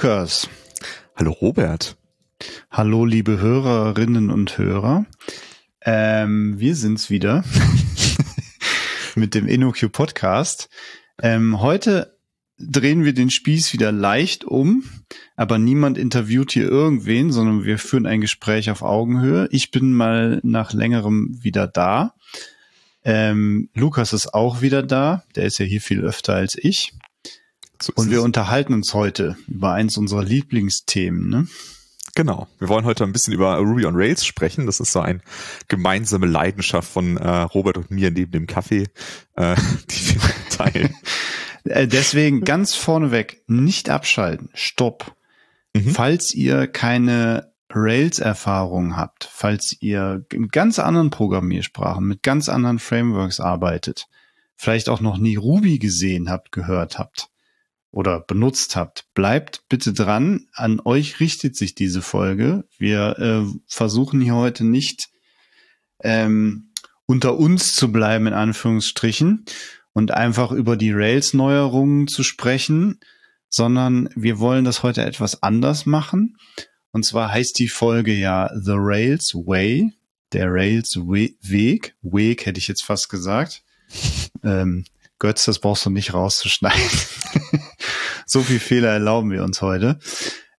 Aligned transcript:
Hallo 0.00 0.14
Lukas. 0.14 0.48
Hallo 1.16 1.32
Robert. 1.32 1.96
Hallo 2.70 3.04
liebe 3.04 3.40
Hörerinnen 3.40 4.30
und 4.30 4.56
Hörer. 4.56 5.06
Ähm, 5.82 6.60
wir 6.60 6.76
sind's 6.76 7.10
wieder 7.10 7.42
mit 9.16 9.34
dem 9.34 9.48
InnoQ 9.48 9.90
Podcast. 9.90 10.68
Ähm, 11.20 11.60
heute 11.60 12.16
drehen 12.60 13.04
wir 13.04 13.12
den 13.12 13.28
Spieß 13.28 13.72
wieder 13.72 13.90
leicht 13.90 14.44
um, 14.44 14.84
aber 15.34 15.58
niemand 15.58 15.98
interviewt 15.98 16.52
hier 16.52 16.68
irgendwen, 16.68 17.32
sondern 17.32 17.64
wir 17.64 17.80
führen 17.80 18.06
ein 18.06 18.20
Gespräch 18.20 18.70
auf 18.70 18.82
Augenhöhe. 18.82 19.48
Ich 19.50 19.72
bin 19.72 19.92
mal 19.92 20.38
nach 20.44 20.72
längerem 20.72 21.40
wieder 21.42 21.66
da. 21.66 22.14
Ähm, 23.02 23.68
Lukas 23.74 24.12
ist 24.12 24.32
auch 24.32 24.60
wieder 24.60 24.84
da. 24.84 25.24
Der 25.34 25.46
ist 25.46 25.58
ja 25.58 25.64
hier 25.64 25.80
viel 25.80 26.02
öfter 26.02 26.34
als 26.34 26.56
ich. 26.56 26.92
So 27.80 27.92
und 27.96 28.10
wir 28.10 28.18
es. 28.18 28.24
unterhalten 28.24 28.74
uns 28.74 28.94
heute 28.94 29.36
über 29.46 29.72
eins 29.72 29.96
unserer 29.96 30.24
Lieblingsthemen. 30.24 31.28
Ne? 31.28 31.46
Genau. 32.14 32.48
Wir 32.58 32.68
wollen 32.68 32.84
heute 32.84 33.04
ein 33.04 33.12
bisschen 33.12 33.32
über 33.32 33.56
Ruby 33.58 33.86
on 33.86 33.94
Rails 33.94 34.26
sprechen. 34.26 34.66
Das 34.66 34.80
ist 34.80 34.92
so 34.92 35.00
eine 35.00 35.20
gemeinsame 35.68 36.26
Leidenschaft 36.26 36.90
von 36.90 37.16
äh, 37.16 37.28
Robert 37.28 37.76
und 37.76 37.90
mir 37.90 38.10
neben 38.10 38.32
dem 38.32 38.46
Kaffee, 38.46 38.88
äh, 39.36 39.54
die 39.90 40.14
wir 40.14 40.48
teilen. 40.50 40.94
Äh, 41.64 41.88
deswegen 41.88 42.42
ganz 42.42 42.74
vorneweg 42.76 43.42
nicht 43.46 43.90
abschalten. 43.90 44.48
Stopp. 44.54 45.14
Mhm. 45.74 45.90
Falls 45.90 46.32
ihr 46.32 46.66
keine 46.66 47.52
Rails-Erfahrung 47.70 48.96
habt, 48.96 49.28
falls 49.30 49.76
ihr 49.80 50.24
in 50.32 50.48
ganz 50.48 50.78
anderen 50.78 51.10
Programmiersprachen, 51.10 52.06
mit 52.06 52.22
ganz 52.22 52.48
anderen 52.48 52.78
Frameworks 52.78 53.40
arbeitet, 53.40 54.06
vielleicht 54.56 54.88
auch 54.88 55.00
noch 55.00 55.18
nie 55.18 55.36
Ruby 55.36 55.78
gesehen 55.78 56.30
habt, 56.30 56.52
gehört 56.52 56.98
habt, 56.98 57.28
oder 57.90 58.20
benutzt 58.20 58.76
habt, 58.76 59.06
bleibt 59.14 59.62
bitte 59.68 59.92
dran. 59.92 60.46
An 60.52 60.80
euch 60.80 61.20
richtet 61.20 61.56
sich 61.56 61.74
diese 61.74 62.02
Folge. 62.02 62.64
Wir 62.78 63.18
äh, 63.18 63.58
versuchen 63.66 64.20
hier 64.20 64.34
heute 64.34 64.64
nicht 64.64 65.08
ähm, 66.00 66.70
unter 67.06 67.38
uns 67.38 67.74
zu 67.74 67.90
bleiben, 67.90 68.26
in 68.26 68.34
Anführungsstrichen, 68.34 69.46
und 69.92 70.12
einfach 70.12 70.52
über 70.52 70.76
die 70.76 70.92
Rails-Neuerungen 70.92 72.06
zu 72.06 72.22
sprechen, 72.22 73.00
sondern 73.48 74.10
wir 74.14 74.38
wollen 74.38 74.64
das 74.64 74.82
heute 74.82 75.04
etwas 75.04 75.42
anders 75.42 75.86
machen. 75.86 76.36
Und 76.92 77.04
zwar 77.04 77.32
heißt 77.32 77.58
die 77.58 77.68
Folge 77.68 78.14
ja 78.14 78.50
The 78.54 78.74
Rails 78.74 79.34
Way, 79.34 79.92
der 80.32 80.46
Rails 80.52 80.96
Weg, 80.96 81.94
Weg 82.02 82.46
hätte 82.46 82.58
ich 82.58 82.68
jetzt 82.68 82.84
fast 82.84 83.08
gesagt. 83.08 83.62
Ähm, 84.44 84.84
Götz, 85.18 85.46
das 85.46 85.58
brauchst 85.58 85.84
du 85.84 85.90
nicht 85.90 86.14
rauszuschneiden. 86.14 86.80
so 88.28 88.42
viel 88.42 88.60
Fehler 88.60 88.90
erlauben 88.90 89.30
wir 89.30 89.42
uns 89.42 89.62
heute. 89.62 89.98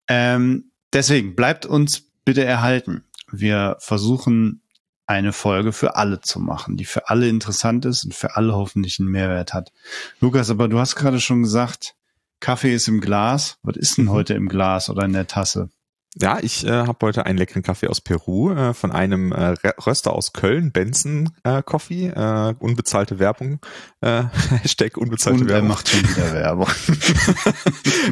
Ähm, 0.07 0.71
deswegen 0.91 1.35
bleibt 1.35 1.65
uns 1.65 2.11
bitte 2.25 2.43
erhalten. 2.43 3.05
Wir 3.31 3.77
versuchen 3.79 4.61
eine 5.05 5.33
Folge 5.33 5.71
für 5.71 5.95
alle 5.95 6.21
zu 6.21 6.39
machen, 6.39 6.77
die 6.77 6.85
für 6.85 7.09
alle 7.09 7.27
interessant 7.27 7.85
ist 7.85 8.03
und 8.05 8.13
für 8.13 8.35
alle 8.35 8.53
hoffentlich 8.53 8.99
einen 8.99 9.09
Mehrwert 9.09 9.53
hat. 9.53 9.71
Lukas, 10.19 10.49
aber 10.49 10.67
du 10.67 10.79
hast 10.79 10.95
gerade 10.95 11.19
schon 11.19 11.43
gesagt, 11.43 11.95
Kaffee 12.39 12.73
ist 12.73 12.87
im 12.87 13.01
Glas. 13.01 13.57
Was 13.63 13.75
ist 13.77 13.97
denn 13.97 14.05
mhm. 14.05 14.11
heute 14.11 14.33
im 14.33 14.49
Glas 14.49 14.89
oder 14.89 15.05
in 15.05 15.13
der 15.13 15.27
Tasse? 15.27 15.69
Ja, 16.15 16.39
ich 16.41 16.65
äh, 16.65 16.71
habe 16.71 17.05
heute 17.05 17.27
einen 17.27 17.37
leckeren 17.37 17.61
Kaffee 17.61 17.87
aus 17.87 18.01
Peru 18.01 18.51
äh, 18.51 18.73
von 18.73 18.91
einem 18.91 19.31
äh, 19.31 19.53
Röster 19.85 20.11
aus 20.11 20.33
Köln, 20.33 20.71
Benson 20.71 21.29
äh, 21.43 21.61
Coffee, 21.61 22.07
äh, 22.07 22.55
unbezahlte 22.57 23.19
Werbung, 23.19 23.59
äh, 24.01 24.23
Hashtag 24.63 24.97
unbezahlte 24.97 25.41
Und 25.41 25.49
Werbung. 25.49 25.67
Er 25.67 25.69
macht 25.69 25.87
schon 25.89 26.01
wieder 26.01 26.33
Werbung. 26.33 26.67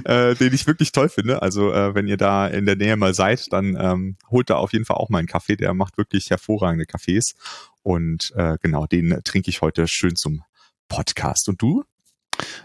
äh, 0.06 0.36
den 0.36 0.54
ich 0.54 0.68
wirklich 0.68 0.92
toll 0.92 1.10
finde. 1.10 1.42
Also 1.42 1.74
äh, 1.74 1.96
wenn 1.96 2.08
ihr 2.08 2.18
da 2.18 2.48
in 2.48 2.68
der 2.68 2.76
Nähe 2.76 2.96
mal 2.98 3.16
seid, 3.16 3.52
dann 3.52 3.76
ähm, 3.80 4.18
holt 4.30 4.52
da 4.52 4.58
auf 4.58 4.74
jeden 4.74 4.86
Fall 4.86 4.98
auch 4.98 5.10
mal 5.10 5.18
einen 5.18 5.28
Kaffee. 5.28 5.56
Der 5.56 5.74
macht 5.74 5.98
wirklich 5.98 6.30
hervorragende 6.30 6.86
Kaffees. 6.86 7.34
Und 7.82 8.32
äh, 8.36 8.58
genau, 8.62 8.86
den 8.86 9.22
trinke 9.24 9.50
ich 9.50 9.62
heute 9.62 9.88
schön 9.88 10.16
zum 10.16 10.44
Podcast. 10.88 11.50
Und 11.50 11.62
du? 11.64 11.84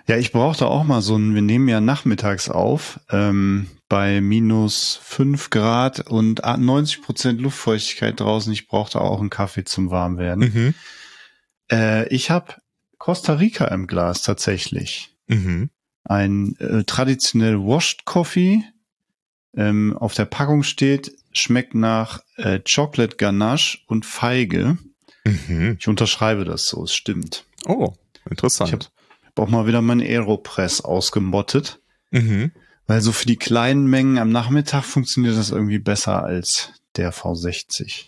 Ja, 0.06 0.16
ich 0.16 0.33
brauchte 0.33 0.66
auch 0.66 0.84
mal 0.84 1.03
so 1.03 1.16
ein, 1.16 1.34
wir 1.34 1.43
nehmen 1.43 1.69
ja 1.69 1.81
nachmittags 1.81 2.49
auf, 2.49 3.00
ähm, 3.10 3.69
bei 3.88 4.21
minus 4.21 4.99
fünf 5.03 5.50
Grad 5.50 6.00
und 6.00 6.43
90 6.44 7.03
Prozent 7.03 7.41
Luftfeuchtigkeit 7.41 8.19
draußen. 8.19 8.53
Ich 8.53 8.66
brauchte 8.66 9.00
auch 9.00 9.21
einen 9.21 9.31
Kaffee 9.31 9.65
zum 9.65 9.91
Warmwerden. 9.91 10.53
Mhm. 10.53 10.75
Äh, 11.71 12.09
ich 12.09 12.31
habe 12.31 12.55
Costa 12.99 13.34
Rica 13.34 13.66
im 13.66 13.87
Glas 13.87 14.22
tatsächlich. 14.22 15.15
Mhm. 15.27 15.71
Ein 16.05 16.56
äh, 16.59 16.84
traditionell 16.84 17.59
Washed 17.59 18.05
Coffee. 18.05 18.65
Ähm, 19.55 19.94
auf 19.99 20.15
der 20.15 20.25
Packung 20.25 20.62
steht, 20.62 21.12
schmeckt 21.32 21.75
nach 21.75 22.21
äh, 22.37 22.61
Chocolate 22.61 23.16
Ganache 23.16 23.78
und 23.87 24.06
Feige. 24.06 24.78
Mhm. 25.25 25.77
Ich 25.78 25.88
unterschreibe 25.88 26.44
das 26.44 26.65
so, 26.65 26.84
es 26.84 26.94
stimmt. 26.94 27.44
Oh, 27.66 27.93
interessant. 28.28 28.91
Hab 29.34 29.47
auch 29.47 29.50
mal 29.50 29.66
wieder 29.66 29.82
mein 29.82 30.00
Aeropress 30.00 30.81
ausgemottet. 30.81 31.81
Mhm. 32.10 32.53
Weil 32.87 33.00
so 33.00 33.12
für 33.12 33.26
die 33.26 33.37
kleinen 33.37 33.87
Mengen 33.87 34.19
am 34.19 34.31
Nachmittag 34.31 34.84
funktioniert 34.84 35.37
das 35.37 35.50
irgendwie 35.50 35.78
besser 35.78 36.22
als 36.22 36.70
der 36.97 37.12
V60. 37.12 38.06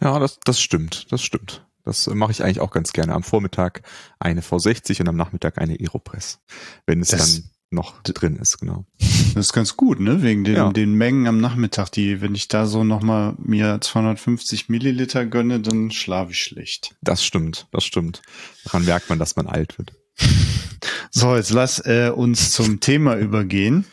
Ja, 0.00 0.18
das, 0.18 0.40
das 0.44 0.60
stimmt, 0.60 1.06
das 1.12 1.22
stimmt. 1.22 1.64
Das 1.84 2.06
mache 2.08 2.32
ich 2.32 2.42
eigentlich 2.42 2.60
auch 2.60 2.70
ganz 2.70 2.92
gerne. 2.92 3.14
Am 3.14 3.22
Vormittag 3.22 3.82
eine 4.18 4.42
V60 4.42 5.00
und 5.00 5.08
am 5.08 5.16
Nachmittag 5.16 5.58
eine 5.58 5.74
Aeropress. 5.74 6.40
Wenn 6.86 7.00
es 7.00 7.08
das, 7.08 7.34
dann 7.34 7.50
noch 7.70 8.02
drin 8.02 8.36
ist, 8.36 8.58
genau. 8.58 8.84
Das 9.34 9.46
ist 9.46 9.52
ganz 9.52 9.76
gut, 9.76 10.00
ne? 10.00 10.22
Wegen 10.22 10.44
den, 10.44 10.56
ja. 10.56 10.72
den 10.72 10.94
Mengen 10.94 11.26
am 11.26 11.38
Nachmittag, 11.40 11.90
die, 11.90 12.20
wenn 12.20 12.34
ich 12.34 12.48
da 12.48 12.66
so 12.66 12.84
nochmal 12.84 13.34
mir 13.38 13.80
250 13.80 14.68
Milliliter 14.68 15.24
gönne, 15.24 15.60
dann 15.60 15.90
schlafe 15.90 16.32
ich 16.32 16.38
schlecht. 16.38 16.96
Das 17.00 17.24
stimmt, 17.24 17.68
das 17.70 17.84
stimmt. 17.84 18.22
Daran 18.64 18.84
merkt 18.84 19.08
man, 19.08 19.18
dass 19.18 19.36
man 19.36 19.46
alt 19.46 19.78
wird. 19.78 19.92
So, 21.10 21.36
jetzt 21.36 21.50
lass 21.50 21.84
äh, 21.84 22.12
uns 22.14 22.52
zum 22.52 22.80
Thema 22.80 23.16
übergehen. 23.16 23.84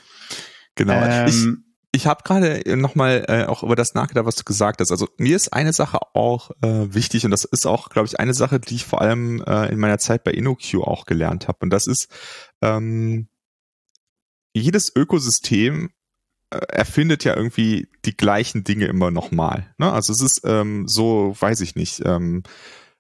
Genau. 0.76 0.94
Ähm, 0.94 1.28
ich 1.28 1.68
ich 1.98 2.06
habe 2.06 2.22
gerade 2.24 2.62
nochmal 2.78 3.26
äh, 3.28 3.46
auch 3.46 3.64
über 3.64 3.76
das 3.76 3.96
nachgedacht, 3.96 4.26
was 4.26 4.36
du 4.36 4.44
gesagt 4.44 4.82
hast. 4.82 4.92
Also 4.92 5.08
mir 5.18 5.36
ist 5.36 5.52
eine 5.52 5.74
Sache 5.74 5.98
auch 6.14 6.52
äh, 6.62 6.94
wichtig 6.94 7.26
und 7.26 7.32
das 7.32 7.44
ist 7.44 7.66
auch, 7.66 7.90
glaube 7.90 8.08
ich, 8.08 8.20
eine 8.20 8.36
Sache, 8.36 8.60
die 8.60 8.76
ich 8.76 8.86
vor 8.86 9.02
allem 9.02 9.42
äh, 9.42 9.72
in 9.72 9.80
meiner 9.80 9.98
Zeit 9.98 10.24
bei 10.24 10.32
InnoQ 10.32 10.76
auch 10.84 11.06
gelernt 11.06 11.48
habe. 11.48 11.58
Und 11.62 11.72
das 11.72 11.88
ist, 11.88 12.08
ähm, 12.62 13.30
jedes 14.54 14.96
Ökosystem 14.96 15.90
äh, 16.50 16.58
erfindet 16.70 17.24
ja 17.24 17.36
irgendwie 17.36 17.90
die 18.06 18.16
gleichen 18.16 18.64
Dinge 18.64 18.86
immer 18.86 19.12
nochmal. 19.12 19.74
Ne? 19.78 19.92
Also 19.92 20.14
es 20.14 20.22
ist 20.22 20.42
ähm, 20.44 20.88
so, 20.88 21.36
weiß 21.40 21.62
ich 21.62 21.76
nicht. 21.76 22.02
Ähm, 22.06 22.44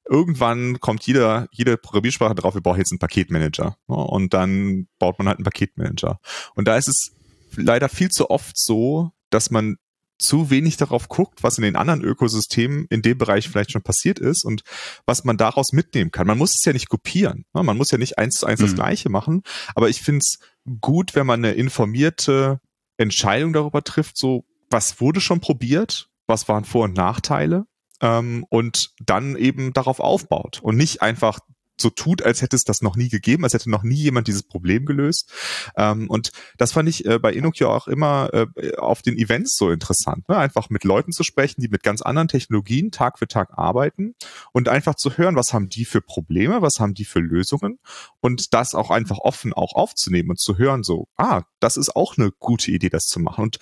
irgendwann 0.09 0.79
kommt 0.79 1.05
jeder, 1.05 1.47
jede 1.51 1.77
Programmiersprache 1.77 2.35
drauf, 2.35 2.53
wir 2.53 2.61
brauchen 2.61 2.79
jetzt 2.79 2.91
einen 2.91 2.99
Paketmanager. 2.99 3.77
Ne? 3.87 3.95
Und 3.95 4.33
dann 4.33 4.87
baut 4.99 5.17
man 5.19 5.27
halt 5.27 5.37
einen 5.37 5.45
Paketmanager. 5.45 6.19
Und 6.55 6.67
da 6.67 6.77
ist 6.77 6.87
es 6.87 7.11
leider 7.55 7.89
viel 7.89 8.09
zu 8.09 8.29
oft 8.29 8.57
so, 8.57 9.11
dass 9.29 9.51
man 9.51 9.77
zu 10.19 10.49
wenig 10.49 10.77
darauf 10.77 11.09
guckt, 11.09 11.43
was 11.43 11.57
in 11.57 11.63
den 11.63 11.75
anderen 11.75 12.03
Ökosystemen 12.03 12.87
in 12.89 13.01
dem 13.01 13.17
Bereich 13.17 13.49
vielleicht 13.49 13.71
schon 13.71 13.83
passiert 13.83 14.19
ist 14.19 14.45
und 14.45 14.63
was 15.05 15.23
man 15.23 15.37
daraus 15.37 15.73
mitnehmen 15.73 16.11
kann. 16.11 16.25
Man 16.25 16.37
muss 16.37 16.55
es 16.55 16.65
ja 16.65 16.73
nicht 16.73 16.89
kopieren. 16.89 17.45
Ne? 17.53 17.63
Man 17.63 17.77
muss 17.77 17.91
ja 17.91 17.97
nicht 17.97 18.17
eins 18.17 18.39
zu 18.39 18.47
eins 18.47 18.59
mhm. 18.59 18.65
das 18.65 18.75
Gleiche 18.75 19.09
machen. 19.09 19.43
Aber 19.75 19.89
ich 19.89 20.01
finde 20.01 20.19
es 20.19 20.39
gut, 20.81 21.15
wenn 21.15 21.27
man 21.27 21.43
eine 21.43 21.53
informierte 21.53 22.59
Entscheidung 22.97 23.53
darüber 23.53 23.83
trifft, 23.83 24.17
so 24.17 24.45
was 24.69 24.99
wurde 24.99 25.21
schon 25.21 25.39
probiert, 25.39 26.09
was 26.25 26.47
waren 26.47 26.65
Vor- 26.65 26.85
und 26.85 26.97
Nachteile 26.97 27.65
ähm, 28.01 28.45
und 28.49 28.91
dann 28.99 29.35
eben 29.35 29.73
darauf 29.73 29.99
aufbaut 29.99 30.59
und 30.61 30.77
nicht 30.77 31.01
einfach 31.01 31.39
so 31.79 31.89
tut, 31.89 32.23
als 32.23 32.41
hätte 32.41 32.55
es 32.55 32.63
das 32.63 32.81
noch 32.81 32.95
nie 32.95 33.09
gegeben, 33.09 33.43
als 33.43 33.53
hätte 33.53 33.69
noch 33.69 33.83
nie 33.83 33.95
jemand 33.95 34.27
dieses 34.27 34.43
Problem 34.43 34.85
gelöst. 34.85 35.31
Ähm, 35.75 36.09
und 36.09 36.31
das 36.57 36.71
fand 36.71 36.89
ich 36.89 37.05
äh, 37.05 37.19
bei 37.19 37.31
Inokio 37.31 37.73
auch 37.73 37.87
immer 37.87 38.29
äh, 38.33 38.75
auf 38.77 39.01
den 39.01 39.17
Events 39.17 39.55
so 39.55 39.69
interessant, 39.69 40.27
ne? 40.27 40.37
einfach 40.37 40.69
mit 40.69 40.83
Leuten 40.83 41.11
zu 41.11 41.23
sprechen, 41.23 41.61
die 41.61 41.69
mit 41.69 41.83
ganz 41.83 42.01
anderen 42.01 42.27
Technologien 42.27 42.91
Tag 42.91 43.19
für 43.19 43.27
Tag 43.27 43.57
arbeiten 43.57 44.15
und 44.51 44.69
einfach 44.69 44.95
zu 44.95 45.17
hören, 45.17 45.35
was 45.35 45.53
haben 45.53 45.69
die 45.69 45.85
für 45.85 46.01
Probleme, 46.01 46.61
was 46.61 46.79
haben 46.79 46.93
die 46.93 47.05
für 47.05 47.19
Lösungen 47.19 47.79
und 48.19 48.53
das 48.53 48.73
auch 48.73 48.89
einfach 48.89 49.19
offen 49.19 49.53
auch 49.53 49.73
aufzunehmen 49.73 50.31
und 50.31 50.39
zu 50.39 50.57
hören, 50.57 50.83
so, 50.83 51.07
ah, 51.15 51.43
das 51.59 51.77
ist 51.77 51.95
auch 51.95 52.17
eine 52.17 52.31
gute 52.31 52.71
Idee, 52.71 52.89
das 52.89 53.05
zu 53.05 53.19
machen. 53.19 53.43
Und 53.43 53.59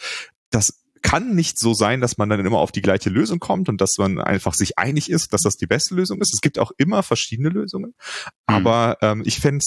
das 0.52 0.85
kann 1.06 1.36
nicht 1.36 1.60
so 1.60 1.76
sein, 1.76 2.02
dass 2.02 2.18
man 2.18 2.30
dann 2.30 2.44
immer 2.44 2.58
auf 2.58 2.72
die 2.72 2.82
gleiche 2.82 3.12
Lösung 3.12 3.38
kommt 3.38 3.70
und 3.70 3.80
dass 3.80 3.98
man 4.00 4.20
einfach 4.20 4.56
sich 4.56 4.80
einig 4.80 5.12
ist, 5.12 5.34
dass 5.34 5.44
das 5.44 5.56
die 5.56 5.68
beste 5.68 5.94
Lösung 5.94 6.20
ist. 6.20 6.34
Es 6.34 6.42
gibt 6.42 6.58
auch 6.58 6.72
immer 6.78 7.04
verschiedene 7.04 7.50
Lösungen. 7.50 7.92
Mhm. 7.92 8.56
Aber 8.56 8.98
ähm, 9.02 9.22
ich 9.24 9.40
fände 9.40 9.64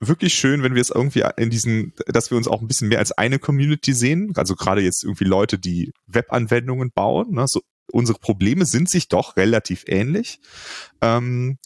wirklich 0.00 0.34
schön, 0.34 0.64
wenn 0.64 0.74
wir 0.74 0.82
es 0.82 0.90
irgendwie 0.90 1.22
in 1.36 1.50
diesen, 1.50 1.92
dass 2.06 2.32
wir 2.32 2.38
uns 2.38 2.48
auch 2.48 2.60
ein 2.60 2.66
bisschen 2.66 2.88
mehr 2.88 2.98
als 2.98 3.12
eine 3.12 3.38
Community 3.38 3.92
sehen. 3.92 4.32
Also 4.34 4.56
gerade 4.56 4.80
jetzt 4.80 5.04
irgendwie 5.04 5.24
Leute, 5.24 5.60
die 5.60 5.92
Webanwendungen 6.08 6.90
bauen. 6.92 7.34
Ne? 7.34 7.44
So, 7.46 7.62
unsere 7.92 8.18
Probleme 8.18 8.66
sind 8.66 8.90
sich 8.90 9.06
doch 9.06 9.36
relativ 9.36 9.84
ähnlich. 9.86 10.40
Ähm, 11.00 11.58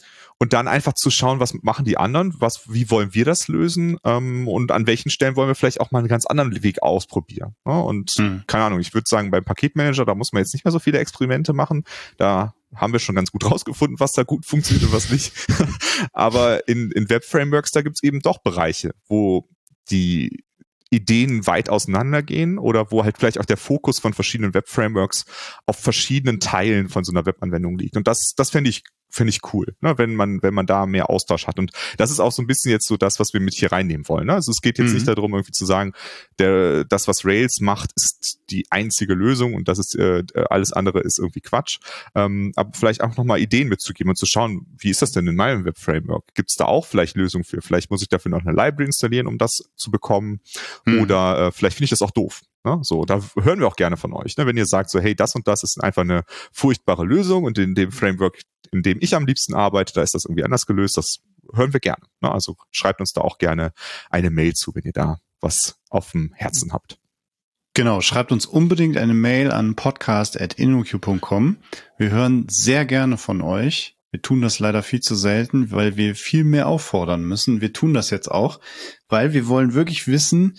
und 0.43 0.51
dann 0.51 0.67
einfach 0.67 0.91
zu 0.91 1.09
schauen, 1.09 1.39
was 1.39 1.53
machen 1.61 1.85
die 1.85 1.97
anderen, 1.97 2.33
was, 2.37 2.69
wie 2.69 2.91
wollen 2.91 3.13
wir 3.13 3.23
das 3.23 3.47
lösen 3.47 3.97
ähm, 4.03 4.45
und 4.49 4.73
an 4.73 4.87
welchen 4.87 5.09
Stellen 5.09 5.37
wollen 5.37 5.47
wir 5.47 5.55
vielleicht 5.55 5.79
auch 5.79 5.91
mal 5.91 5.99
einen 5.99 6.09
ganz 6.09 6.25
anderen 6.25 6.61
Weg 6.63 6.83
ausprobieren. 6.83 7.55
Ne? 7.63 7.81
Und 7.81 8.11
hm. 8.17 8.43
keine 8.45 8.65
Ahnung, 8.65 8.81
ich 8.81 8.93
würde 8.93 9.05
sagen, 9.07 9.31
beim 9.31 9.45
Paketmanager, 9.45 10.03
da 10.03 10.15
muss 10.15 10.33
man 10.33 10.41
jetzt 10.41 10.53
nicht 10.53 10.65
mehr 10.65 10.73
so 10.73 10.79
viele 10.79 10.99
Experimente 10.99 11.53
machen. 11.53 11.85
Da 12.17 12.55
haben 12.75 12.91
wir 12.91 12.99
schon 12.99 13.15
ganz 13.15 13.31
gut 13.31 13.45
rausgefunden, 13.49 14.01
was 14.01 14.11
da 14.11 14.23
gut 14.23 14.45
funktioniert 14.45 14.85
und 14.85 14.91
was 14.91 15.09
nicht. 15.09 15.31
Aber 16.11 16.67
in, 16.67 16.91
in 16.91 17.09
Web-Frameworks, 17.09 17.71
da 17.71 17.81
gibt's 17.81 18.03
eben 18.03 18.19
doch 18.19 18.39
Bereiche, 18.39 18.91
wo 19.07 19.47
die 19.91 20.43
Ideen 20.89 21.47
weit 21.47 21.69
auseinandergehen 21.69 22.57
oder 22.57 22.91
wo 22.91 23.05
halt 23.05 23.17
vielleicht 23.17 23.39
auch 23.39 23.45
der 23.45 23.55
Fokus 23.55 23.99
von 23.99 24.11
verschiedenen 24.11 24.53
Web-Frameworks 24.53 25.23
auf 25.67 25.79
verschiedenen 25.79 26.41
Teilen 26.41 26.89
von 26.89 27.05
so 27.05 27.13
einer 27.13 27.25
Webanwendung 27.25 27.77
liegt. 27.77 27.95
Und 27.95 28.09
das, 28.09 28.33
das 28.35 28.49
fände 28.49 28.69
ich 28.69 28.83
finde 29.13 29.29
ich 29.29 29.53
cool, 29.53 29.75
ne, 29.79 29.97
wenn 29.97 30.15
man, 30.15 30.41
wenn 30.41 30.55
man 30.55 30.65
da 30.65 30.87
mehr 30.87 31.09
Austausch 31.09 31.45
hat. 31.45 31.59
Und 31.59 31.71
das 31.97 32.09
ist 32.09 32.19
auch 32.19 32.31
so 32.31 32.41
ein 32.41 32.47
bisschen 32.47 32.71
jetzt 32.71 32.87
so 32.87 32.97
das, 32.97 33.19
was 33.19 33.31
wir 33.33 33.39
mit 33.39 33.53
hier 33.53 33.71
reinnehmen 33.71 34.09
wollen. 34.09 34.25
Ne? 34.25 34.33
Also 34.33 34.51
es 34.51 34.61
geht 34.61 34.79
jetzt 34.79 34.89
mhm. 34.89 34.95
nicht 34.95 35.07
darum, 35.07 35.33
irgendwie 35.33 35.51
zu 35.51 35.65
sagen, 35.65 35.93
der, 36.39 36.83
das, 36.85 37.07
was 37.07 37.23
Rails 37.23 37.59
macht, 37.59 37.91
ist 37.95 38.39
die 38.49 38.65
einzige 38.71 39.13
Lösung 39.13 39.53
und 39.53 39.67
das 39.67 39.77
ist 39.77 39.95
äh, 39.95 40.23
alles 40.49 40.73
andere 40.73 41.01
ist 41.01 41.19
irgendwie 41.19 41.41
Quatsch. 41.41 41.77
Ähm, 42.15 42.53
aber 42.55 42.71
vielleicht 42.73 43.01
auch 43.01 43.15
nochmal 43.15 43.39
Ideen 43.39 43.69
mitzugeben 43.69 44.09
und 44.09 44.17
zu 44.17 44.25
schauen, 44.25 44.65
wie 44.79 44.89
ist 44.89 45.03
das 45.03 45.11
denn 45.11 45.27
in 45.27 45.35
meinem 45.35 45.63
Web-Framework? 45.63 46.33
Gibt 46.33 46.49
es 46.49 46.55
da 46.55 46.65
auch 46.65 46.87
vielleicht 46.87 47.15
Lösungen 47.15 47.43
für? 47.43 47.61
Vielleicht 47.61 47.91
muss 47.91 48.01
ich 48.01 48.09
dafür 48.09 48.31
noch 48.31 48.41
eine 48.41 48.51
Library 48.51 48.85
installieren, 48.85 49.27
um 49.27 49.37
das 49.37 49.69
zu 49.75 49.91
bekommen. 49.91 50.41
Mhm. 50.85 51.01
Oder 51.01 51.47
äh, 51.47 51.51
vielleicht 51.51 51.77
finde 51.77 51.85
ich 51.85 51.91
das 51.91 52.01
auch 52.01 52.11
doof. 52.11 52.41
Ne? 52.63 52.79
So, 52.81 53.05
da 53.05 53.21
hören 53.41 53.59
wir 53.59 53.67
auch 53.67 53.75
gerne 53.75 53.97
von 53.97 54.13
euch. 54.13 54.37
Ne? 54.37 54.45
Wenn 54.45 54.57
ihr 54.57 54.65
sagt, 54.65 54.89
so, 54.89 54.99
hey, 54.99 55.15
das 55.15 55.35
und 55.35 55.47
das 55.47 55.63
ist 55.63 55.81
einfach 55.83 56.03
eine 56.03 56.23
furchtbare 56.51 57.05
Lösung 57.05 57.43
und 57.43 57.57
in 57.57 57.75
dem 57.75 57.91
Framework, 57.91 58.41
in 58.71 58.83
dem 58.83 58.97
ich 59.01 59.15
am 59.15 59.25
liebsten 59.25 59.53
arbeite, 59.53 59.93
da 59.93 60.01
ist 60.01 60.13
das 60.13 60.25
irgendwie 60.25 60.43
anders 60.43 60.65
gelöst, 60.65 60.97
das 60.97 61.17
hören 61.53 61.73
wir 61.73 61.79
gerne. 61.79 62.05
Ne? 62.21 62.31
Also 62.31 62.55
schreibt 62.71 62.99
uns 62.99 63.13
da 63.13 63.21
auch 63.21 63.37
gerne 63.37 63.73
eine 64.09 64.29
Mail 64.29 64.53
zu, 64.53 64.73
wenn 64.75 64.83
ihr 64.83 64.93
da 64.93 65.19
was 65.41 65.75
auf 65.89 66.11
dem 66.11 66.31
Herzen 66.35 66.71
habt. 66.71 66.97
Genau, 67.75 68.01
schreibt 68.01 68.31
uns 68.31 68.45
unbedingt 68.45 68.97
eine 68.97 69.15
Mail 69.15 69.51
an 69.51 69.75
podcast.innoq.com. 69.75 71.57
Wir 71.97 72.11
hören 72.11 72.45
sehr 72.47 72.85
gerne 72.85 73.17
von 73.17 73.41
euch. 73.41 73.97
Wir 74.11 74.21
tun 74.21 74.41
das 74.41 74.59
leider 74.59 74.83
viel 74.83 74.99
zu 74.99 75.15
selten, 75.15 75.71
weil 75.71 75.97
wir 75.97 76.13
viel 76.15 76.43
mehr 76.43 76.67
auffordern 76.67 77.23
müssen. 77.23 77.61
Wir 77.61 77.73
tun 77.73 77.95
das 77.95 78.11
jetzt 78.11 78.29
auch, 78.29 78.59
weil 79.09 79.33
wir 79.33 79.47
wollen 79.47 79.73
wirklich 79.73 80.07
wissen 80.07 80.55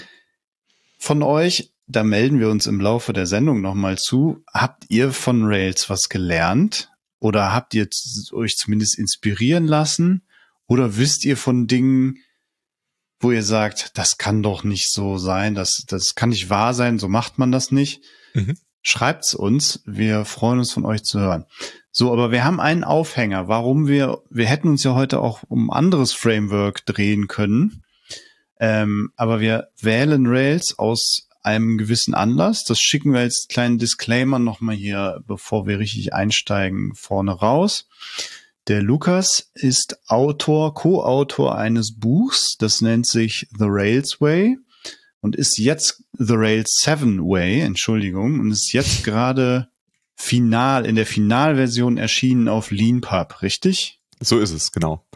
von 0.98 1.22
euch, 1.22 1.72
da 1.86 2.02
melden 2.02 2.40
wir 2.40 2.48
uns 2.50 2.66
im 2.66 2.80
Laufe 2.80 3.12
der 3.12 3.26
Sendung 3.26 3.60
nochmal 3.60 3.98
zu. 3.98 4.42
Habt 4.52 4.84
ihr 4.88 5.12
von 5.12 5.44
Rails 5.44 5.90
was 5.90 6.08
gelernt? 6.08 6.90
Oder 7.18 7.52
habt 7.52 7.74
ihr 7.74 7.88
euch 8.32 8.56
zumindest 8.56 8.98
inspirieren 8.98 9.66
lassen? 9.66 10.26
Oder 10.66 10.96
wisst 10.96 11.24
ihr 11.24 11.36
von 11.36 11.66
Dingen, 11.66 12.18
wo 13.20 13.32
ihr 13.32 13.42
sagt, 13.42 13.96
das 13.96 14.18
kann 14.18 14.42
doch 14.42 14.64
nicht 14.64 14.90
so 14.90 15.18
sein, 15.18 15.54
das, 15.54 15.84
das 15.86 16.14
kann 16.14 16.30
nicht 16.30 16.50
wahr 16.50 16.74
sein, 16.74 16.98
so 16.98 17.08
macht 17.08 17.38
man 17.38 17.52
das 17.52 17.70
nicht? 17.70 18.02
Mhm. 18.34 18.58
Schreibt's 18.82 19.34
uns, 19.34 19.82
wir 19.86 20.26
freuen 20.26 20.58
uns 20.58 20.72
von 20.72 20.84
euch 20.84 21.04
zu 21.04 21.18
hören. 21.18 21.46
So, 21.90 22.12
aber 22.12 22.32
wir 22.32 22.44
haben 22.44 22.60
einen 22.60 22.84
Aufhänger, 22.84 23.48
warum 23.48 23.86
wir, 23.86 24.22
wir 24.28 24.46
hätten 24.46 24.68
uns 24.68 24.84
ja 24.84 24.94
heute 24.94 25.20
auch 25.20 25.42
um 25.48 25.70
ein 25.70 25.76
anderes 25.76 26.12
Framework 26.12 26.84
drehen 26.84 27.28
können. 27.28 27.84
Ähm, 28.60 29.12
aber 29.16 29.40
wir 29.40 29.68
wählen 29.80 30.26
Rails 30.26 30.78
aus 30.78 31.28
einem 31.44 31.78
gewissen 31.78 32.14
Anlass. 32.14 32.64
Das 32.64 32.80
schicken 32.80 33.12
wir 33.12 33.20
als 33.20 33.46
kleinen 33.48 33.78
Disclaimer 33.78 34.38
nochmal 34.38 34.74
hier, 34.74 35.22
bevor 35.26 35.66
wir 35.66 35.78
richtig 35.78 36.14
einsteigen, 36.14 36.94
vorne 36.94 37.32
raus. 37.32 37.86
Der 38.66 38.82
Lukas 38.82 39.50
ist 39.54 39.98
Autor, 40.06 40.74
Co-Autor 40.74 41.56
eines 41.56 41.98
Buchs, 41.98 42.56
das 42.58 42.80
nennt 42.80 43.06
sich 43.06 43.46
The 43.58 43.66
Rails 43.68 44.20
Way 44.20 44.56
und 45.20 45.36
ist 45.36 45.58
jetzt 45.58 46.02
The 46.12 46.34
Rails 46.34 46.80
7 46.82 47.20
Way, 47.20 47.60
Entschuldigung, 47.60 48.40
und 48.40 48.50
ist 48.50 48.72
jetzt 48.72 49.04
gerade 49.04 49.68
final, 50.16 50.86
in 50.86 50.94
der 50.94 51.06
Finalversion 51.06 51.98
erschienen 51.98 52.48
auf 52.48 52.70
LeanPub, 52.70 53.42
richtig? 53.42 54.00
So 54.20 54.38
ist 54.38 54.52
es, 54.52 54.72
genau. 54.72 55.06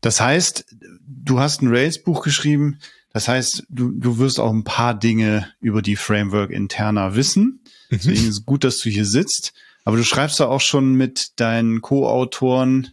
Das 0.00 0.20
heißt, 0.20 0.64
du 1.06 1.38
hast 1.38 1.62
ein 1.62 1.68
Rails-Buch 1.68 2.22
geschrieben, 2.22 2.78
das 3.12 3.28
heißt, 3.28 3.64
du, 3.68 3.90
du 3.90 4.18
wirst 4.18 4.38
auch 4.38 4.52
ein 4.52 4.64
paar 4.64 4.94
Dinge 4.94 5.52
über 5.60 5.82
die 5.82 5.96
Framework 5.96 6.50
interner 6.50 7.16
wissen. 7.16 7.60
Mhm. 7.90 7.96
Deswegen 7.96 8.22
ist 8.22 8.28
es 8.28 8.46
gut, 8.46 8.64
dass 8.64 8.78
du 8.78 8.88
hier 8.88 9.04
sitzt. 9.04 9.52
Aber 9.84 9.96
du 9.96 10.04
schreibst 10.04 10.38
da 10.40 10.46
auch 10.46 10.60
schon 10.60 10.94
mit 10.94 11.40
deinen 11.40 11.80
Co-Autoren, 11.80 12.92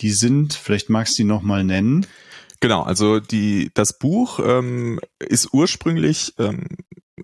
die 0.00 0.12
sind, 0.12 0.54
vielleicht 0.54 0.88
magst 0.90 1.18
du 1.18 1.22
die 1.22 1.28
nochmal 1.28 1.64
nennen. 1.64 2.06
Genau, 2.60 2.82
also 2.82 3.20
die, 3.20 3.70
das 3.74 3.98
Buch 3.98 4.38
ähm, 4.44 5.00
ist 5.18 5.48
ursprünglich 5.52 6.34
ähm, 6.38 6.66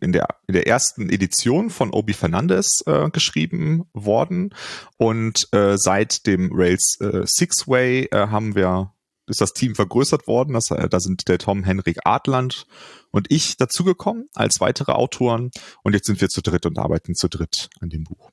in 0.00 0.12
der, 0.12 0.28
in 0.46 0.54
der 0.54 0.66
ersten 0.66 1.10
Edition 1.10 1.70
von 1.70 1.90
Obi 1.90 2.14
Fernandez 2.14 2.82
äh, 2.86 3.10
geschrieben 3.10 3.84
worden 3.92 4.54
und 4.96 5.48
äh, 5.52 5.76
seit 5.76 6.26
dem 6.26 6.50
Rails 6.52 6.98
äh, 7.00 7.22
Six 7.26 7.68
Way 7.68 8.08
äh, 8.10 8.28
haben 8.28 8.54
wir 8.54 8.92
ist 9.26 9.40
das 9.40 9.52
Team 9.52 9.74
vergrößert 9.74 10.26
worden. 10.26 10.54
Das, 10.54 10.70
äh, 10.70 10.88
da 10.88 11.00
sind 11.00 11.28
der 11.28 11.38
Tom 11.38 11.64
Henrik 11.64 11.98
Adland 12.04 12.66
und 13.10 13.30
ich 13.30 13.56
dazugekommen 13.56 14.28
als 14.34 14.60
weitere 14.60 14.92
Autoren. 14.92 15.50
Und 15.82 15.94
jetzt 15.94 16.06
sind 16.06 16.20
wir 16.20 16.28
zu 16.28 16.42
dritt 16.42 16.66
und 16.66 16.78
arbeiten 16.78 17.14
zu 17.14 17.28
dritt 17.28 17.68
an 17.80 17.90
dem 17.90 18.04
Buch. 18.04 18.30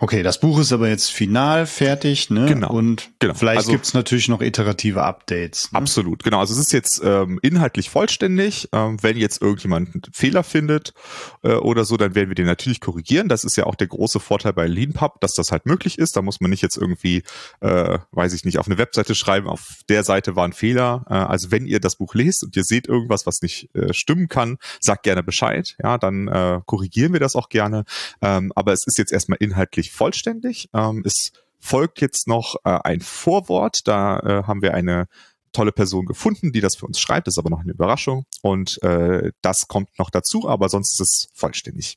Okay, 0.00 0.22
das 0.22 0.38
Buch 0.38 0.60
ist 0.60 0.72
aber 0.72 0.88
jetzt 0.88 1.10
final 1.10 1.66
fertig, 1.66 2.30
ne? 2.30 2.46
Genau. 2.46 2.70
Und 2.70 3.10
genau. 3.18 3.34
vielleicht 3.34 3.58
also, 3.58 3.72
gibt's 3.72 3.94
natürlich 3.94 4.28
noch 4.28 4.40
iterative 4.40 5.02
Updates. 5.02 5.72
Ne? 5.72 5.78
Absolut, 5.78 6.22
genau. 6.22 6.38
Also 6.38 6.54
es 6.54 6.60
ist 6.60 6.72
jetzt 6.72 7.02
ähm, 7.02 7.40
inhaltlich 7.42 7.90
vollständig. 7.90 8.68
Ähm, 8.70 9.02
wenn 9.02 9.16
jetzt 9.16 9.42
irgendjemand 9.42 9.94
einen 9.94 10.02
Fehler 10.12 10.44
findet 10.44 10.94
äh, 11.42 11.54
oder 11.54 11.84
so, 11.84 11.96
dann 11.96 12.14
werden 12.14 12.28
wir 12.28 12.36
den 12.36 12.46
natürlich 12.46 12.80
korrigieren. 12.80 13.28
Das 13.28 13.42
ist 13.42 13.56
ja 13.56 13.66
auch 13.66 13.74
der 13.74 13.88
große 13.88 14.20
Vorteil 14.20 14.52
bei 14.52 14.68
LeanPub, 14.68 15.20
dass 15.20 15.32
das 15.32 15.50
halt 15.50 15.66
möglich 15.66 15.98
ist. 15.98 16.16
Da 16.16 16.22
muss 16.22 16.40
man 16.40 16.50
nicht 16.50 16.62
jetzt 16.62 16.76
irgendwie, 16.76 17.24
äh, 17.58 17.98
weiß 18.12 18.34
ich 18.34 18.44
nicht, 18.44 18.58
auf 18.58 18.68
eine 18.68 18.78
Webseite 18.78 19.16
schreiben, 19.16 19.48
auf 19.48 19.80
der 19.88 20.04
Seite 20.04 20.36
war 20.36 20.44
ein 20.44 20.52
Fehler. 20.52 21.06
Äh, 21.10 21.14
also 21.14 21.50
wenn 21.50 21.66
ihr 21.66 21.80
das 21.80 21.96
Buch 21.96 22.14
lest 22.14 22.44
und 22.44 22.54
ihr 22.54 22.62
seht 22.62 22.86
irgendwas, 22.86 23.26
was 23.26 23.42
nicht 23.42 23.74
äh, 23.74 23.92
stimmen 23.92 24.28
kann, 24.28 24.58
sagt 24.78 25.02
gerne 25.02 25.24
Bescheid. 25.24 25.76
Ja, 25.82 25.98
dann 25.98 26.28
äh, 26.28 26.60
korrigieren 26.66 27.12
wir 27.14 27.20
das 27.20 27.34
auch 27.34 27.48
gerne. 27.48 27.84
Ähm, 28.22 28.52
aber 28.54 28.72
es 28.72 28.86
ist 28.86 28.96
jetzt 28.96 29.12
erstmal 29.12 29.38
inhaltlich 29.40 29.87
nicht 29.88 29.96
vollständig. 29.96 30.68
Ähm, 30.74 31.02
es 31.04 31.32
folgt 31.58 32.00
jetzt 32.00 32.28
noch 32.28 32.56
äh, 32.64 32.78
ein 32.84 33.00
Vorwort. 33.00 33.80
Da 33.84 34.20
äh, 34.20 34.42
haben 34.44 34.62
wir 34.62 34.74
eine 34.74 35.06
tolle 35.52 35.72
Person 35.72 36.04
gefunden, 36.04 36.52
die 36.52 36.60
das 36.60 36.76
für 36.76 36.86
uns 36.86 37.00
schreibt. 37.00 37.26
Das 37.26 37.34
ist 37.34 37.38
aber 37.38 37.50
noch 37.50 37.60
eine 37.60 37.72
Überraschung. 37.72 38.24
Und 38.42 38.80
äh, 38.82 39.32
das 39.40 39.66
kommt 39.66 39.98
noch 39.98 40.10
dazu, 40.10 40.48
aber 40.48 40.68
sonst 40.68 40.92
ist 40.92 41.00
es 41.00 41.28
vollständig. 41.34 41.96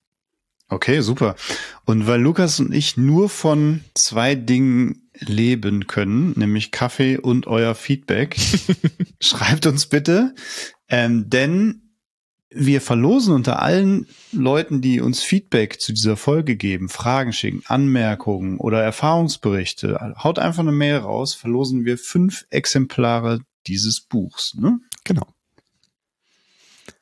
Okay, 0.69 1.01
super. 1.01 1.35
Und 1.85 2.07
weil 2.07 2.21
Lukas 2.21 2.61
und 2.61 2.73
ich 2.73 2.95
nur 2.95 3.27
von 3.27 3.83
zwei 3.93 4.35
Dingen 4.35 5.09
leben 5.19 5.87
können, 5.87 6.31
nämlich 6.37 6.71
Kaffee 6.71 7.17
und 7.17 7.45
euer 7.45 7.75
Feedback, 7.75 8.37
schreibt 9.19 9.65
uns 9.65 9.87
bitte. 9.87 10.33
Ähm, 10.87 11.29
denn 11.29 11.90
wir 12.53 12.81
verlosen 12.81 13.33
unter 13.33 13.61
allen 13.61 14.07
Leuten, 14.31 14.81
die 14.81 14.99
uns 14.99 15.23
Feedback 15.23 15.79
zu 15.79 15.93
dieser 15.93 16.17
Folge 16.17 16.57
geben, 16.57 16.89
Fragen 16.89 17.33
schicken, 17.33 17.63
Anmerkungen 17.65 18.57
oder 18.57 18.83
Erfahrungsberichte. 18.83 20.15
Haut 20.21 20.37
einfach 20.37 20.59
eine 20.61 20.73
Mail 20.73 20.97
raus, 20.97 21.33
verlosen 21.33 21.85
wir 21.85 21.97
fünf 21.97 22.45
Exemplare 22.49 23.39
dieses 23.67 24.01
Buchs. 24.01 24.53
Ne? 24.55 24.79
Genau. 25.05 25.25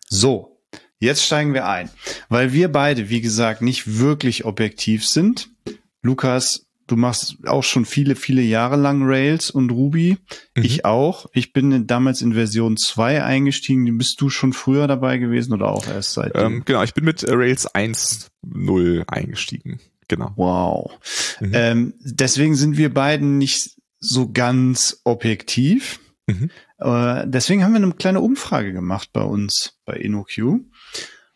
So, 0.08 0.62
jetzt 1.00 1.24
steigen 1.24 1.54
wir 1.54 1.68
ein. 1.68 1.90
Weil 2.30 2.54
wir 2.54 2.72
beide, 2.72 3.10
wie 3.10 3.22
gesagt, 3.22 3.62
nicht 3.62 4.00
wirklich 4.00 4.46
objektiv 4.46 5.08
sind. 5.08 5.50
Lukas 6.02 6.69
Du 6.90 6.96
machst 6.96 7.38
auch 7.46 7.64
schon 7.64 7.86
viele, 7.86 8.16
viele 8.16 8.42
Jahre 8.42 8.76
lang 8.76 9.04
Rails 9.04 9.52
und 9.52 9.72
Ruby. 9.72 10.18
Mhm. 10.56 10.64
Ich 10.64 10.86
auch. 10.86 11.28
Ich 11.34 11.54
bin 11.54 11.86
damals 11.86 12.24
in 12.24 12.34
Version 12.34 12.78
2 12.78 13.24
eingestiegen. 13.24 13.96
Bist 14.00 14.20
du 14.20 14.32
schon 14.32 14.54
früher 14.54 14.88
dabei 14.88 15.20
gewesen 15.20 15.54
oder 15.54 15.68
auch 15.68 15.88
erst 15.88 16.14
seit? 16.14 16.32
Ähm, 16.34 16.64
genau, 16.66 16.82
ich 16.82 16.96
bin 16.96 17.06
mit 17.06 17.24
Rails 17.28 17.70
1.0 17.70 19.08
eingestiegen. 19.08 19.80
Genau. 20.08 20.34
Wow. 20.36 20.92
Mhm. 21.40 21.52
Ähm, 21.54 21.94
deswegen 22.00 22.56
sind 22.56 22.76
wir 22.76 22.92
beiden 22.92 23.38
nicht 23.38 23.76
so 24.00 24.32
ganz 24.32 25.02
objektiv. 25.04 26.00
Mhm. 26.26 26.50
Äh, 26.80 27.28
deswegen 27.28 27.64
haben 27.64 27.74
wir 27.74 27.84
eine 27.84 27.94
kleine 27.94 28.22
Umfrage 28.22 28.74
gemacht 28.74 29.10
bei 29.14 29.22
uns 29.22 29.78
bei 29.86 29.94
InnoQ. 29.94 30.62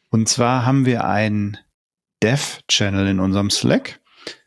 Und 0.10 0.29
zwar 0.29 0.65
haben 0.65 0.88
wir 0.88 1.05
einen 1.05 1.60
Dev-Channel 2.24 3.07
in 3.07 3.19
unserem 3.19 3.51
Slack. 3.51 4.00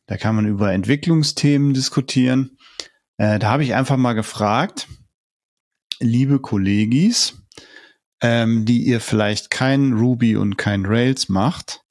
Da 0.06 0.16
kann 0.16 0.36
man 0.36 0.46
über 0.46 0.72
Entwicklungsthemen 0.72 1.74
diskutieren. 1.74 2.58
Äh, 3.16 3.38
da 3.38 3.50
habe 3.50 3.64
ich 3.64 3.74
einfach 3.74 3.96
mal 3.96 4.14
gefragt, 4.14 4.88
liebe 5.98 6.40
Kollegis, 6.40 7.42
ähm, 8.20 8.64
die 8.64 8.84
ihr 8.84 9.00
vielleicht 9.00 9.50
kein 9.50 9.94
Ruby 9.94 10.36
und 10.36 10.56
kein 10.56 10.86
Rails 10.86 11.28
macht, 11.28 11.82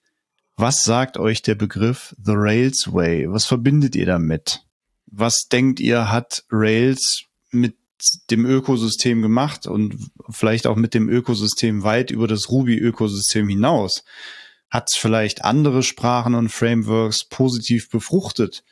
was 0.56 0.84
sagt 0.84 1.18
euch 1.18 1.42
der 1.42 1.56
Begriff 1.56 2.16
The 2.24 2.34
Rails 2.36 2.94
Way? 2.94 3.30
Was 3.30 3.46
verbindet 3.46 3.96
ihr 3.96 4.06
damit? 4.06 4.66
was 5.18 5.48
denkt 5.52 5.80
ihr, 5.80 6.12
hat 6.12 6.44
Rails 6.52 7.24
mit 7.52 7.76
dem 8.30 8.46
Ökosystem 8.46 9.22
gemacht 9.22 9.68
und 9.68 9.96
vielleicht 10.30 10.68
auch 10.68 10.76
mit 10.76 10.94
dem 10.94 11.10
Ökosystem 11.10 11.84
weit 11.84 12.12
über 12.12 12.28
das 12.28 12.50
Ruby-Ökosystem 12.50 13.48
hinaus? 13.48 14.04
Hat 14.76 14.90
es 14.92 14.98
vielleicht 14.98 15.46
andere 15.46 15.84
Sprachen 15.84 16.36
und 16.36 16.50
Frameworks 16.50 17.24
positiv 17.24 17.90
befruchtet? 17.90 18.66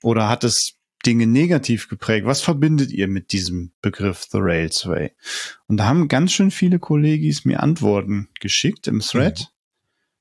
Oder 0.00 0.28
hat 0.28 0.44
es 0.44 0.74
Dinge 1.04 1.26
negativ 1.26 1.88
geprägt? 1.88 2.24
Was 2.24 2.40
verbindet 2.40 2.92
ihr 2.92 3.08
mit 3.08 3.32
diesem 3.32 3.72
Begriff 3.82 4.28
The 4.30 4.38
Rails 4.40 4.86
Way? 4.86 5.10
Und 5.66 5.78
da 5.78 5.86
haben 5.86 6.06
ganz 6.06 6.30
schön 6.30 6.52
viele 6.52 6.78
Kollegis 6.78 7.44
mir 7.44 7.64
Antworten 7.64 8.28
geschickt 8.38 8.86
im 8.86 9.00
Thread. 9.00 9.48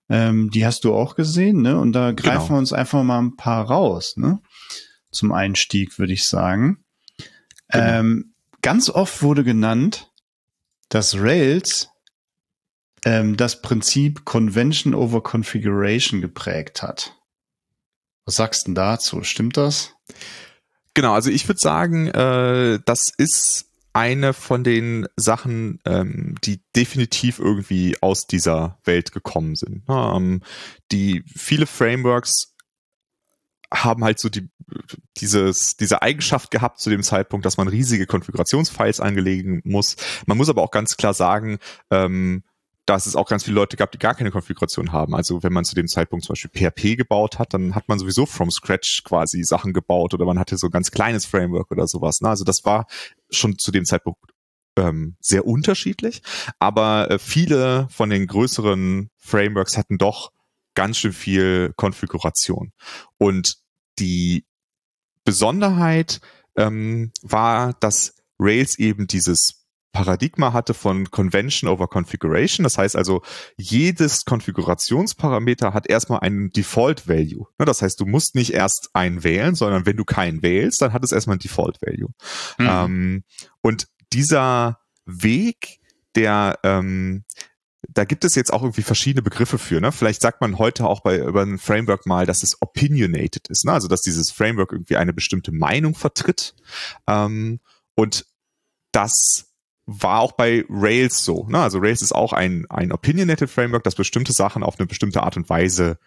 Mhm. 0.08 0.16
Ähm, 0.16 0.50
die 0.50 0.66
hast 0.66 0.84
du 0.84 0.96
auch 0.96 1.14
gesehen, 1.14 1.62
ne? 1.62 1.78
Und 1.80 1.94
da 1.94 2.12
greifen 2.12 2.40
genau. 2.40 2.50
wir 2.50 2.58
uns 2.58 2.74
einfach 2.74 3.04
mal 3.04 3.20
ein 3.20 3.36
paar 3.36 3.66
raus, 3.66 4.18
ne? 4.18 4.42
Zum 5.12 5.32
Einstieg, 5.32 6.00
würde 6.00 6.14
ich 6.14 6.24
sagen. 6.24 6.84
Genau. 7.68 8.00
Ähm, 8.00 8.34
ganz 8.64 8.90
oft 8.90 9.22
wurde 9.22 9.44
genannt, 9.44 10.12
dass 10.90 11.20
Rails 11.20 11.90
ähm, 13.06 13.38
das 13.38 13.62
Prinzip 13.62 14.26
Convention 14.26 14.94
over 14.94 15.22
Configuration 15.22 16.22
geprägt 16.22 16.82
hat. 16.82 17.16
Was 18.26 18.36
sagst 18.36 18.68
du 18.68 18.74
dazu? 18.74 19.24
Stimmt 19.24 19.58
das? 19.58 19.94
Genau, 20.94 21.14
also 21.14 21.30
ich 21.30 21.48
würde 21.48 21.60
sagen, 21.60 22.08
äh, 22.08 22.80
das 22.86 23.12
ist 23.18 23.70
eine 23.94 24.34
von 24.34 24.64
den 24.64 25.08
Sachen, 25.16 25.80
ähm, 25.86 26.36
die 26.44 26.62
definitiv 26.76 27.40
irgendwie 27.40 27.98
aus 28.02 28.28
dieser 28.28 28.78
Welt 28.84 29.12
gekommen 29.12 29.56
sind. 29.56 29.84
Ähm, 29.90 30.42
die 30.92 31.24
viele 31.36 31.66
Frameworks 31.66 32.54
haben 33.74 34.04
halt 34.04 34.20
so 34.20 34.30
die, 34.30 34.50
dieses, 35.18 35.76
diese 35.78 36.02
Eigenschaft 36.02 36.52
gehabt 36.52 36.80
zu 36.80 36.90
dem 36.90 37.04
Zeitpunkt, 37.04 37.46
dass 37.46 37.58
man 37.58 37.68
riesige 37.68 38.08
Konfigurationsfiles 38.08 39.00
anlegen 39.00 39.62
muss. 39.64 39.96
Man 40.26 40.38
muss 40.38 40.50
aber 40.50 40.64
auch 40.64 40.72
ganz 40.72 40.98
klar 40.98 41.14
sagen, 41.14 41.60
ähm, 41.92 42.44
dass 42.90 43.06
es 43.06 43.16
auch 43.16 43.28
ganz 43.28 43.44
viele 43.44 43.54
Leute 43.54 43.78
gab, 43.78 43.92
die 43.92 44.00
gar 44.00 44.16
keine 44.16 44.32
Konfiguration 44.32 44.92
haben. 44.92 45.14
Also 45.14 45.44
wenn 45.44 45.54
man 45.54 45.64
zu 45.64 45.76
dem 45.76 45.88
Zeitpunkt 45.88 46.26
zum 46.26 46.34
Beispiel 46.34 46.50
PHP 46.50 46.98
gebaut 46.98 47.38
hat, 47.38 47.54
dann 47.54 47.76
hat 47.76 47.88
man 47.88 48.00
sowieso 48.00 48.26
from 48.26 48.50
scratch 48.50 49.04
quasi 49.04 49.44
Sachen 49.44 49.74
gebaut 49.74 50.16
oder 50.16 50.26
man 50.26 50.40
hatte 50.40 50.58
so 50.58 50.68
ein 50.68 50.72
ganz 50.72 50.90
kleines 50.90 51.28
Framework 51.28 51.70
oder 51.70 51.86
sowas. 51.86 52.22
Ne? 52.22 52.30
Also 52.30 52.44
das 52.44 52.66
war 52.66 52.88
schon 53.30 53.60
zu 53.60 53.72
dem 53.72 53.86
Zeitpunkt 53.86 54.20
ähm, 54.76 55.18
sehr 55.20 55.46
unterschiedlich, 55.46 56.24
aber 56.58 57.12
äh, 57.12 57.20
viele 57.20 57.88
von 57.92 58.10
den 58.10 58.26
größeren 58.26 59.12
Frameworks 59.18 59.78
hatten 59.78 60.00
doch 60.00 60.32
ganz 60.74 60.98
schön 60.98 61.14
viel 61.14 61.74
Konfiguration. 61.76 62.72
Und 63.20 63.58
die 64.00 64.48
Besonderheit 65.26 66.22
ähm, 66.56 67.12
war, 67.22 67.74
dass 67.74 68.16
Rails 68.40 68.80
eben 68.80 69.06
dieses 69.06 69.59
Paradigma 69.92 70.54
hatte 70.54 70.74
von 70.74 71.10
Convention 71.10 71.70
over 71.70 71.88
Configuration. 71.88 72.64
Das 72.64 72.78
heißt 72.78 72.96
also, 72.96 73.22
jedes 73.58 74.26
Konfigurationsparameter 74.26 75.74
hat 75.74 75.90
erstmal 75.90 76.20
einen 76.20 76.52
Default 76.52 77.08
Value. 77.08 77.48
Ne, 77.58 77.66
das 77.66 77.82
heißt, 77.82 78.00
du 78.00 78.06
musst 78.06 78.36
nicht 78.36 78.54
erst 78.54 78.90
einen 78.94 79.24
wählen, 79.24 79.56
sondern 79.56 79.86
wenn 79.86 79.98
du 79.98 80.06
keinen 80.06 80.42
wählst, 80.42 80.82
dann 80.82 80.94
hat 80.94 81.04
es 81.04 81.12
erstmal 81.12 81.38
ein 81.38 81.40
Default 81.40 81.82
Value. 81.82 82.10
Mhm. 82.58 82.68
Ähm, 82.68 83.24
und 83.62 83.88
dieser 84.14 84.80
Weg, 85.06 85.80
der 86.16 86.60
ähm, 86.64 87.24
da 87.88 88.04
gibt 88.04 88.26
es 88.26 88.36
jetzt 88.36 88.52
auch 88.54 88.62
irgendwie 88.62 88.84
verschiedene 88.84 89.22
Begriffe 89.22 89.58
für. 89.58 89.82
Ne? 89.82 89.92
Vielleicht 89.92 90.22
sagt 90.22 90.42
man 90.42 90.58
heute 90.58 90.86
auch 90.86 91.02
bei 91.02 91.18
über 91.18 91.42
ein 91.42 91.58
Framework 91.58 92.06
mal, 92.06 92.26
dass 92.26 92.44
es 92.44 92.62
opinionated 92.62 93.48
ist, 93.48 93.66
ne? 93.66 93.72
also 93.72 93.88
dass 93.88 94.02
dieses 94.02 94.32
Framework 94.32 94.72
irgendwie 94.72 94.98
eine 94.98 95.14
bestimmte 95.14 95.52
Meinung 95.52 95.96
vertritt. 95.96 96.56
Ähm, 97.08 97.60
und 97.96 98.26
das 98.92 99.49
war 99.90 100.20
auch 100.20 100.34
bei 100.34 100.66
Rails 100.70 101.26
so. 101.26 101.48
Ne? 101.48 101.60
Also 101.60 101.80
Rails 101.80 102.02
ist 102.02 102.14
auch 102.14 102.34
ein, 102.34 102.66
ein 102.70 102.92
opinionated 102.92 103.50
Framework, 103.50 103.84
das 103.84 103.96
bestimmte 103.96 104.34
Sachen 104.34 104.64
auf 104.64 104.80
eine 104.80 104.88
bestimmte 104.88 105.24
Art 105.24 105.36
und 105.36 105.50
Weise 105.50 105.98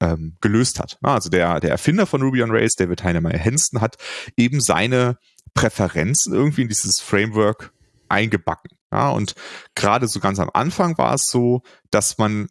ähm, 0.00 0.36
gelöst 0.40 0.80
hat. 0.80 0.98
Ne? 1.02 1.10
Also 1.10 1.30
der, 1.30 1.60
der 1.60 1.70
Erfinder 1.70 2.06
von 2.06 2.22
Ruby 2.22 2.42
on 2.42 2.50
Rails, 2.50 2.74
David 2.74 3.04
Heinemeier 3.04 3.38
Henson, 3.38 3.80
hat 3.80 3.96
eben 4.36 4.60
seine 4.60 5.18
Präferenzen 5.54 6.34
irgendwie 6.34 6.62
in 6.62 6.68
dieses 6.68 7.00
Framework 7.00 7.72
eingebacken. 8.08 8.70
Ja, 8.92 9.10
und 9.10 9.34
gerade 9.76 10.08
so 10.08 10.18
ganz 10.18 10.40
am 10.40 10.50
Anfang 10.52 10.98
war 10.98 11.14
es 11.14 11.26
so, 11.26 11.62
dass 11.90 12.18
man 12.18 12.48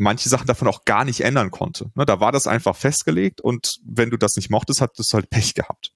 manche 0.00 0.28
Sachen 0.28 0.46
davon 0.46 0.66
auch 0.66 0.84
gar 0.84 1.04
nicht 1.04 1.20
ändern 1.20 1.50
konnte. 1.50 1.90
Ne, 1.94 2.06
da 2.06 2.20
war 2.20 2.32
das 2.32 2.46
einfach 2.46 2.74
festgelegt 2.74 3.40
und 3.40 3.74
wenn 3.84 4.10
du 4.10 4.16
das 4.16 4.36
nicht 4.36 4.50
mochtest, 4.50 4.80
hattest 4.80 5.12
du 5.12 5.16
halt 5.16 5.30
Pech 5.30 5.54
gehabt. 5.54 5.92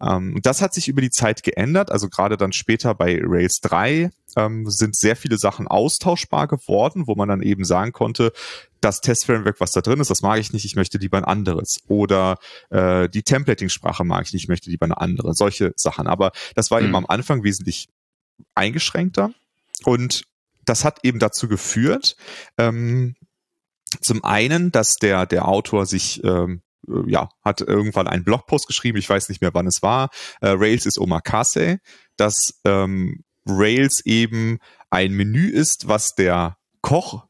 Ähm, 0.00 0.38
das 0.42 0.62
hat 0.62 0.72
sich 0.72 0.88
über 0.88 1.00
die 1.00 1.10
Zeit 1.10 1.42
geändert. 1.42 1.90
Also 1.90 2.08
gerade 2.08 2.36
dann 2.36 2.52
später 2.52 2.94
bei 2.94 3.20
Rails 3.22 3.60
3 3.60 4.10
ähm, 4.36 4.70
sind 4.70 4.96
sehr 4.96 5.16
viele 5.16 5.36
Sachen 5.36 5.66
austauschbar 5.66 6.46
geworden, 6.46 7.06
wo 7.06 7.14
man 7.16 7.28
dann 7.28 7.42
eben 7.42 7.64
sagen 7.64 7.92
konnte, 7.92 8.32
das 8.80 9.00
Testframework, 9.00 9.60
was 9.60 9.72
da 9.72 9.82
drin 9.82 10.00
ist, 10.00 10.10
das 10.10 10.22
mag 10.22 10.38
ich 10.38 10.52
nicht, 10.52 10.64
ich 10.64 10.76
möchte 10.76 10.96
lieber 10.96 11.18
ein 11.18 11.24
anderes. 11.24 11.80
Oder 11.88 12.38
äh, 12.70 13.08
die 13.08 13.22
Templating-Sprache 13.22 14.04
mag 14.04 14.26
ich 14.26 14.32
nicht, 14.32 14.44
ich 14.44 14.48
möchte 14.48 14.70
lieber 14.70 14.86
eine 14.86 14.98
andere. 14.98 15.34
Solche 15.34 15.72
Sachen. 15.76 16.06
Aber 16.06 16.32
das 16.54 16.70
war 16.70 16.80
mhm. 16.80 16.86
eben 16.86 16.96
am 16.96 17.06
Anfang 17.06 17.42
wesentlich 17.42 17.88
eingeschränkter. 18.54 19.32
Und 19.84 20.24
das 20.70 20.84
hat 20.84 21.00
eben 21.02 21.18
dazu 21.18 21.48
geführt, 21.48 22.16
ähm, 22.56 23.16
zum 24.00 24.24
einen, 24.24 24.70
dass 24.70 24.94
der, 24.94 25.26
der 25.26 25.48
Autor 25.48 25.84
sich 25.84 26.22
ähm, 26.22 26.62
äh, 26.88 27.10
ja, 27.10 27.28
hat 27.44 27.60
irgendwann 27.60 28.06
einen 28.06 28.22
Blogpost 28.22 28.68
geschrieben, 28.68 28.96
ich 28.96 29.10
weiß 29.10 29.28
nicht 29.28 29.42
mehr, 29.42 29.52
wann 29.52 29.66
es 29.66 29.82
war. 29.82 30.10
Äh, 30.40 30.50
Rails 30.50 30.86
ist 30.86 30.98
Omakase, 30.98 31.78
dass 32.16 32.60
ähm, 32.64 33.24
Rails 33.46 34.00
eben 34.04 34.58
ein 34.90 35.12
Menü 35.12 35.48
ist, 35.48 35.88
was 35.88 36.14
der 36.14 36.56
Koch 36.82 37.26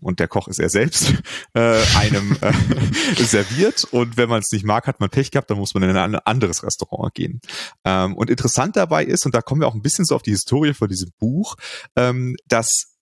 und 0.00 0.20
der 0.20 0.28
Koch 0.28 0.48
ist 0.48 0.58
er 0.58 0.68
selbst, 0.68 1.12
äh, 1.54 1.82
einem 1.96 2.36
äh, 2.40 3.22
serviert 3.22 3.84
und 3.84 4.16
wenn 4.16 4.28
man 4.28 4.40
es 4.40 4.52
nicht 4.52 4.64
mag, 4.64 4.86
hat 4.86 5.00
man 5.00 5.10
Pech 5.10 5.30
gehabt, 5.30 5.50
dann 5.50 5.58
muss 5.58 5.74
man 5.74 5.82
in 5.82 5.96
ein 5.96 6.14
anderes 6.14 6.62
Restaurant 6.62 7.14
gehen. 7.14 7.40
Ähm, 7.84 8.14
und 8.14 8.30
interessant 8.30 8.76
dabei 8.76 9.04
ist, 9.04 9.26
und 9.26 9.34
da 9.34 9.42
kommen 9.42 9.60
wir 9.60 9.68
auch 9.68 9.74
ein 9.74 9.82
bisschen 9.82 10.04
so 10.04 10.14
auf 10.14 10.22
die 10.22 10.32
Historie 10.32 10.74
von 10.74 10.88
diesem 10.88 11.10
Buch, 11.18 11.56
ähm, 11.96 12.36
dass 12.46 12.94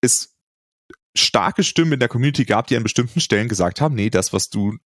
es 0.00 0.34
starke 1.16 1.62
Stimmen 1.62 1.92
in 1.92 2.00
der 2.00 2.08
Community 2.08 2.44
gab, 2.44 2.66
die 2.66 2.76
an 2.76 2.82
bestimmten 2.82 3.20
Stellen 3.20 3.48
gesagt 3.48 3.80
haben, 3.80 3.94
nee, 3.94 4.10
das, 4.10 4.32
was 4.32 4.48
du 4.48 4.76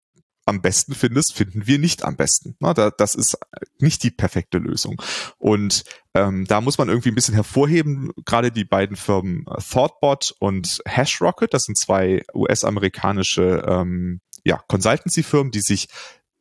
am 0.48 0.60
besten 0.60 0.94
findest, 0.94 1.34
finden 1.34 1.66
wir 1.66 1.78
nicht 1.78 2.04
am 2.04 2.16
besten. 2.16 2.56
Na, 2.60 2.74
da, 2.74 2.90
das 2.90 3.14
ist 3.14 3.38
nicht 3.78 4.02
die 4.02 4.10
perfekte 4.10 4.58
Lösung. 4.58 5.00
Und 5.38 5.84
ähm, 6.14 6.46
da 6.46 6.60
muss 6.60 6.78
man 6.78 6.88
irgendwie 6.88 7.10
ein 7.10 7.14
bisschen 7.14 7.34
hervorheben, 7.34 8.10
gerade 8.24 8.50
die 8.50 8.64
beiden 8.64 8.96
Firmen 8.96 9.44
Thoughtbot 9.44 10.34
und 10.38 10.80
HashRocket, 10.88 11.52
das 11.54 11.64
sind 11.64 11.78
zwei 11.78 12.24
US-amerikanische 12.34 13.64
ähm, 13.66 14.20
ja, 14.44 14.60
Consultancy-Firmen, 14.68 15.52
die 15.52 15.60
sich 15.60 15.88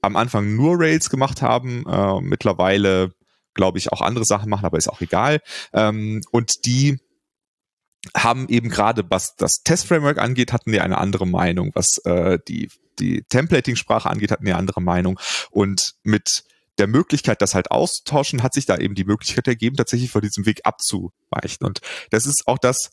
am 0.02 0.16
Anfang 0.16 0.56
nur 0.56 0.80
Rails 0.80 1.10
gemacht 1.10 1.42
haben, 1.42 1.86
äh, 1.88 2.22
mittlerweile 2.22 3.14
glaube 3.54 3.80
ich 3.80 3.92
auch 3.92 4.02
andere 4.02 4.24
Sachen 4.24 4.50
machen, 4.50 4.66
aber 4.66 4.78
ist 4.78 4.88
auch 4.88 5.02
egal. 5.02 5.42
Ähm, 5.74 6.22
und 6.32 6.66
die 6.66 7.00
haben 8.16 8.48
eben 8.50 8.70
gerade, 8.70 9.04
was 9.10 9.36
das 9.36 9.64
Test-Framework 9.64 10.20
angeht, 10.20 10.54
hatten 10.54 10.72
die 10.72 10.82
eine 10.82 10.98
andere 10.98 11.28
Meinung. 11.28 11.72
Was 11.74 11.98
äh, 12.06 12.40
die, 12.48 12.70
die 13.00 13.24
Templating-Sprache 13.24 14.10
angeht, 14.10 14.32
hatten 14.32 14.46
die 14.46 14.52
eine 14.52 14.60
andere 14.60 14.82
Meinung. 14.82 15.20
Und 15.52 15.96
mit 16.04 16.44
der 16.78 16.88
Möglichkeit, 16.88 17.42
das 17.42 17.56
halt 17.56 17.72
auszutauschen, 17.72 18.44
hat 18.44 18.54
sich 18.54 18.66
da 18.66 18.78
eben 18.78 18.96
die 18.96 19.06
Möglichkeit 19.06 19.48
ergeben, 19.48 19.78
tatsächlich 19.78 20.12
von 20.12 20.22
diesem 20.22 20.46
Weg 20.46 20.62
abzuweichen. 20.64 21.66
Und 21.66 21.82
das 22.12 22.26
ist 22.26 22.44
auch 22.46 22.60
das, 22.60 22.92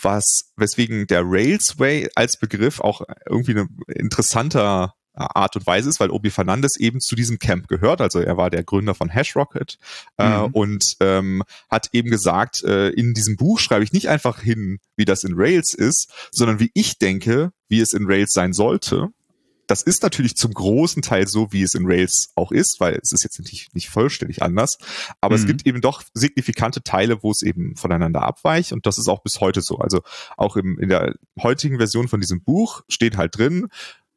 was, 0.00 0.52
weswegen 0.56 1.06
der 1.06 1.22
Rails 1.24 1.78
Way 1.78 2.10
als 2.14 2.38
Begriff 2.38 2.80
auch 2.80 3.02
irgendwie 3.26 3.58
ein 3.58 3.78
interessanter 3.88 4.94
Art 5.14 5.56
und 5.56 5.66
Weise 5.66 5.88
ist, 5.88 6.00
weil 6.00 6.10
Obi 6.10 6.30
Fernandes 6.30 6.76
eben 6.78 7.00
zu 7.00 7.14
diesem 7.14 7.38
Camp 7.38 7.68
gehört. 7.68 8.00
Also 8.00 8.20
er 8.20 8.36
war 8.36 8.50
der 8.50 8.64
Gründer 8.64 8.94
von 8.94 9.12
HashRocket 9.12 9.78
äh, 10.18 10.28
mhm. 10.28 10.46
und 10.52 10.96
ähm, 11.00 11.42
hat 11.70 11.88
eben 11.92 12.10
gesagt, 12.10 12.62
äh, 12.64 12.88
in 12.88 13.14
diesem 13.14 13.36
Buch 13.36 13.60
schreibe 13.60 13.84
ich 13.84 13.92
nicht 13.92 14.08
einfach 14.08 14.40
hin, 14.40 14.78
wie 14.96 15.04
das 15.04 15.24
in 15.24 15.34
Rails 15.36 15.74
ist, 15.74 16.12
sondern 16.32 16.60
wie 16.60 16.70
ich 16.74 16.98
denke, 16.98 17.52
wie 17.68 17.80
es 17.80 17.92
in 17.92 18.06
Rails 18.06 18.32
sein 18.32 18.52
sollte. 18.52 19.10
Das 19.66 19.82
ist 19.82 20.02
natürlich 20.02 20.36
zum 20.36 20.52
großen 20.52 21.00
Teil 21.00 21.26
so, 21.26 21.52
wie 21.52 21.62
es 21.62 21.74
in 21.74 21.86
Rails 21.86 22.30
auch 22.34 22.52
ist, 22.52 22.76
weil 22.80 22.98
es 23.02 23.12
ist 23.12 23.24
jetzt 23.24 23.38
natürlich 23.38 23.68
nicht 23.72 23.88
vollständig 23.88 24.42
anders. 24.42 24.76
Aber 25.20 25.36
mhm. 25.36 25.42
es 25.42 25.46
gibt 25.46 25.66
eben 25.66 25.80
doch 25.80 26.02
signifikante 26.12 26.82
Teile, 26.82 27.22
wo 27.22 27.30
es 27.30 27.42
eben 27.42 27.74
voneinander 27.76 28.22
abweicht. 28.22 28.72
Und 28.72 28.84
das 28.86 28.98
ist 28.98 29.08
auch 29.08 29.22
bis 29.22 29.40
heute 29.40 29.62
so. 29.62 29.78
Also 29.78 30.02
auch 30.36 30.56
im, 30.56 30.78
in 30.78 30.90
der 30.90 31.14
heutigen 31.40 31.78
Version 31.78 32.08
von 32.08 32.20
diesem 32.20 32.42
Buch 32.42 32.82
steht 32.88 33.16
halt 33.16 33.38
drin, 33.38 33.68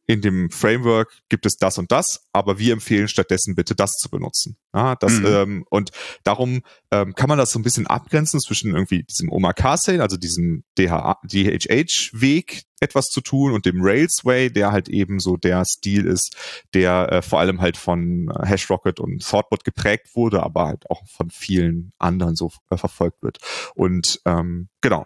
in 0.08 0.22
dem 0.22 0.50
Framework 0.50 1.12
gibt 1.30 1.46
es 1.46 1.58
das 1.58 1.78
und 1.78 1.92
das, 1.92 2.27
aber 2.38 2.60
wir 2.60 2.74
empfehlen 2.74 3.08
stattdessen 3.08 3.56
bitte 3.56 3.76
das 3.76 3.98
zu 3.98 4.10
benutzen. 4.10 4.58
Ja, 4.74 4.96
das, 4.96 5.14
mhm. 5.14 5.26
ähm, 5.26 5.66
und 5.70 5.92
darum 6.24 6.62
ähm, 6.92 7.16
kann 7.16 7.30
man 7.30 7.38
das 7.38 7.52
so 7.52 7.60
ein 7.60 7.64
bisschen 7.64 7.88
abgrenzen 7.88 8.40
zwischen 8.40 8.74
irgendwie 8.74 9.04
diesem 9.04 9.32
Omakase, 9.32 10.02
also 10.02 10.18
diesem 10.18 10.64
DHH-Weg, 10.78 12.64
etwas 12.80 13.08
zu 13.08 13.22
tun 13.22 13.54
und 13.54 13.66
dem 13.66 13.82
Railsway, 13.82 14.52
der 14.52 14.72
halt 14.72 14.90
eben 14.90 15.20
so 15.20 15.38
der 15.38 15.66
Stil 15.66 16.06
ist, 16.06 16.36
der 16.74 17.12
äh, 17.12 17.22
vor 17.22 17.40
allem 17.40 17.62
halt 17.62 17.78
von 17.78 18.30
äh, 18.30 18.46
HashRocket 18.46 19.00
und 19.00 19.28
Thoughtbot 19.28 19.64
geprägt 19.64 20.16
wurde, 20.16 20.44
aber 20.44 20.68
halt 20.68 20.90
auch 20.90 21.02
von 21.08 21.30
vielen 21.30 21.92
anderen 21.98 22.36
so 22.36 22.52
äh, 22.70 22.78
verfolgt 22.78 23.24
wird. 23.24 23.40
Und 23.74 24.22
ähm, 24.26 24.70
genau, 24.82 25.06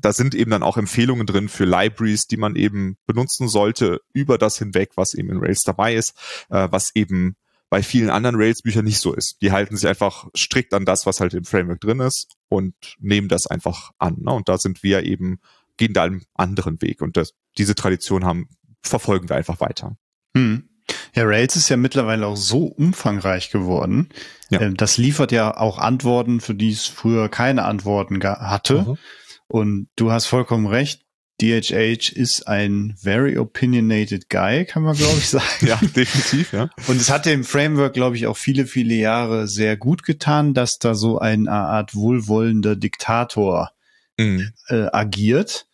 da 0.00 0.12
sind 0.12 0.34
eben 0.34 0.50
dann 0.50 0.62
auch 0.62 0.76
Empfehlungen 0.76 1.26
drin 1.26 1.48
für 1.48 1.64
Libraries, 1.64 2.26
die 2.26 2.36
man 2.36 2.56
eben 2.56 2.96
benutzen 3.06 3.48
sollte 3.48 4.00
über 4.12 4.38
das 4.38 4.58
hinweg, 4.58 4.92
was 4.94 5.14
eben 5.14 5.30
in 5.30 5.38
Rails 5.38 5.62
dabei 5.62 5.94
ist, 5.94 6.14
äh, 6.52 6.68
was 6.70 6.94
eben 6.94 7.36
bei 7.70 7.82
vielen 7.82 8.10
anderen 8.10 8.36
Rails-Büchern 8.36 8.84
nicht 8.84 9.00
so 9.00 9.14
ist. 9.14 9.40
Die 9.40 9.50
halten 9.50 9.76
sich 9.76 9.88
einfach 9.88 10.28
strikt 10.36 10.74
an 10.74 10.84
das, 10.84 11.06
was 11.06 11.20
halt 11.20 11.32
im 11.32 11.44
Framework 11.44 11.80
drin 11.80 12.00
ist 12.00 12.36
und 12.48 12.74
nehmen 12.98 13.28
das 13.28 13.46
einfach 13.46 13.92
an. 13.98 14.18
Ne? 14.20 14.32
Und 14.32 14.48
da 14.48 14.58
sind 14.58 14.82
wir 14.82 15.04
eben 15.04 15.40
gehen 15.78 15.94
da 15.94 16.04
einen 16.04 16.24
anderen 16.34 16.80
Weg. 16.82 17.00
Und 17.00 17.16
das, 17.16 17.32
diese 17.58 17.74
Tradition 17.74 18.24
haben, 18.24 18.48
verfolgen 18.82 19.28
wir 19.28 19.36
einfach 19.36 19.60
weiter. 19.60 19.96
Hm. 20.36 20.68
Ja, 21.14 21.24
Rails 21.24 21.56
ist 21.56 21.68
ja 21.68 21.76
mittlerweile 21.76 22.26
auch 22.26 22.36
so 22.36 22.66
umfangreich 22.66 23.50
geworden. 23.50 24.10
Ja. 24.50 24.60
Ähm, 24.60 24.76
das 24.76 24.98
liefert 24.98 25.32
ja 25.32 25.56
auch 25.56 25.78
Antworten, 25.78 26.40
für 26.40 26.54
die 26.54 26.70
es 26.70 26.86
früher 26.86 27.28
keine 27.28 27.64
Antworten 27.64 28.22
hatte. 28.22 28.82
Mhm. 28.82 28.98
Und 29.48 29.88
du 29.96 30.10
hast 30.10 30.26
vollkommen 30.26 30.66
recht. 30.66 31.01
DHH 31.42 32.12
ist 32.12 32.46
ein 32.46 32.94
very 32.96 33.36
opinionated 33.36 34.30
guy, 34.30 34.64
kann 34.64 34.84
man 34.84 34.96
glaube 34.96 35.18
ich 35.18 35.28
sagen. 35.28 35.66
ja, 35.66 35.76
definitiv, 35.76 36.52
ja. 36.52 36.70
Und 36.86 37.00
es 37.00 37.10
hat 37.10 37.26
dem 37.26 37.42
Framework, 37.42 37.94
glaube 37.94 38.16
ich, 38.16 38.26
auch 38.26 38.36
viele, 38.36 38.66
viele 38.66 38.94
Jahre 38.94 39.48
sehr 39.48 39.76
gut 39.76 40.04
getan, 40.04 40.54
dass 40.54 40.78
da 40.78 40.94
so 40.94 41.18
eine 41.18 41.50
Art 41.50 41.94
wohlwollender 41.94 42.76
Diktator 42.76 43.72
mhm. 44.16 44.52
äh, 44.68 44.86
agiert. 44.92 45.66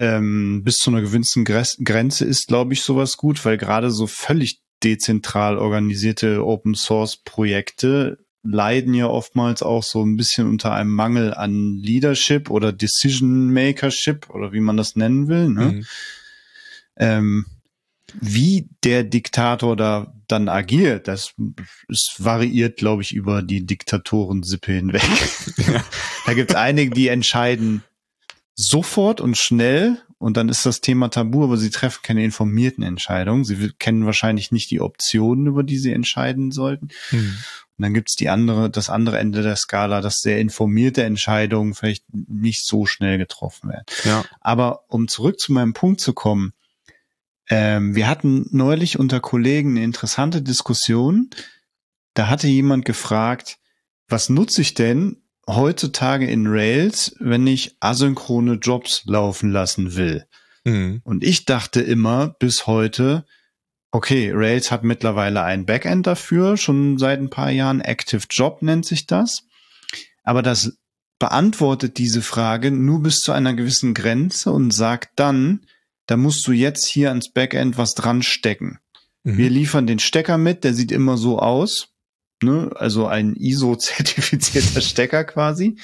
Ähm, 0.00 0.62
bis 0.64 0.78
zu 0.78 0.90
einer 0.90 1.02
gewissen 1.02 1.44
Grenze 1.44 2.24
ist, 2.24 2.48
glaube 2.48 2.72
ich, 2.72 2.82
sowas 2.82 3.16
gut, 3.16 3.44
weil 3.44 3.56
gerade 3.56 3.92
so 3.92 4.08
völlig 4.08 4.60
dezentral 4.82 5.56
organisierte 5.56 6.44
Open 6.44 6.74
Source 6.74 7.16
Projekte 7.16 8.23
leiden 8.44 8.94
ja 8.94 9.06
oftmals 9.06 9.62
auch 9.62 9.82
so 9.82 10.04
ein 10.04 10.16
bisschen 10.16 10.48
unter 10.48 10.72
einem 10.72 10.90
Mangel 10.90 11.34
an 11.34 11.78
Leadership 11.78 12.50
oder 12.50 12.72
Decision 12.72 13.52
Makership 13.52 14.30
oder 14.30 14.52
wie 14.52 14.60
man 14.60 14.76
das 14.76 14.96
nennen 14.96 15.28
will. 15.28 15.48
Ne? 15.48 15.64
Mhm. 15.64 15.86
Ähm, 16.96 17.46
wie 18.20 18.68
der 18.84 19.02
Diktator 19.02 19.76
da 19.76 20.14
dann 20.28 20.48
agiert, 20.48 21.08
das, 21.08 21.34
es 21.88 22.14
variiert, 22.18 22.76
glaube 22.76 23.02
ich, 23.02 23.14
über 23.14 23.42
die 23.42 23.66
Diktatorensippe 23.66 24.72
hinweg. 24.72 25.02
Ja. 25.56 25.84
da 26.26 26.34
gibt 26.34 26.50
es 26.50 26.56
einige, 26.56 26.90
die 26.90 27.08
entscheiden 27.08 27.82
sofort 28.54 29.20
und 29.20 29.36
schnell 29.36 29.98
und 30.18 30.36
dann 30.36 30.48
ist 30.48 30.64
das 30.64 30.80
Thema 30.80 31.08
tabu, 31.08 31.44
aber 31.44 31.56
sie 31.56 31.70
treffen 31.70 32.00
keine 32.02 32.24
informierten 32.24 32.82
Entscheidungen. 32.82 33.44
Sie 33.44 33.72
kennen 33.78 34.06
wahrscheinlich 34.06 34.52
nicht 34.52 34.70
die 34.70 34.80
Optionen, 34.80 35.46
über 35.46 35.62
die 35.62 35.78
sie 35.78 35.92
entscheiden 35.92 36.50
sollten. 36.50 36.88
Hm. 37.10 37.36
Und 37.76 37.82
dann 37.82 37.94
gibt's 37.94 38.14
die 38.14 38.28
andere, 38.28 38.70
das 38.70 38.88
andere 38.88 39.18
Ende 39.18 39.42
der 39.42 39.56
Skala, 39.56 40.00
dass 40.00 40.20
sehr 40.20 40.38
informierte 40.38 41.02
Entscheidungen 41.02 41.74
vielleicht 41.74 42.04
nicht 42.12 42.64
so 42.64 42.86
schnell 42.86 43.18
getroffen 43.18 43.70
werden. 43.70 43.84
Ja. 44.04 44.24
Aber 44.40 44.84
um 44.88 45.08
zurück 45.08 45.40
zu 45.40 45.52
meinem 45.52 45.72
Punkt 45.72 46.00
zu 46.00 46.12
kommen, 46.12 46.52
ähm, 47.48 47.94
wir 47.94 48.08
hatten 48.08 48.46
neulich 48.52 48.98
unter 48.98 49.20
Kollegen 49.20 49.70
eine 49.70 49.84
interessante 49.84 50.40
Diskussion. 50.40 51.30
Da 52.14 52.28
hatte 52.28 52.46
jemand 52.46 52.84
gefragt, 52.84 53.58
was 54.08 54.28
nutze 54.28 54.60
ich 54.60 54.74
denn, 54.74 55.22
heutzutage 55.48 56.26
in 56.26 56.46
Rails, 56.46 57.16
wenn 57.18 57.46
ich 57.46 57.76
asynchrone 57.80 58.54
Jobs 58.54 59.02
laufen 59.06 59.50
lassen 59.50 59.96
will. 59.96 60.26
Mhm. 60.64 61.00
Und 61.04 61.24
ich 61.24 61.44
dachte 61.44 61.80
immer 61.80 62.28
bis 62.38 62.66
heute, 62.66 63.26
okay, 63.94 64.32
Rails 64.34 64.70
hat 64.70 64.82
mittlerweile 64.82 65.42
ein 65.42 65.66
Backend 65.66 66.06
dafür, 66.06 66.56
schon 66.56 66.98
seit 66.98 67.20
ein 67.20 67.30
paar 67.30 67.50
Jahren. 67.50 67.80
Active 67.80 68.26
Job 68.28 68.60
nennt 68.60 68.84
sich 68.84 69.06
das. 69.06 69.44
Aber 70.24 70.42
das 70.42 70.76
beantwortet 71.18 71.98
diese 71.98 72.20
Frage 72.20 72.70
nur 72.70 73.02
bis 73.02 73.18
zu 73.18 73.32
einer 73.32 73.54
gewissen 73.54 73.94
Grenze 73.94 74.50
und 74.50 74.72
sagt 74.72 75.12
dann, 75.16 75.64
da 76.06 76.16
musst 76.16 76.46
du 76.46 76.52
jetzt 76.52 76.88
hier 76.88 77.10
ans 77.10 77.30
Backend 77.30 77.78
was 77.78 77.94
dran 77.94 78.22
stecken. 78.22 78.80
Mhm. 79.22 79.36
Wir 79.38 79.50
liefern 79.50 79.86
den 79.86 80.00
Stecker 80.00 80.38
mit, 80.38 80.64
der 80.64 80.74
sieht 80.74 80.90
immer 80.90 81.16
so 81.16 81.38
aus 81.38 81.94
ne? 82.42 82.70
also 82.74 83.06
ein 83.06 83.34
ISO-zertifizierter 83.34 84.80
Stecker 84.82 85.24
quasi. 85.24 85.76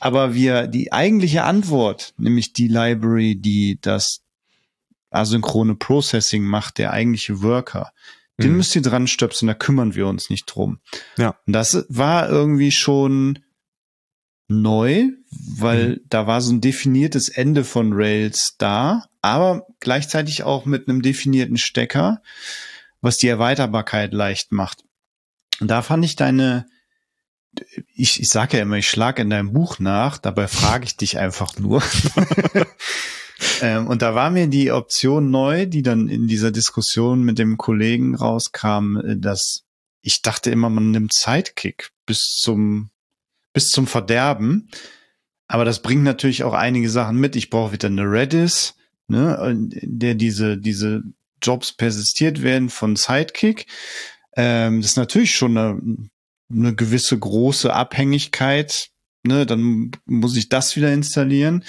Aber 0.00 0.34
wir, 0.34 0.66
die 0.66 0.92
eigentliche 0.92 1.44
Antwort, 1.44 2.14
nämlich 2.18 2.52
die 2.52 2.68
Library, 2.68 3.36
die 3.36 3.78
das 3.80 4.20
asynchrone 5.14 5.76
Processing 5.76 6.44
macht, 6.44 6.78
der 6.78 6.92
eigentliche 6.92 7.42
Worker, 7.42 7.92
den 8.40 8.52
mhm. 8.52 8.56
müsst 8.58 8.74
ihr 8.74 8.82
dran 8.82 9.06
stöpseln, 9.06 9.46
da 9.46 9.54
kümmern 9.54 9.94
wir 9.94 10.06
uns 10.06 10.28
nicht 10.28 10.46
drum. 10.46 10.80
Ja. 11.16 11.38
Und 11.46 11.52
das 11.52 11.86
war 11.88 12.28
irgendwie 12.28 12.72
schon 12.72 13.38
neu, 14.48 15.10
weil 15.58 15.88
mhm. 15.88 16.00
da 16.08 16.26
war 16.26 16.40
so 16.40 16.52
ein 16.52 16.60
definiertes 16.60 17.28
Ende 17.28 17.64
von 17.64 17.92
Rails 17.92 18.56
da, 18.58 19.06
aber 19.22 19.66
gleichzeitig 19.80 20.42
auch 20.42 20.66
mit 20.66 20.88
einem 20.88 21.00
definierten 21.00 21.56
Stecker, 21.56 22.22
was 23.00 23.16
die 23.16 23.28
Erweiterbarkeit 23.28 24.12
leicht 24.12 24.52
macht. 24.52 24.84
Und 25.60 25.68
da 25.68 25.82
fand 25.82 26.04
ich 26.04 26.16
deine, 26.16 26.66
ich, 27.94 28.20
ich 28.20 28.28
sage 28.28 28.56
ja 28.56 28.64
immer, 28.64 28.76
ich 28.76 28.90
schlage 28.90 29.22
in 29.22 29.30
deinem 29.30 29.52
Buch 29.52 29.78
nach, 29.78 30.18
dabei 30.18 30.48
frage 30.48 30.84
ich 30.84 30.96
dich 30.96 31.18
einfach 31.18 31.56
nur. 31.56 31.82
ähm, 33.60 33.86
und 33.86 34.02
da 34.02 34.14
war 34.14 34.30
mir 34.30 34.46
die 34.46 34.70
Option 34.70 35.30
neu, 35.30 35.66
die 35.66 35.82
dann 35.82 36.08
in 36.08 36.28
dieser 36.28 36.50
Diskussion 36.50 37.22
mit 37.22 37.38
dem 37.38 37.56
Kollegen 37.56 38.14
rauskam, 38.14 38.96
äh, 38.98 39.16
dass 39.16 39.64
ich 40.02 40.22
dachte 40.22 40.50
immer, 40.50 40.68
man 40.68 40.90
nimmt 40.90 41.14
Sidekick 41.14 41.90
bis 42.04 42.36
zum, 42.36 42.90
bis 43.52 43.70
zum 43.70 43.86
Verderben. 43.86 44.68
Aber 45.48 45.64
das 45.64 45.80
bringt 45.80 46.02
natürlich 46.02 46.44
auch 46.44 46.52
einige 46.52 46.90
Sachen 46.90 47.16
mit. 47.16 47.36
Ich 47.36 47.50
brauche 47.50 47.72
wieder 47.72 47.88
eine 47.88 48.02
Redis, 48.02 48.74
ne, 49.08 49.56
der 49.82 50.14
diese, 50.14 50.58
diese 50.58 51.02
Jobs 51.42 51.72
persistiert 51.72 52.42
werden 52.42 52.68
von 52.68 52.96
Sidekick. 52.96 53.66
Ähm, 54.36 54.80
das 54.80 54.92
ist 54.92 54.96
natürlich 54.96 55.34
schon 55.34 55.56
eine, 55.56 56.10
eine 56.50 56.74
gewisse 56.74 57.18
große 57.18 57.72
Abhängigkeit. 57.72 58.90
Ne? 59.22 59.46
Dann 59.46 59.92
muss 60.04 60.36
ich 60.36 60.48
das 60.48 60.76
wieder 60.76 60.92
installieren. 60.92 61.64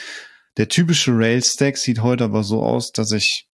Der 0.58 0.70
typische 0.70 1.12
Rails-Stack 1.12 1.78
sieht 1.78 2.02
heute 2.02 2.26
aber 2.26 2.44
so 2.44 2.64
aus, 2.64 2.92
dass 2.92 3.12
ich 3.12 3.48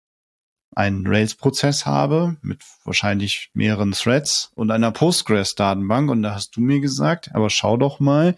einen 0.73 1.07
Rails-Prozess 1.07 1.87
habe 1.87 2.37
mit 2.43 2.63
wahrscheinlich 2.85 3.51
mehreren 3.55 3.93
Threads 3.93 4.51
und 4.55 4.71
einer 4.71 4.93
Postgres-Datenbank. 4.93 6.11
Und 6.11 6.23
da 6.23 6.35
hast 6.35 6.57
du 6.57 6.61
mir 6.61 6.81
gesagt, 6.81 7.35
aber 7.35 7.51
schau 7.51 7.77
doch 7.77 8.01
mal, 8.01 8.37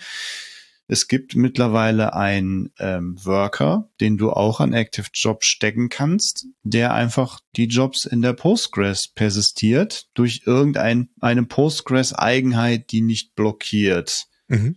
es 0.89 1.09
gibt 1.09 1.37
mittlerweile 1.37 2.15
einen 2.15 2.71
ähm, 2.79 3.17
Worker, 3.25 3.89
den 4.01 4.19
du 4.19 4.31
auch 4.31 4.61
an 4.61 4.73
Active 4.73 5.07
Job 5.15 5.45
stecken 5.45 5.89
kannst, 5.89 6.47
der 6.63 6.93
einfach 6.93 7.41
die 7.57 7.67
Jobs 7.67 8.05
in 8.05 8.21
der 8.21 8.33
Postgres 8.33 9.09
persistiert 9.09 10.09
durch 10.15 10.43
irgendeine 10.45 11.09
Postgres-Eigenheit, 11.49 12.91
die 12.93 13.01
nicht 13.01 13.35
blockiert. 13.35 14.27
Mhm. 14.49 14.77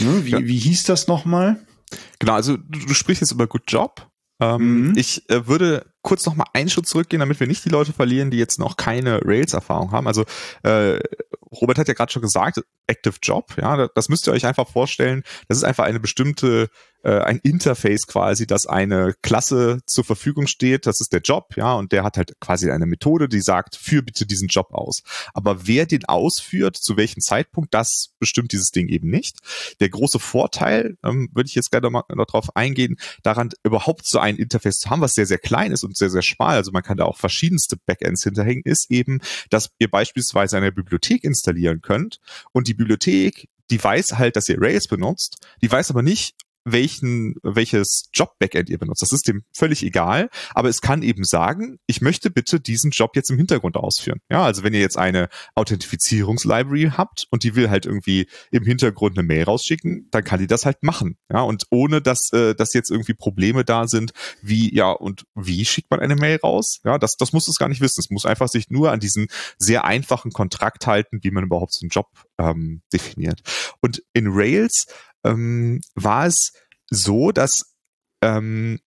Ne, 0.00 0.24
wie, 0.24 0.30
ja. 0.30 0.44
wie 0.44 0.58
hieß 0.58 0.84
das 0.84 1.06
nochmal? 1.06 1.64
Genau, 2.18 2.34
also 2.34 2.56
du, 2.56 2.78
du 2.78 2.94
sprichst 2.94 3.20
jetzt 3.20 3.32
über 3.32 3.46
Good 3.46 3.64
Job. 3.68 4.08
Ähm, 4.40 4.88
mhm. 4.88 4.92
Ich 4.96 5.28
äh, 5.30 5.46
würde 5.46 5.86
kurz 6.02 6.26
noch 6.26 6.34
mal 6.34 6.46
einen 6.52 6.68
Schritt 6.68 6.86
zurückgehen, 6.86 7.20
damit 7.20 7.38
wir 7.40 7.46
nicht 7.46 7.64
die 7.64 7.70
Leute 7.70 7.92
verlieren, 7.92 8.30
die 8.30 8.38
jetzt 8.38 8.58
noch 8.58 8.76
keine 8.76 9.20
Rails-Erfahrung 9.24 9.92
haben. 9.92 10.06
Also 10.06 10.24
äh, 10.62 10.98
Robert 11.60 11.78
hat 11.78 11.88
ja 11.88 11.94
gerade 11.94 12.12
schon 12.12 12.22
gesagt, 12.22 12.60
Active 12.86 13.16
Job, 13.22 13.54
ja, 13.56 13.88
das 13.94 14.08
müsst 14.08 14.26
ihr 14.26 14.32
euch 14.32 14.46
einfach 14.46 14.68
vorstellen. 14.68 15.22
Das 15.48 15.58
ist 15.58 15.64
einfach 15.64 15.84
eine 15.84 16.00
bestimmte 16.00 16.68
äh, 17.04 17.20
ein 17.20 17.38
Interface 17.42 18.06
quasi, 18.06 18.46
das 18.46 18.66
eine 18.66 19.14
Klasse 19.22 19.80
zur 19.86 20.04
Verfügung 20.04 20.46
steht. 20.46 20.86
Das 20.86 21.00
ist 21.00 21.12
der 21.12 21.20
Job, 21.20 21.54
ja, 21.56 21.74
und 21.74 21.92
der 21.92 22.02
hat 22.02 22.16
halt 22.16 22.40
quasi 22.40 22.70
eine 22.70 22.86
Methode, 22.86 23.28
die 23.28 23.40
sagt, 23.40 23.76
führ 23.76 24.02
bitte 24.02 24.26
diesen 24.26 24.48
Job 24.48 24.72
aus. 24.72 25.02
Aber 25.34 25.66
wer 25.66 25.86
den 25.86 26.06
ausführt, 26.06 26.76
zu 26.76 26.96
welchem 26.96 27.20
Zeitpunkt, 27.20 27.74
das 27.74 28.14
bestimmt 28.18 28.52
dieses 28.52 28.70
Ding 28.70 28.88
eben 28.88 29.10
nicht. 29.10 29.38
Der 29.80 29.90
große 29.90 30.18
Vorteil, 30.18 30.96
ähm, 31.04 31.28
würde 31.34 31.48
ich 31.48 31.54
jetzt 31.54 31.70
gerne 31.70 31.90
noch, 31.90 32.08
noch 32.08 32.26
drauf 32.26 32.56
eingehen, 32.56 32.96
daran 33.22 33.50
überhaupt 33.62 34.06
so 34.06 34.18
ein 34.18 34.36
Interface 34.36 34.78
zu 34.78 34.90
haben, 34.90 35.02
was 35.02 35.14
sehr, 35.14 35.26
sehr 35.26 35.38
klein 35.38 35.72
ist 35.72 35.84
und 35.84 35.96
sehr, 35.96 36.10
sehr 36.10 36.22
schmal, 36.22 36.56
also 36.56 36.72
man 36.72 36.82
kann 36.82 36.96
da 36.96 37.04
auch 37.04 37.18
verschiedenste 37.18 37.76
Backends 37.76 38.24
hinterhängen, 38.24 38.62
ist 38.64 38.90
eben, 38.90 39.20
dass 39.50 39.70
ihr 39.78 39.90
beispielsweise 39.90 40.56
eine 40.56 40.72
Bibliothek 40.72 41.22
installieren 41.44 41.82
könnt. 41.82 42.20
Und 42.52 42.68
die 42.68 42.74
Bibliothek 42.74 43.48
die 43.70 43.82
weiß 43.82 44.18
halt, 44.18 44.36
dass 44.36 44.48
ihr 44.48 44.60
Rails 44.60 44.88
benutzt, 44.88 45.38
die 45.62 45.70
weiß 45.70 45.90
aber 45.90 46.02
nicht, 46.02 46.36
welchen, 46.64 47.34
welches 47.42 48.08
Job-Backend 48.12 48.70
ihr 48.70 48.78
benutzt. 48.78 49.02
Das 49.02 49.12
ist 49.12 49.28
dem 49.28 49.44
völlig 49.52 49.82
egal, 49.82 50.30
aber 50.54 50.68
es 50.68 50.80
kann 50.80 51.02
eben 51.02 51.24
sagen, 51.24 51.78
ich 51.86 52.00
möchte 52.00 52.30
bitte 52.30 52.60
diesen 52.60 52.90
Job 52.90 53.16
jetzt 53.16 53.30
im 53.30 53.36
Hintergrund 53.36 53.76
ausführen. 53.76 54.20
Ja, 54.30 54.44
also 54.44 54.62
wenn 54.62 54.74
ihr 54.74 54.80
jetzt 54.80 54.98
eine 54.98 55.28
Authentifizierungslibrary 55.54 56.92
habt 56.96 57.26
und 57.30 57.44
die 57.44 57.54
will 57.54 57.70
halt 57.70 57.86
irgendwie 57.86 58.28
im 58.50 58.64
Hintergrund 58.64 59.18
eine 59.18 59.26
Mail 59.26 59.44
rausschicken, 59.44 60.08
dann 60.10 60.24
kann 60.24 60.40
die 60.40 60.46
das 60.46 60.64
halt 60.64 60.82
machen. 60.82 61.16
Ja, 61.30 61.42
und 61.42 61.64
ohne 61.70 62.00
dass, 62.00 62.32
äh, 62.32 62.54
dass 62.54 62.72
jetzt 62.72 62.90
irgendwie 62.90 63.14
Probleme 63.14 63.64
da 63.64 63.86
sind, 63.86 64.12
wie, 64.42 64.74
ja, 64.74 64.90
und 64.90 65.24
wie 65.34 65.64
schickt 65.64 65.90
man 65.90 66.00
eine 66.00 66.16
Mail 66.16 66.38
raus? 66.42 66.80
Ja, 66.84 66.98
das, 66.98 67.16
das 67.16 67.32
muss 67.32 67.48
es 67.48 67.58
gar 67.58 67.68
nicht 67.68 67.80
wissen. 67.80 68.00
Es 68.00 68.10
muss 68.10 68.26
einfach 68.26 68.48
sich 68.48 68.70
nur 68.70 68.90
an 68.90 69.00
diesen 69.00 69.26
sehr 69.58 69.84
einfachen 69.84 70.32
Kontrakt 70.32 70.86
halten, 70.86 71.20
wie 71.22 71.30
man 71.30 71.44
überhaupt 71.44 71.74
so 71.74 71.84
einen 71.84 71.90
Job 71.90 72.08
ähm, 72.38 72.82
definiert. 72.92 73.42
Und 73.80 74.02
in 74.12 74.28
Rails 74.28 74.86
ähm, 75.24 75.80
war 75.94 76.26
es 76.26 76.52
so, 76.90 77.32
dass 77.32 77.74
ähm, 78.22 78.78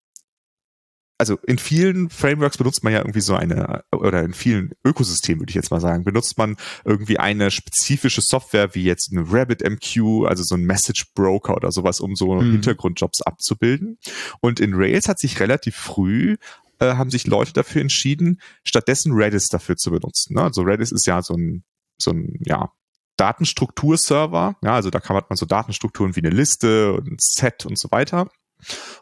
also 1.19 1.39
in 1.47 1.59
vielen 1.59 2.11
Frameworks 2.11 2.59
benutzt 2.59 2.85
man 2.85 2.93
ja 2.93 2.99
irgendwie 2.99 3.23
so 3.23 3.35
eine, 3.35 3.85
oder 3.91 4.23
in 4.23 4.35
vielen 4.35 4.73
Ökosystemen 4.85 5.41
würde 5.41 5.51
ich 5.51 5.55
jetzt 5.55 5.71
mal 5.71 5.81
sagen, 5.81 6.05
benutzt 6.05 6.37
man 6.37 6.57
irgendwie 6.85 7.19
eine 7.19 7.51
spezifische 7.51 8.21
Software 8.21 8.75
wie 8.75 8.85
jetzt 8.85 9.13
eine 9.13 9.25
RabbitMQ, 9.33 10.27
also 10.27 10.43
so 10.43 10.57
ein 10.57 10.65
Message 10.65 11.15
Broker 11.15 11.57
oder 11.57 11.73
sowas, 11.73 12.01
um 12.01 12.17
so 12.17 12.35
mhm. 12.35 12.53
Hintergrundjobs 12.53 13.23
abzubilden. 13.23 13.99
Und 14.41 14.61
in 14.61 14.75
Rails 14.75 15.09
hat 15.09 15.19
sich 15.19 15.41
relativ 15.41 15.77
früh 15.77 16.37
äh, 16.79 16.95
haben 16.95 17.11
sich 17.11 17.27
Leute 17.27 17.55
dafür 17.55 17.81
entschieden, 17.81 18.41
stattdessen 18.63 19.13
Redis 19.13 19.49
dafür 19.49 19.77
zu 19.77 19.91
benutzen. 19.91 20.35
Ne? 20.35 20.43
Also 20.43 20.63
Redis 20.63 20.93
ist 20.93 21.07
ja 21.07 21.23
so 21.23 21.35
ein, 21.35 21.65
so 21.99 22.11
ein, 22.11 22.39
ja, 22.45 22.71
Datenstrukturserver. 23.17 24.57
Ja, 24.63 24.75
also 24.75 24.91
da 24.91 25.01
kann 25.01 25.17
man 25.17 25.37
so 25.37 25.47
Datenstrukturen 25.47 26.17
wie 26.17 26.21
eine 26.21 26.31
Liste 26.31 26.93
und 26.93 27.07
ein 27.09 27.17
Set 27.19 27.67
und 27.67 27.79
so 27.79 27.91
weiter. 27.91 28.29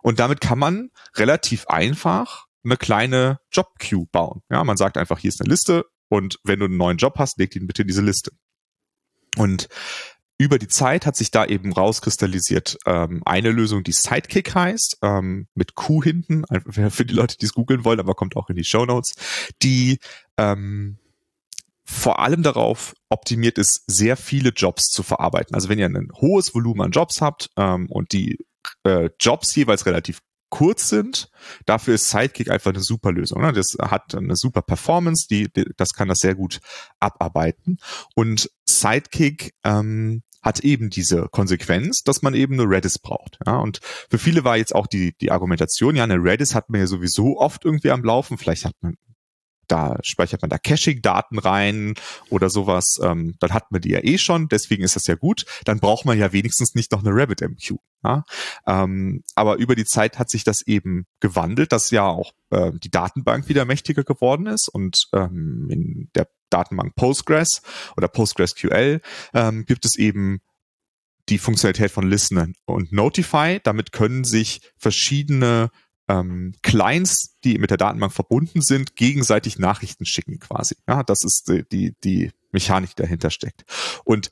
Und 0.02 0.18
damit 0.18 0.40
kann 0.40 0.58
man 0.58 0.90
relativ 1.16 1.66
einfach 1.66 2.46
eine 2.64 2.76
kleine 2.76 3.38
Job-Queue 3.52 4.06
bauen. 4.10 4.42
Ja, 4.50 4.64
man 4.64 4.76
sagt 4.76 4.96
einfach, 4.96 5.18
hier 5.18 5.28
ist 5.28 5.40
eine 5.40 5.50
Liste 5.50 5.84
und 6.08 6.38
wenn 6.44 6.60
du 6.60 6.66
einen 6.66 6.76
neuen 6.76 6.96
Job 6.96 7.14
hast, 7.18 7.38
leg 7.38 7.54
ihn 7.56 7.66
bitte 7.66 7.82
in 7.82 7.88
diese 7.88 8.02
Liste. 8.02 8.32
Und 9.36 9.68
über 10.36 10.58
die 10.58 10.68
Zeit 10.68 11.06
hat 11.06 11.16
sich 11.16 11.30
da 11.30 11.44
eben 11.44 11.72
rauskristallisiert 11.72 12.78
ähm, 12.86 13.22
eine 13.24 13.50
Lösung, 13.50 13.84
die 13.84 13.92
Sidekick 13.92 14.54
heißt, 14.54 14.98
ähm, 15.02 15.46
mit 15.54 15.74
Q 15.74 16.02
hinten, 16.02 16.44
für 16.68 17.04
die 17.04 17.14
Leute, 17.14 17.36
die 17.36 17.46
es 17.46 17.52
googeln 17.52 17.84
wollen, 17.84 18.00
aber 18.00 18.14
kommt 18.14 18.36
auch 18.36 18.50
in 18.50 18.56
die 18.56 18.64
Show 18.64 18.84
Notes, 18.84 19.14
die 19.62 19.98
ähm, 20.36 20.98
vor 21.84 22.18
allem 22.18 22.42
darauf 22.42 22.94
optimiert 23.08 23.58
ist, 23.58 23.84
sehr 23.86 24.16
viele 24.16 24.50
Jobs 24.50 24.86
zu 24.86 25.02
verarbeiten. 25.02 25.54
Also 25.54 25.68
wenn 25.68 25.78
ihr 25.78 25.86
ein 25.86 26.08
hohes 26.14 26.54
Volumen 26.54 26.80
an 26.80 26.90
Jobs 26.90 27.20
habt 27.20 27.50
ähm, 27.56 27.86
und 27.90 28.12
die 28.12 28.38
äh, 28.84 29.10
Jobs 29.20 29.54
jeweils 29.54 29.86
relativ 29.86 30.20
kurz 30.48 30.88
sind, 30.88 31.30
dafür 31.66 31.96
ist 31.96 32.10
Sidekick 32.10 32.48
einfach 32.48 32.70
eine 32.70 32.80
super 32.80 33.12
Lösung. 33.12 33.42
Ne? 33.42 33.52
Das 33.52 33.76
hat 33.80 34.14
eine 34.14 34.36
super 34.36 34.62
Performance, 34.62 35.26
die, 35.28 35.52
die, 35.52 35.66
das 35.76 35.94
kann 35.94 36.08
das 36.08 36.20
sehr 36.20 36.34
gut 36.34 36.60
abarbeiten. 37.00 37.78
Und 38.14 38.50
Sidekick 38.64 39.54
ähm, 39.64 40.22
hat 40.42 40.60
eben 40.60 40.90
diese 40.90 41.28
Konsequenz, 41.30 42.02
dass 42.02 42.22
man 42.22 42.34
eben 42.34 42.54
eine 42.54 42.68
Redis 42.68 42.98
braucht. 42.98 43.38
Ja, 43.46 43.56
und 43.56 43.80
für 44.10 44.18
viele 44.18 44.44
war 44.44 44.56
jetzt 44.56 44.74
auch 44.74 44.86
die, 44.86 45.16
die 45.20 45.32
Argumentation, 45.32 45.96
ja, 45.96 46.04
eine 46.04 46.22
Redis 46.22 46.54
hat 46.54 46.68
man 46.70 46.80
ja 46.80 46.86
sowieso 46.86 47.38
oft 47.38 47.64
irgendwie 47.64 47.90
am 47.90 48.04
Laufen. 48.04 48.38
Vielleicht 48.38 48.64
hat 48.64 48.76
man 48.80 48.96
da 49.68 49.98
speichert 50.02 50.42
man 50.42 50.50
da 50.50 50.58
Caching-Daten 50.58 51.38
rein 51.38 51.94
oder 52.30 52.50
sowas, 52.50 52.98
ähm, 53.02 53.34
dann 53.40 53.52
hat 53.52 53.70
man 53.70 53.80
die 53.80 53.90
ja 53.90 54.00
eh 54.02 54.18
schon, 54.18 54.48
deswegen 54.48 54.82
ist 54.82 54.96
das 54.96 55.06
ja 55.06 55.14
gut. 55.14 55.44
Dann 55.64 55.80
braucht 55.80 56.04
man 56.04 56.18
ja 56.18 56.32
wenigstens 56.32 56.74
nicht 56.74 56.92
noch 56.92 57.04
eine 57.04 57.14
RabbitMQ. 57.14 57.76
Ja? 58.04 58.24
Ähm, 58.66 59.22
aber 59.34 59.56
über 59.56 59.74
die 59.74 59.84
Zeit 59.84 60.18
hat 60.18 60.30
sich 60.30 60.44
das 60.44 60.62
eben 60.62 61.06
gewandelt, 61.20 61.72
dass 61.72 61.90
ja 61.90 62.06
auch 62.06 62.32
äh, 62.50 62.72
die 62.74 62.90
Datenbank 62.90 63.48
wieder 63.48 63.64
mächtiger 63.64 64.04
geworden 64.04 64.46
ist 64.46 64.68
und 64.68 65.08
ähm, 65.12 65.68
in 65.70 66.10
der 66.14 66.28
Datenbank 66.50 66.94
Postgres 66.94 67.62
oder 67.96 68.08
PostgreSQL 68.08 69.00
ähm, 69.32 69.64
gibt 69.64 69.84
es 69.84 69.98
eben 69.98 70.40
die 71.28 71.38
Funktionalität 71.38 71.90
von 71.90 72.08
Listen 72.08 72.54
und 72.66 72.92
Notify. 72.92 73.58
Damit 73.62 73.92
können 73.92 74.24
sich 74.24 74.60
verschiedene 74.76 75.70
ähm, 76.08 76.54
Clients, 76.62 77.36
die 77.44 77.58
mit 77.58 77.70
der 77.70 77.78
Datenbank 77.78 78.12
verbunden 78.12 78.60
sind, 78.60 78.96
gegenseitig 78.96 79.58
Nachrichten 79.58 80.04
schicken 80.04 80.38
quasi. 80.38 80.76
Ja, 80.88 81.02
das 81.02 81.24
ist 81.24 81.50
die, 81.72 81.94
die 82.04 82.30
Mechanik, 82.52 82.94
die 82.96 83.02
dahinter 83.02 83.30
steckt. 83.30 83.64
Und 84.04 84.30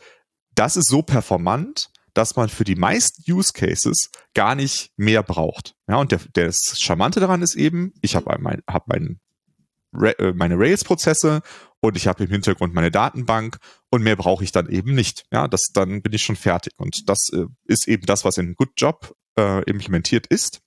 das 0.55 0.77
ist 0.77 0.89
so 0.89 1.03
performant, 1.03 1.91
dass 2.15 2.37
man 2.37 2.49
für 2.49 2.65
die 2.65 2.77
meisten 2.77 3.23
Use 3.31 3.53
Cases 3.53 4.11
gar 4.35 4.55
nicht 4.55 4.93
mehr 4.97 5.23
braucht. 5.23 5.75
Ja, 5.89 5.97
und 5.97 6.13
der, 6.13 6.21
der 6.35 6.47
das 6.47 6.79
Charmante 6.79 7.21
daran 7.21 7.43
ist 7.43 7.55
eben, 7.55 7.95
ich 8.03 8.17
habe 8.17 8.37
mein, 8.41 8.63
hab 8.69 8.87
mein, 8.89 9.19
äh, 10.03 10.33
meine 10.33 10.59
Rails-Prozesse 10.59 11.41
und 11.81 11.97
ich 11.97 12.07
habe 12.07 12.25
im 12.25 12.31
Hintergrund 12.31 12.75
meine 12.75 12.91
Datenbank 12.91 13.59
und 13.91 14.03
mehr 14.03 14.17
brauche 14.17 14.45
ich 14.45 14.53
dann 14.53 14.69
eben 14.69 14.95
nicht. 14.95 15.25
Ja, 15.33 15.49
das 15.49 15.71
dann 15.73 16.03
bin 16.03 16.13
ich 16.13 16.23
schon 16.23 16.37
fertig. 16.37 16.75
Und 16.77 17.09
das 17.09 17.31
äh, 17.33 17.47
ist 17.65 17.89
eben 17.89 18.05
das, 18.05 18.25
was 18.25 18.37
in 18.37 18.55
Good 18.55 18.73
Job 18.77 19.17
äh, 19.39 19.63
implementiert 19.65 20.27
ist. 20.27 20.61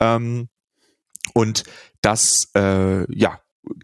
Ähm, 0.00 0.48
und 1.34 1.64
das, 2.02 2.50
äh, 2.54 3.12
ja, 3.12 3.40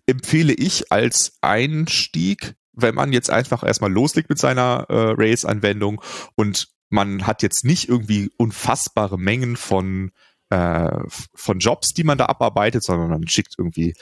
empfehle 0.06 0.52
ich 0.52 0.92
als 0.92 1.38
Einstieg, 1.40 2.54
wenn 2.72 2.94
man 2.94 3.12
jetzt 3.12 3.30
einfach 3.30 3.62
erstmal 3.64 3.92
loslegt 3.92 4.30
mit 4.30 4.38
seiner 4.38 4.86
äh, 4.88 5.14
Rails-Anwendung 5.16 6.00
und 6.36 6.68
man 6.88 7.26
hat 7.26 7.42
jetzt 7.42 7.64
nicht 7.64 7.88
irgendwie 7.88 8.30
unfassbare 8.36 9.18
Mengen 9.18 9.56
von, 9.56 10.12
äh, 10.50 11.00
von 11.34 11.58
Jobs, 11.58 11.88
die 11.94 12.04
man 12.04 12.18
da 12.18 12.26
abarbeitet, 12.26 12.84
sondern 12.84 13.08
man 13.08 13.26
schickt 13.28 13.54
irgendwie, 13.58 13.94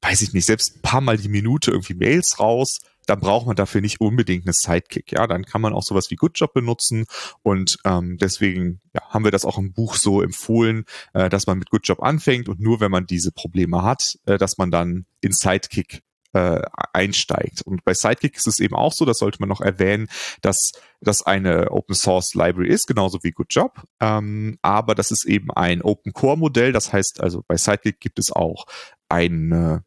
weiß 0.00 0.22
ich 0.22 0.32
nicht, 0.32 0.46
selbst 0.46 0.76
ein 0.76 0.82
paar 0.82 1.00
Mal 1.00 1.18
die 1.18 1.28
Minute 1.28 1.72
irgendwie 1.72 1.94
Mails 1.94 2.38
raus 2.38 2.78
dann 3.06 3.20
braucht 3.20 3.46
man 3.46 3.56
dafür 3.56 3.80
nicht 3.80 4.00
unbedingt 4.00 4.46
eine 4.46 4.52
Sidekick. 4.52 5.12
Ja, 5.12 5.26
dann 5.26 5.44
kann 5.44 5.60
man 5.60 5.72
auch 5.72 5.82
sowas 5.82 6.10
wie 6.10 6.16
GoodJob 6.16 6.52
benutzen 6.52 7.06
und 7.42 7.78
ähm, 7.84 8.18
deswegen 8.18 8.80
ja, 8.94 9.02
haben 9.10 9.24
wir 9.24 9.30
das 9.30 9.44
auch 9.44 9.58
im 9.58 9.72
Buch 9.72 9.96
so 9.96 10.22
empfohlen, 10.22 10.84
äh, 11.14 11.28
dass 11.28 11.46
man 11.46 11.58
mit 11.58 11.70
GoodJob 11.70 12.02
anfängt 12.02 12.48
und 12.48 12.60
nur 12.60 12.80
wenn 12.80 12.90
man 12.90 13.06
diese 13.06 13.32
Probleme 13.32 13.82
hat, 13.82 14.18
äh, 14.26 14.38
dass 14.38 14.58
man 14.58 14.70
dann 14.70 15.06
in 15.20 15.32
Sidekick 15.32 16.02
äh, 16.32 16.62
einsteigt. 16.92 17.62
Und 17.62 17.84
bei 17.84 17.94
Sidekick 17.94 18.36
ist 18.36 18.46
es 18.46 18.60
eben 18.60 18.74
auch 18.74 18.92
so, 18.92 19.04
das 19.04 19.18
sollte 19.18 19.38
man 19.40 19.48
noch 19.48 19.60
erwähnen, 19.60 20.08
dass 20.40 20.72
das 21.00 21.22
eine 21.22 21.70
Open 21.70 21.94
Source 21.94 22.34
Library 22.34 22.68
ist, 22.68 22.86
genauso 22.86 23.18
wie 23.22 23.32
GoodJob, 23.32 23.82
ähm, 24.00 24.58
aber 24.62 24.94
das 24.94 25.10
ist 25.10 25.24
eben 25.24 25.50
ein 25.50 25.82
Open 25.82 26.12
Core 26.12 26.38
Modell. 26.38 26.72
Das 26.72 26.92
heißt 26.92 27.20
also, 27.20 27.42
bei 27.46 27.56
Sidekick 27.56 28.00
gibt 28.00 28.18
es 28.18 28.32
auch 28.32 28.66
eine 29.08 29.84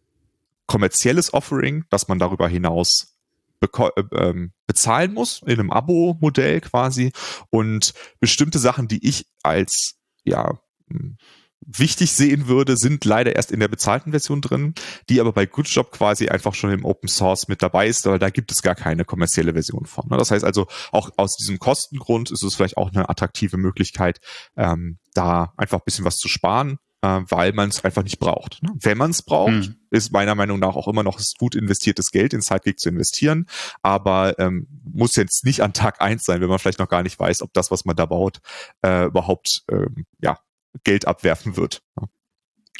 kommerzielles 0.67 1.33
Offering, 1.33 1.85
das 1.89 2.07
man 2.07 2.19
darüber 2.19 2.47
hinaus 2.47 3.15
äh, 3.61 4.01
ähm, 4.13 4.51
bezahlen 4.67 5.13
muss, 5.13 5.41
in 5.43 5.59
einem 5.59 5.71
Abo-Modell 5.71 6.61
quasi. 6.61 7.11
Und 7.49 7.93
bestimmte 8.19 8.59
Sachen, 8.59 8.87
die 8.87 9.07
ich 9.07 9.27
als 9.43 9.95
ja 10.23 10.59
hm, 10.89 11.17
wichtig 11.65 12.11
sehen 12.11 12.47
würde, 12.47 12.77
sind 12.77 13.05
leider 13.05 13.35
erst 13.35 13.51
in 13.51 13.59
der 13.59 13.67
bezahlten 13.67 14.11
Version 14.11 14.41
drin, 14.41 14.73
die 15.09 15.19
aber 15.19 15.31
bei 15.31 15.45
GoodJob 15.45 15.91
quasi 15.91 16.27
einfach 16.27 16.53
schon 16.53 16.71
im 16.71 16.85
Open 16.85 17.09
Source 17.09 17.47
mit 17.47 17.61
dabei 17.61 17.87
ist, 17.87 18.05
weil 18.05 18.19
da 18.19 18.29
gibt 18.29 18.51
es 18.51 18.61
gar 18.61 18.75
keine 18.75 19.05
kommerzielle 19.05 19.53
Version 19.53 19.85
von. 19.85 20.07
Ne? 20.09 20.17
Das 20.17 20.31
heißt 20.31 20.43
also, 20.43 20.67
auch 20.91 21.09
aus 21.17 21.35
diesem 21.37 21.57
Kostengrund 21.59 22.31
ist 22.31 22.43
es 22.43 22.55
vielleicht 22.55 22.77
auch 22.77 22.91
eine 22.91 23.09
attraktive 23.09 23.57
Möglichkeit, 23.57 24.19
ähm, 24.57 24.99
da 25.13 25.53
einfach 25.57 25.79
ein 25.79 25.85
bisschen 25.85 26.05
was 26.05 26.17
zu 26.17 26.27
sparen 26.27 26.77
äh, 27.05 27.21
weil 27.29 27.53
man 27.53 27.69
es 27.69 27.83
einfach 27.83 28.03
nicht 28.03 28.19
braucht. 28.19 28.63
Ne? 28.63 28.71
Wenn 28.81 28.97
man 28.97 29.11
es 29.11 29.21
braucht, 29.21 29.65
hm. 29.65 29.75
ist 29.91 30.11
meiner 30.11 30.33
Meinung 30.33 30.59
nach 30.59 30.75
auch 30.75 30.87
immer 30.87 31.03
noch 31.03 31.19
gut 31.37 31.55
investiertes 31.55 32.09
Geld 32.11 32.33
in 32.33 32.41
Sidekick 32.41 32.79
zu 32.79 32.89
investieren, 32.89 33.45
aber 33.83 34.39
ähm, 34.39 34.67
muss 34.83 35.15
jetzt 35.15 35.45
nicht 35.45 35.61
an 35.61 35.73
Tag 35.73 36.01
eins 36.01 36.23
sein, 36.23 36.41
wenn 36.41 36.49
man 36.49 36.59
vielleicht 36.59 36.79
noch 36.79 36.89
gar 36.89 37.03
nicht 37.03 37.19
weiß, 37.19 37.41
ob 37.41 37.53
das, 37.53 37.69
was 37.69 37.85
man 37.85 37.95
da 37.95 38.05
baut, 38.05 38.39
äh, 38.81 39.05
überhaupt 39.05 39.63
ähm, 39.71 40.05
ja, 40.19 40.39
Geld 40.83 41.07
abwerfen 41.07 41.57
wird. 41.57 41.81
Ja. 41.99 42.07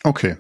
Okay. 0.04 0.38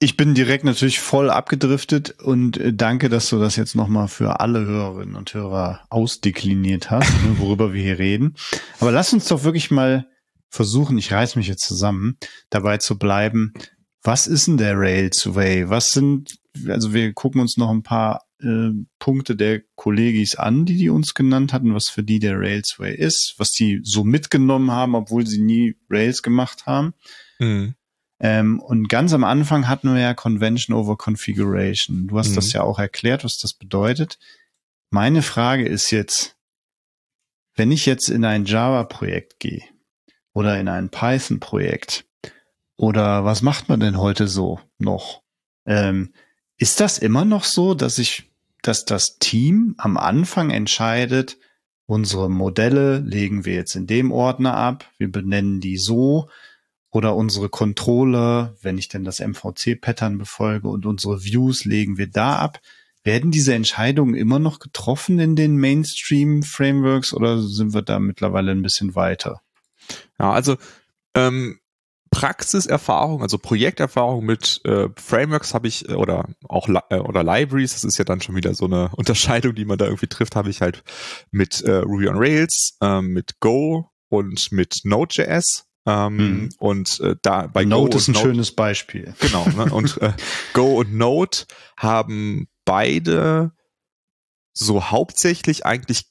Ich 0.00 0.16
bin 0.16 0.34
direkt 0.34 0.62
natürlich 0.62 1.00
voll 1.00 1.28
abgedriftet 1.28 2.20
und 2.20 2.56
äh, 2.58 2.72
danke, 2.72 3.08
dass 3.08 3.30
du 3.30 3.38
das 3.40 3.56
jetzt 3.56 3.74
nochmal 3.74 4.08
für 4.08 4.38
alle 4.40 4.64
Hörerinnen 4.64 5.16
und 5.16 5.34
Hörer 5.34 5.80
ausdekliniert 5.88 6.90
hast, 6.90 7.10
ne, 7.24 7.38
worüber 7.38 7.72
wir 7.72 7.82
hier 7.82 7.98
reden. 7.98 8.36
Aber 8.80 8.92
lass 8.92 9.12
uns 9.12 9.26
doch 9.26 9.42
wirklich 9.42 9.70
mal 9.70 10.06
versuchen, 10.50 10.98
ich 10.98 11.12
reiß 11.12 11.36
mich 11.36 11.48
jetzt 11.48 11.66
zusammen, 11.66 12.16
dabei 12.50 12.78
zu 12.78 12.98
bleiben, 12.98 13.52
was 14.02 14.26
ist 14.26 14.46
denn 14.46 14.56
der 14.56 14.78
Railsway? 14.78 15.68
Was 15.68 15.90
sind, 15.90 16.38
also 16.66 16.94
wir 16.94 17.12
gucken 17.12 17.40
uns 17.40 17.56
noch 17.56 17.70
ein 17.70 17.82
paar 17.82 18.22
äh, 18.40 18.70
Punkte 18.98 19.36
der 19.36 19.62
Kollegis 19.74 20.36
an, 20.36 20.64
die 20.64 20.76
die 20.76 20.88
uns 20.88 21.14
genannt 21.14 21.52
hatten, 21.52 21.74
was 21.74 21.88
für 21.88 22.02
die 22.02 22.20
der 22.20 22.38
Railsway 22.38 22.94
ist, 22.94 23.34
was 23.38 23.50
die 23.50 23.80
so 23.82 24.04
mitgenommen 24.04 24.70
haben, 24.70 24.94
obwohl 24.94 25.26
sie 25.26 25.40
nie 25.40 25.76
Rails 25.90 26.22
gemacht 26.22 26.66
haben. 26.66 26.94
Mhm. 27.38 27.74
Ähm, 28.20 28.60
und 28.60 28.88
ganz 28.88 29.12
am 29.12 29.24
Anfang 29.24 29.68
hatten 29.68 29.92
wir 29.94 30.00
ja 30.00 30.14
Convention 30.14 30.76
over 30.76 30.96
Configuration. 30.96 32.08
Du 32.08 32.18
hast 32.18 32.30
mhm. 32.30 32.34
das 32.36 32.52
ja 32.52 32.62
auch 32.62 32.78
erklärt, 32.78 33.24
was 33.24 33.38
das 33.38 33.54
bedeutet. 33.54 34.18
Meine 34.90 35.22
Frage 35.22 35.66
ist 35.66 35.90
jetzt, 35.90 36.36
wenn 37.54 37.70
ich 37.70 37.86
jetzt 37.86 38.08
in 38.08 38.24
ein 38.24 38.44
Java-Projekt 38.44 39.40
gehe, 39.40 39.62
oder 40.38 40.60
in 40.60 40.68
ein 40.68 40.88
Python-Projekt? 40.88 42.04
Oder 42.76 43.24
was 43.24 43.42
macht 43.42 43.68
man 43.68 43.80
denn 43.80 43.98
heute 43.98 44.28
so 44.28 44.60
noch? 44.78 45.22
Ähm, 45.66 46.12
ist 46.58 46.78
das 46.78 46.98
immer 46.98 47.24
noch 47.24 47.42
so, 47.42 47.74
dass 47.74 47.98
ich, 47.98 48.30
dass 48.62 48.84
das 48.84 49.18
Team 49.18 49.74
am 49.78 49.96
Anfang 49.96 50.50
entscheidet, 50.50 51.38
unsere 51.86 52.30
Modelle 52.30 52.98
legen 52.98 53.44
wir 53.46 53.54
jetzt 53.54 53.74
in 53.74 53.88
dem 53.88 54.12
Ordner 54.12 54.56
ab, 54.56 54.88
wir 54.96 55.10
benennen 55.10 55.60
die 55.60 55.76
so, 55.76 56.28
oder 56.90 57.16
unsere 57.16 57.48
Controller, 57.48 58.54
wenn 58.62 58.78
ich 58.78 58.86
denn 58.86 59.02
das 59.02 59.18
MVC-Pattern 59.18 60.18
befolge 60.18 60.68
und 60.68 60.86
unsere 60.86 61.24
Views 61.24 61.64
legen 61.64 61.98
wir 61.98 62.08
da 62.08 62.36
ab. 62.36 62.60
Werden 63.02 63.32
diese 63.32 63.54
Entscheidungen 63.54 64.14
immer 64.14 64.38
noch 64.38 64.60
getroffen 64.60 65.18
in 65.18 65.34
den 65.34 65.56
Mainstream-Frameworks 65.56 67.12
oder 67.12 67.42
sind 67.42 67.74
wir 67.74 67.82
da 67.82 67.98
mittlerweile 67.98 68.52
ein 68.52 68.62
bisschen 68.62 68.94
weiter? 68.94 69.42
Ja, 70.18 70.32
also 70.32 70.56
ähm, 71.14 71.58
Praxiserfahrung, 72.10 73.22
also 73.22 73.38
Projekterfahrung 73.38 74.24
mit 74.24 74.60
äh, 74.64 74.88
Frameworks 74.96 75.54
habe 75.54 75.68
ich 75.68 75.88
äh, 75.88 75.94
oder 75.94 76.28
auch 76.48 76.68
äh, 76.68 76.96
oder 76.96 77.22
Libraries, 77.22 77.74
das 77.74 77.84
ist 77.84 77.98
ja 77.98 78.04
dann 78.04 78.20
schon 78.20 78.36
wieder 78.36 78.54
so 78.54 78.64
eine 78.64 78.90
Unterscheidung, 78.96 79.54
die 79.54 79.64
man 79.64 79.78
da 79.78 79.86
irgendwie 79.86 80.06
trifft, 80.06 80.36
habe 80.36 80.50
ich 80.50 80.60
halt 80.60 80.82
mit 81.30 81.60
äh, 81.62 81.76
Ruby 81.76 82.08
on 82.08 82.16
Rails, 82.16 82.76
äh, 82.80 83.02
mit 83.02 83.40
Go 83.40 83.90
und 84.08 84.52
mit 84.52 84.80
Node.js. 84.84 85.64
Ähm, 85.86 86.16
mhm. 86.16 86.48
Und 86.58 87.00
äh, 87.00 87.16
da 87.22 87.46
bei 87.46 87.64
Node 87.64 87.92
Go 87.92 87.96
ist 87.96 88.08
ein 88.08 88.12
Node, 88.12 88.26
schönes 88.26 88.54
Beispiel. 88.54 89.14
Genau. 89.20 89.46
Ne? 89.48 89.64
Und 89.72 89.96
äh, 90.02 90.12
Go 90.52 90.78
und 90.80 90.94
Node 90.94 91.38
haben 91.78 92.48
beide 92.66 93.52
so 94.52 94.90
hauptsächlich 94.90 95.64
eigentlich 95.64 96.04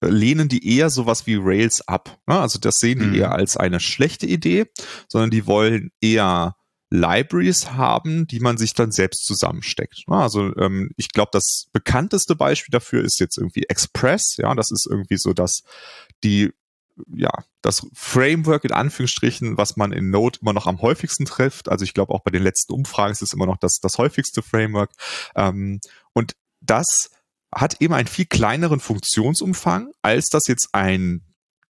lehnen 0.00 0.48
die 0.48 0.76
eher 0.76 0.90
sowas 0.90 1.26
wie 1.26 1.36
Rails 1.36 1.86
ab. 1.86 2.18
Ne? 2.26 2.38
Also 2.38 2.58
das 2.58 2.76
sehen 2.76 3.00
die 3.00 3.06
mhm. 3.06 3.14
eher 3.14 3.32
als 3.32 3.56
eine 3.56 3.80
schlechte 3.80 4.26
Idee, 4.26 4.66
sondern 5.08 5.30
die 5.30 5.46
wollen 5.46 5.90
eher 6.00 6.56
Libraries 6.90 7.72
haben, 7.72 8.26
die 8.26 8.38
man 8.38 8.58
sich 8.58 8.74
dann 8.74 8.92
selbst 8.92 9.24
zusammensteckt. 9.24 10.04
Ne? 10.06 10.16
Also 10.16 10.56
ähm, 10.56 10.90
ich 10.96 11.10
glaube, 11.10 11.30
das 11.32 11.66
bekannteste 11.72 12.36
Beispiel 12.36 12.70
dafür 12.70 13.02
ist 13.02 13.18
jetzt 13.18 13.38
irgendwie 13.38 13.64
Express. 13.64 14.36
Ja, 14.38 14.54
das 14.54 14.70
ist 14.70 14.86
irgendwie 14.88 15.16
so, 15.16 15.32
dass 15.32 15.62
die 16.22 16.52
ja, 17.12 17.30
das 17.60 17.86
Framework 17.92 18.64
in 18.64 18.72
Anführungsstrichen, 18.72 19.58
was 19.58 19.76
man 19.76 19.92
in 19.92 20.10
Node 20.10 20.38
immer 20.40 20.52
noch 20.52 20.66
am 20.66 20.80
häufigsten 20.80 21.26
trifft. 21.26 21.68
Also 21.68 21.84
ich 21.84 21.92
glaube 21.92 22.14
auch 22.14 22.22
bei 22.22 22.30
den 22.30 22.42
letzten 22.42 22.72
Umfragen 22.72 23.12
ist 23.12 23.22
es 23.22 23.34
immer 23.34 23.46
noch 23.46 23.58
das, 23.58 23.80
das 23.82 23.98
häufigste 23.98 24.42
Framework. 24.42 24.92
Ähm, 25.34 25.80
und 26.14 26.36
das 26.60 27.10
hat 27.54 27.80
eben 27.80 27.94
einen 27.94 28.08
viel 28.08 28.26
kleineren 28.26 28.80
Funktionsumfang, 28.80 29.92
als 30.02 30.28
das 30.28 30.46
jetzt 30.46 30.68
ein 30.72 31.22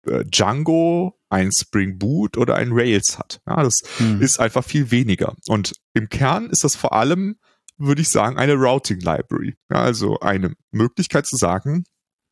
äh, 0.07 0.25
Django, 0.25 1.19
ein 1.29 1.51
Spring 1.53 1.99
Boot 1.99 2.37
oder 2.37 2.57
ein 2.57 2.71
Rails 2.73 3.19
hat. 3.19 3.41
Ja, 3.47 3.63
das 3.63 3.81
hm. 3.99 4.21
ist 4.21 4.39
einfach 4.41 4.65
viel 4.65 4.91
weniger. 4.91 5.35
Und 5.47 5.73
im 5.95 6.09
Kern 6.09 6.51
ist 6.51 6.65
das 6.65 6.77
vor 6.77 6.93
allem, 6.93 7.37
würde 7.77 8.03
ich 8.03 8.09
sagen, 8.09 8.39
eine 8.39 8.55
Routing 8.55 9.01
Library. 9.01 9.57
Ja, 9.71 9.83
also 9.83 10.21
eine 10.21 10.55
Möglichkeit 10.71 11.27
zu 11.27 11.37
sagen, 11.37 11.85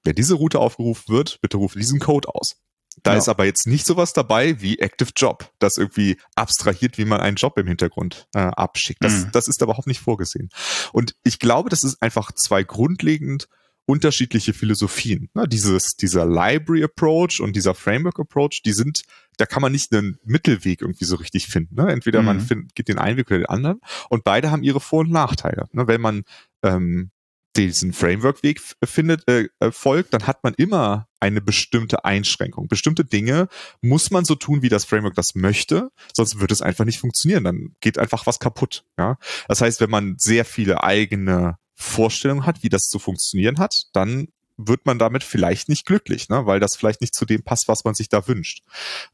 wenn 0.04 0.14
diese 0.14 0.34
Route 0.34 0.58
aufgerufen 0.58 1.14
wird, 1.14 1.40
bitte 1.40 1.56
rufe 1.56 1.78
diesen 1.78 2.00
Code 2.00 2.28
aus. 2.28 2.56
Da 3.02 3.12
ja. 3.12 3.18
ist 3.18 3.28
aber 3.28 3.44
jetzt 3.44 3.66
nicht 3.66 3.86
sowas 3.86 4.12
dabei 4.12 4.60
wie 4.60 4.78
Active 4.78 5.10
Job, 5.16 5.50
das 5.58 5.76
irgendwie 5.76 6.18
abstrahiert, 6.34 6.98
wie 6.98 7.04
man 7.04 7.20
einen 7.20 7.36
Job 7.36 7.58
im 7.58 7.66
Hintergrund 7.66 8.26
äh, 8.34 8.40
abschickt. 8.40 9.02
Das, 9.02 9.24
mhm. 9.24 9.32
das 9.32 9.48
ist 9.48 9.62
überhaupt 9.62 9.86
nicht 9.86 10.00
vorgesehen. 10.00 10.50
Und 10.92 11.14
ich 11.24 11.38
glaube, 11.38 11.70
das 11.70 11.84
ist 11.84 12.02
einfach 12.02 12.32
zwei 12.32 12.62
grundlegend 12.62 13.48
unterschiedliche 13.84 14.52
Philosophien. 14.52 15.28
Ne? 15.34 15.48
Dieses, 15.48 15.96
dieser 15.96 16.24
Library 16.24 16.84
Approach 16.84 17.40
und 17.40 17.56
dieser 17.56 17.74
Framework 17.74 18.20
Approach, 18.20 18.62
die 18.64 18.72
sind, 18.72 19.02
da 19.38 19.46
kann 19.46 19.62
man 19.62 19.72
nicht 19.72 19.92
einen 19.92 20.18
Mittelweg 20.24 20.82
irgendwie 20.82 21.04
so 21.04 21.16
richtig 21.16 21.46
finden. 21.46 21.74
Ne? 21.74 21.90
Entweder 21.90 22.20
mhm. 22.20 22.26
man 22.26 22.40
findet, 22.40 22.74
geht 22.74 22.88
den 22.88 22.98
einen 22.98 23.16
Weg 23.16 23.28
oder 23.28 23.38
den 23.40 23.46
anderen. 23.46 23.80
Und 24.08 24.24
beide 24.24 24.50
haben 24.50 24.62
ihre 24.62 24.80
Vor- 24.80 25.00
und 25.00 25.10
Nachteile. 25.10 25.66
Ne? 25.72 25.88
Wenn 25.88 26.00
man 26.00 26.22
ähm, 26.62 27.10
diesen 27.56 27.92
Framework-Weg 27.92 28.60
findet, 28.84 29.28
äh, 29.28 29.48
äh, 29.60 29.70
folgt, 29.70 30.14
dann 30.14 30.26
hat 30.26 30.42
man 30.42 30.54
immer 30.54 31.08
eine 31.20 31.40
bestimmte 31.40 32.04
Einschränkung. 32.04 32.68
Bestimmte 32.68 33.04
Dinge 33.04 33.48
muss 33.80 34.10
man 34.10 34.24
so 34.24 34.34
tun, 34.34 34.62
wie 34.62 34.68
das 34.68 34.84
Framework 34.84 35.14
das 35.14 35.34
möchte, 35.34 35.90
sonst 36.14 36.40
wird 36.40 36.50
es 36.50 36.62
einfach 36.62 36.84
nicht 36.84 36.98
funktionieren. 36.98 37.44
Dann 37.44 37.74
geht 37.80 37.98
einfach 37.98 38.26
was 38.26 38.38
kaputt. 38.38 38.84
Ja? 38.98 39.18
Das 39.48 39.60
heißt, 39.60 39.80
wenn 39.80 39.90
man 39.90 40.16
sehr 40.18 40.44
viele 40.44 40.82
eigene 40.82 41.56
Vorstellungen 41.74 42.46
hat, 42.46 42.62
wie 42.62 42.68
das 42.68 42.82
zu 42.88 42.98
funktionieren 42.98 43.58
hat, 43.58 43.84
dann 43.92 44.28
wird 44.56 44.86
man 44.86 44.98
damit 44.98 45.24
vielleicht 45.24 45.68
nicht 45.68 45.86
glücklich, 45.86 46.28
ne? 46.28 46.46
weil 46.46 46.60
das 46.60 46.76
vielleicht 46.76 47.00
nicht 47.00 47.14
zu 47.14 47.24
dem 47.24 47.42
passt, 47.42 47.68
was 47.68 47.84
man 47.84 47.94
sich 47.94 48.08
da 48.08 48.26
wünscht. 48.26 48.62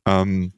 Ähm, 0.05 0.53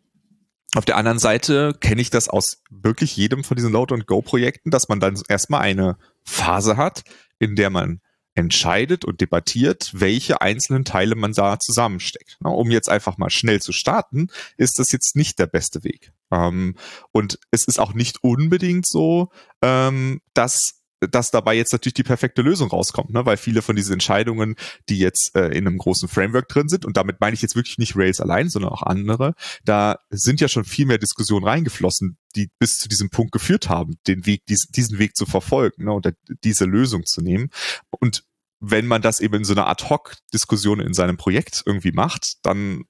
auf 0.77 0.85
der 0.85 0.97
anderen 0.97 1.19
Seite 1.19 1.75
kenne 1.81 2.01
ich 2.01 2.11
das 2.11 2.29
aus 2.29 2.63
wirklich 2.71 3.17
jedem 3.17 3.43
von 3.43 3.57
diesen 3.57 3.73
Load- 3.73 3.93
und 3.93 4.07
Go-Projekten, 4.07 4.71
dass 4.71 4.89
man 4.89 5.01
dann 5.01 5.21
erstmal 5.29 5.63
eine 5.63 5.97
Phase 6.25 6.77
hat, 6.77 7.03
in 7.41 7.57
der 7.57 7.71
man 7.71 8.01
entscheidet 8.35 9.05
und 9.05 9.21
debattiert, 9.21 9.91
welche 9.93 10.41
einzelnen 10.41 10.85
Teile 10.85 11.17
man 11.17 11.33
da 11.33 11.59
zusammensteckt. 11.59 12.39
Um 12.43 12.71
jetzt 12.71 12.89
einfach 12.89 13.19
mal 13.19 13.31
schnell 13.31 13.61
zu 13.61 13.73
starten, 13.73 14.29
ist 14.57 14.79
das 14.79 14.93
jetzt 14.93 15.17
nicht 15.17 15.39
der 15.39 15.47
beste 15.47 15.83
Weg. 15.83 16.13
Ähm, 16.31 16.77
und 17.13 17.39
es 17.51 17.65
ist 17.65 17.81
auch 17.81 17.93
nicht 17.93 18.23
unbedingt 18.23 18.87
so, 18.87 19.31
ähm, 19.63 20.21
dass 20.33 20.80
dass 21.01 21.31
dabei 21.31 21.55
jetzt 21.57 21.73
natürlich 21.73 21.95
die 21.95 22.03
perfekte 22.03 22.43
Lösung 22.43 22.69
rauskommt, 22.69 23.11
ne? 23.11 23.25
weil 23.25 23.37
viele 23.37 23.63
von 23.63 23.77
diesen 23.77 23.95
Entscheidungen, 23.95 24.57
die 24.89 24.99
jetzt 24.99 25.35
äh, 25.35 25.49
in 25.49 25.67
einem 25.67 25.79
großen 25.79 26.09
Framework 26.09 26.49
drin 26.49 26.69
sind, 26.69 26.85
und 26.85 26.97
damit 26.97 27.21
meine 27.21 27.35
ich 27.35 27.43
jetzt 27.43 27.57
wirklich 27.57 27.79
nicht 27.79 27.97
Rails 27.97 28.21
allein, 28.21 28.49
sondern 28.49 28.73
auch 28.73 28.83
andere, 28.83 29.35
da 29.65 29.99
sind 30.11 30.41
ja 30.41 30.49
schon 30.49 30.65
viel 30.65 30.87
mehr 30.87 30.99
Diskussionen 30.99 31.47
reingeflossen, 31.47 32.19
die 32.37 32.51
bis 32.59 32.77
zu 32.77 32.89
diesem 32.89 33.11
Punkt 33.11 33.33
geführt 33.33 33.69
haben, 33.69 33.97
den 34.07 34.27
Weg, 34.27 34.43
dies, 34.49 34.67
diesen 34.69 34.99
Weg 34.99 35.17
zu 35.17 35.27
verfolgen 35.27 35.85
ne? 35.85 35.93
oder 35.93 36.13
diese 36.45 36.65
Lösung 36.65 37.07
zu 37.07 37.23
nehmen. 37.23 37.49
Und 37.91 38.25
wenn 38.61 38.87
man 38.87 39.01
das 39.01 39.21
eben 39.21 39.37
in 39.37 39.45
so 39.45 39.55
einer 39.55 39.69
Ad-Hoc-Diskussion 39.69 40.81
in 40.81 40.93
seinem 40.93 41.17
Projekt 41.17 41.63
irgendwie 41.65 41.93
macht, 41.93 42.35
dann 42.43 42.85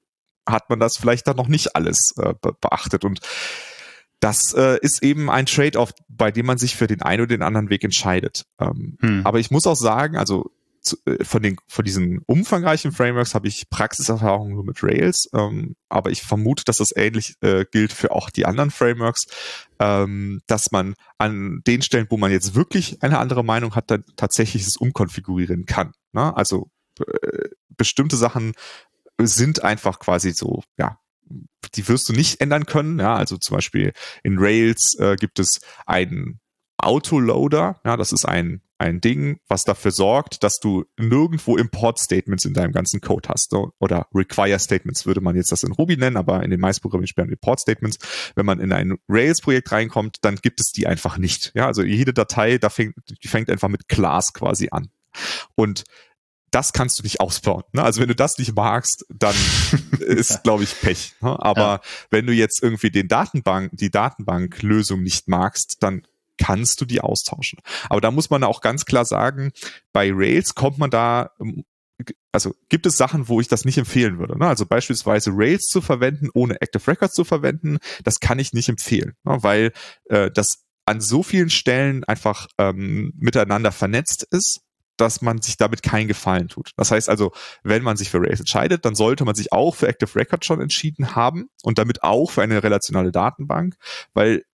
hat 0.49 0.69
man 0.69 0.81
das 0.81 0.97
vielleicht 0.97 1.29
dann 1.29 1.37
noch 1.37 1.47
nicht 1.47 1.77
alles 1.77 2.13
äh, 2.17 2.35
beachtet. 2.61 3.05
Und 3.05 3.21
das 4.21 4.53
äh, 4.53 4.79
ist 4.83 5.03
eben 5.03 5.31
ein 5.31 5.47
Trade-off, 5.47 5.93
bei 6.09 6.31
dem 6.31 6.47
man 6.47 6.59
sich 6.59 6.77
für 6.77 6.87
den 6.87 7.03
einen 7.03 7.23
oder 7.23 7.37
den 7.37 7.43
anderen 7.43 7.71
Weg 7.71 7.83
entscheidet. 7.85 8.45
Ähm, 8.61 8.99
hm. 9.01 9.23
Aber 9.25 9.39
ich 9.39 9.51
muss 9.51 9.67
auch 9.67 9.77
sagen, 9.77 10.17
also 10.17 10.51
zu, 10.81 10.97
äh, 11.07 11.25
von 11.25 11.43
den 11.43 11.57
von 11.69 11.85
diesen 11.85 12.21
umfangreichen 12.27 12.93
Frameworks 12.93 13.35
habe 13.35 13.49
ich 13.49 13.69
Praxiserfahrung 13.71 14.53
nur 14.53 14.65
mit 14.65 14.83
Rails, 14.83 15.29
ähm, 15.35 15.75
aber 15.89 16.11
ich 16.11 16.23
vermute, 16.23 16.65
dass 16.65 16.79
das 16.79 16.95
ähnlich 16.95 17.35
äh, 17.41 17.65
gilt 17.71 17.93
für 17.93 18.13
auch 18.13 18.31
die 18.31 18.47
anderen 18.47 18.71
Frameworks, 18.71 19.27
ähm, 19.79 20.41
dass 20.47 20.71
man 20.71 20.95
an 21.19 21.63
den 21.67 21.83
Stellen, 21.83 22.07
wo 22.11 22.17
man 22.17 22.31
jetzt 22.31 22.55
wirklich 22.55 23.03
eine 23.03 23.19
andere 23.19 23.45
Meinung 23.45 23.75
hat, 23.75 23.91
dann 23.91 24.05
tatsächlich 24.17 24.67
es 24.67 24.77
umkonfigurieren 24.77 25.67
kann. 25.67 25.93
Ne? 26.13 26.35
Also 26.37 26.71
äh, 27.01 27.49
bestimmte 27.77 28.17
Sachen 28.17 28.53
sind 29.19 29.63
einfach 29.63 29.99
quasi 29.99 30.33
so, 30.33 30.63
ja, 30.79 30.99
die 31.75 31.89
wirst 31.89 32.09
du 32.09 32.13
nicht 32.13 32.41
ändern 32.41 32.67
können. 32.67 32.99
Ja, 32.99 33.15
also 33.15 33.37
zum 33.37 33.57
Beispiel 33.57 33.93
in 34.23 34.39
Rails 34.39 34.95
äh, 34.99 35.17
gibt 35.17 35.39
es 35.39 35.61
einen 35.87 36.41
Autoloader. 36.79 37.81
Ja, 37.85 37.97
das 37.97 38.13
ist 38.13 38.25
ein 38.25 38.63
ein 38.81 39.03
Ding, 39.03 39.39
was 39.47 39.65
dafür 39.65 39.91
sorgt, 39.91 40.43
dass 40.43 40.59
du 40.59 40.87
nirgendwo 40.99 41.59
Import-Statements 41.59 42.47
in 42.47 42.55
deinem 42.55 42.73
ganzen 42.73 43.03
Code 43.03 43.29
hast. 43.29 43.53
Oder 43.79 44.07
Require-Statements 44.15 45.05
würde 45.05 45.21
man 45.21 45.37
jetzt 45.37 45.53
das 45.53 45.63
in 45.63 45.73
Ruby 45.73 45.99
nennen, 45.99 46.17
aber 46.17 46.43
in 46.43 46.51
den 46.51 46.61
meisten 46.61 46.81
Programmen 46.81 47.07
sperren 47.07 47.31
Import-Statements. 47.31 47.99
Wenn 48.37 48.47
man 48.47 48.59
in 48.59 48.73
ein 48.73 48.97
Rails-Projekt 49.07 49.71
reinkommt, 49.71 50.17
dann 50.23 50.37
gibt 50.37 50.61
es 50.61 50.73
die 50.73 50.87
einfach 50.87 51.19
nicht. 51.19 51.53
Ja, 51.55 51.67
also 51.67 51.83
jede 51.83 52.15
Datei, 52.15 52.57
da 52.57 52.71
fängt, 52.71 52.95
die 53.23 53.29
fängt 53.29 53.51
einfach 53.51 53.69
mit 53.69 53.87
Class 53.87 54.33
quasi 54.33 54.69
an. 54.71 54.89
Und 55.57 55.85
das 56.51 56.73
kannst 56.73 56.99
du 56.99 57.03
nicht 57.03 57.21
ausbauen. 57.21 57.63
Ne? 57.73 57.83
Also 57.83 58.01
wenn 58.01 58.09
du 58.09 58.15
das 58.15 58.39
nicht 58.39 58.55
magst, 58.55 59.05
dann 59.09 59.35
ist, 60.01 60.43
glaube 60.43 60.65
ich, 60.65 60.81
Pech. 60.81 61.15
Ne? 61.21 61.37
Aber 61.41 61.61
ja. 61.61 61.81
wenn 62.11 62.27
du 62.27 62.33
jetzt 62.33 62.63
irgendwie 62.63 62.91
den 62.91 63.09
Datenbank, 63.09 63.73
die 63.75 63.91
Datenbanklösung 63.91 65.03
nicht 65.03 65.29
magst, 65.29 65.77
dann 65.81 66.07
kannst 66.39 66.81
du 66.81 66.87
die 66.87 67.01
austauschen. 67.01 67.61
Aber 67.89 68.01
da 68.01 68.11
muss 68.11 68.31
man 68.31 68.45
auch 68.45 68.61
ganz 68.63 68.87
klar 68.87 69.05
sagen, 69.05 69.53
bei 69.93 70.11
Rails 70.13 70.55
kommt 70.55 70.79
man 70.79 70.91
da 70.91 71.31
ähm, 71.41 71.65
also 72.33 72.55
gibt 72.69 72.87
es 72.87 72.97
Sachen, 72.97 73.29
wo 73.29 73.41
ich 73.41 73.49
das 73.49 73.65
nicht 73.65 73.79
empfehlen 73.79 74.19
würde. 74.19 74.39
Ne? 74.39 74.47
Also 74.47 74.65
beispielsweise 74.65 75.33
Rails 75.35 75.67
zu 75.67 75.81
verwenden, 75.81 76.29
ohne 76.33 76.61
Active 76.61 76.87
Records 76.87 77.15
zu 77.15 77.25
verwenden, 77.25 77.79
das 78.05 78.21
kann 78.21 78.39
ich 78.39 78.53
nicht 78.53 78.69
empfehlen, 78.69 79.15
ne? 79.25 79.39
weil 79.43 79.73
äh, 80.09 80.31
das 80.31 80.65
an 80.87 81.01
so 81.01 81.23
vielen 81.23 81.51
Stellen 81.51 82.05
einfach 82.05 82.47
ähm, 82.59 83.13
miteinander 83.17 83.71
vernetzt 83.71 84.27
ist, 84.31 84.61
dass 85.01 85.23
man 85.23 85.41
sich 85.41 85.57
damit 85.57 85.83
keinen 85.83 86.09
Gefallen 86.09 86.49
tut. 86.49 86.73
Das 86.77 86.91
heißt 86.91 87.09
also, 87.09 87.33
wenn 87.63 87.83
man 87.83 87.97
sich 87.97 88.11
für 88.11 88.21
Rails 88.21 88.41
entscheidet, 88.41 88.85
dann 88.85 88.95
sollte 88.95 89.25
man 89.25 89.35
sich 89.35 89.53
auch 89.53 89.75
für 89.75 89.89
Active 89.89 90.15
Record 90.15 90.45
schon 90.45 90.61
entschieden 90.61 91.15
haben 91.15 91.49
und 91.63 91.79
damit 91.79 92.03
auch 92.03 92.31
für 92.31 92.43
eine 92.43 92.63
relationale 92.63 93.13
Datenbank, 93.13 93.77
weil 94.15 94.45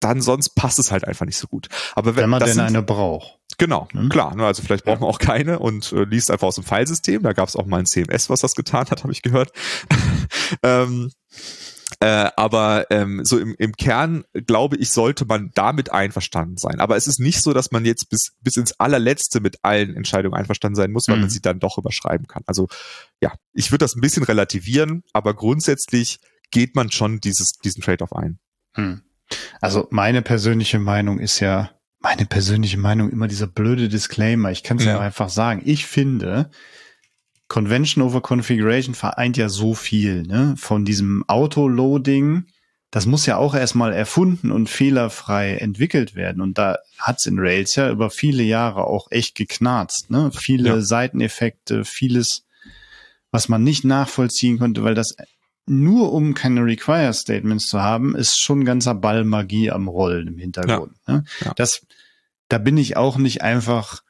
dann 0.00 0.20
sonst 0.20 0.50
passt 0.50 0.78
es 0.78 0.92
halt 0.92 1.06
einfach 1.06 1.24
nicht 1.24 1.38
so 1.38 1.46
gut. 1.46 1.68
Aber 1.94 2.14
wenn, 2.14 2.24
wenn 2.24 2.30
man 2.30 2.40
denn 2.40 2.54
sind, 2.54 2.64
eine 2.64 2.82
braucht. 2.82 3.38
Genau, 3.56 3.88
hm? 3.92 4.08
klar. 4.08 4.34
Ne, 4.34 4.44
also 4.44 4.62
vielleicht 4.62 4.84
braucht 4.84 5.00
man 5.00 5.08
auch 5.08 5.18
keine 5.18 5.58
und 5.58 5.92
äh, 5.92 6.04
liest 6.04 6.30
einfach 6.30 6.48
aus 6.48 6.56
dem 6.56 6.64
Filesystem. 6.64 7.22
Da 7.22 7.32
gab 7.32 7.48
es 7.48 7.56
auch 7.56 7.66
mal 7.66 7.78
ein 7.78 7.86
CMS, 7.86 8.28
was 8.28 8.40
das 8.40 8.54
getan 8.54 8.90
hat, 8.90 9.02
habe 9.02 9.12
ich 9.12 9.22
gehört. 9.22 9.52
ähm, 10.62 11.10
Äh, 12.04 12.30
aber 12.36 12.90
ähm, 12.90 13.24
so 13.24 13.38
im, 13.38 13.54
im 13.58 13.72
Kern, 13.72 14.24
glaube 14.46 14.76
ich, 14.76 14.90
sollte 14.90 15.24
man 15.24 15.52
damit 15.54 15.90
einverstanden 15.90 16.58
sein. 16.58 16.78
Aber 16.80 16.96
es 16.96 17.06
ist 17.06 17.18
nicht 17.18 17.40
so, 17.40 17.54
dass 17.54 17.70
man 17.70 17.86
jetzt 17.86 18.10
bis, 18.10 18.32
bis 18.42 18.58
ins 18.58 18.78
allerletzte 18.78 19.40
mit 19.40 19.56
allen 19.62 19.96
Entscheidungen 19.96 20.34
einverstanden 20.34 20.76
sein 20.76 20.92
muss, 20.92 21.08
weil 21.08 21.16
mhm. 21.16 21.22
man 21.22 21.30
sie 21.30 21.40
dann 21.40 21.60
doch 21.60 21.78
überschreiben 21.78 22.26
kann. 22.26 22.42
Also 22.44 22.68
ja, 23.22 23.32
ich 23.54 23.72
würde 23.72 23.84
das 23.84 23.96
ein 23.96 24.02
bisschen 24.02 24.22
relativieren, 24.22 25.02
aber 25.14 25.32
grundsätzlich 25.32 26.20
geht 26.50 26.76
man 26.76 26.90
schon 26.90 27.20
dieses, 27.20 27.52
diesen 27.52 27.82
Trade-off 27.82 28.12
ein. 28.12 28.38
Hm. 28.74 29.00
Also 29.62 29.88
meine 29.90 30.20
persönliche 30.20 30.80
Meinung 30.80 31.18
ist 31.18 31.40
ja, 31.40 31.70
meine 32.00 32.26
persönliche 32.26 32.76
Meinung 32.76 33.08
immer 33.08 33.28
dieser 33.28 33.46
blöde 33.46 33.88
Disclaimer. 33.88 34.50
Ich 34.50 34.62
kann 34.62 34.76
es 34.76 34.84
ja. 34.84 34.96
ja 34.96 35.00
einfach 35.00 35.30
sagen. 35.30 35.62
Ich 35.64 35.86
finde, 35.86 36.50
Convention 37.48 38.02
over 38.02 38.20
Configuration 38.20 38.94
vereint 38.94 39.36
ja 39.36 39.48
so 39.48 39.74
viel, 39.74 40.22
ne? 40.22 40.54
Von 40.56 40.84
diesem 40.84 41.24
Autoloading, 41.28 42.46
das 42.90 43.06
muss 43.06 43.26
ja 43.26 43.36
auch 43.36 43.54
erstmal 43.54 43.92
erfunden 43.92 44.50
und 44.50 44.68
fehlerfrei 44.68 45.56
entwickelt 45.56 46.14
werden. 46.14 46.40
Und 46.40 46.58
da 46.58 46.78
hat's 46.98 47.26
in 47.26 47.38
Rails 47.38 47.74
ja 47.74 47.90
über 47.90 48.08
viele 48.10 48.42
Jahre 48.42 48.84
auch 48.84 49.10
echt 49.10 49.34
geknarzt, 49.34 50.10
ne? 50.10 50.30
Viele 50.32 50.68
ja. 50.68 50.80
Seiteneffekte, 50.80 51.84
vieles, 51.84 52.44
was 53.30 53.48
man 53.48 53.62
nicht 53.62 53.84
nachvollziehen 53.84 54.58
konnte, 54.58 54.82
weil 54.82 54.94
das 54.94 55.14
nur 55.66 56.12
um 56.12 56.34
keine 56.34 56.64
Require-Statements 56.64 57.66
zu 57.66 57.80
haben, 57.80 58.14
ist 58.14 58.38
schon 58.38 58.64
ganzer 58.64 58.94
Ball 58.94 59.24
Magie 59.24 59.70
am 59.70 59.88
Rollen 59.88 60.28
im 60.28 60.38
Hintergrund. 60.38 60.96
Ja. 61.06 61.14
Ne? 61.14 61.24
Ja. 61.44 61.52
Das, 61.56 61.86
da 62.48 62.58
bin 62.58 62.76
ich 62.76 62.96
auch 62.96 63.16
nicht 63.16 63.42
einfach, 63.42 64.02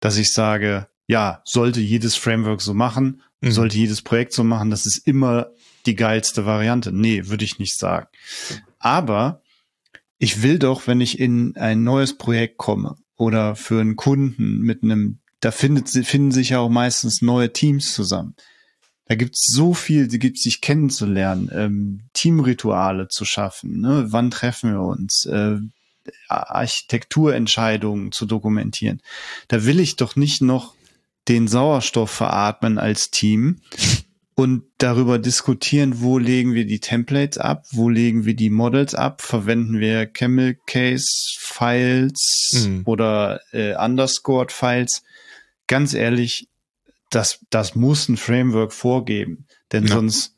dass 0.00 0.16
ich 0.16 0.32
sage, 0.32 0.88
ja, 1.08 1.42
sollte 1.44 1.80
jedes 1.80 2.14
Framework 2.14 2.60
so 2.60 2.74
machen, 2.74 3.22
mhm. 3.40 3.50
sollte 3.50 3.76
jedes 3.76 4.02
Projekt 4.02 4.32
so 4.32 4.44
machen, 4.44 4.70
das 4.70 4.86
ist 4.86 4.98
immer 4.98 5.48
die 5.86 5.96
geilste 5.96 6.46
Variante. 6.46 6.92
Nee, 6.92 7.26
würde 7.26 7.44
ich 7.44 7.58
nicht 7.58 7.76
sagen. 7.76 8.06
Aber 8.78 9.42
ich 10.18 10.42
will 10.42 10.58
doch, 10.58 10.86
wenn 10.86 11.00
ich 11.00 11.18
in 11.18 11.56
ein 11.56 11.82
neues 11.82 12.16
Projekt 12.16 12.58
komme 12.58 12.96
oder 13.16 13.56
für 13.56 13.80
einen 13.80 13.96
Kunden 13.96 14.58
mit 14.58 14.82
einem, 14.82 15.18
da 15.40 15.50
findet, 15.50 15.88
finden 15.88 16.30
sich 16.30 16.50
ja 16.50 16.58
auch 16.60 16.68
meistens 16.68 17.22
neue 17.22 17.52
Teams 17.52 17.94
zusammen. 17.94 18.36
Da 19.06 19.14
gibt's 19.14 19.46
so 19.50 19.72
viel, 19.72 20.08
die 20.08 20.18
gibt 20.18 20.38
sich 20.38 20.60
kennenzulernen, 20.60 21.50
ähm, 21.54 22.00
Teamrituale 22.12 23.08
zu 23.08 23.24
schaffen. 23.24 23.80
Ne? 23.80 24.06
Wann 24.08 24.30
treffen 24.30 24.72
wir 24.72 24.82
uns? 24.82 25.24
Äh, 25.24 25.56
Architekturentscheidungen 26.28 28.12
zu 28.12 28.26
dokumentieren. 28.26 29.00
Da 29.48 29.64
will 29.64 29.80
ich 29.80 29.96
doch 29.96 30.16
nicht 30.16 30.42
noch 30.42 30.74
den 31.28 31.48
Sauerstoff 31.48 32.10
veratmen 32.10 32.78
als 32.78 33.10
Team 33.10 33.60
und 34.34 34.62
darüber 34.78 35.18
diskutieren, 35.18 36.00
wo 36.00 36.16
legen 36.16 36.54
wir 36.54 36.64
die 36.64 36.80
Templates 36.80 37.38
ab, 37.38 37.64
wo 37.72 37.88
legen 37.88 38.24
wir 38.24 38.34
die 38.34 38.50
Models 38.50 38.94
ab, 38.94 39.20
verwenden 39.20 39.80
wir 39.80 40.06
Camel 40.06 40.56
Case 40.66 41.36
Files 41.38 42.66
mhm. 42.68 42.82
oder 42.84 43.40
äh, 43.52 43.74
Underscored 43.74 44.52
Files. 44.52 45.02
Ganz 45.66 45.92
ehrlich, 45.92 46.48
das, 47.10 47.44
das 47.50 47.74
muss 47.74 48.08
ein 48.08 48.16
Framework 48.16 48.72
vorgeben, 48.72 49.46
denn 49.72 49.86
ja. 49.86 49.94
sonst 49.94 50.36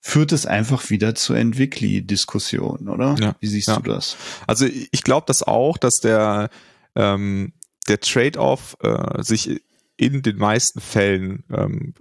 führt 0.00 0.32
es 0.32 0.46
einfach 0.46 0.90
wieder 0.90 1.14
zur 1.14 1.36
Entwickli-Diskussion, 1.36 2.88
oder? 2.88 3.14
Ja. 3.20 3.36
Wie 3.40 3.46
siehst 3.46 3.68
ja. 3.68 3.76
du 3.76 3.82
das? 3.82 4.16
Also 4.46 4.66
ich 4.66 5.04
glaube 5.04 5.26
das 5.26 5.42
auch, 5.42 5.78
dass 5.78 6.00
der 6.00 6.50
ähm, 6.94 7.52
der 7.88 8.00
Trade-off 8.00 8.76
äh, 8.82 9.22
sich 9.22 9.60
in 9.98 10.22
den 10.22 10.38
meisten 10.38 10.80
Fällen 10.80 11.44
ähm, 11.50 11.92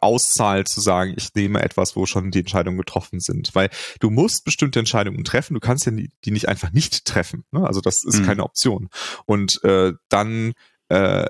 auszahlt, 0.00 0.68
zu 0.68 0.80
sagen, 0.80 1.14
ich 1.16 1.34
nehme 1.34 1.60
etwas, 1.60 1.96
wo 1.96 2.06
schon 2.06 2.30
die 2.30 2.38
Entscheidungen 2.38 2.78
getroffen 2.78 3.20
sind. 3.20 3.54
Weil 3.54 3.68
du 4.00 4.10
musst 4.10 4.44
bestimmte 4.44 4.78
Entscheidungen 4.78 5.24
treffen, 5.24 5.54
du 5.54 5.60
kannst 5.60 5.84
ja 5.84 5.92
die, 5.92 6.10
nicht 6.30 6.48
einfach 6.48 6.72
nicht 6.72 7.04
treffen. 7.04 7.44
Ne? 7.50 7.66
Also 7.66 7.80
das 7.80 8.04
ist 8.04 8.20
mhm. 8.20 8.26
keine 8.26 8.44
Option. 8.44 8.88
Und 9.26 9.62
äh, 9.64 9.92
dann 10.08 10.52
äh, 10.88 11.28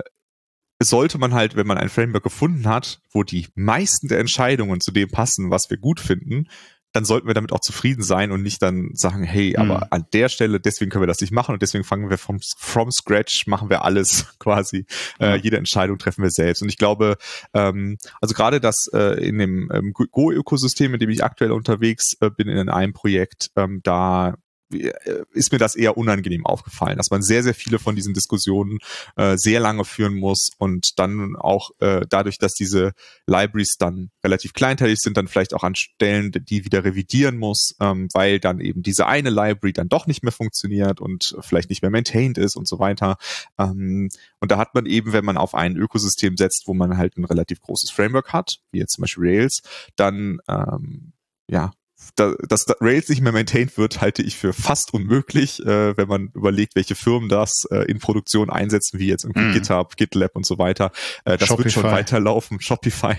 sollte 0.81 1.19
man 1.19 1.33
halt, 1.33 1.57
wenn 1.57 1.67
man 1.67 1.79
ein 1.79 1.89
Framework 1.89 2.25
gefunden 2.25 2.69
hat, 2.69 3.01
wo 3.11 3.23
die 3.23 3.49
meisten 3.55 4.09
der 4.09 4.21
Entscheidungen 4.21 4.81
zu 4.81 4.93
dem 4.93 5.09
passen, 5.09 5.51
was 5.51 5.71
wir 5.71 5.79
gut 5.79 5.99
finden, 5.99 6.47
dann 6.93 7.05
sollten 7.05 7.27
wir 7.27 7.35
damit 7.35 7.53
auch 7.53 7.61
zufrieden 7.61 8.03
sein 8.03 8.33
und 8.33 8.43
nicht 8.43 8.63
dann 8.63 8.91
sagen, 8.93 9.25
hey, 9.25 9.57
aber 9.57 9.79
mhm. 9.79 9.87
an 9.91 10.07
der 10.13 10.29
Stelle, 10.29 10.61
deswegen 10.61 10.91
können 10.91 11.03
wir 11.03 11.07
das 11.07 11.21
nicht 11.21 11.33
machen 11.33 11.53
und 11.55 11.63
deswegen 11.63 11.85
fangen 11.85 12.11
wir 12.11 12.19
vom 12.19 12.41
from 12.57 12.91
scratch, 12.91 13.47
machen 13.47 13.71
wir 13.71 13.85
alles 13.85 14.27
quasi. 14.39 14.87
Äh, 15.19 15.37
jede 15.37 15.57
Entscheidung 15.57 15.99
treffen 15.99 16.23
wir 16.23 16.31
selbst. 16.31 16.63
Und 16.63 16.69
ich 16.69 16.77
glaube, 16.77 17.17
ähm, 17.55 17.97
also 18.21 18.35
gerade 18.35 18.61
das 18.61 18.89
äh, 18.93 19.25
in 19.27 19.39
dem 19.39 19.71
ähm, 19.73 19.93
Go-Ökosystem, 19.93 20.95
in 20.95 21.01
dem 21.01 21.11
ich 21.11 21.25
aktuell 21.25 21.53
unterwegs 21.53 22.17
äh, 22.21 22.31
bin, 22.31 22.49
in 22.49 22.69
einem 22.69 22.93
Projekt, 22.93 23.51
ähm, 23.57 23.81
da 23.83 24.37
ist 24.73 25.53
mir 25.53 25.59
das 25.59 25.75
eher 25.75 25.97
unangenehm 25.97 26.47
aufgefallen, 26.47 26.97
dass 26.97 27.11
man 27.11 27.23
sehr, 27.23 27.43
sehr 27.43 27.55
viele 27.55 27.79
von 27.79 27.97
diesen 27.97 28.15
Diskussionen 28.15 28.79
äh, 29.17 29.37
sehr 29.37 29.61
lange 29.61 29.85
führen 29.85 30.15
muss 30.15 30.51
und 30.59 30.99
dann 30.99 31.37
auch 31.37 31.71
äh, 31.81 32.03
dadurch, 32.09 32.39
dass 32.39 32.55
diese 32.55 32.93
Libraries 33.27 33.77
dann 33.79 34.11
relativ 34.25 34.53
kleinteilig 34.53 35.01
sind, 35.01 35.17
dann 35.17 35.29
vielleicht 35.29 35.55
auch 35.55 35.65
an 35.65 35.75
Stellen, 35.75 36.33
die 36.33 36.65
wieder 36.65 36.85
revidieren 36.85 37.39
muss, 37.39 37.75
ähm, 37.81 38.09
weil 38.13 38.41
dann 38.41 38.61
eben 38.61 38.83
diese 38.83 39.07
eine 39.07 39.31
Library 39.31 39.73
dann 39.73 39.89
doch 39.89 40.07
nicht 40.07 40.23
mehr 40.23 40.33
funktioniert 40.33 41.01
und 41.01 41.37
vielleicht 41.41 41.71
nicht 41.71 41.83
mehr 41.83 41.91
maintained 41.91 42.39
ist 42.39 42.57
und 42.57 42.69
so 42.69 42.79
weiter. 42.79 43.17
Ähm, 43.59 44.09
und 44.41 44.51
da 44.51 44.59
hat 44.59 44.75
man 44.75 44.87
eben, 44.87 45.13
wenn 45.13 45.25
man 45.25 45.37
auf 45.37 45.55
ein 45.55 45.77
Ökosystem 45.77 46.37
setzt, 46.37 46.65
wo 46.67 46.75
man 46.75 46.97
halt 46.97 47.17
ein 47.17 47.25
relativ 47.25 47.61
großes 47.61 47.91
Framework 47.91 48.33
hat, 48.33 48.59
wie 48.71 48.79
jetzt 48.79 48.95
zum 48.95 49.03
Beispiel 49.03 49.25
Rails, 49.25 49.63
dann 49.97 50.39
ähm, 50.49 51.13
ja, 51.49 51.73
da, 52.17 52.35
dass 52.49 52.65
da 52.65 52.75
Rails 52.81 53.09
nicht 53.09 53.23
mehr 53.23 53.33
maintained 53.33 53.79
wird, 53.79 54.01
halte 54.01 54.23
ich 54.23 54.37
für 54.37 54.53
fast 54.53 54.93
unmöglich, 54.93 55.65
äh, 55.65 55.97
wenn 55.97 56.09
man 56.09 56.31
überlegt, 56.35 56.77
welche 56.77 56.95
Firmen 56.95 57.29
das 57.29 57.67
äh, 57.71 57.91
in 57.91 57.99
Produktion 57.99 58.51
einsetzen, 58.51 58.99
wie 58.99 59.07
jetzt 59.07 59.25
irgendwie 59.25 59.49
mm. 59.49 59.53
GitHub, 59.53 59.97
GitLab 59.97 60.37
und 60.37 60.45
so 60.45 60.59
weiter. 60.59 60.93
Äh, 61.25 61.39
das 61.39 61.49
Shopify. 61.49 61.65
wird 61.65 61.75
schon 61.75 61.85
weiterlaufen, 61.85 62.61
Shopify. 62.61 63.17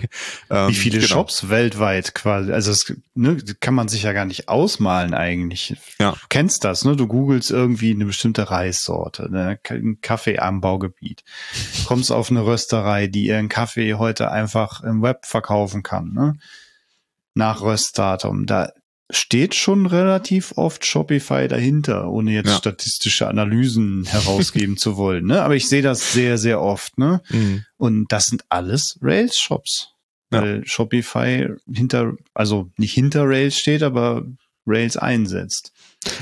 Ähm, 0.50 0.68
wie 0.68 0.74
viele 0.74 0.98
genau. 0.98 1.08
Shops 1.08 1.48
weltweit 1.48 2.14
quasi, 2.14 2.52
also 2.52 2.70
das 2.70 2.92
ne, 3.14 3.36
kann 3.60 3.74
man 3.74 3.88
sich 3.88 4.04
ja 4.04 4.12
gar 4.12 4.24
nicht 4.24 4.48
ausmalen 4.48 5.14
eigentlich. 5.14 5.76
Ja. 5.98 6.12
Du 6.12 6.26
kennst 6.28 6.64
das, 6.64 6.84
ne? 6.84 6.96
Du 6.96 7.06
googelst 7.06 7.50
irgendwie 7.50 7.90
eine 7.90 8.04
bestimmte 8.04 8.50
Reissorte, 8.50 9.30
ne? 9.30 9.58
ein 9.68 9.98
Kaffeeanbaugebiet. 10.00 11.24
Kommst 11.86 12.12
auf 12.12 12.30
eine 12.30 12.46
Rösterei, 12.46 13.06
die 13.08 13.26
ihren 13.26 13.48
Kaffee 13.48 13.94
heute 13.94 14.30
einfach 14.30 14.82
im 14.82 15.02
Web 15.02 15.26
verkaufen 15.26 15.82
kann, 15.82 16.12
ne? 16.12 16.36
Nach 17.34 17.62
Röstdatum. 17.62 18.46
Da 18.46 18.70
steht 19.10 19.54
schon 19.54 19.86
relativ 19.86 20.52
oft 20.56 20.86
Shopify 20.86 21.46
dahinter, 21.46 22.08
ohne 22.08 22.32
jetzt 22.32 22.48
ja. 22.48 22.56
statistische 22.56 23.28
Analysen 23.28 24.04
herausgeben 24.08 24.76
zu 24.76 24.96
wollen. 24.96 25.26
Ne? 25.26 25.42
Aber 25.42 25.56
ich 25.56 25.68
sehe 25.68 25.82
das 25.82 26.12
sehr, 26.12 26.38
sehr 26.38 26.60
oft. 26.60 26.98
Ne? 26.98 27.20
Mhm. 27.28 27.64
Und 27.76 28.10
das 28.10 28.26
sind 28.26 28.44
alles 28.48 28.98
Rails-Shops. 29.02 29.90
Ja. 30.32 30.42
Weil 30.42 30.66
Shopify 30.66 31.48
hinter, 31.70 32.14
also 32.32 32.70
nicht 32.78 32.94
hinter 32.94 33.28
Rails 33.28 33.58
steht, 33.58 33.82
aber 33.82 34.24
Rails 34.66 34.96
einsetzt. 34.96 35.72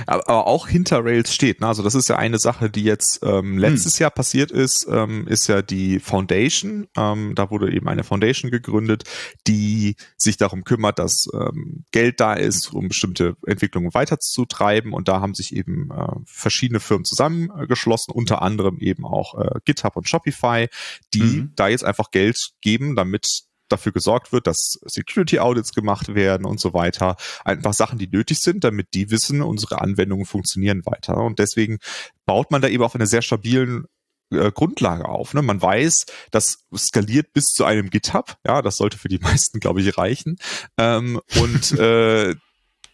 Aber 0.06 0.46
auch 0.46 0.68
hinter 0.68 1.04
Rails 1.04 1.34
steht. 1.34 1.60
Ne? 1.60 1.66
Also 1.66 1.82
das 1.82 1.94
ist 1.94 2.08
ja 2.08 2.16
eine 2.16 2.38
Sache, 2.38 2.70
die 2.70 2.84
jetzt 2.84 3.20
ähm, 3.22 3.58
letztes 3.58 3.98
hm. 3.98 4.04
Jahr 4.04 4.10
passiert 4.10 4.50
ist, 4.50 4.86
ähm, 4.90 5.26
ist 5.26 5.46
ja 5.46 5.62
die 5.62 5.98
Foundation. 6.00 6.88
Ähm, 6.96 7.34
da 7.34 7.50
wurde 7.50 7.72
eben 7.72 7.88
eine 7.88 8.04
Foundation 8.04 8.50
gegründet, 8.50 9.04
die 9.46 9.96
sich 10.16 10.36
darum 10.36 10.64
kümmert, 10.64 10.98
dass 10.98 11.26
ähm, 11.34 11.84
Geld 11.92 12.20
da 12.20 12.34
ist, 12.34 12.72
um 12.72 12.88
bestimmte 12.88 13.36
Entwicklungen 13.46 13.94
weiterzutreiben. 13.94 14.92
Und 14.92 15.08
da 15.08 15.20
haben 15.20 15.34
sich 15.34 15.54
eben 15.54 15.90
äh, 15.90 16.16
verschiedene 16.26 16.80
Firmen 16.80 17.04
zusammengeschlossen, 17.04 18.12
unter 18.12 18.42
anderem 18.42 18.78
eben 18.78 19.04
auch 19.04 19.38
äh, 19.38 19.60
GitHub 19.64 19.96
und 19.96 20.08
Shopify, 20.08 20.68
die 21.14 21.22
mhm. 21.22 21.52
da 21.56 21.68
jetzt 21.68 21.84
einfach 21.84 22.10
Geld 22.10 22.36
geben, 22.60 22.96
damit 22.96 23.42
dafür 23.72 23.92
gesorgt 23.92 24.32
wird, 24.32 24.46
dass 24.46 24.78
Security 24.84 25.38
Audits 25.38 25.72
gemacht 25.72 26.14
werden 26.14 26.46
und 26.46 26.60
so 26.60 26.74
weiter. 26.74 27.16
Einfach 27.44 27.72
Sachen, 27.72 27.98
die 27.98 28.08
nötig 28.08 28.38
sind, 28.38 28.64
damit 28.64 28.88
die 28.94 29.10
wissen, 29.10 29.42
unsere 29.42 29.80
Anwendungen 29.80 30.26
funktionieren 30.26 30.82
weiter. 30.84 31.16
Und 31.16 31.38
deswegen 31.38 31.78
baut 32.26 32.50
man 32.50 32.62
da 32.62 32.68
eben 32.68 32.84
auf 32.84 32.94
einer 32.94 33.06
sehr 33.06 33.22
stabilen 33.22 33.86
äh, 34.30 34.50
Grundlage 34.50 35.08
auf. 35.08 35.34
Ne? 35.34 35.42
Man 35.42 35.60
weiß, 35.60 36.06
das 36.30 36.64
skaliert 36.74 37.32
bis 37.32 37.44
zu 37.46 37.64
einem 37.64 37.90
GitHub. 37.90 38.36
Ja, 38.46 38.62
das 38.62 38.76
sollte 38.76 38.98
für 38.98 39.08
die 39.08 39.18
meisten, 39.22 39.60
glaube 39.60 39.80
ich, 39.80 39.98
reichen. 39.98 40.36
Ähm, 40.78 41.20
und 41.40 41.72
äh, 41.78 42.34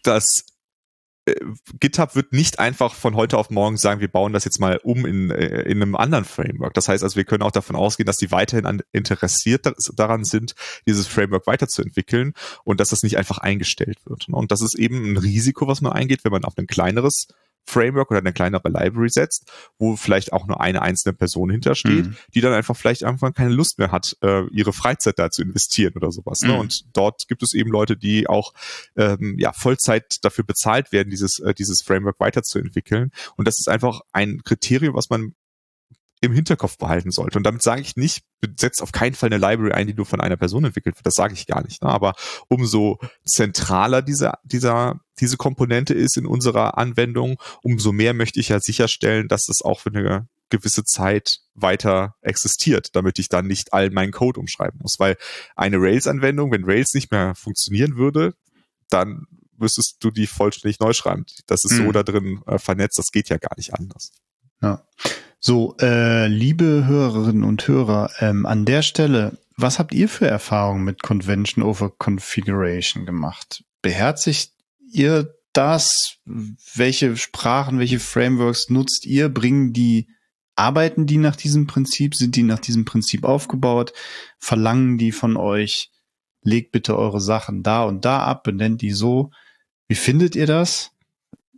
das 0.03 0.43
GitHub 1.79 2.15
wird 2.15 2.33
nicht 2.33 2.59
einfach 2.59 2.93
von 2.93 3.15
heute 3.15 3.37
auf 3.37 3.49
morgen 3.49 3.77
sagen, 3.77 4.01
wir 4.01 4.07
bauen 4.07 4.33
das 4.33 4.45
jetzt 4.45 4.59
mal 4.59 4.79
um 4.83 5.05
in, 5.05 5.31
äh, 5.31 5.61
in 5.63 5.81
einem 5.81 5.95
anderen 5.95 6.25
Framework. 6.25 6.73
Das 6.73 6.87
heißt 6.87 7.03
also, 7.03 7.15
wir 7.15 7.23
können 7.23 7.43
auch 7.43 7.51
davon 7.51 7.75
ausgehen, 7.75 8.05
dass 8.05 8.17
die 8.17 8.31
weiterhin 8.31 8.65
an, 8.65 8.81
interessiert 8.91 9.65
daran 9.95 10.23
sind, 10.23 10.55
dieses 10.87 11.07
Framework 11.07 11.47
weiterzuentwickeln 11.47 12.33
und 12.63 12.79
dass 12.79 12.89
das 12.89 13.03
nicht 13.03 13.17
einfach 13.17 13.37
eingestellt 13.39 13.97
wird. 14.05 14.27
Und 14.29 14.51
das 14.51 14.61
ist 14.61 14.75
eben 14.75 15.13
ein 15.13 15.17
Risiko, 15.17 15.67
was 15.67 15.81
man 15.81 15.93
eingeht, 15.93 16.23
wenn 16.23 16.31
man 16.31 16.45
auf 16.45 16.57
ein 16.57 16.67
kleineres 16.67 17.27
Framework 17.69 18.11
oder 18.11 18.19
eine 18.19 18.33
kleinere 18.33 18.67
Library 18.67 19.09
setzt, 19.09 19.51
wo 19.77 19.95
vielleicht 19.95 20.33
auch 20.33 20.47
nur 20.47 20.59
eine 20.59 20.81
einzelne 20.81 21.13
Person 21.13 21.49
hintersteht, 21.49 22.07
mhm. 22.07 22.15
die 22.33 22.41
dann 22.41 22.53
einfach 22.53 22.75
vielleicht 22.75 23.03
einfach 23.03 23.33
keine 23.33 23.51
Lust 23.51 23.77
mehr 23.79 23.91
hat, 23.91 24.17
äh, 24.21 24.47
ihre 24.47 24.73
Freizeit 24.73 25.19
da 25.19 25.29
zu 25.29 25.41
investieren 25.41 25.93
oder 25.95 26.11
sowas. 26.11 26.41
Ne? 26.41 26.53
Mhm. 26.53 26.59
Und 26.59 26.83
dort 26.93 27.27
gibt 27.27 27.43
es 27.43 27.53
eben 27.53 27.71
Leute, 27.71 27.95
die 27.95 28.27
auch 28.27 28.53
ähm, 28.95 29.35
ja 29.37 29.53
Vollzeit 29.53 30.17
dafür 30.23 30.43
bezahlt 30.43 30.91
werden, 30.91 31.09
dieses 31.09 31.39
äh, 31.39 31.53
dieses 31.53 31.81
Framework 31.81 32.19
weiterzuentwickeln. 32.19 33.11
Und 33.35 33.47
das 33.47 33.59
ist 33.59 33.69
einfach 33.69 34.01
ein 34.11 34.41
Kriterium, 34.43 34.95
was 34.95 35.09
man 35.09 35.33
im 36.21 36.33
Hinterkopf 36.33 36.77
behalten 36.77 37.11
sollte. 37.11 37.37
Und 37.37 37.43
damit 37.43 37.61
sage 37.61 37.81
ich 37.81 37.95
nicht, 37.95 38.23
setzt 38.57 38.81
auf 38.81 38.91
keinen 38.91 39.15
Fall 39.15 39.31
eine 39.31 39.37
Library 39.37 39.71
ein, 39.71 39.87
die 39.87 39.93
nur 39.93 40.05
von 40.05 40.19
einer 40.19 40.37
Person 40.37 40.65
entwickelt 40.65 40.97
wird. 40.97 41.05
Das 41.05 41.15
sage 41.15 41.33
ich 41.33 41.47
gar 41.47 41.63
nicht. 41.63 41.81
Ne? 41.81 41.89
Aber 41.89 42.13
umso 42.49 42.99
zentraler 43.25 44.01
dieser, 44.01 44.39
dieser, 44.43 44.99
diese 45.19 45.37
Komponente 45.37 45.93
ist 45.93 46.17
in 46.17 46.25
unserer 46.25 46.77
Anwendung, 46.77 47.39
umso 47.61 47.91
mehr 47.91 48.13
möchte 48.13 48.39
ich 48.39 48.49
ja 48.49 48.59
sicherstellen, 48.59 49.27
dass 49.27 49.49
es 49.49 49.61
auch 49.61 49.79
für 49.79 49.89
eine 49.89 50.27
gewisse 50.49 50.83
Zeit 50.83 51.39
weiter 51.53 52.15
existiert, 52.21 52.95
damit 52.95 53.19
ich 53.19 53.29
dann 53.29 53.47
nicht 53.47 53.73
all 53.73 53.91
meinen 53.91 54.11
Code 54.11 54.39
umschreiben 54.39 54.79
muss. 54.81 54.99
Weil 54.99 55.17
eine 55.55 55.77
Rails-Anwendung, 55.77 56.51
wenn 56.51 56.65
Rails 56.65 56.93
nicht 56.93 57.11
mehr 57.11 57.35
funktionieren 57.35 57.97
würde, 57.97 58.33
dann 58.89 59.27
müsstest 59.57 59.97
du 59.99 60.09
die 60.09 60.27
vollständig 60.27 60.79
neu 60.79 60.93
schreiben. 60.93 61.25
Das 61.47 61.63
ist 61.63 61.73
mhm. 61.73 61.85
so 61.85 61.91
da 61.91 62.03
drin 62.03 62.41
äh, 62.47 62.57
vernetzt, 62.57 62.97
das 62.97 63.11
geht 63.11 63.29
ja 63.29 63.37
gar 63.37 63.55
nicht 63.57 63.73
anders. 63.73 64.11
Ja. 64.61 64.83
So, 65.39 65.75
äh, 65.79 66.27
liebe 66.27 66.85
Hörerinnen 66.85 67.43
und 67.43 67.65
Hörer, 67.67 68.11
ähm, 68.19 68.45
an 68.45 68.65
der 68.65 68.81
Stelle, 68.81 69.37
was 69.55 69.79
habt 69.79 69.93
ihr 69.93 70.09
für 70.09 70.27
Erfahrungen 70.27 70.83
mit 70.83 71.01
Convention 71.01 71.63
over 71.63 71.89
Configuration 71.89 73.05
gemacht? 73.05 73.63
Beherzigt 73.81 74.53
ihr 74.93 75.35
das? 75.53 76.17
Welche 76.25 77.17
Sprachen, 77.17 77.79
welche 77.79 77.99
Frameworks 77.99 78.69
nutzt 78.69 79.05
ihr? 79.05 79.29
Bringen 79.29 79.73
die, 79.73 80.07
arbeiten 80.55 81.05
die 81.05 81.17
nach 81.17 81.35
diesem 81.35 81.67
Prinzip? 81.67 82.15
Sind 82.15 82.35
die 82.35 82.43
nach 82.43 82.59
diesem 82.59 82.85
Prinzip 82.85 83.23
aufgebaut? 83.23 83.93
Verlangen 84.37 84.97
die 84.97 85.11
von 85.11 85.37
euch, 85.37 85.91
legt 86.43 86.71
bitte 86.71 86.97
eure 86.97 87.21
Sachen 87.21 87.63
da 87.63 87.83
und 87.83 88.05
da 88.05 88.19
ab, 88.23 88.43
benennt 88.43 88.81
die 88.81 88.91
so? 88.91 89.31
Wie 89.87 89.95
findet 89.95 90.35
ihr 90.35 90.47
das? 90.47 90.91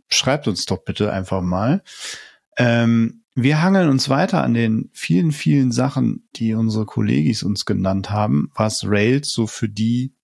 Schreibt 0.08 0.48
uns 0.48 0.64
doch 0.64 0.84
bitte 0.84 1.12
einfach 1.12 1.42
mal. 1.42 1.82
Ähm, 2.56 3.22
wir 3.34 3.62
hangeln 3.62 3.88
uns 3.88 4.08
weiter 4.08 4.42
an 4.42 4.52
den 4.52 4.90
vielen, 4.92 5.32
vielen 5.32 5.72
Sachen, 5.72 6.28
die 6.36 6.52
unsere 6.54 6.84
Kollegis 6.84 7.42
uns 7.42 7.64
genannt 7.64 8.10
haben, 8.10 8.50
was 8.54 8.84
Rails 8.84 9.32
so 9.32 9.46
für 9.46 9.68
die 9.68 10.14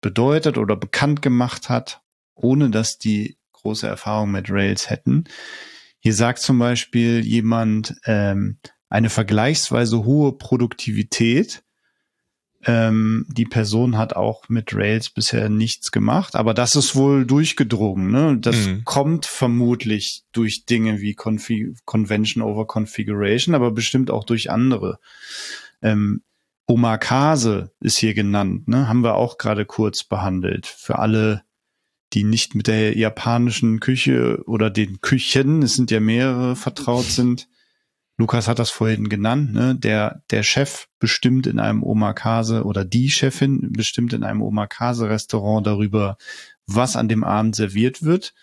bedeutet 0.00 0.58
oder 0.58 0.76
bekannt 0.76 1.22
gemacht 1.22 1.68
hat, 1.68 2.01
ohne 2.42 2.70
dass 2.70 2.98
die 2.98 3.38
große 3.52 3.86
Erfahrung 3.86 4.30
mit 4.30 4.50
Rails 4.50 4.90
hätten. 4.90 5.24
Hier 5.98 6.14
sagt 6.14 6.40
zum 6.40 6.58
Beispiel 6.58 7.24
jemand 7.24 7.94
ähm, 8.04 8.58
eine 8.88 9.08
vergleichsweise 9.08 10.04
hohe 10.04 10.32
Produktivität 10.32 11.62
ähm, 12.64 13.26
die 13.28 13.44
Person 13.44 13.98
hat 13.98 14.14
auch 14.14 14.48
mit 14.48 14.74
Rails 14.74 15.10
bisher 15.10 15.48
nichts 15.48 15.90
gemacht, 15.90 16.36
aber 16.36 16.54
das 16.54 16.76
ist 16.76 16.94
wohl 16.94 17.26
durchgedrungen. 17.26 18.10
Ne? 18.10 18.38
Das 18.38 18.66
mhm. 18.66 18.84
kommt 18.84 19.26
vermutlich 19.26 20.22
durch 20.32 20.64
Dinge 20.64 21.00
wie 21.00 21.16
Config 21.16 21.76
Convention 21.84 22.42
over 22.42 22.66
Configuration, 22.66 23.54
aber 23.54 23.72
bestimmt 23.72 24.10
auch 24.10 24.24
durch 24.24 24.50
andere. 24.50 25.00
Ähm, 25.82 26.22
Omakase 26.66 27.72
ist 27.80 27.98
hier 27.98 28.14
genannt, 28.14 28.68
ne? 28.68 28.86
haben 28.88 29.02
wir 29.02 29.16
auch 29.16 29.38
gerade 29.38 29.66
kurz 29.66 30.04
behandelt. 30.04 30.66
Für 30.66 31.00
alle, 31.00 31.42
die 32.12 32.24
nicht 32.24 32.54
mit 32.54 32.66
der 32.66 32.96
japanischen 32.96 33.80
Küche 33.80 34.42
oder 34.46 34.70
den 34.70 35.00
Küchen, 35.00 35.62
es 35.62 35.74
sind 35.74 35.90
ja 35.90 36.00
mehrere, 36.00 36.56
vertraut 36.56 37.06
sind. 37.06 37.48
Lukas 38.18 38.46
hat 38.46 38.58
das 38.58 38.70
vorhin 38.70 39.08
genannt, 39.08 39.52
ne? 39.54 39.74
der, 39.74 40.22
der 40.30 40.42
Chef 40.42 40.86
bestimmt 40.98 41.46
in 41.46 41.58
einem 41.58 41.82
Omakase 41.82 42.64
oder 42.64 42.84
die 42.84 43.10
Chefin 43.10 43.72
bestimmt 43.72 44.12
in 44.12 44.22
einem 44.22 44.42
Omakase-Restaurant 44.42 45.66
darüber, 45.66 46.18
was 46.66 46.96
an 46.96 47.08
dem 47.08 47.24
Abend 47.24 47.56
serviert 47.56 48.02
wird. 48.02 48.34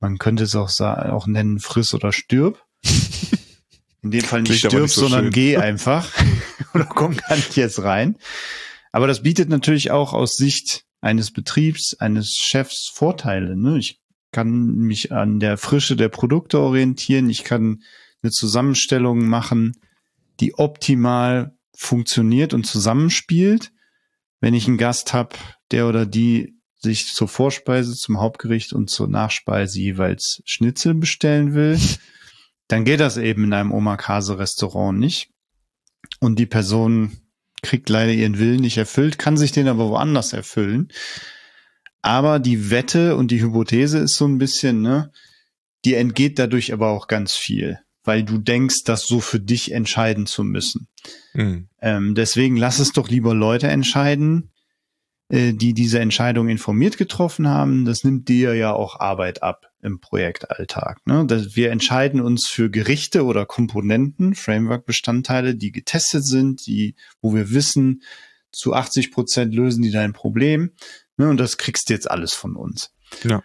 Man 0.00 0.18
könnte 0.18 0.44
es 0.44 0.56
auch, 0.56 0.68
auch 0.80 1.26
nennen, 1.26 1.60
friss 1.60 1.94
oder 1.94 2.12
stirb. 2.12 2.62
In 4.02 4.10
dem 4.10 4.20
Fall 4.20 4.42
nicht 4.42 4.58
stirb, 4.58 4.74
nicht 4.82 4.92
so 4.92 5.02
sondern 5.02 5.24
schön. 5.24 5.32
geh 5.32 5.56
einfach. 5.56 6.12
oder 6.74 6.84
komm 6.84 7.16
gar 7.16 7.36
nicht 7.36 7.56
jetzt 7.56 7.82
rein. 7.82 8.16
Aber 8.92 9.06
das 9.06 9.22
bietet 9.22 9.48
natürlich 9.48 9.92
auch 9.92 10.12
aus 10.12 10.34
Sicht 10.36 10.84
eines 11.04 11.30
Betriebs, 11.30 11.94
eines 11.98 12.30
Chefs 12.30 12.90
Vorteile. 12.92 13.56
Ne? 13.56 13.76
Ich 13.78 14.00
kann 14.32 14.76
mich 14.76 15.12
an 15.12 15.38
der 15.38 15.58
Frische 15.58 15.96
der 15.96 16.08
Produkte 16.08 16.58
orientieren. 16.58 17.28
Ich 17.28 17.44
kann 17.44 17.82
eine 18.22 18.32
Zusammenstellung 18.32 19.26
machen, 19.28 19.76
die 20.40 20.54
optimal 20.54 21.54
funktioniert 21.76 22.54
und 22.54 22.64
zusammenspielt. 22.64 23.70
Wenn 24.40 24.54
ich 24.54 24.66
einen 24.66 24.78
Gast 24.78 25.12
habe, 25.12 25.36
der 25.70 25.88
oder 25.88 26.06
die 26.06 26.58
sich 26.80 27.12
zur 27.12 27.28
Vorspeise, 27.28 27.94
zum 27.94 28.18
Hauptgericht 28.18 28.72
und 28.72 28.88
zur 28.88 29.06
Nachspeise 29.06 29.78
jeweils 29.78 30.42
Schnitzel 30.46 30.94
bestellen 30.94 31.54
will, 31.54 31.78
dann 32.68 32.84
geht 32.84 33.00
das 33.00 33.18
eben 33.18 33.44
in 33.44 33.52
einem 33.52 33.72
Omakase-Restaurant 33.72 34.98
nicht. 34.98 35.28
Und 36.20 36.38
die 36.38 36.46
Person 36.46 37.23
kriegt 37.64 37.88
leider 37.88 38.12
ihren 38.12 38.38
Willen 38.38 38.60
nicht 38.60 38.78
erfüllt, 38.78 39.18
kann 39.18 39.36
sich 39.36 39.50
den 39.50 39.66
aber 39.66 39.88
woanders 39.88 40.32
erfüllen. 40.32 40.88
Aber 42.02 42.38
die 42.38 42.70
Wette 42.70 43.16
und 43.16 43.30
die 43.30 43.42
Hypothese 43.42 43.98
ist 43.98 44.14
so 44.14 44.26
ein 44.26 44.38
bisschen, 44.38 44.82
ne, 44.82 45.10
die 45.84 45.94
entgeht 45.94 46.38
dadurch 46.38 46.72
aber 46.72 46.90
auch 46.90 47.08
ganz 47.08 47.34
viel 47.34 47.78
weil 48.04 48.22
du 48.22 48.38
denkst, 48.38 48.84
das 48.84 49.06
so 49.06 49.20
für 49.20 49.40
dich 49.40 49.72
entscheiden 49.72 50.26
zu 50.26 50.44
müssen. 50.44 50.88
Mhm. 51.32 51.68
Ähm, 51.80 52.14
deswegen 52.14 52.56
lass 52.56 52.78
es 52.78 52.92
doch 52.92 53.08
lieber 53.08 53.34
Leute 53.34 53.68
entscheiden, 53.68 54.52
äh, 55.30 55.54
die 55.54 55.72
diese 55.72 55.98
Entscheidung 55.98 56.48
informiert 56.48 56.98
getroffen 56.98 57.48
haben. 57.48 57.84
Das 57.86 58.04
nimmt 58.04 58.28
dir 58.28 58.54
ja 58.54 58.72
auch 58.72 59.00
Arbeit 59.00 59.42
ab 59.42 59.72
im 59.84 60.00
Projektalltag. 60.00 60.98
Ne? 61.06 61.26
Wir 61.54 61.70
entscheiden 61.70 62.20
uns 62.20 62.48
für 62.48 62.70
Gerichte 62.70 63.24
oder 63.24 63.46
Komponenten, 63.46 64.34
Framework-Bestandteile, 64.34 65.54
die 65.54 65.72
getestet 65.72 66.26
sind, 66.26 66.66
die, 66.66 66.96
wo 67.20 67.34
wir 67.34 67.50
wissen, 67.50 68.02
zu 68.50 68.74
80 68.74 69.10
Prozent 69.10 69.54
lösen 69.54 69.82
die 69.82 69.90
dein 69.90 70.12
Problem. 70.12 70.72
Ne? 71.16 71.28
Und 71.28 71.38
das 71.38 71.58
kriegst 71.58 71.88
du 71.88 71.92
jetzt 71.94 72.10
alles 72.10 72.34
von 72.34 72.56
uns. 72.56 72.92
Ja. 73.24 73.42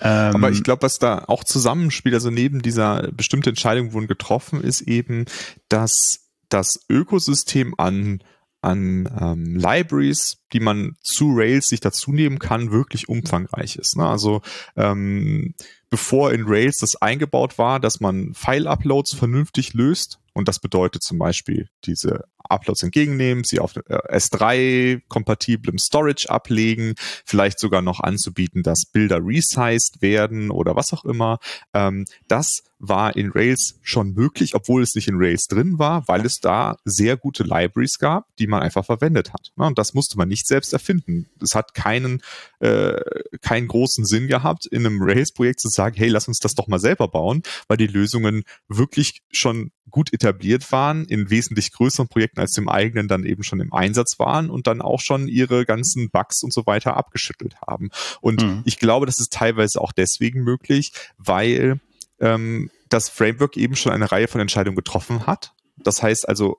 Ähm, 0.00 0.34
Aber 0.34 0.50
ich 0.50 0.62
glaube, 0.62 0.82
was 0.82 0.98
da 0.98 1.24
auch 1.26 1.44
zusammenspielt, 1.44 2.14
also 2.14 2.30
neben 2.30 2.62
dieser 2.62 3.10
bestimmte 3.12 3.50
Entscheidung 3.50 3.92
wurden 3.92 4.06
getroffen, 4.06 4.62
ist 4.62 4.82
eben, 4.82 5.24
dass 5.68 6.28
das 6.48 6.80
Ökosystem 6.88 7.74
an 7.78 8.22
an 8.60 9.08
ähm, 9.20 9.56
Libraries, 9.56 10.38
die 10.52 10.60
man 10.60 10.96
zu 11.02 11.30
Rails 11.32 11.66
sich 11.66 11.80
dazu 11.80 12.12
nehmen 12.12 12.38
kann, 12.38 12.72
wirklich 12.72 13.08
umfangreich 13.08 13.76
ist. 13.76 13.96
Ne? 13.96 14.06
Also 14.06 14.42
ähm, 14.76 15.54
bevor 15.90 16.32
in 16.32 16.44
Rails 16.46 16.78
das 16.78 16.96
eingebaut 16.96 17.58
war, 17.58 17.80
dass 17.80 18.00
man 18.00 18.34
File-Uploads 18.34 19.14
vernünftig 19.14 19.74
löst, 19.74 20.18
und 20.32 20.48
das 20.48 20.58
bedeutet 20.60 21.02
zum 21.02 21.18
Beispiel 21.18 21.68
diese 21.84 22.24
Uploads 22.48 22.82
entgegennehmen, 22.82 23.44
sie 23.44 23.60
auf 23.60 23.76
äh, 23.76 24.16
S3-kompatiblem 24.16 25.78
Storage 25.78 26.28
ablegen, 26.28 26.94
vielleicht 27.24 27.58
sogar 27.58 27.82
noch 27.82 28.00
anzubieten, 28.00 28.62
dass 28.62 28.84
Bilder 28.90 29.20
resized 29.22 30.00
werden 30.00 30.50
oder 30.50 30.76
was 30.76 30.92
auch 30.92 31.04
immer. 31.04 31.38
Ähm, 31.74 32.04
das 32.26 32.62
war 32.78 33.16
in 33.16 33.32
Rails 33.32 33.78
schon 33.82 34.12
möglich, 34.12 34.54
obwohl 34.54 34.82
es 34.82 34.94
nicht 34.94 35.08
in 35.08 35.16
Rails 35.16 35.46
drin 35.46 35.78
war, 35.78 36.06
weil 36.06 36.24
es 36.24 36.38
da 36.40 36.76
sehr 36.84 37.16
gute 37.16 37.42
Libraries 37.42 37.98
gab, 37.98 38.26
die 38.38 38.46
man 38.46 38.62
einfach 38.62 38.84
verwendet 38.84 39.32
hat. 39.32 39.50
Und 39.56 39.78
das 39.78 39.94
musste 39.94 40.16
man 40.16 40.28
nicht 40.28 40.46
selbst 40.46 40.72
erfinden. 40.72 41.28
Es 41.42 41.54
hat 41.54 41.74
keinen, 41.74 42.22
äh, 42.60 43.00
keinen 43.40 43.66
großen 43.66 44.04
Sinn 44.04 44.28
gehabt, 44.28 44.66
in 44.66 44.86
einem 44.86 45.02
Rails-Projekt 45.02 45.60
zu 45.60 45.68
sagen, 45.68 45.96
hey, 45.96 46.08
lass 46.08 46.28
uns 46.28 46.38
das 46.38 46.54
doch 46.54 46.68
mal 46.68 46.78
selber 46.78 47.08
bauen, 47.08 47.42
weil 47.66 47.76
die 47.76 47.86
Lösungen 47.86 48.44
wirklich 48.68 49.22
schon 49.32 49.72
gut 49.90 50.12
etabliert 50.12 50.70
waren, 50.70 51.04
in 51.06 51.30
wesentlich 51.30 51.72
größeren 51.72 52.08
Projekten 52.08 52.27
als 52.36 52.52
dem 52.52 52.68
eigenen 52.68 53.08
dann 53.08 53.24
eben 53.24 53.42
schon 53.42 53.60
im 53.60 53.72
Einsatz 53.72 54.18
waren 54.18 54.50
und 54.50 54.66
dann 54.66 54.82
auch 54.82 55.00
schon 55.00 55.28
ihre 55.28 55.64
ganzen 55.64 56.10
Bugs 56.10 56.42
und 56.42 56.52
so 56.52 56.66
weiter 56.66 56.96
abgeschüttelt 56.96 57.60
haben. 57.66 57.90
Und 58.20 58.42
mhm. 58.42 58.62
ich 58.64 58.78
glaube, 58.78 59.06
das 59.06 59.18
ist 59.20 59.32
teilweise 59.32 59.80
auch 59.80 59.92
deswegen 59.92 60.42
möglich, 60.42 60.92
weil 61.16 61.80
ähm, 62.20 62.70
das 62.88 63.08
Framework 63.08 63.56
eben 63.56 63.76
schon 63.76 63.92
eine 63.92 64.10
Reihe 64.10 64.28
von 64.28 64.40
Entscheidungen 64.40 64.76
getroffen 64.76 65.26
hat. 65.26 65.52
Das 65.76 66.02
heißt 66.02 66.28
also, 66.28 66.58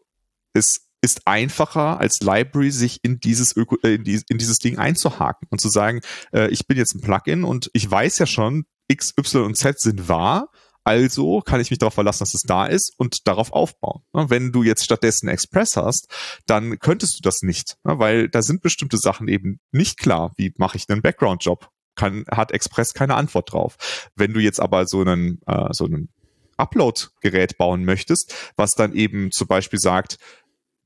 es 0.53 0.89
ist 1.01 1.21
einfacher 1.25 1.99
als 1.99 2.19
Library 2.21 2.71
sich 2.71 2.99
in 3.03 3.19
dieses 3.19 3.55
Öko, 3.55 3.77
äh, 3.83 3.95
in, 3.95 4.03
die, 4.03 4.21
in, 4.27 4.37
dieses 4.37 4.59
Ding 4.59 4.77
einzuhaken 4.77 5.47
und 5.49 5.61
zu 5.61 5.69
sagen, 5.69 6.01
äh, 6.33 6.49
ich 6.49 6.67
bin 6.67 6.77
jetzt 6.77 6.95
ein 6.95 7.01
Plugin 7.01 7.43
und 7.43 7.69
ich 7.73 7.89
weiß 7.89 8.17
ja 8.19 8.25
schon, 8.25 8.65
X, 8.87 9.13
Y 9.17 9.45
und 9.45 9.55
Z 9.55 9.79
sind 9.79 10.09
wahr 10.09 10.49
also 10.89 11.41
kann 11.41 11.61
ich 11.61 11.69
mich 11.69 11.77
darauf 11.77 11.93
verlassen, 11.93 12.21
dass 12.21 12.33
es 12.33 12.41
da 12.41 12.65
ist 12.65 12.93
und 12.97 13.27
darauf 13.27 13.53
aufbauen. 13.53 14.01
Wenn 14.11 14.51
du 14.51 14.63
jetzt 14.63 14.83
stattdessen 14.83 15.29
Express 15.29 15.77
hast, 15.77 16.07
dann 16.47 16.79
könntest 16.79 17.17
du 17.17 17.21
das 17.21 17.43
nicht, 17.43 17.77
weil 17.83 18.27
da 18.27 18.41
sind 18.41 18.63
bestimmte 18.63 18.97
Sachen 18.97 19.27
eben 19.27 19.59
nicht 19.71 19.99
klar. 19.99 20.33
Wie 20.37 20.51
mache 20.57 20.77
ich 20.77 20.89
einen 20.89 21.03
Background-Job? 21.03 21.69
kann, 21.95 22.23
hat 22.31 22.51
Express 22.51 22.93
keine 22.93 23.15
Antwort 23.15 23.51
drauf. 23.51 24.09
Wenn 24.15 24.33
du 24.33 24.39
jetzt 24.39 24.59
aber 24.59 24.87
so 24.87 25.01
einen, 25.01 25.41
äh, 25.45 25.67
so 25.71 25.85
einen 25.85 26.09
Upload-Gerät 26.57 27.57
bauen 27.57 27.83
möchtest, 27.83 28.33
was 28.55 28.71
dann 28.71 28.93
eben 28.93 29.31
zum 29.31 29.47
Beispiel 29.47 29.79
sagt, 29.79 30.17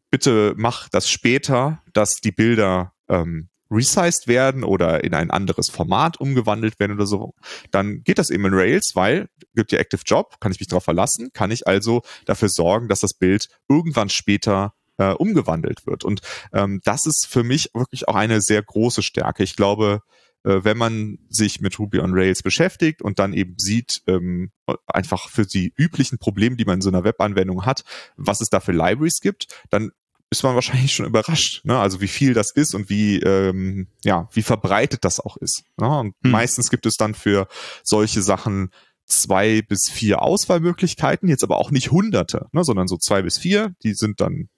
bitte 0.10 0.54
mach 0.58 0.90
das 0.90 1.10
später, 1.10 1.82
dass 1.94 2.16
die 2.16 2.32
Bilder 2.32 2.94
ähm, 3.10 3.50
resized 3.74 4.28
werden 4.28 4.64
oder 4.64 5.04
in 5.04 5.14
ein 5.14 5.32
anderes 5.32 5.70
Format 5.70 6.20
umgewandelt 6.20 6.80
werden 6.80 6.94
oder 6.94 7.08
so, 7.08 7.34
dann 7.72 8.04
geht 8.04 8.20
das 8.20 8.30
eben 8.30 8.46
in 8.46 8.54
Rails, 8.54 8.92
weil 8.94 9.28
gibt 9.56 9.72
ja 9.72 9.80
Active 9.80 10.02
Job, 10.06 10.40
kann 10.40 10.52
ich 10.52 10.60
mich 10.60 10.68
darauf 10.68 10.84
verlassen, 10.84 11.30
kann 11.34 11.52
ich 11.52 11.68
also 11.68 12.02
dafür 12.26 12.50
sorgen, 12.50 12.88
dass 12.88 13.02
das 13.02 13.14
Bild 13.14 13.48
irgendwann 13.68 14.10
später 14.10 14.74
äh, 14.98 15.12
umgewandelt 15.12 15.86
wird. 15.86 16.04
Und 16.04 16.22
ähm, 16.54 16.82
das 16.84 17.06
ist 17.06 17.28
für 17.28 17.44
mich 17.44 17.70
wirklich 17.74 18.08
auch 18.08 18.16
eine 18.16 18.42
sehr 18.42 18.62
große 18.62 19.04
Stärke. 19.04 19.44
Ich 19.44 19.56
glaube, 19.56 20.02
äh, 20.44 20.64
wenn 20.64 20.78
man 20.78 21.20
sich 21.30 21.62
mit 21.62 21.80
Ruby 21.80 22.00
on 22.00 22.14
Rails 22.14 22.44
beschäftigt 22.44 23.02
und 23.02 23.20
dann 23.20 23.34
eben 23.34 23.56
sieht, 23.58 24.04
ähm, 24.08 24.52
einfach 24.88 25.30
für 25.30 25.46
die 25.46 25.74
üblichen 25.76 26.20
Probleme, 26.20 26.56
die 26.56 26.66
man 26.66 26.76
in 26.76 26.82
so 26.82 26.90
einer 26.90 27.04
Webanwendung 27.04 27.66
hat, 27.66 27.84
was 28.18 28.42
es 28.42 28.50
da 28.50 28.60
für 28.60 28.72
Libraries 28.72 29.20
gibt, 29.22 29.48
dann 29.70 29.92
ist 30.34 30.44
man 30.44 30.56
wahrscheinlich 30.56 30.94
schon 30.94 31.06
überrascht, 31.06 31.64
ne? 31.64 31.80
Also 31.80 32.02
wie 32.02 32.08
viel 32.08 32.34
das 32.34 32.52
ist 32.52 32.74
und 32.76 32.90
wie 32.90 33.20
ähm, 33.20 33.88
ja 34.04 34.28
wie 34.32 34.42
verbreitet 34.42 35.06
das 35.06 35.20
auch 35.20 35.38
ist. 35.38 35.64
Ne? 35.78 35.88
Und 35.88 36.16
hm. 36.24 36.32
meistens 36.32 36.70
gibt 36.70 36.86
es 36.86 36.96
dann 36.96 37.14
für 37.14 37.48
solche 37.84 38.22
Sachen 38.22 38.72
zwei 39.06 39.62
bis 39.62 39.90
vier 39.92 40.22
Auswahlmöglichkeiten, 40.22 41.30
jetzt 41.30 41.44
aber 41.44 41.58
auch 41.58 41.72
nicht 41.72 41.92
hunderte, 41.92 42.48
ne? 42.52 42.64
sondern 42.64 42.88
so 42.88 42.98
zwei 42.98 43.22
bis 43.22 43.38
vier. 43.38 43.74
Die 43.84 43.94
sind 43.94 44.20
dann 44.20 44.50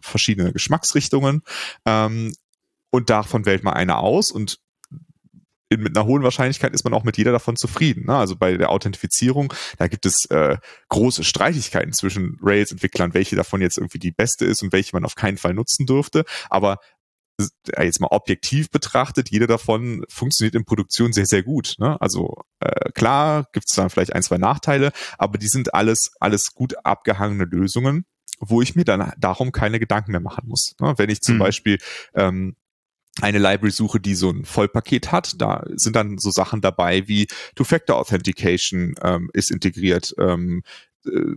verschiedene 0.00 0.52
Geschmacksrichtungen. 0.52 1.42
Ähm, 1.84 2.32
und 2.90 3.10
davon 3.10 3.46
wählt 3.46 3.64
man 3.64 3.74
eine 3.74 3.98
aus 3.98 4.30
und 4.30 4.58
mit 5.76 5.96
einer 5.96 6.06
hohen 6.06 6.22
Wahrscheinlichkeit 6.22 6.72
ist 6.72 6.84
man 6.84 6.94
auch 6.94 7.04
mit 7.04 7.16
jeder 7.16 7.32
davon 7.32 7.56
zufrieden. 7.56 8.06
Ne? 8.06 8.16
Also 8.16 8.36
bei 8.36 8.56
der 8.56 8.70
Authentifizierung, 8.70 9.52
da 9.78 9.86
gibt 9.86 10.04
es 10.06 10.24
äh, 10.30 10.56
große 10.88 11.24
Streitigkeiten 11.24 11.92
zwischen 11.92 12.38
Rails-Entwicklern, 12.42 13.14
welche 13.14 13.36
davon 13.36 13.60
jetzt 13.60 13.78
irgendwie 13.78 13.98
die 13.98 14.10
beste 14.10 14.44
ist 14.44 14.62
und 14.62 14.72
welche 14.72 14.94
man 14.94 15.04
auf 15.04 15.14
keinen 15.14 15.38
Fall 15.38 15.54
nutzen 15.54 15.86
dürfte. 15.86 16.24
Aber 16.48 16.78
äh, 17.72 17.84
jetzt 17.84 18.00
mal 18.00 18.08
objektiv 18.10 18.70
betrachtet, 18.70 19.30
jede 19.30 19.46
davon 19.46 20.04
funktioniert 20.08 20.54
in 20.54 20.64
Produktion 20.64 21.12
sehr, 21.12 21.26
sehr 21.26 21.42
gut. 21.42 21.76
Ne? 21.78 22.00
Also 22.00 22.42
äh, 22.60 22.90
klar 22.92 23.46
gibt 23.52 23.66
es 23.68 23.74
dann 23.74 23.90
vielleicht 23.90 24.12
ein, 24.14 24.22
zwei 24.22 24.38
Nachteile, 24.38 24.92
aber 25.18 25.38
die 25.38 25.48
sind 25.48 25.74
alles, 25.74 26.12
alles 26.18 26.52
gut 26.52 26.74
abgehangene 26.84 27.44
Lösungen, 27.44 28.04
wo 28.40 28.60
ich 28.60 28.74
mir 28.74 28.84
dann 28.84 29.12
darum 29.18 29.52
keine 29.52 29.78
Gedanken 29.78 30.12
mehr 30.12 30.20
machen 30.20 30.48
muss. 30.48 30.74
Ne? 30.80 30.94
Wenn 30.96 31.10
ich 31.10 31.20
zum 31.20 31.36
mhm. 31.36 31.40
Beispiel 31.40 31.78
ähm, 32.14 32.56
eine 33.20 33.38
Library 33.38 33.72
suche, 33.72 34.00
die 34.00 34.14
so 34.14 34.30
ein 34.30 34.44
Vollpaket 34.44 35.12
hat. 35.12 35.40
Da 35.40 35.64
sind 35.74 35.96
dann 35.96 36.18
so 36.18 36.30
Sachen 36.30 36.60
dabei 36.60 37.08
wie 37.08 37.26
Two-Factor 37.54 37.96
Authentication 37.96 38.94
ähm, 39.02 39.30
ist 39.32 39.50
integriert, 39.50 40.14
ähm, 40.18 40.62
äh, 41.04 41.36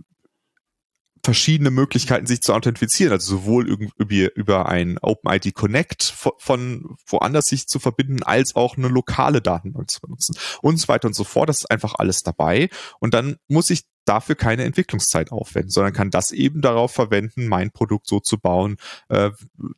verschiedene 1.24 1.70
Möglichkeiten, 1.70 2.26
sich 2.26 2.42
zu 2.42 2.52
authentifizieren, 2.52 3.12
also 3.12 3.38
sowohl 3.38 3.66
über, 3.96 4.36
über 4.36 4.68
ein 4.68 4.98
OpenID 5.00 5.54
Connect 5.54 6.02
von, 6.02 6.32
von 6.38 6.96
woanders 7.06 7.46
sich 7.46 7.66
zu 7.66 7.78
verbinden, 7.78 8.22
als 8.22 8.54
auch 8.54 8.76
eine 8.76 8.88
lokale 8.88 9.40
Datenbank 9.40 9.90
zu 9.90 10.00
benutzen 10.00 10.36
und 10.60 10.76
so 10.76 10.88
weiter 10.88 11.08
und 11.08 11.14
so 11.14 11.24
fort. 11.24 11.48
Das 11.48 11.60
ist 11.60 11.70
einfach 11.70 11.94
alles 11.96 12.22
dabei. 12.22 12.68
Und 13.00 13.14
dann 13.14 13.36
muss 13.48 13.70
ich 13.70 13.84
dafür 14.04 14.34
keine 14.34 14.64
Entwicklungszeit 14.64 15.32
aufwenden, 15.32 15.70
sondern 15.70 15.94
kann 15.94 16.10
das 16.10 16.30
eben 16.30 16.60
darauf 16.60 16.92
verwenden, 16.92 17.48
mein 17.48 17.70
Produkt 17.70 18.06
so 18.06 18.20
zu 18.20 18.38
bauen, 18.38 18.76
äh, 19.08 19.30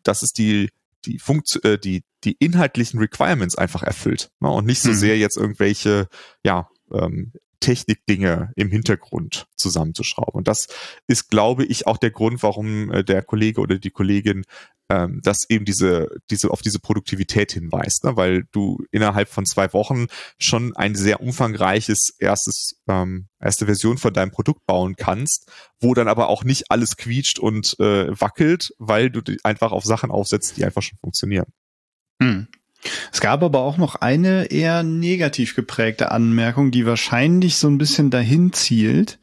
dass 0.02 0.22
es 0.22 0.32
die 0.32 0.70
die, 1.06 1.18
Funkt 1.18 1.64
äh, 1.64 1.78
die, 1.78 2.04
die 2.24 2.36
inhaltlichen 2.38 3.00
Requirements 3.00 3.56
einfach 3.56 3.82
erfüllt 3.82 4.30
ne? 4.40 4.50
und 4.50 4.66
nicht 4.66 4.80
so 4.80 4.90
mhm. 4.90 4.94
sehr 4.94 5.18
jetzt 5.18 5.36
irgendwelche, 5.36 6.08
ja, 6.44 6.68
ähm, 6.92 7.32
Technikdinge 7.60 8.52
im 8.56 8.70
Hintergrund 8.70 9.46
zusammenzuschrauben. 9.56 10.34
Und 10.34 10.48
das 10.48 10.68
ist, 11.06 11.28
glaube 11.28 11.64
ich, 11.64 11.86
auch 11.86 11.98
der 11.98 12.10
Grund, 12.10 12.42
warum 12.42 12.90
äh, 12.90 13.04
der 13.04 13.22
Kollege 13.22 13.60
oder 13.60 13.78
die 13.78 13.90
Kollegin 13.90 14.44
ähm, 14.88 15.20
dass 15.22 15.48
eben 15.48 15.64
diese, 15.64 16.08
diese 16.30 16.50
auf 16.50 16.62
diese 16.62 16.78
Produktivität 16.78 17.52
hinweist, 17.52 18.04
ne? 18.04 18.16
weil 18.16 18.44
du 18.52 18.84
innerhalb 18.92 19.28
von 19.28 19.44
zwei 19.44 19.72
Wochen 19.72 20.06
schon 20.38 20.76
ein 20.76 20.94
sehr 20.94 21.20
umfangreiches 21.20 22.14
erstes 22.18 22.80
ähm, 22.88 23.26
erste 23.40 23.66
Version 23.66 23.98
von 23.98 24.14
deinem 24.14 24.30
Produkt 24.30 24.64
bauen 24.66 24.94
kannst, 24.96 25.50
wo 25.80 25.94
dann 25.94 26.08
aber 26.08 26.28
auch 26.28 26.44
nicht 26.44 26.70
alles 26.70 26.96
quietscht 26.96 27.38
und 27.38 27.78
äh, 27.80 28.08
wackelt, 28.20 28.74
weil 28.78 29.10
du 29.10 29.22
einfach 29.42 29.72
auf 29.72 29.84
Sachen 29.84 30.10
aufsetzt, 30.10 30.56
die 30.56 30.64
einfach 30.64 30.82
schon 30.82 30.98
funktionieren. 30.98 31.46
Hm. 32.22 32.46
Es 33.12 33.20
gab 33.20 33.42
aber 33.42 33.60
auch 33.60 33.76
noch 33.76 33.96
eine 33.96 34.46
eher 34.46 34.82
negativ 34.82 35.54
geprägte 35.54 36.10
Anmerkung, 36.10 36.70
die 36.70 36.86
wahrscheinlich 36.86 37.56
so 37.56 37.68
ein 37.68 37.78
bisschen 37.78 38.10
dahin 38.10 38.52
zielt. 38.52 39.18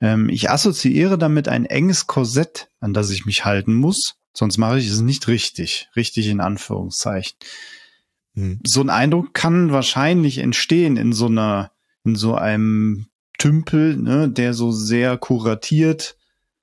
Ähm, 0.00 0.28
ich 0.28 0.50
assoziiere 0.50 1.18
damit 1.18 1.48
ein 1.48 1.66
enges 1.66 2.06
Korsett, 2.06 2.68
an 2.80 2.94
das 2.94 3.10
ich 3.10 3.26
mich 3.26 3.44
halten 3.44 3.74
muss, 3.74 4.16
Sonst 4.34 4.58
mache 4.58 4.78
ich 4.78 4.88
es 4.88 5.00
nicht 5.00 5.28
richtig. 5.28 5.88
Richtig 5.96 6.28
in 6.28 6.40
Anführungszeichen. 6.40 7.36
Hm. 8.34 8.60
So 8.66 8.80
ein 8.80 8.90
Eindruck 8.90 9.32
kann 9.32 9.72
wahrscheinlich 9.72 10.38
entstehen 10.38 10.96
in 10.96 11.12
so 11.12 11.26
einer, 11.26 11.70
in 12.04 12.16
so 12.16 12.34
einem 12.34 13.06
Tümpel, 13.38 13.96
ne, 13.96 14.28
der 14.28 14.52
so 14.52 14.72
sehr 14.72 15.16
kuratiert, 15.16 16.16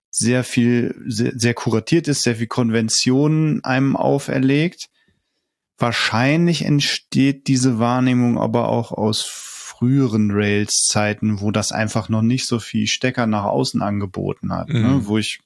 sehr 0.10 0.44
viel, 0.44 1.02
sehr, 1.08 1.32
sehr 1.36 1.54
kuratiert 1.54 2.10
ist, 2.10 2.24
sehr 2.24 2.36
viel 2.36 2.48
Konventionen 2.48 3.64
einem 3.64 3.96
auferlegt. 3.96 4.90
Wahrscheinlich 5.82 6.64
entsteht 6.64 7.48
diese 7.48 7.80
Wahrnehmung 7.80 8.38
aber 8.38 8.70
auch 8.70 8.92
aus 8.92 9.24
früheren 9.24 10.32
Rails-Zeiten, 10.32 11.42
wo 11.42 11.52
das 11.52 11.72
einfach 11.72 12.08
noch 12.08 12.22
nicht 12.22 12.46
so 12.46 12.60
viel 12.60 12.88
Stecker 12.88 13.26
nach 13.26 13.46
außen 13.46 13.82
angeboten 13.82 14.54
hat, 14.54 14.70
ne, 14.70 14.80
mhm. 14.80 14.86
ne, 14.86 15.08
wo 15.08 15.18
ich 15.18 15.40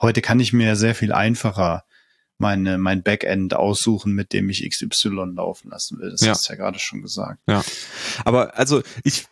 Heute 0.00 0.22
kann 0.22 0.38
ich 0.38 0.52
mir 0.52 0.76
sehr 0.76 0.94
viel 0.94 1.12
einfacher 1.12 1.84
meine, 2.38 2.78
mein 2.78 3.02
Backend 3.02 3.54
aussuchen, 3.54 4.12
mit 4.12 4.32
dem 4.32 4.48
ich 4.48 4.68
XY 4.68 5.32
laufen 5.34 5.70
lassen 5.70 5.98
will. 5.98 6.12
Das 6.12 6.20
ja. 6.20 6.30
hast 6.30 6.48
du 6.48 6.52
ja 6.52 6.56
gerade 6.56 6.78
schon 6.78 7.02
gesagt. 7.02 7.40
Ja. 7.48 7.64
Aber 8.24 8.56
also 8.56 8.82
ich 9.02 9.26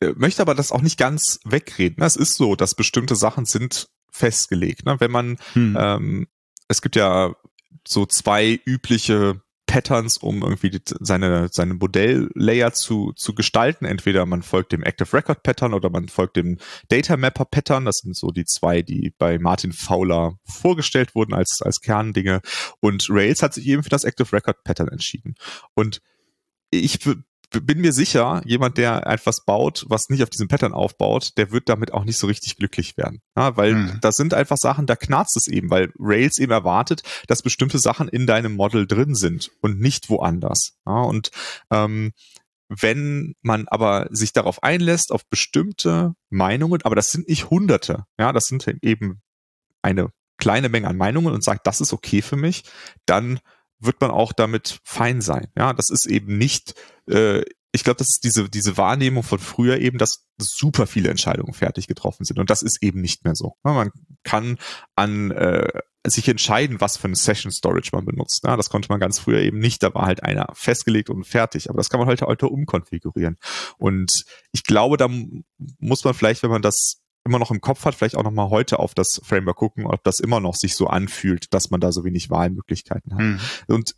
äh, 0.00 0.12
möchte 0.14 0.40
aber 0.40 0.54
das 0.54 0.70
auch 0.70 0.82
nicht 0.82 0.98
ganz 0.98 1.40
wegreden. 1.44 2.02
Es 2.04 2.14
ist 2.14 2.34
so, 2.34 2.54
dass 2.54 2.76
bestimmte 2.76 3.16
Sachen 3.16 3.44
sind 3.44 3.88
festgelegt. 4.12 4.86
Ne? 4.86 5.00
Wenn 5.00 5.10
man, 5.10 5.38
hm. 5.54 5.76
ähm, 5.78 6.28
es 6.68 6.80
gibt 6.80 6.94
ja 6.94 7.34
so 7.86 8.06
zwei 8.06 8.60
übliche 8.64 9.42
Patterns, 9.68 10.16
um 10.16 10.42
irgendwie 10.42 10.70
die, 10.70 10.80
seine, 10.98 11.48
seine 11.52 11.74
Modelllayer 11.74 12.72
zu, 12.72 13.12
zu 13.12 13.34
gestalten. 13.34 13.84
Entweder 13.84 14.26
man 14.26 14.42
folgt 14.42 14.72
dem 14.72 14.82
Active 14.82 15.12
Record 15.12 15.44
Pattern 15.44 15.74
oder 15.74 15.90
man 15.90 16.08
folgt 16.08 16.36
dem 16.36 16.58
Data 16.88 17.16
Mapper 17.16 17.44
Pattern. 17.44 17.84
Das 17.84 17.98
sind 17.98 18.16
so 18.16 18.30
die 18.30 18.46
zwei, 18.46 18.82
die 18.82 19.12
bei 19.16 19.38
Martin 19.38 19.72
Fowler 19.72 20.38
vorgestellt 20.44 21.14
wurden 21.14 21.34
als, 21.34 21.60
als 21.62 21.80
Kerndinge. 21.80 22.40
Und 22.80 23.06
Rails 23.10 23.42
hat 23.42 23.54
sich 23.54 23.66
eben 23.66 23.84
für 23.84 23.90
das 23.90 24.04
Active 24.04 24.32
Record 24.32 24.64
Pattern 24.64 24.88
entschieden. 24.88 25.34
Und 25.74 26.00
ich 26.70 26.98
bin 27.50 27.80
mir 27.80 27.92
sicher, 27.92 28.42
jemand, 28.44 28.76
der 28.76 29.06
etwas 29.06 29.44
baut, 29.44 29.86
was 29.88 30.08
nicht 30.08 30.22
auf 30.22 30.30
diesem 30.30 30.48
Pattern 30.48 30.74
aufbaut, 30.74 31.36
der 31.38 31.50
wird 31.50 31.68
damit 31.68 31.92
auch 31.92 32.04
nicht 32.04 32.18
so 32.18 32.26
richtig 32.26 32.56
glücklich 32.56 32.96
werden. 32.96 33.22
Ja, 33.36 33.56
weil 33.56 33.72
hm. 33.72 33.98
das 34.00 34.16
sind 34.16 34.34
einfach 34.34 34.56
Sachen, 34.58 34.86
da 34.86 34.96
knarzt 34.96 35.36
es 35.36 35.46
eben, 35.46 35.70
weil 35.70 35.92
Rails 35.98 36.38
eben 36.38 36.52
erwartet, 36.52 37.02
dass 37.26 37.42
bestimmte 37.42 37.78
Sachen 37.78 38.08
in 38.08 38.26
deinem 38.26 38.54
Model 38.54 38.86
drin 38.86 39.14
sind 39.14 39.50
und 39.60 39.80
nicht 39.80 40.10
woanders. 40.10 40.74
Ja, 40.86 41.00
und 41.02 41.30
ähm, 41.70 42.12
wenn 42.68 43.34
man 43.40 43.66
aber 43.68 44.08
sich 44.10 44.34
darauf 44.34 44.62
einlässt, 44.62 45.10
auf 45.10 45.26
bestimmte 45.28 46.12
Meinungen, 46.28 46.82
aber 46.82 46.96
das 46.96 47.10
sind 47.10 47.28
nicht 47.28 47.48
Hunderte, 47.48 48.04
ja, 48.18 48.32
das 48.32 48.44
sind 48.44 48.66
eben 48.82 49.22
eine 49.80 50.10
kleine 50.36 50.68
Menge 50.68 50.88
an 50.88 50.96
Meinungen 50.96 51.34
und 51.34 51.42
sagt, 51.42 51.66
das 51.66 51.80
ist 51.80 51.92
okay 51.92 52.20
für 52.20 52.36
mich, 52.36 52.64
dann 53.06 53.40
wird 53.80 54.00
man 54.00 54.10
auch 54.10 54.32
damit 54.32 54.80
fein 54.84 55.20
sein. 55.20 55.48
Ja, 55.56 55.72
das 55.72 55.90
ist 55.90 56.06
eben 56.06 56.36
nicht, 56.38 56.74
äh, 57.08 57.42
ich 57.72 57.84
glaube, 57.84 57.98
das 57.98 58.08
ist 58.08 58.24
diese, 58.24 58.48
diese 58.48 58.76
Wahrnehmung 58.76 59.22
von 59.22 59.38
früher 59.38 59.78
eben, 59.78 59.98
dass 59.98 60.26
super 60.38 60.86
viele 60.86 61.10
Entscheidungen 61.10 61.52
fertig 61.52 61.86
getroffen 61.86 62.24
sind. 62.24 62.38
Und 62.38 62.50
das 62.50 62.62
ist 62.62 62.82
eben 62.82 63.00
nicht 63.00 63.24
mehr 63.24 63.34
so. 63.34 63.54
Ja, 63.64 63.72
man 63.72 63.90
kann 64.24 64.58
an 64.96 65.30
äh, 65.30 65.68
sich 66.06 66.28
entscheiden, 66.28 66.80
was 66.80 66.96
für 66.96 67.06
eine 67.06 67.16
Session 67.16 67.52
Storage 67.52 67.90
man 67.92 68.04
benutzt. 68.04 68.44
Ja, 68.44 68.56
das 68.56 68.70
konnte 68.70 68.88
man 68.88 69.00
ganz 69.00 69.18
früher 69.18 69.40
eben 69.40 69.58
nicht. 69.58 69.82
Da 69.82 69.92
war 69.94 70.06
halt 70.06 70.22
einer 70.22 70.46
festgelegt 70.54 71.10
und 71.10 71.24
fertig. 71.24 71.68
Aber 71.68 71.76
das 71.76 71.90
kann 71.90 72.00
man 72.00 72.08
heute, 72.08 72.26
heute 72.26 72.48
umkonfigurieren. 72.48 73.36
Und 73.76 74.24
ich 74.52 74.64
glaube, 74.64 74.96
da 74.96 75.08
muss 75.78 76.04
man 76.04 76.14
vielleicht, 76.14 76.42
wenn 76.42 76.50
man 76.50 76.62
das 76.62 77.00
immer 77.28 77.38
noch 77.38 77.50
im 77.50 77.60
Kopf 77.60 77.84
hat, 77.84 77.94
vielleicht 77.94 78.16
auch 78.16 78.22
noch 78.22 78.32
mal 78.32 78.50
heute 78.50 78.78
auf 78.78 78.94
das 78.94 79.20
Framework 79.22 79.56
gucken, 79.56 79.86
ob 79.86 80.02
das 80.02 80.18
immer 80.18 80.40
noch 80.40 80.54
sich 80.54 80.74
so 80.74 80.86
anfühlt, 80.86 81.52
dass 81.52 81.70
man 81.70 81.80
da 81.80 81.92
so 81.92 82.04
wenig 82.04 82.30
Wahlmöglichkeiten 82.30 83.14
hat. 83.14 83.20
Mhm. 83.20 83.40
Und 83.66 83.94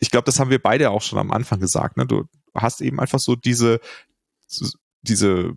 ich 0.00 0.10
glaube, 0.10 0.24
das 0.24 0.40
haben 0.40 0.50
wir 0.50 0.60
beide 0.60 0.90
auch 0.90 1.02
schon 1.02 1.18
am 1.18 1.30
Anfang 1.30 1.60
gesagt. 1.60 1.96
Ne? 1.96 2.06
Du 2.06 2.24
hast 2.54 2.80
eben 2.80 3.00
einfach 3.00 3.20
so 3.20 3.36
diese, 3.36 3.80
diese, 5.02 5.54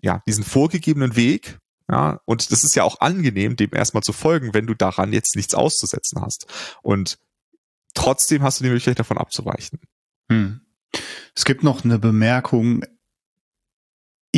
ja, 0.00 0.22
diesen 0.26 0.44
vorgegebenen 0.44 1.16
Weg. 1.16 1.58
Ja, 1.90 2.20
und 2.26 2.52
das 2.52 2.64
ist 2.64 2.76
ja 2.76 2.84
auch 2.84 3.00
angenehm, 3.00 3.56
dem 3.56 3.70
erstmal 3.72 4.02
zu 4.02 4.12
folgen, 4.12 4.52
wenn 4.52 4.66
du 4.66 4.74
daran 4.74 5.12
jetzt 5.12 5.36
nichts 5.36 5.54
auszusetzen 5.54 6.20
hast. 6.20 6.46
Und 6.82 7.18
trotzdem 7.94 8.42
hast 8.42 8.60
du 8.60 8.64
die 8.64 8.70
Möglichkeit, 8.70 8.98
davon 8.98 9.16
abzuweichen. 9.16 9.80
Hm. 10.30 10.60
Es 11.34 11.44
gibt 11.44 11.62
noch 11.62 11.84
eine 11.84 11.98
Bemerkung. 11.98 12.84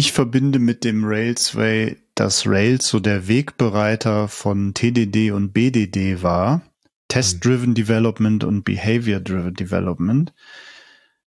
Ich 0.00 0.12
verbinde 0.12 0.58
mit 0.60 0.82
dem 0.84 1.04
Railsway, 1.04 1.98
dass 2.14 2.46
Rails 2.46 2.88
so 2.88 3.00
der 3.00 3.28
Wegbereiter 3.28 4.28
von 4.28 4.72
TDD 4.72 5.30
und 5.30 5.52
BDD 5.52 6.22
war. 6.22 6.62
Test-Driven 7.08 7.74
Development 7.74 8.42
und 8.44 8.64
Behavior-Driven 8.64 9.52
Development. 9.52 10.32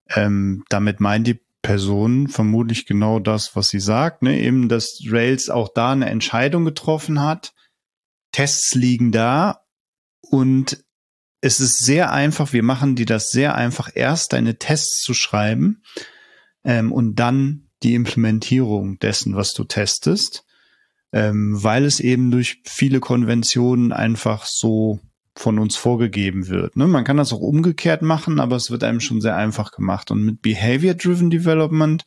Ähm, 0.08 0.64
damit 0.70 1.00
meint 1.00 1.26
die 1.26 1.38
Person 1.60 2.28
vermutlich 2.28 2.86
genau 2.86 3.18
das, 3.18 3.54
was 3.54 3.68
sie 3.68 3.78
sagt, 3.78 4.22
ne? 4.22 4.40
eben, 4.40 4.70
dass 4.70 5.02
Rails 5.06 5.50
auch 5.50 5.68
da 5.74 5.92
eine 5.92 6.08
Entscheidung 6.08 6.64
getroffen 6.64 7.20
hat. 7.20 7.52
Tests 8.32 8.74
liegen 8.74 9.12
da 9.12 9.66
und 10.22 10.82
es 11.42 11.60
ist 11.60 11.84
sehr 11.84 12.10
einfach, 12.10 12.54
wir 12.54 12.62
machen 12.62 12.96
dir 12.96 13.04
das 13.04 13.28
sehr 13.28 13.54
einfach, 13.54 13.90
erst 13.94 14.32
deine 14.32 14.58
Tests 14.58 15.02
zu 15.02 15.12
schreiben 15.12 15.82
ähm, 16.64 16.90
und 16.90 17.16
dann 17.16 17.61
die 17.82 17.94
Implementierung 17.94 18.98
dessen, 18.98 19.36
was 19.36 19.52
du 19.54 19.64
testest, 19.64 20.44
ähm, 21.12 21.62
weil 21.62 21.84
es 21.84 22.00
eben 22.00 22.30
durch 22.30 22.62
viele 22.64 23.00
Konventionen 23.00 23.92
einfach 23.92 24.44
so 24.46 25.00
von 25.34 25.58
uns 25.58 25.76
vorgegeben 25.76 26.48
wird. 26.48 26.76
Ne? 26.76 26.86
Man 26.86 27.04
kann 27.04 27.16
das 27.16 27.32
auch 27.32 27.40
umgekehrt 27.40 28.02
machen, 28.02 28.38
aber 28.38 28.56
es 28.56 28.70
wird 28.70 28.84
einem 28.84 29.00
schon 29.00 29.20
sehr 29.20 29.36
einfach 29.36 29.72
gemacht. 29.72 30.10
Und 30.10 30.24
mit 30.24 30.42
Behavior-Driven 30.42 31.30
Development 31.30 32.04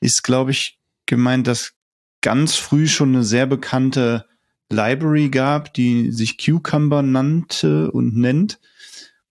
ist, 0.00 0.22
glaube 0.22 0.50
ich, 0.50 0.78
gemeint, 1.06 1.46
dass 1.46 1.72
ganz 2.20 2.56
früh 2.56 2.86
schon 2.86 3.14
eine 3.14 3.24
sehr 3.24 3.46
bekannte 3.46 4.26
Library 4.70 5.28
gab, 5.28 5.74
die 5.74 6.10
sich 6.10 6.38
Cucumber 6.38 7.02
nannte 7.02 7.90
und 7.90 8.16
nennt, 8.16 8.58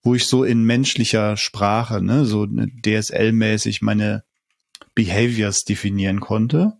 wo 0.03 0.15
ich 0.15 0.25
so 0.25 0.43
in 0.43 0.63
menschlicher 0.63 1.37
Sprache, 1.37 2.01
ne, 2.01 2.25
so 2.25 2.43
DSL-mäßig 2.45 3.83
meine 3.83 4.23
Behaviors 4.95 5.63
definieren 5.63 6.19
konnte. 6.19 6.77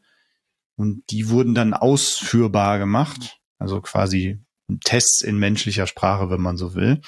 Und 0.75 1.03
die 1.11 1.29
wurden 1.29 1.53
dann 1.53 1.73
ausführbar 1.73 2.79
gemacht, 2.79 3.37
also 3.59 3.81
quasi 3.81 4.39
Tests 4.83 5.21
in 5.21 5.37
menschlicher 5.37 5.85
Sprache, 5.85 6.29
wenn 6.29 6.41
man 6.41 6.57
so 6.57 6.75
will. 6.75 7.01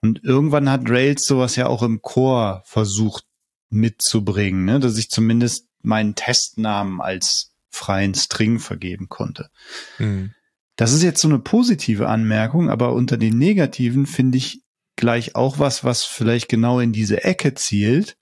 Und 0.00 0.22
irgendwann 0.24 0.70
hat 0.70 0.88
Rails 0.88 1.24
sowas 1.24 1.56
ja 1.56 1.66
auch 1.66 1.82
im 1.82 2.00
Core 2.00 2.62
versucht 2.64 3.24
mitzubringen, 3.70 4.64
ne? 4.64 4.80
dass 4.80 4.96
ich 4.96 5.10
zumindest 5.10 5.66
meinen 5.82 6.14
Testnamen 6.14 7.00
als 7.00 7.54
freien 7.70 8.14
String 8.14 8.58
vergeben 8.58 9.08
konnte. 9.08 9.50
Mhm. 9.98 10.32
Das 10.76 10.92
ist 10.92 11.02
jetzt 11.02 11.20
so 11.20 11.28
eine 11.28 11.40
positive 11.40 12.08
Anmerkung, 12.08 12.70
aber 12.70 12.92
unter 12.92 13.16
den 13.16 13.36
negativen 13.36 14.06
finde 14.06 14.38
ich 14.38 14.62
gleich 14.96 15.34
auch 15.34 15.58
was, 15.58 15.84
was 15.84 16.04
vielleicht 16.04 16.48
genau 16.48 16.80
in 16.80 16.92
diese 16.92 17.24
Ecke 17.24 17.54
zielt, 17.54 18.16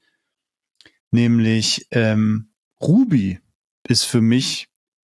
nämlich 1.16 1.88
ähm, 1.90 2.50
Ruby 2.80 3.40
ist 3.88 4.04
für 4.04 4.20
mich, 4.20 4.68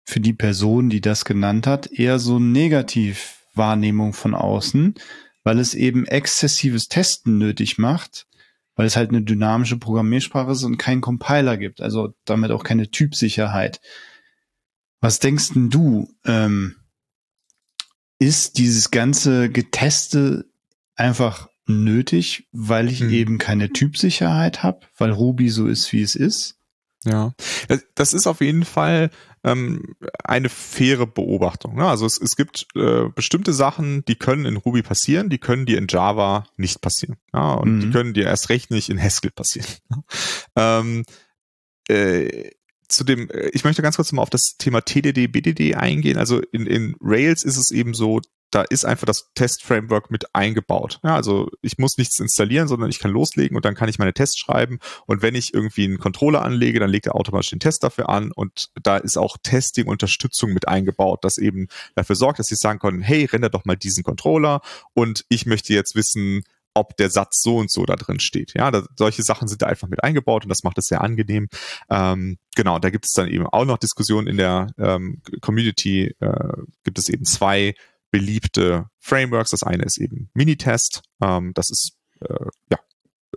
für 0.04 0.20
die 0.20 0.32
Person, 0.32 0.90
die 0.90 1.00
das 1.00 1.24
genannt 1.24 1.66
hat, 1.66 1.86
eher 1.86 2.18
so 2.18 2.40
negativ 2.40 3.46
Wahrnehmung 3.54 4.12
von 4.12 4.34
außen, 4.34 4.94
weil 5.44 5.58
es 5.60 5.74
eben 5.74 6.04
exzessives 6.04 6.88
Testen 6.88 7.38
nötig 7.38 7.78
macht, 7.78 8.26
weil 8.74 8.86
es 8.86 8.96
halt 8.96 9.10
eine 9.10 9.22
dynamische 9.22 9.78
Programmiersprache 9.78 10.50
ist 10.50 10.64
und 10.64 10.76
keinen 10.76 11.00
Compiler 11.02 11.56
gibt, 11.56 11.80
also 11.80 12.14
damit 12.24 12.50
auch 12.50 12.64
keine 12.64 12.90
Typsicherheit. 12.90 13.80
Was 15.00 15.20
denkst 15.20 15.50
denn 15.50 15.70
du? 15.70 16.12
Ähm, 16.24 16.76
ist 18.18 18.58
dieses 18.58 18.90
ganze 18.90 19.50
Geteste 19.50 20.46
einfach 20.94 21.48
nötig, 21.66 22.48
weil 22.52 22.88
ich 22.88 23.00
hm. 23.00 23.10
eben 23.10 23.38
keine 23.38 23.70
Typsicherheit 23.70 24.62
habe, 24.62 24.80
weil 24.96 25.10
Ruby 25.10 25.48
so 25.48 25.66
ist, 25.66 25.92
wie 25.92 26.02
es 26.02 26.14
ist? 26.14 26.58
Ja, 27.04 27.34
das 27.96 28.14
ist 28.14 28.28
auf 28.28 28.40
jeden 28.40 28.64
Fall 28.64 29.10
ähm, 29.42 29.96
eine 30.22 30.48
faire 30.48 31.06
Beobachtung. 31.06 31.74
Ne? 31.74 31.86
Also 31.86 32.06
es, 32.06 32.20
es 32.20 32.36
gibt 32.36 32.66
äh, 32.76 33.08
bestimmte 33.08 33.52
Sachen, 33.52 34.04
die 34.04 34.14
können 34.14 34.46
in 34.46 34.56
Ruby 34.56 34.82
passieren, 34.82 35.28
die 35.28 35.38
können 35.38 35.66
dir 35.66 35.78
in 35.78 35.88
Java 35.88 36.46
nicht 36.56 36.80
passieren. 36.80 37.16
Ja? 37.34 37.54
Und 37.54 37.76
mhm. 37.76 37.80
die 37.80 37.90
können 37.90 38.14
dir 38.14 38.26
erst 38.26 38.50
recht 38.50 38.70
nicht 38.70 38.88
in 38.88 39.02
Haskell 39.02 39.32
passieren. 39.32 39.66
ähm, 40.56 41.04
äh, 41.88 42.50
zu 42.88 43.02
dem, 43.02 43.28
äh, 43.30 43.48
ich 43.52 43.64
möchte 43.64 43.82
ganz 43.82 43.96
kurz 43.96 44.12
mal 44.12 44.22
auf 44.22 44.30
das 44.30 44.56
Thema 44.56 44.82
TDD, 44.82 45.26
BDD 45.26 45.74
eingehen. 45.74 46.18
Also 46.18 46.40
in, 46.52 46.66
in 46.66 46.94
Rails 47.00 47.42
ist 47.42 47.56
es 47.56 47.72
eben 47.72 47.94
so, 47.94 48.20
da 48.52 48.62
ist 48.62 48.84
einfach 48.84 49.06
das 49.06 49.30
Test-Framework 49.34 50.10
mit 50.10 50.34
eingebaut. 50.34 51.00
Ja, 51.02 51.16
also 51.16 51.48
ich 51.62 51.78
muss 51.78 51.96
nichts 51.96 52.20
installieren, 52.20 52.68
sondern 52.68 52.90
ich 52.90 52.98
kann 52.98 53.10
loslegen 53.10 53.56
und 53.56 53.64
dann 53.64 53.74
kann 53.74 53.88
ich 53.88 53.98
meine 53.98 54.12
Tests 54.12 54.38
schreiben. 54.38 54.78
Und 55.06 55.22
wenn 55.22 55.34
ich 55.34 55.54
irgendwie 55.54 55.84
einen 55.84 55.98
Controller 55.98 56.42
anlege, 56.42 56.78
dann 56.78 56.90
legt 56.90 57.06
er 57.06 57.16
automatisch 57.16 57.50
den 57.50 57.60
Test 57.60 57.82
dafür 57.82 58.10
an. 58.10 58.30
Und 58.30 58.68
da 58.82 58.98
ist 58.98 59.16
auch 59.16 59.38
Testing-Unterstützung 59.42 60.52
mit 60.52 60.68
eingebaut, 60.68 61.24
das 61.24 61.38
eben 61.38 61.68
dafür 61.94 62.14
sorgt, 62.14 62.38
dass 62.38 62.50
ich 62.50 62.58
sagen 62.58 62.78
kann, 62.78 63.00
hey, 63.00 63.24
render 63.24 63.48
doch 63.48 63.64
mal 63.64 63.76
diesen 63.76 64.04
Controller 64.04 64.60
und 64.92 65.24
ich 65.30 65.46
möchte 65.46 65.72
jetzt 65.72 65.94
wissen, 65.94 66.44
ob 66.74 66.96
der 66.96 67.10
Satz 67.10 67.42
so 67.42 67.56
und 67.56 67.70
so 67.70 67.84
da 67.84 67.96
drin 67.96 68.20
steht. 68.20 68.54
Ja, 68.54 68.70
da, 68.70 68.84
solche 68.96 69.22
Sachen 69.22 69.48
sind 69.48 69.62
da 69.62 69.66
einfach 69.66 69.88
mit 69.88 70.02
eingebaut 70.02 70.44
und 70.44 70.48
das 70.48 70.62
macht 70.62 70.78
es 70.78 70.86
sehr 70.86 71.02
angenehm. 71.02 71.48
Ähm, 71.90 72.38
genau, 72.54 72.78
da 72.78 72.90
gibt 72.90 73.04
es 73.06 73.12
dann 73.12 73.28
eben 73.28 73.46
auch 73.46 73.64
noch 73.64 73.78
Diskussionen 73.78 74.26
in 74.26 74.36
der 74.36 74.68
ähm, 74.78 75.20
Community. 75.40 76.14
Äh, 76.20 76.52
gibt 76.84 76.98
es 76.98 77.08
eben 77.08 77.24
zwei 77.24 77.74
beliebte 78.12 78.86
Frameworks. 79.00 79.50
Das 79.50 79.64
eine 79.64 79.82
ist 79.82 79.98
eben 79.98 80.30
Minitest. 80.34 81.02
Ähm, 81.20 81.52
das 81.54 81.70
ist 81.70 81.96
äh, 82.20 82.46
ja, 82.70 82.78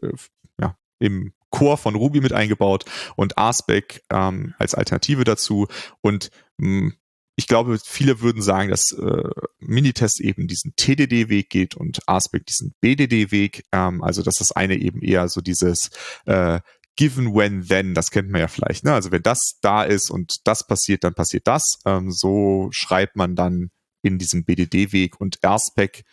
äh, 0.03 0.13
ja 0.61 0.77
im 0.99 1.33
Core 1.49 1.77
von 1.77 1.95
Ruby 1.95 2.21
mit 2.21 2.33
eingebaut 2.33 2.85
und 3.15 3.39
RSpec 3.39 4.03
ähm, 4.11 4.53
als 4.59 4.75
Alternative 4.75 5.23
dazu. 5.23 5.67
Und 6.01 6.29
mh, 6.57 6.67
hm, 6.67 6.93
ich 7.37 7.47
glaube, 7.47 7.79
viele 7.83 8.21
würden 8.21 8.41
sagen, 8.41 8.69
dass 8.69 8.91
äh, 8.93 9.29
Minitest 9.59 10.21
eben 10.21 10.47
diesen 10.47 10.73
TDD-Weg 10.77 11.49
geht 11.49 11.75
und 11.75 11.99
RSpec 12.09 12.45
diesen 12.45 12.73
BDD-Weg. 12.79 13.65
Ähm, 13.71 14.03
also 14.03 14.21
dass 14.21 14.35
das 14.35 14.51
eine 14.53 14.77
eben 14.77 15.01
eher 15.01 15.27
so 15.27 15.41
dieses 15.41 15.89
äh, 16.25 16.59
Given 16.95 17.35
when 17.35 17.67
then, 17.67 17.93
das 17.93 18.09
kennt 18.09 18.29
man 18.29 18.39
ja 18.39 18.47
vielleicht. 18.47 18.85
Ne? 18.85 18.93
Also 18.93 19.11
wenn 19.11 19.21
das 19.21 19.57
da 19.61 19.83
ist 19.83 20.09
und 20.09 20.47
das 20.47 20.65
passiert, 20.65 21.03
dann 21.03 21.13
passiert 21.13 21.45
das. 21.45 21.79
Ähm, 21.85 22.09
so 22.09 22.69
schreibt 22.71 23.17
man 23.17 23.35
dann 23.35 23.69
in 24.05 24.17
diesem 24.19 24.45
BDD-Weg 24.45 25.19
und 25.19 25.39
RSpec 25.45 26.03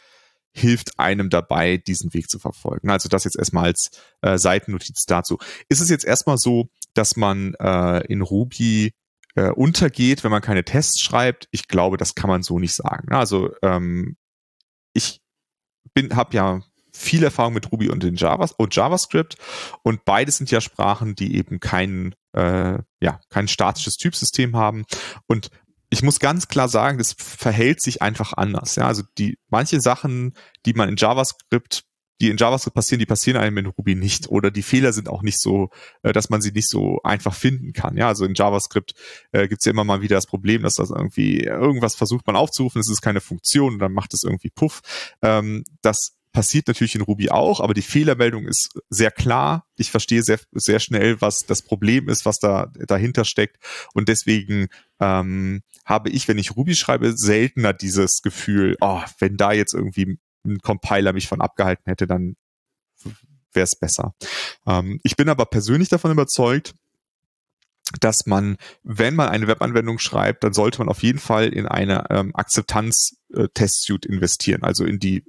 hilft 0.54 0.98
einem 0.98 1.30
dabei, 1.30 1.78
diesen 1.78 2.12
Weg 2.14 2.28
zu 2.28 2.38
verfolgen. 2.38 2.90
Also 2.90 3.08
das 3.08 3.24
jetzt 3.24 3.38
erstmal 3.38 3.64
als 3.66 3.90
äh, 4.20 4.36
Seitennotiz 4.36 5.04
dazu. 5.06 5.38
Ist 5.68 5.80
es 5.80 5.88
jetzt 5.88 6.04
erstmal 6.04 6.38
so, 6.38 6.68
dass 6.94 7.16
man 7.16 7.54
äh, 7.54 8.04
in 8.06 8.20
Ruby 8.20 8.92
äh, 9.34 9.50
untergeht, 9.50 10.24
wenn 10.24 10.30
man 10.30 10.42
keine 10.42 10.64
Tests 10.64 11.00
schreibt? 11.00 11.48
Ich 11.52 11.68
glaube, 11.68 11.96
das 11.96 12.14
kann 12.14 12.28
man 12.28 12.42
so 12.42 12.58
nicht 12.58 12.74
sagen. 12.74 13.12
Also 13.12 13.50
ähm, 13.62 14.16
ich 14.92 15.22
bin, 15.94 16.16
habe 16.16 16.36
ja 16.36 16.62
viel 16.92 17.24
Erfahrung 17.24 17.54
mit 17.54 17.72
Ruby 17.72 17.88
und, 17.88 18.04
in 18.04 18.16
Java, 18.16 18.48
und 18.58 18.76
JavaScript 18.76 19.36
und 19.82 20.04
beides 20.04 20.36
sind 20.36 20.50
ja 20.50 20.60
Sprachen, 20.60 21.14
die 21.14 21.36
eben 21.36 21.58
kein, 21.58 22.14
äh, 22.32 22.78
ja, 23.00 23.20
kein 23.30 23.48
statisches 23.48 23.96
Typsystem 23.96 24.56
haben 24.56 24.84
und 25.26 25.48
ich 25.92 26.02
muss 26.02 26.20
ganz 26.20 26.48
klar 26.48 26.70
sagen, 26.70 26.96
das 26.96 27.14
verhält 27.18 27.82
sich 27.82 28.00
einfach 28.00 28.32
anders. 28.32 28.76
Ja, 28.76 28.86
also 28.86 29.02
die 29.18 29.36
manche 29.50 29.78
Sachen, 29.78 30.32
die 30.64 30.72
man 30.72 30.88
in 30.88 30.96
JavaScript 30.96 31.84
die 32.20 32.30
in 32.30 32.36
JavaScript 32.36 32.76
passieren, 32.76 33.00
die 33.00 33.06
passieren 33.06 33.36
einem 33.40 33.58
in 33.58 33.66
Ruby 33.66 33.96
nicht. 33.96 34.28
Oder 34.28 34.52
die 34.52 34.62
Fehler 34.62 34.92
sind 34.92 35.08
auch 35.08 35.22
nicht 35.22 35.40
so, 35.40 35.70
äh, 36.04 36.12
dass 36.12 36.30
man 36.30 36.40
sie 36.40 36.52
nicht 36.52 36.68
so 36.68 37.00
einfach 37.02 37.34
finden 37.34 37.72
kann. 37.72 37.96
Ja, 37.96 38.06
also 38.06 38.24
in 38.24 38.34
JavaScript 38.34 38.92
äh, 39.32 39.48
gibt 39.48 39.60
es 39.60 39.64
ja 39.64 39.72
immer 39.72 39.82
mal 39.82 40.02
wieder 40.02 40.14
das 40.14 40.26
Problem, 40.26 40.62
dass 40.62 40.76
das 40.76 40.90
irgendwie 40.90 41.40
irgendwas 41.40 41.96
versucht 41.96 42.24
man 42.26 42.36
aufzurufen, 42.36 42.80
es 42.80 42.88
ist 42.88 43.02
keine 43.02 43.20
Funktion 43.20 43.74
und 43.74 43.78
dann 43.80 43.92
macht 43.92 44.14
es 44.14 44.22
irgendwie 44.22 44.50
Puff. 44.50 44.82
Ähm, 45.20 45.64
das 45.80 46.12
passiert 46.32 46.66
natürlich 46.66 46.94
in 46.94 47.02
Ruby 47.02 47.30
auch, 47.30 47.60
aber 47.60 47.74
die 47.74 47.82
Fehlermeldung 47.82 48.46
ist 48.46 48.70
sehr 48.88 49.10
klar. 49.10 49.66
Ich 49.76 49.90
verstehe 49.90 50.22
sehr, 50.22 50.40
sehr 50.52 50.80
schnell, 50.80 51.20
was 51.20 51.40
das 51.40 51.62
Problem 51.62 52.08
ist, 52.08 52.24
was 52.24 52.38
da 52.38 52.70
dahinter 52.86 53.24
steckt. 53.24 53.56
Und 53.94 54.08
deswegen 54.08 54.68
ähm, 55.00 55.62
habe 55.84 56.10
ich, 56.10 56.28
wenn 56.28 56.38
ich 56.38 56.56
Ruby 56.56 56.74
schreibe, 56.74 57.16
seltener 57.16 57.72
dieses 57.72 58.22
Gefühl, 58.22 58.76
oh, 58.80 59.02
wenn 59.18 59.36
da 59.36 59.52
jetzt 59.52 59.74
irgendwie 59.74 60.18
ein 60.44 60.58
Compiler 60.58 61.12
mich 61.12 61.28
von 61.28 61.40
abgehalten 61.40 61.84
hätte, 61.86 62.06
dann 62.06 62.36
wäre 63.52 63.64
es 63.64 63.76
besser. 63.76 64.14
Ähm, 64.66 65.00
ich 65.02 65.16
bin 65.16 65.28
aber 65.28 65.46
persönlich 65.46 65.88
davon 65.88 66.10
überzeugt, 66.10 66.74
dass 68.00 68.26
man, 68.26 68.56
wenn 68.82 69.14
man 69.14 69.28
eine 69.28 69.48
Webanwendung 69.48 69.98
schreibt, 69.98 70.44
dann 70.44 70.52
sollte 70.52 70.78
man 70.78 70.88
auf 70.88 71.02
jeden 71.02 71.18
Fall 71.18 71.48
in 71.48 71.66
eine 71.66 72.06
ähm, 72.10 72.34
Akzeptanz-Testsuite 72.34 74.08
äh, 74.08 74.12
investieren, 74.12 74.62
also 74.62 74.84
in 74.84 74.98
die 74.98 75.24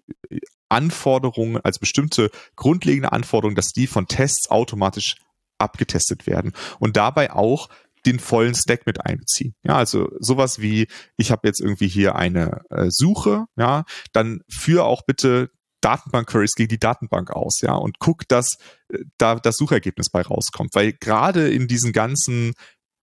Anforderungen, 0.69 1.57
als 1.57 1.79
bestimmte 1.79 2.31
grundlegende 2.55 3.11
Anforderungen, 3.11 3.55
dass 3.55 3.73
die 3.73 3.87
von 3.87 4.07
Tests 4.07 4.49
automatisch 4.49 5.15
abgetestet 5.57 6.25
werden 6.25 6.53
und 6.79 6.97
dabei 6.97 7.31
auch 7.31 7.69
den 8.05 8.19
vollen 8.19 8.55
Stack 8.55 8.85
mit 8.85 9.05
einbeziehen. 9.05 9.55
Ja, 9.63 9.77
also 9.77 10.09
sowas 10.19 10.59
wie, 10.59 10.87
ich 11.17 11.31
habe 11.31 11.47
jetzt 11.47 11.61
irgendwie 11.61 11.87
hier 11.87 12.15
eine 12.15 12.61
äh, 12.69 12.87
Suche, 12.89 13.45
ja, 13.57 13.85
dann 14.11 14.41
führe 14.49 14.83
auch 14.83 15.03
bitte 15.05 15.49
Datenbank-Queries 15.81 16.55
gegen 16.55 16.69
die 16.69 16.79
Datenbank 16.79 17.31
aus, 17.31 17.61
ja, 17.61 17.73
und 17.73 17.99
guckt, 17.99 18.31
dass 18.31 18.57
äh, 18.89 18.99
da 19.17 19.35
das 19.35 19.57
Suchergebnis 19.57 20.09
bei 20.09 20.21
rauskommt. 20.21 20.71
Weil 20.73 20.93
gerade 20.93 21.49
in 21.49 21.67
diesen 21.67 21.91
ganzen 21.91 22.53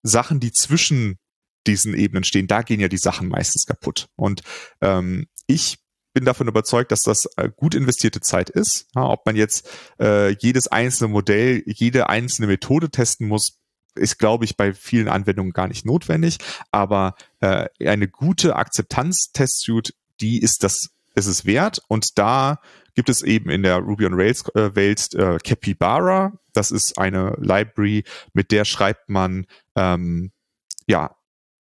Sachen, 0.02 0.40
die 0.40 0.52
zwischen 0.52 1.18
diesen 1.66 1.94
Ebenen 1.94 2.24
stehen, 2.24 2.46
da 2.46 2.62
gehen 2.62 2.80
ja 2.80 2.88
die 2.88 2.98
Sachen 2.98 3.28
meistens 3.28 3.66
kaputt. 3.66 4.08
Und 4.16 4.42
ähm, 4.80 5.26
ich 5.46 5.78
bin 6.14 6.24
davon 6.24 6.48
überzeugt, 6.48 6.90
dass 6.90 7.00
das 7.00 7.26
äh, 7.36 7.50
gut 7.54 7.74
investierte 7.74 8.20
Zeit 8.20 8.50
ist. 8.50 8.86
Ja, 8.94 9.04
ob 9.04 9.26
man 9.26 9.36
jetzt 9.36 9.68
äh, 10.00 10.30
jedes 10.40 10.66
einzelne 10.68 11.08
Modell, 11.08 11.62
jede 11.66 12.08
einzelne 12.08 12.48
Methode 12.48 12.90
testen 12.90 13.28
muss, 13.28 13.58
ist, 13.94 14.18
glaube 14.18 14.44
ich, 14.44 14.56
bei 14.56 14.72
vielen 14.72 15.08
Anwendungen 15.08 15.52
gar 15.52 15.68
nicht 15.68 15.84
notwendig. 15.84 16.38
Aber 16.70 17.14
äh, 17.40 17.68
eine 17.84 18.08
gute 18.08 18.56
Akzeptanz-Test-Suite, 18.56 19.94
die 20.20 20.40
ist 20.40 20.62
das, 20.62 20.90
ist 21.14 21.26
es 21.26 21.44
wert. 21.44 21.80
Und 21.88 22.18
da 22.18 22.60
gibt 22.94 23.08
es 23.08 23.22
eben 23.22 23.50
in 23.50 23.62
der 23.62 23.78
Ruby 23.78 24.06
on 24.06 24.14
Rails 24.14 24.44
äh, 24.54 24.74
Welt 24.74 25.14
äh, 25.14 25.38
Capybara. 25.38 26.32
Das 26.52 26.70
ist 26.70 26.98
eine 26.98 27.36
Library, 27.40 28.04
mit 28.32 28.50
der 28.50 28.64
schreibt 28.64 29.08
man 29.08 29.46
ähm, 29.76 30.32
ja 30.86 31.16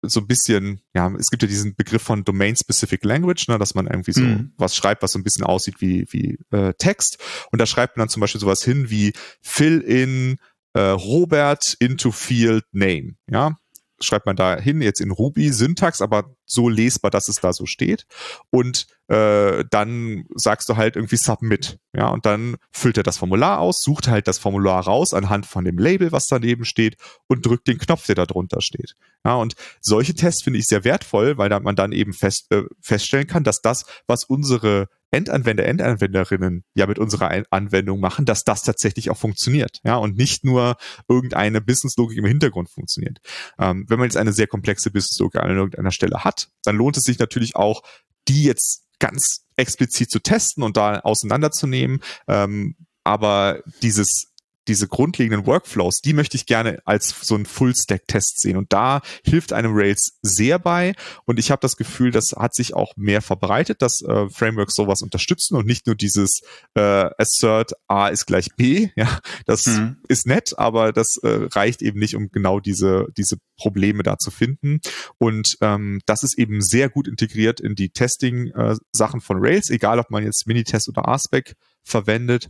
so 0.03 0.19
ein 0.19 0.27
bisschen, 0.27 0.81
ja, 0.93 1.11
es 1.17 1.29
gibt 1.29 1.41
ja 1.43 1.47
diesen 1.47 1.75
Begriff 1.75 2.01
von 2.01 2.25
Domain-Specific 2.25 3.03
Language, 3.05 3.47
ne, 3.47 3.57
dass 3.57 3.73
man 3.73 3.87
irgendwie 3.87 4.11
so 4.11 4.21
mhm. 4.21 4.51
was 4.57 4.75
schreibt, 4.75 5.01
was 5.01 5.13
so 5.13 5.19
ein 5.19 5.23
bisschen 5.23 5.45
aussieht 5.45 5.75
wie, 5.79 6.05
wie 6.11 6.37
äh, 6.51 6.73
Text. 6.77 7.19
Und 7.51 7.59
da 7.59 7.65
schreibt 7.65 7.95
man 7.95 8.03
dann 8.03 8.09
zum 8.09 8.19
Beispiel 8.19 8.41
sowas 8.41 8.63
hin 8.63 8.89
wie 8.89 9.13
fill 9.41 9.79
in 9.79 10.37
äh, 10.73 10.79
Robert 10.79 11.75
into 11.79 12.11
field 12.11 12.65
name. 12.71 13.15
Ja, 13.29 13.57
schreibt 14.03 14.25
man 14.25 14.35
da 14.35 14.57
hin, 14.57 14.81
jetzt 14.81 15.01
in 15.01 15.11
Ruby 15.11 15.51
Syntax, 15.51 16.01
aber 16.01 16.35
so 16.45 16.69
lesbar, 16.69 17.11
dass 17.11 17.27
es 17.27 17.37
da 17.37 17.53
so 17.53 17.65
steht. 17.65 18.05
Und 18.49 18.87
äh, 19.07 19.63
dann 19.69 20.25
sagst 20.35 20.69
du 20.69 20.77
halt 20.77 20.95
irgendwie 20.95 21.17
Submit. 21.17 21.79
Ja, 21.95 22.09
und 22.09 22.25
dann 22.25 22.57
füllt 22.71 22.97
er 22.97 23.03
das 23.03 23.17
Formular 23.17 23.59
aus, 23.59 23.81
sucht 23.81 24.07
halt 24.07 24.27
das 24.27 24.37
Formular 24.37 24.83
raus 24.83 25.13
anhand 25.13 25.45
von 25.45 25.65
dem 25.65 25.77
Label, 25.77 26.11
was 26.11 26.27
daneben 26.27 26.65
steht, 26.65 26.97
und 27.27 27.45
drückt 27.45 27.67
den 27.67 27.77
Knopf, 27.77 28.05
der 28.05 28.15
da 28.15 28.25
drunter 28.25 28.61
steht. 28.61 28.95
Ja, 29.25 29.35
und 29.35 29.55
solche 29.81 30.13
Tests 30.13 30.43
finde 30.43 30.59
ich 30.59 30.65
sehr 30.65 30.83
wertvoll, 30.83 31.37
weil 31.37 31.49
man 31.61 31.75
dann 31.75 31.91
eben 31.91 32.13
fest, 32.13 32.47
äh, 32.51 32.63
feststellen 32.81 33.27
kann, 33.27 33.43
dass 33.43 33.61
das, 33.61 33.85
was 34.07 34.23
unsere 34.25 34.87
Endanwender, 35.13 35.65
Endanwenderinnen 35.65 36.63
ja 36.73 36.87
mit 36.87 36.99
unserer 36.99 37.43
Anwendung 37.51 37.99
machen, 37.99 38.25
dass 38.25 38.43
das 38.43 38.63
tatsächlich 38.63 39.09
auch 39.09 39.17
funktioniert, 39.17 39.79
ja, 39.83 39.95
und 39.95 40.17
nicht 40.17 40.43
nur 40.43 40.75
irgendeine 41.07 41.61
Businesslogik 41.61 42.17
im 42.17 42.25
Hintergrund 42.25 42.69
funktioniert. 42.69 43.19
Ähm, 43.59 43.85
wenn 43.87 43.99
man 43.99 44.07
jetzt 44.07 44.17
eine 44.17 44.33
sehr 44.33 44.47
komplexe 44.47 44.91
Businesslogik 44.91 45.41
an 45.41 45.51
irgendeiner 45.51 45.91
Stelle 45.91 46.23
hat, 46.23 46.49
dann 46.63 46.75
lohnt 46.75 46.97
es 46.97 47.03
sich 47.03 47.19
natürlich 47.19 47.55
auch, 47.55 47.83
die 48.27 48.43
jetzt 48.43 48.85
ganz 48.99 49.45
explizit 49.55 50.09
zu 50.09 50.19
testen 50.19 50.63
und 50.63 50.77
da 50.77 50.99
auseinanderzunehmen. 50.99 52.01
Ähm, 52.27 52.75
aber 53.03 53.61
dieses 53.81 54.32
diese 54.67 54.87
grundlegenden 54.87 55.45
Workflows, 55.45 55.99
die 56.01 56.13
möchte 56.13 56.37
ich 56.37 56.45
gerne 56.45 56.79
als 56.85 57.15
so 57.21 57.35
ein 57.35 57.45
Full-Stack-Test 57.45 58.41
sehen. 58.41 58.57
Und 58.57 58.71
da 58.71 59.01
hilft 59.25 59.53
einem 59.53 59.71
Rails 59.75 60.17
sehr 60.21 60.59
bei. 60.59 60.93
Und 61.25 61.39
ich 61.39 61.51
habe 61.51 61.59
das 61.59 61.75
Gefühl, 61.75 62.11
das 62.11 62.31
hat 62.37 62.55
sich 62.55 62.73
auch 62.73 62.93
mehr 62.95 63.21
verbreitet, 63.21 63.81
dass 63.81 64.01
äh, 64.01 64.29
Frameworks 64.29 64.75
sowas 64.75 65.01
unterstützen 65.01 65.55
und 65.55 65.65
nicht 65.65 65.85
nur 65.85 65.95
dieses 65.95 66.41
äh, 66.75 67.09
Assert 67.17 67.73
A 67.87 68.07
ist 68.07 68.25
gleich 68.25 68.49
B. 68.55 68.89
Ja, 69.03 69.19
das 69.45 69.65
mhm. 69.65 69.97
ist 70.07 70.27
nett, 70.27 70.53
aber 70.57 70.93
das 70.93 71.17
äh, 71.23 71.47
reicht 71.51 71.81
eben 71.81 71.99
nicht, 71.99 72.15
um 72.15 72.29
genau 72.29 72.59
diese, 72.59 73.07
diese 73.17 73.37
Probleme 73.57 74.03
da 74.03 74.17
zu 74.17 74.29
finden. 74.29 74.79
Und 75.17 75.57
ähm, 75.61 75.99
das 76.05 76.23
ist 76.23 76.37
eben 76.37 76.61
sehr 76.61 76.89
gut 76.89 77.07
integriert 77.07 77.59
in 77.59 77.75
die 77.75 77.89
Testing-Sachen 77.89 79.19
äh, 79.19 79.23
von 79.23 79.37
Rails, 79.39 79.69
egal 79.71 79.99
ob 79.99 80.11
man 80.11 80.23
jetzt 80.23 80.47
Minitest 80.47 80.89
oder 80.89 81.03
RSpec 81.07 81.55
verwendet 81.83 82.49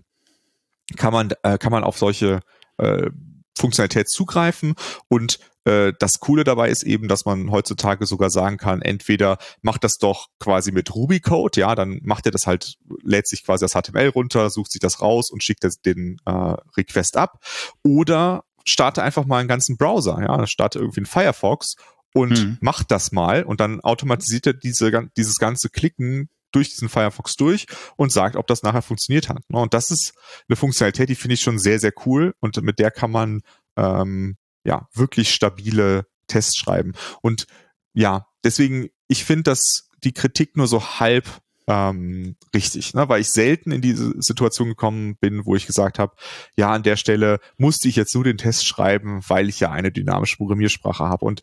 kann 0.98 1.14
man, 1.14 1.32
äh, 1.44 1.58
kann 1.58 1.72
man 1.72 1.84
auf 1.84 1.98
solche 1.98 2.42
äh, 2.78 3.10
Funktionalität 3.58 4.10
zugreifen 4.10 4.76
und 5.08 5.40
äh, 5.66 5.94
das 5.98 6.20
Coole 6.20 6.44
dabei 6.44 6.70
ist 6.70 6.84
eben, 6.84 7.08
dass 7.08 7.26
man 7.26 7.52
heutzutage 7.52 8.06
sogar 8.06 8.30
sagen 8.30 8.58
kann, 8.58 8.82
entweder 8.82 9.38
macht 9.62 9.84
das 9.84 9.98
doch 9.98 10.28
quasi 10.40 10.72
mit 10.72 10.94
Ruby-Code, 10.94 11.60
ja, 11.60 11.76
dann 11.76 12.00
macht 12.04 12.26
er 12.26 12.32
das 12.32 12.48
halt, 12.48 12.76
lädt 13.02 13.28
sich 13.28 13.46
quasi 13.46 13.64
das 13.66 13.74
HTML 13.74 14.10
runter, 14.10 14.50
sucht 14.50 14.72
sich 14.72 14.82
das 14.82 15.02
raus 15.02 15.30
und 15.32 15.44
schickt 15.44 15.64
das, 15.64 15.80
den 15.82 16.18
äh, 16.26 16.56
Request 16.78 17.18
ab. 17.18 17.40
Oder 17.84 18.44
starte 18.66 19.04
einfach 19.04 19.26
mal 19.26 19.40
einen 19.40 19.48
ganzen 19.48 19.78
Browser, 19.78 20.20
ja, 20.22 20.48
starte 20.48 20.80
irgendwie 20.80 21.02
einen 21.02 21.06
Firefox 21.06 21.76
und 22.14 22.38
hm. 22.38 22.58
macht 22.62 22.92
das 22.92 23.12
mal 23.12 23.44
und 23.44 23.60
dann 23.60 23.82
automatisiert 23.82 24.48
er 24.48 24.54
diese, 24.54 25.10
dieses 25.16 25.38
ganze 25.38 25.70
Klicken 25.70 26.30
durch 26.54 26.70
diesen 26.70 26.90
Firefox 26.90 27.36
durch 27.36 27.66
und 27.98 28.12
sagt, 28.12 28.36
ob 28.36 28.48
das 28.48 28.64
nachher 28.64 28.82
funktioniert 28.82 29.30
hat. 29.30 29.42
Ne? 29.50 29.60
Und 29.60 29.74
das 29.74 29.92
ist 29.92 30.14
eine 30.48 30.56
Funktionalität, 30.56 31.10
die 31.10 31.16
finde 31.16 31.36
ich 31.36 31.42
schon 31.42 31.60
sehr, 31.60 31.80
sehr 31.80 31.94
cool 32.06 32.34
und 32.40 32.62
mit 32.62 32.80
der 32.80 32.92
kann 32.92 33.12
man 33.12 33.42
ähm, 33.76 34.38
ja 34.64 34.88
wirklich 34.94 35.34
stabile 35.34 36.06
Tests 36.28 36.58
schreiben. 36.58 36.94
Und 37.22 37.48
ja, 37.94 38.28
deswegen, 38.44 38.90
ich 39.08 39.24
finde, 39.24 39.44
dass 39.44 39.90
die 40.04 40.14
Kritik 40.14 40.58
nur 40.58 40.68
so 40.68 41.00
halb 41.00 41.26
ähm, 41.68 42.36
richtig, 42.54 42.94
ne? 42.94 43.08
weil 43.08 43.22
ich 43.22 43.30
selten 43.30 43.72
in 43.72 43.82
diese 43.82 44.14
Situation 44.18 44.68
gekommen 44.68 45.16
bin, 45.18 45.46
wo 45.46 45.56
ich 45.56 45.66
gesagt 45.66 45.98
habe, 45.98 46.16
ja, 46.58 46.72
an 46.72 46.84
der 46.84 46.98
Stelle 46.98 47.40
musste 47.58 47.88
ich 47.88 47.96
jetzt 47.96 48.14
nur 48.16 48.24
den 48.24 48.38
Test 48.38 48.68
schreiben, 48.68 49.22
weil 49.28 49.48
ich 49.48 49.60
ja 49.60 49.72
eine 49.72 49.92
dynamische 49.92 50.38
Programmiersprache 50.38 51.06
habe. 51.06 51.26
Und 51.26 51.42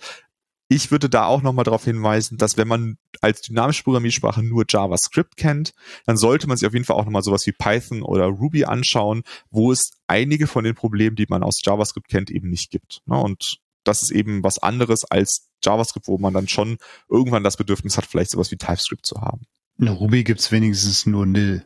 ich 0.73 0.93
würde 0.93 1.11
da 1.11 1.27
auch 1.27 1.43
nochmal 1.43 1.65
darauf 1.65 1.85
hinweisen, 1.85 2.39
dass 2.39 2.57
wenn 2.57 2.69
man 2.69 2.97
als 3.21 3.43
dynamische 3.43 3.83
Programmiersprache 3.83 4.41
nur 4.41 4.65
JavaScript 4.69 5.37
kennt, 5.37 5.75
dann 6.07 6.17
sollte 6.17 6.47
man 6.47 6.57
sich 6.57 6.67
auf 6.67 6.73
jeden 6.73 6.85
Fall 6.85 6.95
auch 6.95 7.05
nochmal 7.05 7.25
sowas 7.25 7.45
wie 7.49 7.53
Python 7.53 8.03
oder 8.03 8.27
Ruby 8.27 8.65
anschauen, 8.65 9.25
wo 9.51 9.73
es 9.73 9.91
einige 10.07 10.47
von 10.47 10.63
den 10.63 10.77
Problemen, 10.77 11.17
die 11.17 11.27
man 11.29 11.43
aus 11.43 11.61
JavaScript 11.61 12.09
kennt, 12.09 12.31
eben 12.31 12.49
nicht 12.51 12.71
gibt. 12.71 13.03
Ne? 13.07 13.19
Und 13.19 13.59
das 13.83 14.03
ist 14.03 14.13
eben 14.13 14.45
was 14.45 14.61
anderes 14.61 15.05
als 15.05 15.49
JavaScript, 15.65 16.07
wo 16.07 16.19
man 16.19 16.35
dann 16.35 16.47
schon 16.47 16.79
irgendwann 17.09 17.43
das 17.43 17.57
Bedürfnis 17.57 17.97
hat, 17.97 18.07
vielleicht 18.07 18.31
sowas 18.31 18.53
wie 18.53 18.57
TypeScript 18.57 19.05
zu 19.05 19.21
haben. 19.21 19.43
In 19.77 19.89
Ruby 19.89 20.23
gibt's 20.23 20.53
wenigstens 20.53 21.05
nur 21.05 21.27
Nil. 21.27 21.65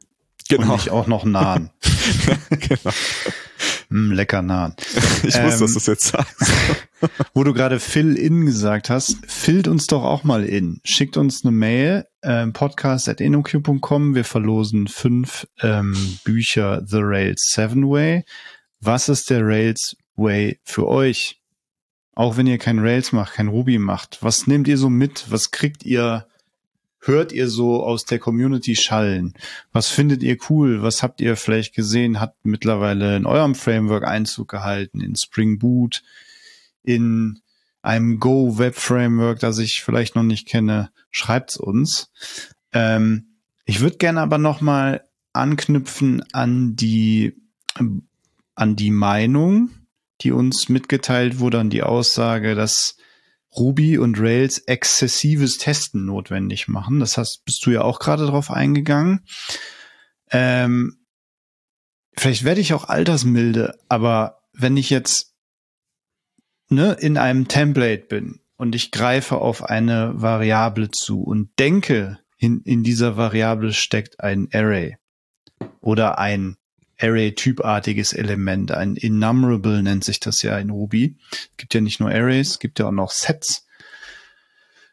Genau. 0.49 0.63
Und 0.63 0.73
nicht 0.73 0.91
auch 0.91 1.09
noch 1.09 1.27
Nahen. 1.27 1.69
genau. 2.49 2.95
Mm, 3.89 4.13
lecker 4.13 4.43
Nahen. 4.43 4.75
Ich 5.27 5.37
ähm, 5.37 5.47
wusste, 5.47 5.61
dass 5.61 5.73
du 5.73 5.79
es 5.79 5.87
jetzt 5.87 6.07
sagst. 6.09 6.53
wo 7.35 7.45
du 7.45 7.55
gerade 7.55 7.81
Fill 7.81 8.17
in 8.17 8.45
gesagt 8.45 8.91
hast, 8.91 9.19
fillt 9.27 9.69
uns 9.69 9.87
doch 9.87 10.05
auch 10.05 10.23
mal 10.23 10.45
in. 10.45 10.81
Schickt 10.85 11.17
uns 11.17 11.45
eine 11.45 11.53
Mail, 11.53 12.07
ähm, 12.23 12.53
podcast.inoq.com. 12.53 14.15
Wir 14.15 14.25
verlosen 14.25 14.87
fünf 14.87 15.47
ähm, 15.63 16.19
Bücher 16.25 16.83
The 16.87 16.99
Rails 17.01 17.53
Seven 17.53 17.89
Way. 17.89 18.25
Was 18.81 19.09
ist 19.09 19.31
der 19.31 19.47
Rails 19.47 19.97
Way 20.17 20.61
für 20.65 20.87
euch? 20.89 21.41
Auch 22.15 22.37
wenn 22.37 22.47
ihr 22.47 22.59
kein 22.59 22.79
Rails 22.79 23.13
macht, 23.13 23.35
kein 23.35 23.49
Ruby 23.49 23.79
macht. 23.79 24.19
Was 24.21 24.47
nehmt 24.47 24.69
ihr 24.69 24.79
so 24.79 24.91
mit? 24.91 25.25
Was 25.31 25.51
kriegt 25.51 25.85
ihr 25.85 26.27
hört 27.07 27.33
ihr 27.33 27.49
so 27.49 27.83
aus 27.83 28.05
der 28.05 28.19
Community 28.19 28.77
schallen? 28.77 29.35
Was 29.73 29.89
findet 29.89 30.23
ihr 30.23 30.37
cool? 30.49 30.83
Was 30.83 31.03
habt 31.03 31.21
ihr 31.21 31.37
vielleicht 31.37 31.75
gesehen? 31.75 32.21
Hat 32.21 32.35
mittlerweile 32.43 33.17
in 33.17 33.27
eurem 33.27 33.55
Framework 33.55 34.05
Einzug 34.05 34.49
gehalten, 34.49 35.01
in 35.01 35.17
Spring 35.17 35.59
Boot, 35.59 36.03
in 36.83 37.41
einem 37.83 38.19
Go 38.21 38.59
Web 38.59 38.77
Framework, 38.77 39.41
das 39.41 39.59
ich 39.59 39.83
vielleicht 39.83 40.17
noch 40.17 40.23
nicht 40.23 40.49
kenne? 40.49 40.91
Schreibt's 41.11 41.57
uns. 41.57 42.11
Ähm, 42.73 43.37
ich 43.65 43.81
würde 43.81 43.97
gerne 43.97 44.21
aber 44.21 44.39
noch 44.39 44.61
mal 44.61 45.05
anknüpfen 45.33 46.23
an 46.33 46.77
die 46.77 47.35
an 48.55 48.77
die 48.77 48.91
Meinung, 48.91 49.71
die 50.21 50.31
uns 50.31 50.69
mitgeteilt 50.69 51.41
wurde, 51.41 51.59
an 51.59 51.71
die 51.71 51.83
Aussage, 51.83 52.55
dass 52.55 52.97
Ruby 53.57 53.99
und 53.99 54.19
Rails 54.19 54.59
exzessives 54.59 55.59
Testen 55.59 56.05
notwendig 56.05 56.69
machen. 56.69 57.01
Das 57.01 57.17
heißt, 57.17 57.45
bist 57.45 57.65
du 57.67 57.71
ja 57.71 57.83
auch 57.83 57.99
gerade 58.01 58.27
drauf 58.27 58.51
eingegangen. 58.51 59.25
Ähm, 60.31 61.07
vielleicht 62.17 62.45
werde 62.45 62.61
ich 62.61 62.75
auch 62.75 62.85
altersmilde, 62.85 63.79
aber 63.89 64.43
wenn 64.53 64.77
ich 64.77 64.91
jetzt 64.91 65.35
ne, 66.69 66.97
in 66.99 67.17
einem 67.17 67.49
Template 67.49 68.07
bin 68.07 68.41
und 68.57 68.75
ich 68.75 68.91
greife 68.91 69.37
auf 69.37 69.65
eine 69.65 70.13
Variable 70.15 70.91
zu 70.91 71.23
und 71.23 71.59
denke, 71.59 72.19
in, 72.39 72.61
in 72.63 72.83
dieser 72.83 73.17
Variable 73.17 73.73
steckt 73.73 74.21
ein 74.21 74.49
Array 74.53 74.97
oder 75.81 76.19
ein 76.19 76.57
Array-typartiges 77.05 78.13
Element. 78.13 78.73
Ein 78.73 78.97
Enumerable 78.97 79.83
nennt 79.83 80.05
sich 80.05 80.21
das 80.21 80.43
ja 80.43 80.59
in 80.59 80.71
Ruby. 80.71 81.17
Es 81.31 81.57
gibt 81.57 81.75
ja 81.75 81.81
nicht 81.81 82.01
nur 82.01 82.11
Arrays, 82.11 82.53
es 82.53 82.59
gibt 82.59 82.79
ja 82.79 82.89
auch 82.89 82.93
noch 82.93 83.11
Sets. 83.11 83.67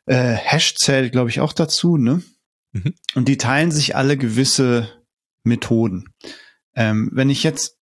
Äh, 0.06 0.34
Hash 0.34 0.76
zählt, 0.76 1.12
glaube 1.12 1.30
ich, 1.30 1.40
auch 1.40 1.54
dazu, 1.54 1.98
ne? 1.98 2.22
Mhm. 2.74 2.94
Und 3.16 3.28
die 3.28 3.38
teilen 3.38 3.72
sich 3.72 3.96
alle 3.96 4.18
gewisse 4.18 4.90
Methoden. 5.44 6.14
Ähm, 6.76 7.10
wenn 7.14 7.30
ich 7.30 7.44
jetzt 7.44 7.78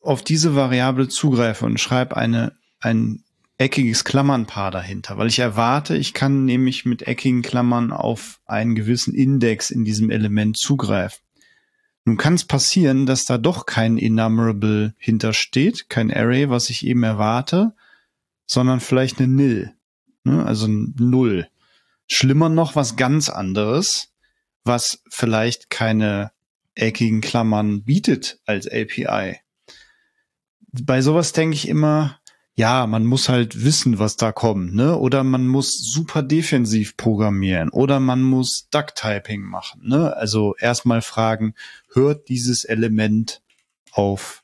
auf 0.00 0.22
diese 0.22 0.54
Variable 0.54 1.08
zugreife 1.08 1.66
und 1.66 1.80
schreibe 1.80 2.16
eine, 2.16 2.56
ein 2.80 3.24
eckiges 3.58 4.04
Klammernpaar 4.04 4.70
dahinter, 4.70 5.18
weil 5.18 5.28
ich 5.28 5.40
erwarte, 5.40 5.96
ich 5.96 6.14
kann 6.14 6.44
nämlich 6.44 6.84
mit 6.84 7.02
eckigen 7.02 7.42
Klammern 7.42 7.92
auf 7.92 8.40
einen 8.46 8.74
gewissen 8.74 9.14
Index 9.14 9.70
in 9.70 9.84
diesem 9.84 10.10
Element 10.10 10.56
zugreifen 10.56 11.20
Nun 12.08 12.16
kann 12.16 12.36
es 12.36 12.46
passieren, 12.46 13.04
dass 13.04 13.26
da 13.26 13.36
doch 13.36 13.66
kein 13.66 13.98
Enumerable 13.98 14.94
hintersteht, 14.96 15.90
kein 15.90 16.10
Array, 16.10 16.48
was 16.48 16.70
ich 16.70 16.86
eben 16.86 17.02
erwarte, 17.02 17.74
sondern 18.46 18.80
vielleicht 18.80 19.18
eine 19.18 19.28
Nil, 19.28 19.74
ne? 20.24 20.42
also 20.46 20.68
ein 20.68 20.94
Null. 20.98 21.50
Schlimmer 22.06 22.48
noch 22.48 22.76
was 22.76 22.96
ganz 22.96 23.28
anderes, 23.28 24.14
was 24.64 25.02
vielleicht 25.10 25.68
keine 25.68 26.32
eckigen 26.74 27.20
Klammern 27.20 27.84
bietet 27.84 28.40
als 28.46 28.66
API. 28.66 29.40
Bei 30.72 31.02
sowas 31.02 31.34
denke 31.34 31.56
ich 31.56 31.68
immer, 31.68 32.18
ja, 32.58 32.88
man 32.88 33.06
muss 33.06 33.28
halt 33.28 33.62
wissen, 33.62 34.00
was 34.00 34.16
da 34.16 34.32
kommt, 34.32 34.74
ne? 34.74 34.98
Oder 34.98 35.22
man 35.22 35.46
muss 35.46 35.78
super 35.78 36.24
defensiv 36.24 36.96
programmieren 36.96 37.68
oder 37.68 38.00
man 38.00 38.20
muss 38.20 38.68
Duck-Typing 38.72 39.42
machen, 39.42 39.82
ne? 39.86 40.16
Also 40.16 40.56
erstmal 40.58 41.00
fragen, 41.00 41.54
hört 41.92 42.28
dieses 42.28 42.64
Element 42.64 43.42
auf 43.92 44.42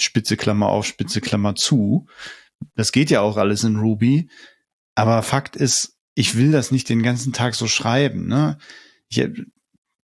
Spitze 0.00 0.38
Klammer 0.38 0.68
auf, 0.70 0.86
Spitze 0.86 1.20
Klammer 1.20 1.54
zu. 1.54 2.06
Das 2.76 2.92
geht 2.92 3.10
ja 3.10 3.20
auch 3.20 3.36
alles 3.36 3.62
in 3.62 3.76
Ruby. 3.76 4.30
Aber 4.94 5.22
Fakt 5.22 5.54
ist, 5.54 5.98
ich 6.14 6.38
will 6.38 6.50
das 6.50 6.70
nicht 6.70 6.88
den 6.88 7.02
ganzen 7.02 7.34
Tag 7.34 7.56
so 7.56 7.68
schreiben, 7.68 8.26
ne? 8.26 8.56
Ich, 9.10 9.22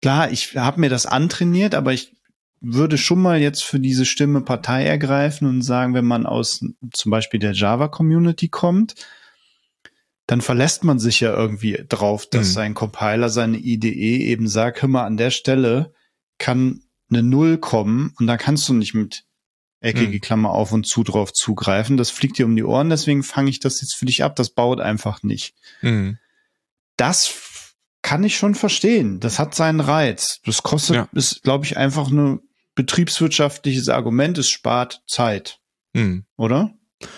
klar, 0.01 0.31
ich 0.31 0.55
habe 0.55 0.79
mir 0.79 0.89
das 0.89 1.05
antrainiert, 1.05 1.75
aber 1.75 1.93
ich 1.93 2.16
würde 2.61 2.97
schon 2.97 3.21
mal 3.21 3.39
jetzt 3.39 3.63
für 3.63 3.79
diese 3.79 4.05
Stimme 4.05 4.41
Partei 4.41 4.85
ergreifen 4.85 5.47
und 5.47 5.61
sagen, 5.61 5.93
wenn 5.93 6.05
man 6.05 6.25
aus 6.25 6.65
zum 6.91 7.11
Beispiel 7.11 7.39
der 7.39 7.53
Java-Community 7.53 8.49
kommt, 8.49 8.95
dann 10.25 10.41
verlässt 10.41 10.83
man 10.83 10.99
sich 10.99 11.19
ja 11.21 11.33
irgendwie 11.33 11.83
drauf, 11.87 12.27
dass 12.29 12.49
mhm. 12.49 12.53
sein 12.53 12.73
Compiler, 12.73 13.29
seine 13.29 13.57
IDE 13.57 14.25
eben 14.25 14.47
sagt, 14.47 14.81
hör 14.81 14.89
mal, 14.89 15.05
an 15.05 15.17
der 15.17 15.31
Stelle 15.31 15.93
kann 16.37 16.81
eine 17.09 17.23
Null 17.23 17.57
kommen 17.57 18.13
und 18.19 18.27
da 18.27 18.37
kannst 18.37 18.67
du 18.67 18.73
nicht 18.73 18.93
mit 18.93 19.23
eckige 19.79 20.17
mhm. 20.17 20.21
Klammer 20.21 20.51
auf 20.51 20.71
und 20.71 20.85
zu 20.85 21.03
drauf 21.03 21.31
zugreifen. 21.31 21.97
Das 21.97 22.09
fliegt 22.09 22.37
dir 22.37 22.45
um 22.45 22.55
die 22.55 22.63
Ohren, 22.63 22.89
deswegen 22.89 23.23
fange 23.23 23.49
ich 23.49 23.59
das 23.59 23.81
jetzt 23.81 23.95
für 23.95 24.05
dich 24.05 24.23
ab. 24.23 24.35
Das 24.35 24.49
baut 24.49 24.81
einfach 24.81 25.23
nicht. 25.23 25.55
Mhm. 25.81 26.17
Das 26.97 27.27
kann 28.07 28.23
ich 28.23 28.37
schon 28.37 28.55
verstehen. 28.55 29.19
Das 29.19 29.37
hat 29.37 29.53
seinen 29.53 29.81
Reiz. 29.81 30.39
Das 30.45 30.63
kostet, 30.63 30.95
ja. 30.95 31.09
ist, 31.11 31.43
glaube 31.43 31.65
ich, 31.65 31.75
einfach 31.75 32.07
ein 32.07 32.39
betriebswirtschaftliches 32.73 33.89
Argument. 33.89 34.37
Es 34.37 34.47
spart 34.47 35.03
Zeit. 35.07 35.59
Mhm. 35.91 36.23
Oder? 36.37 36.73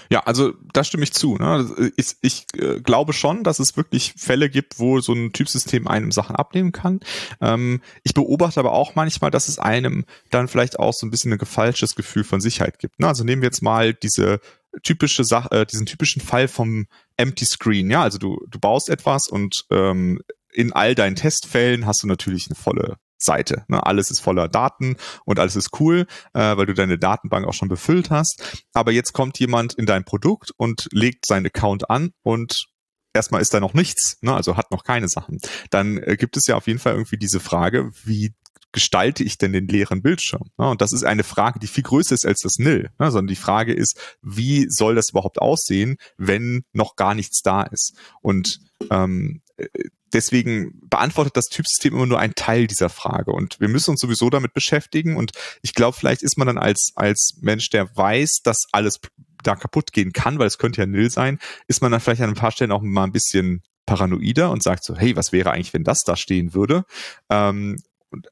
Ja, 0.09 0.21
also 0.21 0.53
da 0.73 0.83
stimme 0.83 1.03
ich 1.03 1.13
zu. 1.13 1.35
Ne? 1.37 1.91
Ich, 1.95 2.15
ich 2.23 2.45
äh, 2.57 2.81
glaube 2.81 3.13
schon, 3.13 3.43
dass 3.43 3.59
es 3.59 3.77
wirklich 3.77 4.15
Fälle 4.17 4.49
gibt, 4.49 4.79
wo 4.79 4.99
so 4.99 5.13
ein 5.13 5.31
Typsystem 5.31 5.87
einem 5.87 6.11
Sachen 6.11 6.35
abnehmen 6.35 6.71
kann. 6.71 7.01
Ähm, 7.39 7.81
ich 8.03 8.15
beobachte 8.15 8.59
aber 8.59 8.71
auch 8.71 8.95
manchmal, 8.95 9.29
dass 9.29 9.47
es 9.47 9.59
einem 9.59 10.05
dann 10.31 10.47
vielleicht 10.47 10.79
auch 10.79 10.93
so 10.93 11.05
ein 11.05 11.11
bisschen 11.11 11.31
ein 11.31 11.37
gefalsches 11.37 11.93
Gefühl 11.93 12.23
von 12.23 12.41
Sicherheit 12.41 12.79
gibt. 12.79 12.99
Ne? 12.99 13.07
Also 13.07 13.23
nehmen 13.23 13.43
wir 13.43 13.47
jetzt 13.47 13.61
mal 13.61 13.93
diese 13.93 14.39
typische 14.81 15.23
Sache, 15.23 15.51
äh, 15.51 15.65
diesen 15.67 15.85
typischen 15.85 16.21
Fall 16.23 16.47
vom 16.47 16.87
Empty 17.15 17.45
Screen. 17.45 17.91
Ja, 17.91 18.01
also 18.01 18.17
du 18.17 18.43
du 18.49 18.57
baust 18.59 18.89
etwas 18.89 19.27
und 19.27 19.65
ähm, 19.69 20.19
in 20.53 20.73
all 20.73 20.95
deinen 20.95 21.15
Testfällen 21.15 21.85
hast 21.85 22.03
du 22.03 22.07
natürlich 22.07 22.47
eine 22.47 22.55
volle 22.55 22.97
Seite. 23.17 23.65
Ne? 23.67 23.85
Alles 23.85 24.11
ist 24.11 24.19
voller 24.19 24.47
Daten 24.47 24.95
und 25.25 25.39
alles 25.39 25.55
ist 25.55 25.79
cool, 25.79 26.07
äh, 26.33 26.57
weil 26.57 26.65
du 26.65 26.73
deine 26.73 26.97
Datenbank 26.97 27.45
auch 27.45 27.53
schon 27.53 27.67
befüllt 27.67 28.09
hast. 28.09 28.63
Aber 28.73 28.91
jetzt 28.91 29.13
kommt 29.13 29.39
jemand 29.39 29.73
in 29.73 29.85
dein 29.85 30.05
Produkt 30.05 30.51
und 30.57 30.87
legt 30.91 31.25
seinen 31.25 31.45
Account 31.45 31.89
an 31.89 32.11
und 32.23 32.67
erstmal 33.13 33.41
ist 33.41 33.53
da 33.53 33.59
noch 33.59 33.73
nichts, 33.73 34.17
ne? 34.21 34.33
also 34.33 34.55
hat 34.55 34.71
noch 34.71 34.83
keine 34.83 35.07
Sachen. 35.07 35.39
Dann 35.69 35.97
äh, 35.97 36.15
gibt 36.17 36.37
es 36.37 36.47
ja 36.47 36.55
auf 36.55 36.67
jeden 36.67 36.79
Fall 36.79 36.93
irgendwie 36.93 37.17
diese 37.17 37.39
Frage, 37.39 37.91
wie 38.03 38.33
gestalte 38.71 39.23
ich 39.23 39.37
denn 39.37 39.51
den 39.51 39.67
leeren 39.67 40.01
Bildschirm? 40.01 40.49
Ne? 40.57 40.69
Und 40.69 40.81
das 40.81 40.93
ist 40.93 41.03
eine 41.03 41.23
Frage, 41.23 41.59
die 41.59 41.67
viel 41.67 41.83
größer 41.83 42.13
ist 42.13 42.25
als 42.25 42.41
das 42.41 42.57
Nil, 42.57 42.89
ne? 42.99 43.11
sondern 43.11 43.27
die 43.27 43.35
Frage 43.35 43.73
ist, 43.73 43.99
wie 44.21 44.67
soll 44.69 44.95
das 44.95 45.09
überhaupt 45.09 45.41
aussehen, 45.41 45.97
wenn 46.17 46.63
noch 46.71 46.95
gar 46.95 47.15
nichts 47.15 47.41
da 47.41 47.63
ist? 47.63 47.95
Und 48.21 48.59
ähm, 48.91 49.41
deswegen 50.13 50.79
beantwortet 50.89 51.37
das 51.37 51.47
Typsystem 51.47 51.93
immer 51.93 52.05
nur 52.05 52.19
einen 52.19 52.35
Teil 52.35 52.67
dieser 52.67 52.89
Frage. 52.89 53.31
Und 53.31 53.59
wir 53.59 53.67
müssen 53.67 53.91
uns 53.91 54.01
sowieso 54.01 54.29
damit 54.29 54.53
beschäftigen. 54.53 55.17
Und 55.17 55.31
ich 55.61 55.73
glaube, 55.73 55.97
vielleicht 55.97 56.23
ist 56.23 56.37
man 56.37 56.47
dann 56.47 56.57
als, 56.57 56.91
als 56.95 57.37
Mensch, 57.41 57.69
der 57.69 57.95
weiß, 57.95 58.41
dass 58.43 58.65
alles 58.71 58.99
da 59.43 59.55
kaputt 59.55 59.93
gehen 59.93 60.11
kann, 60.11 60.39
weil 60.39 60.47
es 60.47 60.57
könnte 60.57 60.81
ja 60.81 60.87
nil 60.87 61.09
sein, 61.09 61.39
ist 61.67 61.81
man 61.81 61.91
dann 61.91 62.01
vielleicht 62.01 62.21
an 62.21 62.29
ein 62.29 62.35
paar 62.35 62.51
Stellen 62.51 62.71
auch 62.71 62.81
mal 62.81 63.05
ein 63.05 63.11
bisschen 63.11 63.61
paranoider 63.85 64.51
und 64.51 64.61
sagt 64.61 64.83
so, 64.83 64.95
hey, 64.95 65.15
was 65.15 65.31
wäre 65.31 65.51
eigentlich, 65.51 65.73
wenn 65.73 65.83
das 65.83 66.03
da 66.03 66.15
stehen 66.15 66.53
würde? 66.53 66.85
Ähm, 67.29 67.77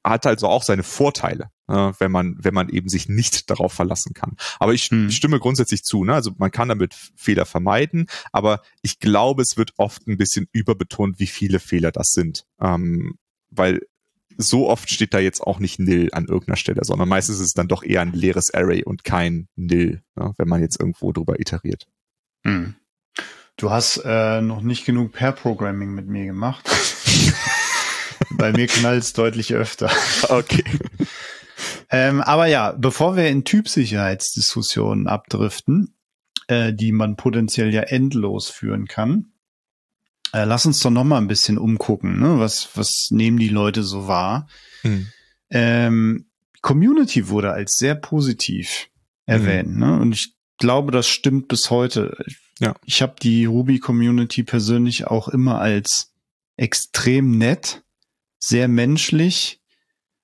hat 0.03 0.25
also 0.25 0.47
auch 0.47 0.63
seine 0.63 0.83
Vorteile, 0.83 1.49
äh, 1.67 1.91
wenn 1.99 2.11
man 2.11 2.35
wenn 2.39 2.53
man 2.53 2.69
eben 2.69 2.89
sich 2.89 3.09
nicht 3.09 3.49
darauf 3.49 3.73
verlassen 3.73 4.13
kann. 4.13 4.35
Aber 4.59 4.73
ich 4.73 4.85
hm. 4.85 5.11
stimme 5.11 5.39
grundsätzlich 5.39 5.83
zu. 5.83 6.03
Ne? 6.03 6.13
Also 6.13 6.31
man 6.37 6.51
kann 6.51 6.69
damit 6.69 6.95
Fehler 7.15 7.45
vermeiden, 7.45 8.07
aber 8.31 8.61
ich 8.81 8.99
glaube, 8.99 9.41
es 9.41 9.57
wird 9.57 9.73
oft 9.77 10.07
ein 10.07 10.17
bisschen 10.17 10.47
überbetont, 10.51 11.19
wie 11.19 11.27
viele 11.27 11.59
Fehler 11.59 11.91
das 11.91 12.11
sind, 12.11 12.45
ähm, 12.59 13.17
weil 13.49 13.81
so 14.37 14.69
oft 14.69 14.89
steht 14.89 15.13
da 15.13 15.19
jetzt 15.19 15.41
auch 15.41 15.59
nicht 15.59 15.79
nil 15.79 16.09
an 16.11 16.25
irgendeiner 16.25 16.57
Stelle, 16.57 16.83
sondern 16.83 17.09
meistens 17.09 17.37
ist 17.37 17.47
es 17.47 17.53
dann 17.53 17.67
doch 17.67 17.83
eher 17.83 18.01
ein 18.01 18.13
leeres 18.13 18.53
Array 18.53 18.83
und 18.83 19.03
kein 19.03 19.47
nil, 19.55 20.03
ne? 20.15 20.33
wenn 20.37 20.47
man 20.47 20.61
jetzt 20.61 20.79
irgendwo 20.79 21.11
drüber 21.11 21.39
iteriert. 21.39 21.87
Hm. 22.43 22.75
Du 23.57 23.71
hast 23.71 24.03
äh, 24.05 24.41
noch 24.41 24.61
nicht 24.61 24.85
genug 24.85 25.13
Pair-Programming 25.13 25.91
mit 25.91 26.07
mir 26.07 26.25
gemacht. 26.25 26.69
Bei 28.31 28.51
mir 28.51 28.67
knallt 28.67 29.03
es 29.03 29.13
deutlich 29.13 29.53
öfter. 29.53 29.89
Okay. 30.29 30.63
ähm, 31.89 32.21
aber 32.21 32.47
ja, 32.47 32.73
bevor 32.73 33.15
wir 33.15 33.29
in 33.29 33.45
Typsicherheitsdiskussionen 33.45 35.07
abdriften, 35.07 35.95
äh, 36.47 36.73
die 36.73 36.91
man 36.91 37.15
potenziell 37.15 37.73
ja 37.73 37.81
endlos 37.81 38.49
führen 38.49 38.87
kann, 38.87 39.31
äh, 40.33 40.43
lass 40.43 40.65
uns 40.65 40.79
doch 40.79 40.89
noch 40.89 41.03
mal 41.03 41.17
ein 41.17 41.27
bisschen 41.27 41.57
umgucken. 41.57 42.19
Ne? 42.19 42.39
Was, 42.39 42.69
was 42.75 43.07
nehmen 43.11 43.37
die 43.37 43.49
Leute 43.49 43.83
so 43.83 44.07
wahr? 44.07 44.47
Hm. 44.81 45.07
Ähm, 45.49 46.25
Community 46.61 47.29
wurde 47.29 47.51
als 47.51 47.75
sehr 47.75 47.95
positiv 47.95 48.89
erwähnt. 49.25 49.69
Hm. 49.69 49.79
Ne? 49.79 49.99
Und 49.99 50.11
ich 50.13 50.35
glaube, 50.57 50.91
das 50.91 51.07
stimmt 51.07 51.47
bis 51.47 51.69
heute. 51.69 52.17
Ja. 52.59 52.75
Ich 52.85 53.01
habe 53.01 53.15
die 53.21 53.45
Ruby-Community 53.45 54.43
persönlich 54.43 55.07
auch 55.07 55.27
immer 55.27 55.61
als 55.61 56.13
extrem 56.57 57.37
nett 57.37 57.83
sehr 58.39 58.67
menschlich, 58.67 59.61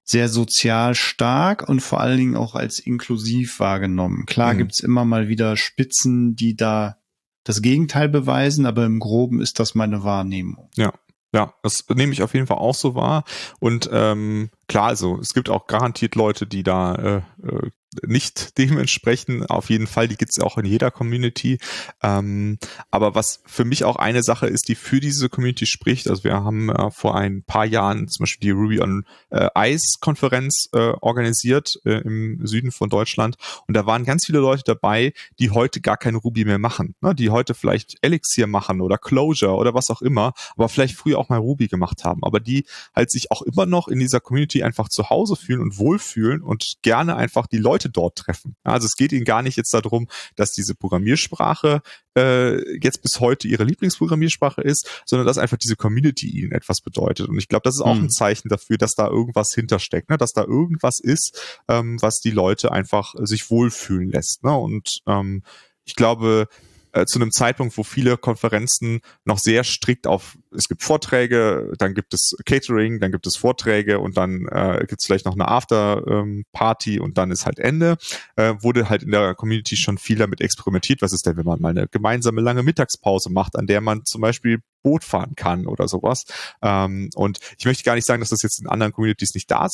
sehr 0.03 0.28
sozial 0.28 0.95
stark 0.95 1.68
und 1.68 1.82
vor 1.82 2.01
allen 2.01 2.18
Dingen 2.18 2.36
auch 2.36 2.55
als 2.55 2.80
inklusiv 2.80 3.59
wahrgenommen. 3.59 4.26
Klar 4.26 4.53
mhm. 4.53 4.57
gibt's 4.59 4.80
immer 4.80 5.05
mal 5.05 5.28
wieder 5.28 5.55
Spitzen, 5.57 6.36
die 6.36 6.55
da 6.55 6.97
das 7.43 7.61
Gegenteil 7.61 8.09
beweisen, 8.09 8.66
aber 8.66 8.86
im 8.86 8.99
Groben 8.99 9.41
ist 9.41 9.59
das 9.59 9.76
meine 9.76 10.03
Wahrnehmung. 10.03 10.70
Ja. 10.76 10.93
Ja, 11.36 11.55
das 11.64 11.84
nehme 11.89 12.14
ich 12.14 12.22
auf 12.22 12.36
jeden 12.36 12.45
Fall 12.45 12.59
auch 12.59 12.76
so 12.76 12.93
wahr. 12.93 13.24
Und 13.59 13.89
ähm, 13.91 14.51
klar, 14.68 14.89
also 14.89 15.18
es 15.20 15.34
gibt 15.34 15.49
auch 15.49 15.66
garantiert 15.66 16.14
Leute, 16.14 16.45
die 16.45 16.61
da 16.61 16.93
äh, 16.93 17.47
äh 17.47 17.72
nicht 18.06 18.58
dementsprechend. 18.58 19.50
Auf 19.50 19.70
jeden 19.70 19.88
Fall, 19.88 20.08
die 20.08 20.18
gibt 20.18 20.32
es 20.32 20.44
auch 20.44 20.58
in 20.58 20.66
jeder 20.66 20.91
Community. 20.91 21.58
Ähm, 22.02 22.58
aber 22.91 23.16
was 23.16 23.41
für 23.46 23.66
mich 23.66 23.84
auch 23.84 23.96
eine 23.96 24.24
Sache 24.24 24.48
ist, 24.48 24.68
die 24.68 24.76
für 24.76 25.00
diese 25.00 25.30
Community 25.30 25.66
spricht, 25.66 26.10
also 26.10 26.24
wir 26.24 26.34
haben 26.34 26.70
äh, 26.70 26.91
vor 26.91 27.16
ein 27.16 27.44
paar 27.44 27.66
Jahren 27.66 28.08
zum 28.08 28.24
Beispiel 28.24 28.48
die 28.48 28.52
Ruby 28.52 28.82
on 28.82 29.06
äh, 29.30 29.50
Ice 29.56 29.98
Konferenz 30.00 30.70
äh, 30.74 30.94
organisiert 31.02 31.80
äh, 31.86 32.02
im 32.02 32.46
Süden 32.46 32.72
von 32.72 32.89
Deutschland 32.89 33.36
und 33.68 33.76
da 33.76 33.86
waren 33.86 34.06
ganz 34.06 34.26
viele 34.26 34.39
Leute 34.39 34.64
dabei, 34.66 35.14
die 35.39 35.52
heute 35.52 35.82
gar 35.82 35.98
kein 35.98 36.16
Ruby 36.16 36.46
mehr 36.46 36.60
machen, 36.60 36.96
ne? 37.02 37.16
die 37.16 37.30
heute 37.30 37.54
vielleicht 37.54 37.98
Elixir 38.02 38.48
machen 38.48 38.82
oder 38.82 38.98
Clojure 38.98 39.54
oder 39.56 39.74
was 39.74 39.89
auch 39.89 40.02
immer, 40.02 40.34
aber 40.56 40.70
vielleicht 40.70 40.96
früher 40.96 41.18
auch 41.20 41.30
mal 41.30 41.39
Ruby 41.39 41.68
gemacht 41.68 42.04
haben, 42.04 42.24
aber 42.24 42.39
die 42.39 42.66
halt 42.96 43.12
sich 43.12 43.32
auch 43.32 43.41
immer 43.41 43.66
noch 43.66 43.88
in 43.88 44.00
dieser 44.00 44.20
Community 44.20 44.64
einfach 44.64 44.89
zu 44.89 45.10
Hause 45.10 45.36
fühlen 45.36 45.62
und 45.62 45.78
wohlfühlen 45.78 46.41
und 46.41 46.76
gerne 46.82 47.16
einfach 47.16 47.48
die 47.48 47.58
Leute 47.58 47.83
Leute 47.84 47.90
dort 47.90 48.18
treffen. 48.18 48.56
Also 48.64 48.86
es 48.86 48.96
geht 48.96 49.12
ihnen 49.12 49.26
gar 49.26 49.42
nicht 49.42 49.58
jetzt 49.58 49.74
darum, 49.74 50.08
dass 50.36 50.52
diese 50.52 50.76
Programmiersprache 50.76 51.82
äh, 52.18 52.80
jetzt 52.80 53.02
bis 53.02 53.20
heute 53.20 53.48
ihre 53.48 53.64
Lieblingsprogrammiersprache 53.64 54.62
ist, 54.62 55.04
sondern 55.06 55.28
dass 55.28 55.38
einfach 55.38 55.58
diese 55.58 55.76
Community 55.76 56.28
ihnen 56.28 56.52
etwas 56.52 56.82
bedeutet. 56.82 57.28
Und 57.28 57.38
ich 57.38 57.48
glaube, 57.48 57.64
das 57.64 57.76
ist 57.76 57.82
auch 57.82 57.96
hm. 57.96 58.06
ein 58.06 58.10
Zeichen 58.10 58.50
dafür, 58.50 58.78
dass 58.78 58.96
da 58.96 59.08
irgendwas 59.08 59.54
hintersteckt, 59.54 60.10
ne? 60.10 60.18
dass 60.18 60.34
da 60.34 60.44
irgendwas 60.44 61.00
ist, 61.00 61.62
ähm, 61.68 62.02
was 62.02 62.20
die 62.20 62.32
Leute 62.32 62.72
einfach 62.72 63.14
sich 63.20 63.50
wohlfühlen 63.50 64.10
lässt. 64.10 64.44
Ne? 64.44 64.56
Und 64.56 65.00
ähm, 65.08 65.44
ich 65.86 65.96
glaube, 65.96 66.48
äh, 66.94 67.06
zu 67.06 67.20
einem 67.20 67.32
Zeitpunkt, 67.32 67.78
wo 67.78 67.84
viele 67.84 68.18
Konferenzen 68.18 69.02
noch 69.26 69.39
sehr 69.39 69.64
strikt 69.64 70.08
auf, 70.08 70.38
es 70.56 70.68
gibt 70.68 70.84
Vorträge, 70.84 71.74
dann 71.78 71.94
gibt 71.94 72.14
es 72.14 72.36
Catering, 72.46 73.00
dann 73.00 73.12
gibt 73.12 73.28
es 73.28 73.36
Vorträge 73.36 74.00
und 74.00 74.16
dann 74.18 74.48
äh, 74.50 74.86
gibt 74.88 75.02
es 75.02 75.06
vielleicht 75.06 75.26
noch 75.26 75.34
eine 75.34 75.48
After-Party 75.48 77.00
und 77.00 77.18
dann 77.18 77.32
ist 77.32 77.46
halt 77.46 77.60
Ende, 77.60 77.98
äh, 78.36 78.54
wurde 78.60 78.89
halt 78.89 79.04
in 79.04 79.12
der 79.12 79.36
Community 79.36 79.76
schon 79.76 79.98
viel 79.98 80.18
damit 80.18 80.41
experimentiert. 80.41 81.02
Was 81.02 81.14
ist 81.14 81.26
denn, 81.26 81.38
wenn 81.38 81.46
man 81.46 81.62
mal 81.62 81.70
eine 81.70 81.88
gemeinsame 81.88 82.41
lange 82.41 82.64
Mittagspause 82.64 83.32
macht, 83.32 83.56
an 83.58 83.68
der 83.68 83.82
man 83.82 84.06
zum 84.06 84.22
Beispiel 84.22 84.60
Boot 84.84 85.04
fahren 85.04 85.34
kann 85.36 85.66
oder 85.66 85.88
sowas. 85.88 86.26
Ähm, 86.62 87.10
und 87.16 87.39
ich 87.58 87.66
möchte 87.66 87.84
gar 87.84 87.96
nicht 87.96 88.06
sagen, 88.06 88.20
dass 88.20 88.30
das 88.30 88.44
jetzt 88.44 88.60
in 88.62 88.68
anderen 88.68 88.94
Communities 88.94 89.34
nicht 89.34 89.50
da 89.50 89.68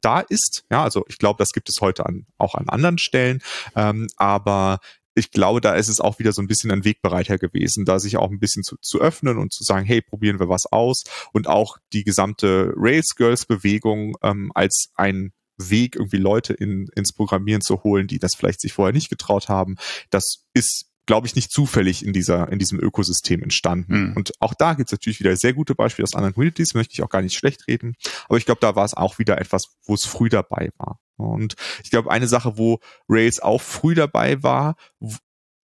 da 0.00 0.20
ist. 0.20 0.64
Ja, 0.70 0.82
also 0.82 1.04
ich 1.08 1.18
glaube, 1.18 1.38
das 1.38 1.52
gibt 1.52 1.68
es 1.68 1.80
heute 1.80 2.06
an, 2.06 2.26
auch 2.38 2.54
an 2.54 2.68
anderen 2.68 2.98
Stellen. 2.98 3.40
Ähm, 3.76 4.08
aber 4.16 4.80
ich 5.16 5.30
glaube, 5.30 5.60
da 5.60 5.74
ist 5.74 5.88
es 5.88 6.00
auch 6.00 6.18
wieder 6.18 6.32
so 6.32 6.42
ein 6.42 6.46
bisschen 6.46 6.70
ein 6.70 6.84
Wegbereiter 6.84 7.38
gewesen, 7.38 7.86
da 7.86 7.98
sich 7.98 8.18
auch 8.18 8.30
ein 8.30 8.38
bisschen 8.38 8.62
zu, 8.62 8.76
zu 8.80 9.00
öffnen 9.00 9.38
und 9.38 9.52
zu 9.52 9.64
sagen, 9.64 9.86
hey, 9.86 10.02
probieren 10.02 10.38
wir 10.38 10.48
was 10.48 10.66
aus 10.66 11.04
und 11.32 11.48
auch 11.48 11.78
die 11.92 12.04
gesamte 12.04 12.72
Rails 12.76 13.14
Girls 13.16 13.46
Bewegung 13.46 14.16
ähm, 14.22 14.52
als 14.54 14.90
ein 14.94 15.32
Weg, 15.56 15.96
irgendwie 15.96 16.18
Leute 16.18 16.52
in, 16.52 16.88
ins 16.94 17.14
Programmieren 17.14 17.62
zu 17.62 17.82
holen, 17.82 18.08
die 18.08 18.18
das 18.18 18.34
vielleicht 18.36 18.60
sich 18.60 18.74
vorher 18.74 18.92
nicht 18.92 19.08
getraut 19.08 19.48
haben. 19.48 19.76
Das 20.10 20.44
ist 20.52 20.90
glaube 21.06 21.28
ich, 21.28 21.36
nicht 21.36 21.52
zufällig 21.52 22.04
in 22.04 22.12
dieser, 22.12 22.50
in 22.50 22.58
diesem 22.58 22.80
Ökosystem 22.80 23.40
entstanden. 23.40 24.08
Mhm. 24.08 24.16
Und 24.16 24.32
auch 24.40 24.54
da 24.54 24.74
gibt 24.74 24.88
es 24.88 24.92
natürlich 24.92 25.20
wieder 25.20 25.36
sehr 25.36 25.54
gute 25.54 25.76
Beispiele 25.76 26.02
aus 26.02 26.14
anderen 26.14 26.34
Communities, 26.34 26.74
möchte 26.74 26.94
ich 26.94 27.02
auch 27.02 27.08
gar 27.08 27.22
nicht 27.22 27.36
schlecht 27.36 27.68
reden. 27.68 27.94
Aber 28.28 28.38
ich 28.38 28.44
glaube, 28.44 28.60
da 28.60 28.74
war 28.74 28.84
es 28.84 28.92
auch 28.92 29.20
wieder 29.20 29.40
etwas, 29.40 29.66
wo 29.84 29.94
es 29.94 30.04
früh 30.04 30.28
dabei 30.28 30.70
war. 30.78 30.98
Und 31.16 31.54
ich 31.82 31.90
glaube, 31.90 32.10
eine 32.10 32.28
Sache, 32.28 32.58
wo 32.58 32.78
Rails 33.08 33.40
auch 33.40 33.62
früh 33.62 33.94
dabei 33.94 34.42
war, 34.42 34.76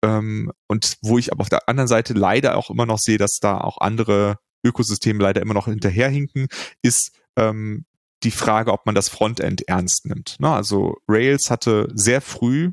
ähm, 0.04 0.52
und 0.68 0.98
wo 1.02 1.18
ich 1.18 1.32
aber 1.32 1.42
auf 1.42 1.50
der 1.50 1.68
anderen 1.68 1.88
Seite 1.88 2.14
leider 2.14 2.58
auch 2.58 2.70
immer 2.70 2.86
noch 2.86 3.00
sehe, 3.00 3.18
dass 3.18 3.40
da 3.40 3.60
auch 3.60 3.80
andere 3.80 4.38
Ökosysteme 4.64 5.22
leider 5.22 5.42
immer 5.42 5.54
noch 5.54 5.66
hinterherhinken, 5.66 6.48
ist 6.82 7.12
ähm, 7.38 7.86
die 8.24 8.32
Frage, 8.32 8.74
ob 8.74 8.86
man 8.86 8.96
das 8.96 9.10
Frontend 9.10 9.68
ernst 9.68 10.06
nimmt. 10.06 10.36
Na, 10.40 10.56
also 10.56 10.98
Rails 11.08 11.50
hatte 11.50 11.88
sehr 11.94 12.22
früh 12.22 12.72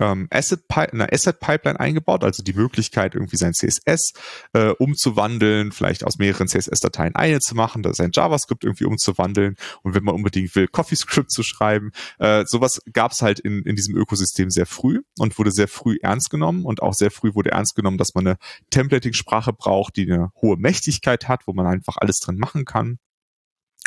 ähm, 0.00 0.26
Asset 0.30 0.64
eine 0.70 1.12
Asset 1.12 1.38
Pipeline 1.38 1.78
eingebaut, 1.78 2.24
also 2.24 2.42
die 2.42 2.52
Möglichkeit, 2.52 3.14
irgendwie 3.14 3.36
sein 3.36 3.52
CSS 3.52 4.12
äh, 4.52 4.70
umzuwandeln, 4.70 5.72
vielleicht 5.72 6.04
aus 6.04 6.18
mehreren 6.18 6.48
CSS-Dateien 6.48 7.14
eine 7.14 7.40
zu 7.40 7.54
machen, 7.54 7.84
sein 7.92 8.10
JavaScript 8.12 8.64
irgendwie 8.64 8.84
umzuwandeln 8.84 9.56
und 9.82 9.94
wenn 9.94 10.04
man 10.04 10.14
unbedingt 10.14 10.54
will, 10.54 10.66
CoffeeScript 10.68 11.30
zu 11.30 11.42
schreiben. 11.42 11.92
Äh, 12.18 12.44
sowas 12.46 12.80
gab 12.92 13.12
es 13.12 13.22
halt 13.22 13.40
in, 13.40 13.62
in 13.62 13.76
diesem 13.76 13.96
Ökosystem 13.96 14.50
sehr 14.50 14.66
früh 14.66 15.00
und 15.18 15.38
wurde 15.38 15.52
sehr 15.52 15.68
früh 15.68 15.98
ernst 16.02 16.30
genommen 16.30 16.64
und 16.64 16.82
auch 16.82 16.94
sehr 16.94 17.10
früh 17.10 17.34
wurde 17.34 17.50
ernst 17.50 17.76
genommen, 17.76 17.98
dass 17.98 18.14
man 18.14 18.26
eine 18.26 18.36
Templating-Sprache 18.70 19.52
braucht, 19.52 19.96
die 19.96 20.10
eine 20.10 20.30
hohe 20.40 20.56
Mächtigkeit 20.56 21.28
hat, 21.28 21.46
wo 21.46 21.52
man 21.52 21.66
einfach 21.66 21.96
alles 21.98 22.18
drin 22.20 22.38
machen 22.38 22.64
kann. 22.64 22.98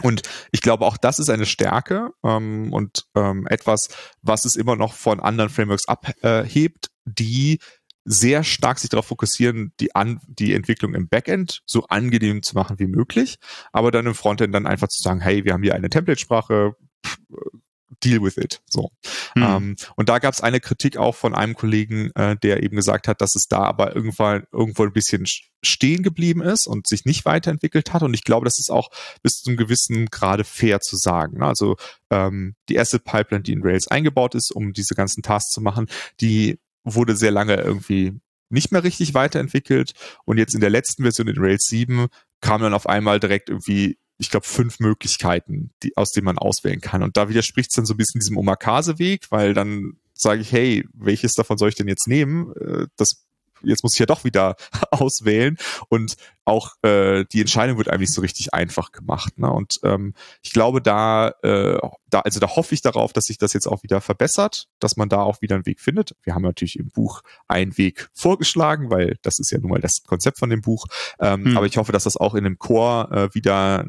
Und 0.01 0.23
ich 0.51 0.61
glaube, 0.61 0.85
auch 0.85 0.97
das 0.97 1.19
ist 1.19 1.29
eine 1.29 1.45
Stärke 1.45 2.11
ähm, 2.23 2.73
und 2.73 3.05
ähm, 3.15 3.45
etwas, 3.47 3.89
was 4.21 4.45
es 4.45 4.55
immer 4.55 4.75
noch 4.75 4.93
von 4.93 5.19
anderen 5.19 5.49
Frameworks 5.49 5.87
abhebt, 5.87 6.89
die 7.05 7.59
sehr 8.05 8.43
stark 8.43 8.79
sich 8.79 8.89
darauf 8.89 9.05
fokussieren, 9.05 9.71
die, 9.79 9.95
An 9.95 10.19
die 10.27 10.53
Entwicklung 10.53 10.93
im 10.93 11.07
Backend 11.07 11.61
so 11.65 11.85
angenehm 11.85 12.41
zu 12.41 12.55
machen 12.55 12.79
wie 12.79 12.87
möglich, 12.87 13.37
aber 13.71 13.91
dann 13.91 14.07
im 14.07 14.15
Frontend 14.15 14.53
dann 14.53 14.67
einfach 14.67 14.89
zu 14.89 15.01
sagen, 15.01 15.21
hey, 15.21 15.45
wir 15.45 15.53
haben 15.53 15.63
hier 15.63 15.75
eine 15.75 15.89
Template-Sprache, 15.89 16.75
deal 18.03 18.21
with 18.21 18.37
it. 18.37 18.61
So. 18.65 18.91
Hm. 19.33 19.43
Ähm, 19.43 19.75
und 19.95 20.09
da 20.09 20.19
gab 20.19 20.33
es 20.33 20.41
eine 20.41 20.59
Kritik 20.59 20.97
auch 20.97 21.15
von 21.15 21.35
einem 21.35 21.55
Kollegen, 21.55 22.11
äh, 22.15 22.35
der 22.37 22.63
eben 22.63 22.75
gesagt 22.75 23.07
hat, 23.07 23.21
dass 23.21 23.35
es 23.35 23.47
da 23.47 23.59
aber 23.59 23.95
irgendwann 23.95 24.45
irgendwo 24.51 24.83
ein 24.83 24.93
bisschen 24.93 25.25
stehen 25.61 26.03
geblieben 26.03 26.41
ist 26.41 26.67
und 26.67 26.87
sich 26.87 27.05
nicht 27.05 27.25
weiterentwickelt 27.25 27.93
hat. 27.93 28.03
Und 28.03 28.13
ich 28.13 28.23
glaube, 28.23 28.45
das 28.45 28.59
ist 28.59 28.69
auch 28.69 28.89
bis 29.21 29.41
zu 29.41 29.49
einem 29.49 29.57
gewissen 29.57 30.07
Grade 30.07 30.43
fair 30.43 30.79
zu 30.81 30.97
sagen. 30.97 31.39
Ne? 31.39 31.45
Also 31.45 31.77
ähm, 32.09 32.55
die 32.69 32.75
erste 32.75 32.99
Pipeline, 32.99 33.43
die 33.43 33.53
in 33.53 33.63
Rails 33.63 33.87
eingebaut 33.87 34.35
ist, 34.35 34.51
um 34.51 34.73
diese 34.73 34.95
ganzen 34.95 35.23
Tasks 35.23 35.51
zu 35.51 35.61
machen, 35.61 35.87
die 36.21 36.59
wurde 36.83 37.15
sehr 37.15 37.31
lange 37.31 37.55
irgendwie 37.55 38.19
nicht 38.49 38.71
mehr 38.71 38.83
richtig 38.83 39.13
weiterentwickelt. 39.13 39.93
Und 40.25 40.37
jetzt 40.37 40.53
in 40.53 40.61
der 40.61 40.69
letzten 40.69 41.03
Version 41.03 41.27
in 41.27 41.39
Rails 41.39 41.65
7 41.65 42.07
kam 42.41 42.61
dann 42.61 42.73
auf 42.73 42.87
einmal 42.87 43.19
direkt 43.19 43.49
irgendwie 43.49 43.97
ich 44.17 44.29
glaube, 44.29 44.45
fünf 44.45 44.79
Möglichkeiten, 44.79 45.71
die, 45.81 45.95
aus 45.97 46.11
denen 46.11 46.25
man 46.25 46.37
auswählen 46.37 46.81
kann. 46.81 47.03
Und 47.03 47.17
da 47.17 47.29
widerspricht 47.29 47.71
es 47.71 47.75
dann 47.75 47.85
so 47.85 47.93
ein 47.93 47.97
bisschen 47.97 48.19
diesem 48.19 48.37
Omakase-Weg, 48.37 49.31
weil 49.31 49.53
dann 49.53 49.97
sage 50.13 50.41
ich, 50.41 50.51
hey, 50.51 50.87
welches 50.93 51.33
davon 51.33 51.57
soll 51.57 51.69
ich 51.69 51.75
denn 51.75 51.87
jetzt 51.87 52.07
nehmen? 52.07 52.53
Äh, 52.55 52.87
das 52.95 53.22
jetzt 53.63 53.83
muss 53.83 53.93
ich 53.93 53.99
ja 53.99 54.05
doch 54.05 54.23
wieder 54.23 54.55
auswählen 54.91 55.57
und 55.89 56.15
auch 56.45 56.73
äh, 56.81 57.25
die 57.31 57.41
Entscheidung 57.41 57.77
wird 57.77 57.89
eigentlich 57.89 58.11
so 58.11 58.21
richtig 58.21 58.53
einfach 58.53 58.91
gemacht. 58.91 59.37
Ne? 59.37 59.49
Und 59.49 59.79
ähm, 59.83 60.13
ich 60.41 60.51
glaube, 60.51 60.81
da, 60.81 61.29
äh, 61.41 61.77
da, 62.09 62.19
also 62.19 62.39
da 62.39 62.49
hoffe 62.49 62.73
ich 62.75 62.81
darauf, 62.81 63.13
dass 63.13 63.25
sich 63.25 63.37
das 63.37 63.53
jetzt 63.53 63.67
auch 63.67 63.83
wieder 63.83 64.01
verbessert, 64.01 64.67
dass 64.79 64.97
man 64.97 65.09
da 65.09 65.21
auch 65.21 65.41
wieder 65.41 65.55
einen 65.55 65.65
Weg 65.65 65.79
findet. 65.79 66.15
Wir 66.23 66.35
haben 66.35 66.43
natürlich 66.43 66.77
im 66.77 66.89
Buch 66.89 67.21
einen 67.47 67.77
Weg 67.77 68.09
vorgeschlagen, 68.13 68.89
weil 68.89 69.17
das 69.21 69.39
ist 69.39 69.51
ja 69.51 69.59
nun 69.59 69.71
mal 69.71 69.79
das 69.79 70.03
Konzept 70.05 70.37
von 70.37 70.49
dem 70.49 70.61
Buch. 70.61 70.85
Ähm, 71.19 71.45
hm. 71.45 71.57
Aber 71.57 71.65
ich 71.65 71.77
hoffe, 71.77 71.93
dass 71.93 72.03
das 72.03 72.17
auch 72.17 72.35
in 72.35 72.43
dem 72.43 72.59
Chor 72.59 73.11
äh, 73.11 73.33
wieder 73.33 73.85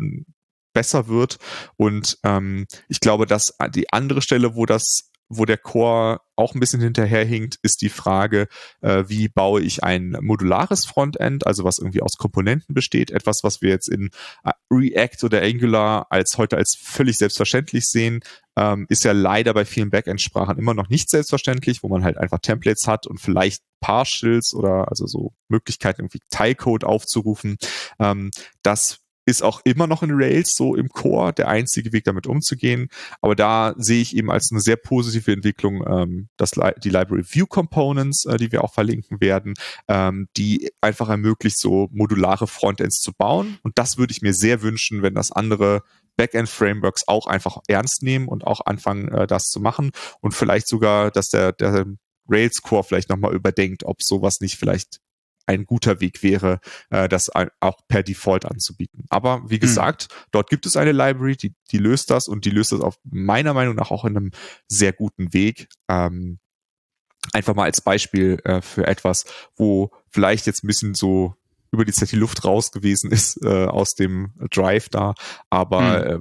besser 0.72 1.08
wird. 1.08 1.38
Und 1.76 2.18
ähm, 2.24 2.66
ich 2.88 3.00
glaube, 3.00 3.26
dass 3.26 3.56
die 3.74 3.92
andere 3.92 4.20
Stelle, 4.20 4.54
wo 4.54 4.66
das 4.66 5.10
wo 5.28 5.44
der 5.44 5.58
Core 5.58 6.20
auch 6.36 6.54
ein 6.54 6.60
bisschen 6.60 6.80
hinterherhinkt, 6.80 7.58
ist 7.62 7.80
die 7.80 7.88
Frage, 7.88 8.48
äh, 8.80 9.04
wie 9.06 9.28
baue 9.28 9.62
ich 9.62 9.84
ein 9.84 10.16
modulares 10.20 10.84
Frontend, 10.84 11.46
also 11.46 11.64
was 11.64 11.78
irgendwie 11.78 12.02
aus 12.02 12.16
Komponenten 12.18 12.74
besteht, 12.74 13.10
etwas, 13.10 13.40
was 13.42 13.62
wir 13.62 13.70
jetzt 13.70 13.88
in 13.88 14.10
äh, 14.44 14.50
React 14.70 15.24
oder 15.24 15.42
Angular 15.42 16.06
als 16.10 16.36
heute 16.36 16.56
als 16.56 16.76
völlig 16.80 17.18
selbstverständlich 17.18 17.84
sehen, 17.86 18.20
ähm, 18.56 18.86
ist 18.88 19.04
ja 19.04 19.12
leider 19.12 19.54
bei 19.54 19.64
vielen 19.64 19.90
Backend-Sprachen 19.90 20.58
immer 20.58 20.74
noch 20.74 20.88
nicht 20.88 21.08
selbstverständlich, 21.08 21.82
wo 21.82 21.88
man 21.88 22.04
halt 22.04 22.16
einfach 22.18 22.40
Templates 22.40 22.86
hat 22.86 23.06
und 23.06 23.20
vielleicht 23.20 23.62
Partials 23.80 24.54
oder 24.54 24.88
also 24.88 25.06
so 25.06 25.34
Möglichkeiten, 25.48 26.02
irgendwie 26.02 26.20
Teilcode 26.30 26.84
aufzurufen. 26.84 27.56
Ähm, 27.98 28.30
das 28.62 29.03
ist 29.26 29.42
auch 29.42 29.60
immer 29.64 29.86
noch 29.86 30.02
in 30.02 30.10
Rails 30.12 30.54
so 30.56 30.74
im 30.74 30.88
Core 30.88 31.32
der 31.32 31.48
einzige 31.48 31.92
Weg, 31.92 32.04
damit 32.04 32.26
umzugehen. 32.26 32.88
Aber 33.20 33.34
da 33.34 33.74
sehe 33.76 34.02
ich 34.02 34.16
eben 34.16 34.30
als 34.30 34.50
eine 34.50 34.60
sehr 34.60 34.76
positive 34.76 35.32
Entwicklung 35.32 35.84
ähm, 35.86 36.28
das, 36.36 36.52
die 36.82 36.90
Library 36.90 37.24
View 37.24 37.46
Components, 37.46 38.26
äh, 38.26 38.36
die 38.36 38.52
wir 38.52 38.64
auch 38.64 38.74
verlinken 38.74 39.20
werden, 39.20 39.54
ähm, 39.88 40.28
die 40.36 40.70
einfach 40.80 41.08
ermöglicht, 41.08 41.58
so 41.58 41.88
modulare 41.92 42.46
Frontends 42.46 43.00
zu 43.00 43.12
bauen. 43.12 43.58
Und 43.62 43.78
das 43.78 43.98
würde 43.98 44.12
ich 44.12 44.22
mir 44.22 44.34
sehr 44.34 44.62
wünschen, 44.62 45.02
wenn 45.02 45.14
das 45.14 45.32
andere 45.32 45.82
Backend-Frameworks 46.16 47.08
auch 47.08 47.26
einfach 47.26 47.58
ernst 47.66 48.02
nehmen 48.02 48.28
und 48.28 48.46
auch 48.46 48.60
anfangen, 48.64 49.08
äh, 49.08 49.26
das 49.26 49.44
zu 49.44 49.60
machen. 49.60 49.90
Und 50.20 50.34
vielleicht 50.34 50.68
sogar, 50.68 51.10
dass 51.10 51.28
der, 51.28 51.52
der 51.52 51.86
Rails 52.28 52.62
Core 52.62 52.84
vielleicht 52.84 53.10
nochmal 53.10 53.34
überdenkt, 53.34 53.84
ob 53.84 54.02
sowas 54.02 54.40
nicht 54.40 54.56
vielleicht 54.56 55.00
ein 55.46 55.64
guter 55.64 56.00
Weg 56.00 56.22
wäre, 56.22 56.60
äh, 56.90 57.08
das 57.08 57.30
auch 57.30 57.78
per 57.88 58.02
Default 58.02 58.44
anzubieten. 58.44 59.04
Aber 59.08 59.42
wie 59.46 59.54
hm. 59.54 59.60
gesagt, 59.60 60.08
mhm. 60.10 60.28
dort 60.32 60.50
gibt 60.50 60.66
es 60.66 60.76
eine 60.76 60.92
Library, 60.92 61.36
die, 61.36 61.54
die 61.70 61.78
löst 61.78 62.10
das 62.10 62.28
und 62.28 62.44
die 62.44 62.50
löst 62.50 62.72
das 62.72 62.80
auf 62.80 62.96
meiner 63.04 63.54
Meinung 63.54 63.74
nach 63.74 63.90
auch 63.90 64.04
in 64.04 64.16
einem 64.16 64.30
sehr 64.68 64.92
guten 64.92 65.32
Weg. 65.32 65.68
Ähm, 65.88 66.38
einfach 67.32 67.54
mal 67.54 67.64
als 67.64 67.80
Beispiel 67.80 68.40
äh, 68.44 68.60
für 68.60 68.86
etwas, 68.86 69.24
wo 69.56 69.90
vielleicht 70.10 70.46
jetzt 70.46 70.64
ein 70.64 70.68
bisschen 70.68 70.94
so 70.94 71.34
über 71.72 71.84
die 71.84 71.92
Zeit 71.92 72.12
die 72.12 72.16
Luft 72.16 72.44
raus 72.44 72.70
gewesen 72.70 73.10
ist 73.10 73.42
äh, 73.42 73.66
aus 73.66 73.94
dem 73.94 74.32
Drive 74.50 74.88
da, 74.88 75.14
aber 75.50 75.80
mhm. 75.80 76.10
äh, 76.10 76.18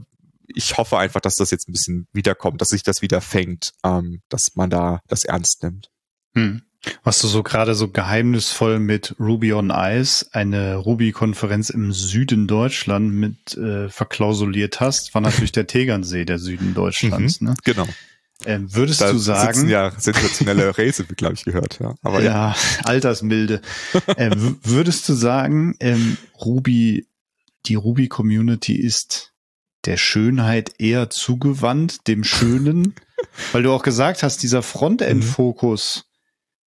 ich 0.48 0.78
hoffe 0.78 0.98
einfach, 0.98 1.22
dass 1.22 1.36
das 1.36 1.52
jetzt 1.52 1.68
ein 1.68 1.72
bisschen 1.72 2.08
wiederkommt, 2.12 2.62
dass 2.62 2.70
sich 2.70 2.84
das 2.84 3.02
wieder 3.02 3.22
fängt, 3.22 3.72
ähm, 3.84 4.22
dass 4.30 4.56
man 4.56 4.70
da 4.70 5.00
das 5.08 5.26
ernst 5.26 5.64
nimmt. 5.64 5.90
Hm. 6.36 6.64
Was 7.04 7.20
du 7.20 7.28
so 7.28 7.44
gerade 7.44 7.76
so 7.76 7.88
geheimnisvoll 7.88 8.80
mit 8.80 9.16
Ruby 9.20 9.54
on 9.54 9.72
Ice, 9.74 10.26
eine 10.32 10.76
Ruby-Konferenz 10.76 11.70
im 11.70 11.94
Süden 11.94 12.48
Deutschland 12.48 13.14
mit 13.14 13.56
äh, 13.58 13.90
verklausuliert 13.90 14.80
hast, 14.82 15.14
war 15.14 15.22
natürlich 15.22 15.52
der 15.52 15.68
Tegernsee, 15.68 16.26
der 16.26 16.40
Süden 16.40 16.74
Deutschlands. 16.74 17.42
Mhm, 17.42 17.50
ne? 17.50 17.56
Genau. 17.64 17.88
Ähm, 18.46 18.74
würdest 18.74 19.02
da 19.02 19.12
du 19.12 19.18
sagen? 19.18 19.70
ja 19.70 19.92
sensationelle 19.98 20.78
Race, 20.78 21.04
glaube 21.16 21.36
ich, 21.36 21.46
gehört. 21.46 21.80
Ja, 21.80 21.96
aber 22.02 22.22
ja, 22.22 22.50
ja. 22.50 22.56
altersmilde. 22.84 23.62
ähm, 24.18 24.60
würdest 24.64 25.08
du 25.08 25.14
sagen, 25.14 25.76
ähm, 25.80 26.18
Ruby, 26.44 27.08
die 27.66 27.76
Ruby-Community 27.76 28.76
ist 28.76 29.32
der 29.86 29.98
Schönheit 29.98 30.74
eher 30.80 31.10
zugewandt, 31.10 32.08
dem 32.08 32.24
Schönen? 32.24 32.96
Weil 33.54 33.64
du 33.64 33.72
auch 33.72 33.84
gesagt 33.84 34.24
hast, 34.24 34.44
dieser 34.44 34.62
Frontend-Fokus. 34.62 36.06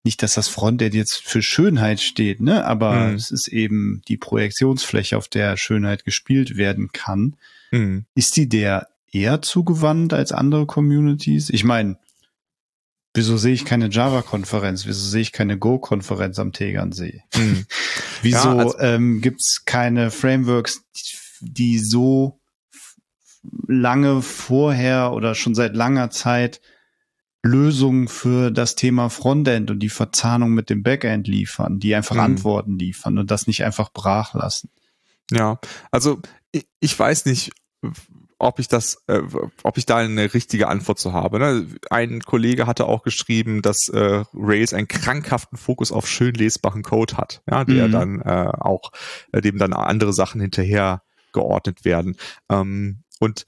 Nicht, 0.07 0.23
dass 0.23 0.35
das 0.35 0.47
Frontend 0.47 0.95
jetzt 0.95 1.21
für 1.25 1.43
Schönheit 1.43 2.01
steht, 2.01 2.41
ne? 2.41 2.65
Aber 2.65 3.09
mhm. 3.09 3.17
es 3.17 3.33
ist 3.33 3.49
eben 3.49 4.03
die 4.07 4.17
Projektionsfläche, 4.17 5.17
auf 5.17 5.27
der 5.27 5.57
Schönheit 5.57 6.05
gespielt 6.05 6.57
werden 6.57 6.93
kann. 6.93 7.35
Mhm. 7.73 8.05
Ist 8.15 8.37
die 8.37 8.49
der 8.49 8.87
eher 9.11 9.43
zugewandt 9.43 10.13
als 10.13 10.31
andere 10.31 10.65
Communities? 10.65 11.51
Ich 11.51 11.65
meine, 11.65 11.99
wieso 13.15 13.37
sehe 13.37 13.53
ich 13.53 13.65
keine 13.65 13.91
Java-Konferenz? 13.91 14.87
Wieso 14.87 15.09
sehe 15.09 15.23
ich 15.23 15.33
keine 15.33 15.59
Go-Konferenz 15.59 16.39
am 16.39 16.53
Tegernsee? 16.53 17.25
Mhm. 17.35 17.67
wieso 18.23 18.51
ja, 18.51 18.57
also 18.59 18.79
ähm, 18.79 19.21
gibt 19.21 19.41
es 19.41 19.65
keine 19.65 20.13
Frameworks, 20.13 20.85
die 21.41 21.81
so 21.81 22.39
lange 23.67 24.23
vorher 24.23 25.11
oder 25.15 25.35
schon 25.35 25.57
seit 25.57 25.75
langer 25.75 26.11
Zeit 26.11 26.61
Lösungen 27.43 28.09
für 28.09 28.51
das 28.51 28.75
Thema 28.75 29.09
Frontend 29.09 29.71
und 29.71 29.79
die 29.81 29.89
Verzahnung 29.89 30.53
mit 30.53 30.71
dem 30.71 30.83
Backend 30.83 31.29
liefern, 31.29 31.79
die 31.79 31.95
einfach 31.95 32.17
mhm. 32.17 32.23
Antworten 32.23 32.79
liefern 32.79 33.19
und 33.19 33.31
das 33.31 33.47
nicht 33.47 33.65
einfach 33.65 33.93
brach 33.93 34.35
lassen. 34.35 34.71
Ja, 35.31 35.59
also 35.91 36.21
ich, 36.53 36.67
ich 36.81 36.99
weiß 36.99 37.27
nicht, 37.27 37.53
ob 38.39 38.59
ich 38.59 38.69
das, 38.69 39.03
äh, 39.07 39.23
ob 39.63 39.79
ich 39.79 39.87
da 39.87 39.97
eine 39.97 40.35
richtige 40.35 40.69
Antwort 40.69 40.99
zu 40.99 41.13
habe. 41.13 41.39
Ne? 41.39 41.67
Ein 41.91 42.21
Kollege 42.21 42.67
hatte 42.67 42.87
auch 42.87 43.03
geschrieben, 43.03 43.63
dass 43.63 43.89
äh, 43.89 44.25
Rails 44.35 44.75
einen 44.75 44.89
krankhaften 44.89 45.57
Fokus 45.57 45.91
auf 45.91 46.07
schön 46.07 46.35
lesbaren 46.35 46.83
Code 46.83 47.17
hat, 47.17 47.43
ja, 47.51 47.65
der 47.65 47.89
mhm. 47.89 47.93
dann 47.93 48.21
äh, 48.21 48.51
auch, 48.59 48.91
äh, 49.33 49.41
dem 49.41 49.59
dann 49.59 49.73
andere 49.73 50.13
Sachen 50.13 50.41
hinterher 50.41 51.03
geordnet 51.33 51.85
werden. 51.85 52.17
Ähm, 52.51 53.03
und 53.21 53.47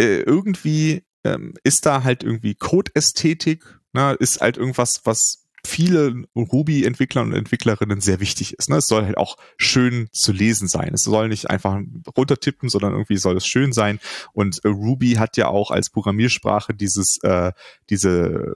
äh, 0.00 0.20
irgendwie 0.20 1.04
ähm, 1.24 1.54
ist 1.64 1.86
da 1.86 2.04
halt 2.04 2.22
irgendwie 2.22 2.54
Code-Ästhetik, 2.54 3.64
ne? 3.92 4.16
ist 4.18 4.40
halt 4.40 4.56
irgendwas, 4.56 5.02
was 5.04 5.48
viele 5.66 6.24
Ruby-Entwickler 6.34 7.22
und 7.22 7.34
Entwicklerinnen 7.34 8.00
sehr 8.00 8.20
wichtig 8.20 8.54
ist. 8.54 8.70
Ne? 8.70 8.76
Es 8.76 8.86
soll 8.86 9.04
halt 9.04 9.18
auch 9.18 9.36
schön 9.56 10.08
zu 10.12 10.32
lesen 10.32 10.68
sein. 10.68 10.94
Es 10.94 11.02
soll 11.02 11.28
nicht 11.28 11.50
einfach 11.50 11.78
runtertippen, 12.16 12.68
sondern 12.68 12.92
irgendwie 12.92 13.16
soll 13.16 13.36
es 13.36 13.46
schön 13.46 13.72
sein. 13.72 14.00
Und 14.32 14.64
äh, 14.64 14.68
Ruby 14.68 15.14
hat 15.14 15.36
ja 15.36 15.48
auch 15.48 15.70
als 15.70 15.90
Programmiersprache 15.90 16.74
dieses, 16.74 17.18
äh, 17.22 17.52
diese, 17.90 18.54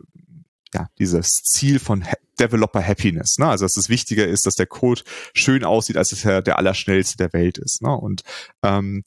ja, 0.75 0.89
dieses 0.99 1.43
Ziel 1.43 1.79
von 1.79 2.05
ha 2.05 2.15
Developer 2.41 2.85
Happiness. 2.85 3.37
Ne? 3.39 3.47
Also 3.47 3.67
dass 3.67 3.77
es 3.77 3.89
wichtiger 3.89 4.27
ist, 4.27 4.47
dass 4.47 4.55
der 4.55 4.67
Code 4.67 5.03
schön 5.35 5.65
aussieht, 5.65 5.97
als 5.97 6.13
es 6.13 6.23
ja 6.23 6.41
der 6.41 6.59
allerschnellste 6.59 7.17
der 7.17 7.33
Welt 7.33 7.59
ist. 7.59 7.83
Ne? 7.83 7.95
Und 7.95 8.23
ähm, 8.63 9.05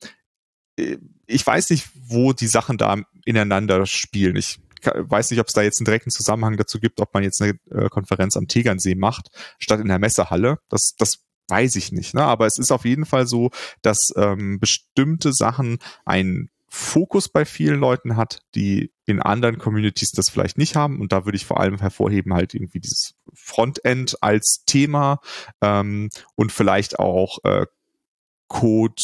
äh, 0.77 0.97
ich 1.27 1.45
weiß 1.45 1.69
nicht, 1.69 1.87
wo 2.07 2.33
die 2.33 2.47
Sachen 2.47 2.77
da 2.77 2.97
ineinander 3.25 3.85
spielen. 3.85 4.35
Ich 4.35 4.59
weiß 4.83 5.31
nicht, 5.31 5.39
ob 5.39 5.47
es 5.47 5.53
da 5.53 5.61
jetzt 5.61 5.79
einen 5.79 5.85
direkten 5.85 6.11
Zusammenhang 6.11 6.57
dazu 6.57 6.79
gibt, 6.79 6.99
ob 6.99 7.13
man 7.13 7.23
jetzt 7.23 7.41
eine 7.41 7.57
äh, 7.71 7.89
Konferenz 7.89 8.37
am 8.37 8.47
Tegernsee 8.47 8.95
macht, 8.95 9.29
statt 9.57 9.79
in 9.79 9.87
der 9.87 9.99
Messehalle. 9.99 10.59
Das, 10.69 10.95
das 10.97 11.25
weiß 11.47 11.75
ich 11.75 11.91
nicht. 11.91 12.13
Ne? 12.13 12.23
Aber 12.23 12.45
es 12.45 12.57
ist 12.57 12.71
auf 12.71 12.85
jeden 12.85 13.05
Fall 13.05 13.27
so, 13.27 13.51
dass 13.81 14.13
ähm, 14.15 14.59
bestimmte 14.59 15.33
Sachen 15.33 15.79
einen 16.05 16.49
Fokus 16.67 17.29
bei 17.29 17.45
vielen 17.45 17.79
Leuten 17.79 18.17
hat, 18.17 18.39
die 18.53 18.91
in 19.05 19.21
anderen 19.21 19.57
Communities 19.57 20.11
das 20.11 20.29
vielleicht 20.29 20.57
nicht 20.57 20.75
haben. 20.75 20.99
Und 20.99 21.13
da 21.13 21.25
würde 21.25 21.37
ich 21.37 21.45
vor 21.45 21.59
allem 21.59 21.79
hervorheben 21.79 22.33
halt 22.33 22.53
irgendwie 22.53 22.79
dieses 22.79 23.15
Frontend 23.33 24.21
als 24.21 24.63
Thema 24.65 25.21
ähm, 25.61 26.09
und 26.35 26.51
vielleicht 26.51 26.99
auch 26.99 27.37
äh, 27.43 27.65
Code, 28.47 29.01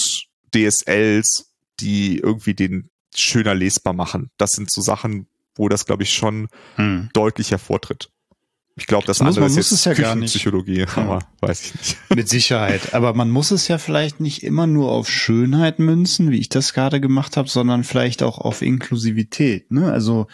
DSLs, 0.53 1.50
die 1.81 2.17
irgendwie 2.17 2.53
den 2.53 2.89
schöner 3.15 3.53
lesbar 3.55 3.93
machen. 3.93 4.31
Das 4.37 4.51
sind 4.51 4.71
so 4.71 4.81
Sachen, 4.81 5.27
wo 5.55 5.67
das, 5.67 5.85
glaube 5.85 6.03
ich, 6.03 6.13
schon 6.13 6.47
hm. 6.75 7.09
deutlich 7.13 7.51
hervortritt. 7.51 8.09
Ich 8.77 8.87
glaube, 8.87 9.05
das, 9.05 9.17
das 9.17 9.27
andere 9.27 9.49
muss, 9.49 9.57
ist 9.57 9.71
jetzt 9.71 9.85
ja 9.85 9.93
gar 9.93 10.15
nicht. 10.15 10.31
Psychologie, 10.31 10.85
aber 10.95 11.19
ja. 11.19 11.47
weiß 11.47 11.65
ich 11.65 11.75
nicht. 11.75 11.97
Mit 12.15 12.29
Sicherheit. 12.29 12.93
Aber 12.93 13.13
man 13.13 13.29
muss 13.29 13.51
es 13.51 13.67
ja 13.67 13.77
vielleicht 13.77 14.21
nicht 14.21 14.43
immer 14.43 14.65
nur 14.65 14.91
auf 14.91 15.09
Schönheit 15.09 15.79
münzen, 15.79 16.31
wie 16.31 16.39
ich 16.39 16.49
das 16.49 16.73
gerade 16.73 17.01
gemacht 17.01 17.35
habe, 17.35 17.49
sondern 17.49 17.83
vielleicht 17.83 18.23
auch 18.23 18.37
auf 18.37 18.61
Inklusivität. 18.61 19.71
Ne? 19.71 19.91
Also 19.91 20.27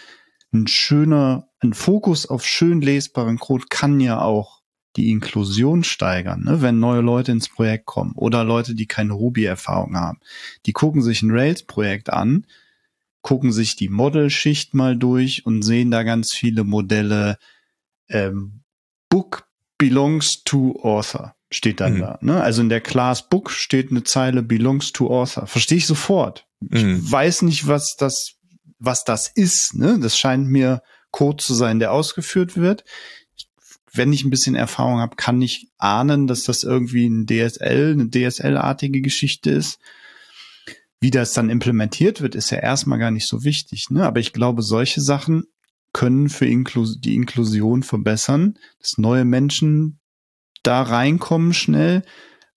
ein 0.54 0.68
schöner, 0.68 1.50
ein 1.60 1.74
Fokus 1.74 2.28
auf 2.28 2.46
schön 2.46 2.82
lesbaren 2.82 3.40
Code 3.40 3.66
kann 3.70 4.00
ja 4.00 4.22
auch 4.22 4.57
die 4.98 5.12
Inklusion 5.12 5.84
steigern, 5.84 6.44
ne? 6.44 6.62
wenn 6.62 6.80
neue 6.80 7.02
Leute 7.02 7.32
ins 7.32 7.48
Projekt 7.48 7.86
kommen 7.86 8.14
oder 8.16 8.44
Leute, 8.44 8.76
die 8.76 8.88
keine 8.88 9.14
Ruby-Erfahrung 9.14 9.96
haben. 9.96 10.20
Die 10.66 10.74
gucken 10.74 11.02
sich 11.02 11.22
ein 11.22 11.32
Rails-Projekt 11.32 12.12
an 12.12 12.46
gucken 13.28 13.52
sich 13.52 13.76
die 13.76 13.90
Modelschicht 13.90 14.74
mal 14.74 14.96
durch 14.96 15.46
und 15.46 15.62
sehen 15.62 15.92
da 15.92 16.04
ganz 16.04 16.34
viele 16.34 16.64
Modelle. 16.64 17.38
Ähm, 18.08 18.62
Book 19.10 19.50
belongs 19.78 20.44
to 20.46 20.80
author 20.82 21.36
steht 21.52 21.82
dann 21.82 21.96
mhm. 21.96 22.00
da. 22.00 22.20
Ne? 22.22 22.42
Also 22.42 22.62
in 22.62 22.70
der 22.70 22.80
Class 22.80 23.28
Book 23.28 23.52
steht 23.52 23.92
eine 23.92 24.04
Zeile 24.04 24.44
belongs 24.44 24.94
to 24.94 25.10
author. 25.10 25.46
Verstehe 25.46 25.78
ich 25.78 25.88
sofort. 25.88 26.48
Ich 26.72 26.86
mhm. 26.86 27.12
weiß 27.12 27.42
nicht, 27.42 27.68
was 27.68 27.98
das, 27.98 28.36
was 28.80 29.04
das 29.04 29.28
ist. 29.28 29.74
Ne? 29.74 30.00
Das 30.00 30.18
scheint 30.18 30.48
mir 30.48 30.82
Code 31.12 31.44
zu 31.44 31.54
sein, 31.54 31.80
der 31.80 31.92
ausgeführt 31.92 32.56
wird. 32.56 32.86
Wenn 33.94 34.14
ich 34.14 34.24
ein 34.24 34.30
bisschen 34.30 34.56
Erfahrung 34.56 35.00
habe, 35.00 35.16
kann 35.16 35.42
ich 35.42 35.70
ahnen, 35.78 36.28
dass 36.28 36.44
das 36.44 36.64
irgendwie 36.64 37.08
ein 37.08 37.26
DSL, 37.26 37.94
eine 37.94 38.10
DSL-artige 38.10 39.02
Geschichte 39.02 39.52
ist. 39.52 39.80
Wie 41.00 41.12
das 41.12 41.34
dann 41.34 41.50
implementiert 41.50 42.22
wird, 42.22 42.36
ist 42.36 42.50
ja 42.50 42.58
erstmal 42.58 43.00
gar 43.00 43.12
nicht 43.12 43.28
so 43.28 43.44
wichtig. 43.44 43.90
Ne? 43.90 44.06
Aber 44.06 44.20
ich 44.20 44.34
glaube, 44.34 44.62
solche 44.64 45.02
Sachen 45.02 45.44
können 45.94 46.30
für 46.30 46.46
Inklus 46.46 47.00
die 47.00 47.16
Inklusion 47.16 47.84
verbessern, 47.84 48.58
dass 48.80 48.98
neue 48.98 49.26
Menschen 49.26 50.00
da 50.64 50.82
reinkommen 50.82 51.54
schnell, 51.54 52.04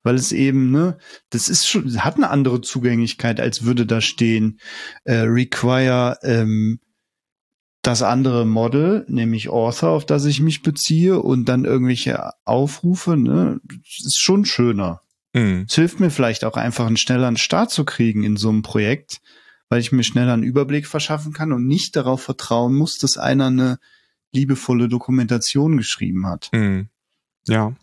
weil 0.02 0.14
es 0.14 0.32
eben, 0.32 0.70
ne, 0.70 0.98
das 1.30 1.48
ist 1.48 1.68
schon, 1.68 2.02
hat 2.02 2.16
eine 2.16 2.30
andere 2.30 2.60
Zugänglichkeit, 2.60 3.40
als 3.40 3.64
würde 3.64 3.86
da 3.86 4.00
stehen, 4.00 4.58
äh, 5.04 5.20
require 5.20 6.18
ähm, 6.22 6.80
das 7.82 8.02
andere 8.02 8.44
Model, 8.44 9.04
nämlich 9.08 9.48
Author, 9.48 9.90
auf 9.90 10.04
das 10.04 10.26
ich 10.26 10.40
mich 10.40 10.62
beziehe 10.62 11.20
und 11.20 11.46
dann 11.46 11.64
irgendwelche 11.64 12.30
Aufrufe, 12.44 13.16
ne, 13.16 13.60
ist 13.84 14.20
schon 14.20 14.44
schöner. 14.44 15.00
Mhm. 15.32 15.64
Es 15.68 15.74
hilft 15.76 16.00
mir 16.00 16.10
vielleicht 16.10 16.44
auch 16.44 16.56
einfach 16.56 16.86
einen 16.86 16.96
schnelleren 16.96 17.36
Start 17.36 17.70
zu 17.70 17.84
kriegen 17.84 18.22
in 18.22 18.36
so 18.36 18.50
einem 18.50 18.62
Projekt, 18.62 19.20
weil 19.68 19.80
ich 19.80 19.92
mir 19.92 20.02
schneller 20.02 20.34
einen 20.34 20.42
Überblick 20.42 20.86
verschaffen 20.86 21.32
kann 21.32 21.52
und 21.52 21.66
nicht 21.66 21.96
darauf 21.96 22.22
vertrauen 22.22 22.74
muss, 22.74 22.98
dass 22.98 23.16
einer 23.16 23.46
eine 23.46 23.78
liebevolle 24.32 24.88
Dokumentation 24.88 25.76
geschrieben 25.76 26.26
hat. 26.26 26.50
Mhm. 26.52 26.88
Ja. 27.46 27.74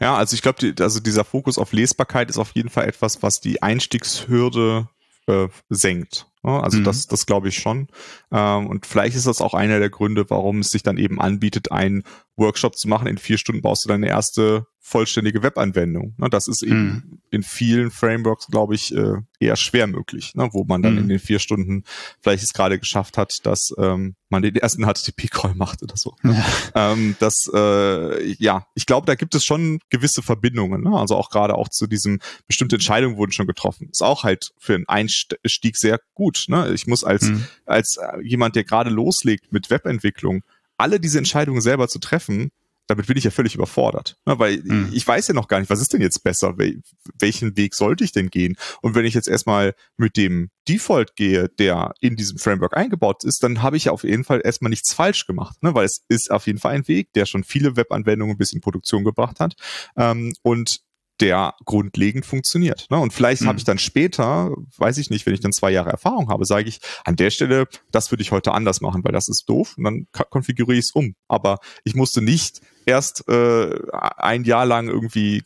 Ja, 0.00 0.16
also 0.16 0.34
ich 0.34 0.42
glaube, 0.42 0.58
die, 0.60 0.82
also 0.82 1.00
dieser 1.00 1.24
Fokus 1.24 1.56
auf 1.56 1.72
Lesbarkeit 1.72 2.28
ist 2.30 2.38
auf 2.38 2.52
jeden 2.54 2.68
Fall 2.68 2.86
etwas, 2.86 3.22
was 3.22 3.40
die 3.40 3.62
Einstiegshürde 3.62 4.88
äh, 5.26 5.48
senkt. 5.70 6.26
Also 6.50 6.78
mhm. 6.78 6.84
das, 6.84 7.06
das 7.06 7.26
glaube 7.26 7.48
ich 7.48 7.56
schon. 7.56 7.88
Ähm, 8.32 8.66
und 8.66 8.86
vielleicht 8.86 9.16
ist 9.16 9.26
das 9.26 9.40
auch 9.40 9.54
einer 9.54 9.78
der 9.78 9.90
Gründe, 9.90 10.28
warum 10.28 10.58
es 10.58 10.70
sich 10.70 10.82
dann 10.82 10.98
eben 10.98 11.20
anbietet, 11.20 11.70
einen 11.70 12.02
Workshop 12.36 12.76
zu 12.76 12.88
machen. 12.88 13.06
In 13.06 13.18
vier 13.18 13.38
Stunden 13.38 13.62
baust 13.62 13.84
du 13.84 13.88
deine 13.88 14.08
erste 14.08 14.66
vollständige 14.84 15.42
Webanwendung. 15.42 16.14
Ne, 16.18 16.28
das 16.28 16.48
ist 16.48 16.62
eben 16.62 16.84
mhm. 16.84 17.18
in 17.30 17.42
vielen 17.44 17.90
Frameworks, 17.92 18.48
glaube 18.48 18.74
ich, 18.74 18.94
äh, 18.94 19.14
eher 19.38 19.54
schwer 19.54 19.86
möglich, 19.86 20.34
ne, 20.34 20.48
wo 20.52 20.64
man 20.64 20.82
dann 20.82 20.94
mhm. 20.94 20.98
in 20.98 21.08
den 21.08 21.18
vier 21.20 21.38
Stunden 21.38 21.84
vielleicht 22.20 22.42
es 22.42 22.52
gerade 22.52 22.80
geschafft 22.80 23.16
hat, 23.16 23.46
dass 23.46 23.72
ähm, 23.78 24.16
man 24.28 24.42
den 24.42 24.56
ersten 24.56 24.84
HTTP-Call 24.86 25.54
macht 25.54 25.82
oder 25.84 25.96
so. 25.96 26.16
Ja. 26.24 26.44
Ähm, 26.74 27.14
das, 27.20 27.48
äh, 27.54 28.32
ja, 28.32 28.66
ich 28.74 28.86
glaube, 28.86 29.06
da 29.06 29.14
gibt 29.14 29.36
es 29.36 29.44
schon 29.44 29.78
gewisse 29.88 30.20
Verbindungen. 30.20 30.82
Ne? 30.82 30.98
Also 30.98 31.14
auch 31.14 31.30
gerade 31.30 31.54
auch 31.54 31.68
zu 31.68 31.86
diesem, 31.86 32.18
bestimmte 32.48 32.76
Entscheidungen 32.76 33.16
wurden 33.16 33.32
schon 33.32 33.46
getroffen. 33.46 33.88
Ist 33.88 34.02
auch 34.02 34.24
halt 34.24 34.50
für 34.58 34.74
einen 34.74 34.88
Einstieg 34.88 35.76
sehr 35.76 36.00
gut. 36.14 36.46
Ne? 36.48 36.72
Ich 36.74 36.88
muss 36.88 37.04
als, 37.04 37.22
mhm. 37.22 37.46
als 37.66 37.98
jemand, 38.22 38.56
der 38.56 38.64
gerade 38.64 38.90
loslegt 38.90 39.52
mit 39.52 39.70
Webentwicklung, 39.70 40.42
alle 40.82 41.00
diese 41.00 41.18
Entscheidungen 41.18 41.60
selber 41.60 41.88
zu 41.88 41.98
treffen, 42.00 42.50
damit 42.88 43.06
bin 43.06 43.16
ich 43.16 43.24
ja 43.24 43.30
völlig 43.30 43.54
überfordert. 43.54 44.18
Ne? 44.26 44.38
Weil 44.38 44.60
mhm. 44.62 44.90
ich 44.92 45.06
weiß 45.06 45.28
ja 45.28 45.34
noch 45.34 45.48
gar 45.48 45.60
nicht, 45.60 45.70
was 45.70 45.80
ist 45.80 45.92
denn 45.92 46.00
jetzt 46.00 46.24
besser? 46.24 46.58
Wel 46.58 46.82
welchen 47.18 47.56
Weg 47.56 47.74
sollte 47.74 48.02
ich 48.04 48.12
denn 48.12 48.28
gehen? 48.28 48.56
Und 48.80 48.94
wenn 48.94 49.04
ich 49.04 49.14
jetzt 49.14 49.28
erstmal 49.28 49.74
mit 49.96 50.16
dem 50.16 50.50
Default 50.68 51.14
gehe, 51.14 51.48
der 51.48 51.94
in 52.00 52.16
diesem 52.16 52.38
Framework 52.38 52.76
eingebaut 52.76 53.24
ist, 53.24 53.42
dann 53.44 53.62
habe 53.62 53.76
ich 53.76 53.84
ja 53.84 53.92
auf 53.92 54.02
jeden 54.02 54.24
Fall 54.24 54.40
erstmal 54.44 54.70
nichts 54.70 54.92
falsch 54.92 55.26
gemacht. 55.26 55.62
Ne? 55.62 55.74
Weil 55.74 55.86
es 55.86 56.04
ist 56.08 56.30
auf 56.30 56.46
jeden 56.46 56.58
Fall 56.58 56.74
ein 56.74 56.88
Weg, 56.88 57.12
der 57.12 57.26
schon 57.26 57.44
viele 57.44 57.76
Webanwendungen 57.76 58.36
bis 58.36 58.52
in 58.52 58.60
Produktion 58.60 59.04
gebracht 59.04 59.38
hat. 59.38 59.54
Ähm, 59.96 60.34
und 60.42 60.80
der 61.22 61.54
grundlegend 61.64 62.26
funktioniert. 62.26 62.88
Ne? 62.90 62.98
Und 62.98 63.12
vielleicht 63.12 63.42
mhm. 63.42 63.46
habe 63.46 63.58
ich 63.58 63.64
dann 63.64 63.78
später, 63.78 64.50
weiß 64.76 64.98
ich 64.98 65.08
nicht, 65.08 65.24
wenn 65.24 65.34
ich 65.34 65.40
dann 65.40 65.52
zwei 65.52 65.70
Jahre 65.70 65.90
Erfahrung 65.90 66.28
habe, 66.28 66.44
sage 66.44 66.68
ich, 66.68 66.80
an 67.04 67.16
der 67.16 67.30
Stelle, 67.30 67.68
das 67.92 68.10
würde 68.10 68.22
ich 68.22 68.32
heute 68.32 68.52
anders 68.52 68.80
machen, 68.80 69.04
weil 69.04 69.12
das 69.12 69.28
ist 69.28 69.48
doof 69.48 69.74
und 69.78 69.84
dann 69.84 70.06
konfiguriere 70.30 70.78
ich 70.78 70.86
es 70.86 70.90
um. 70.90 71.14
Aber 71.28 71.60
ich 71.84 71.94
musste 71.94 72.20
nicht 72.20 72.60
erst 72.86 73.28
äh, 73.28 73.70
ein 73.92 74.42
Jahr 74.44 74.66
lang 74.66 74.88
irgendwie 74.88 75.44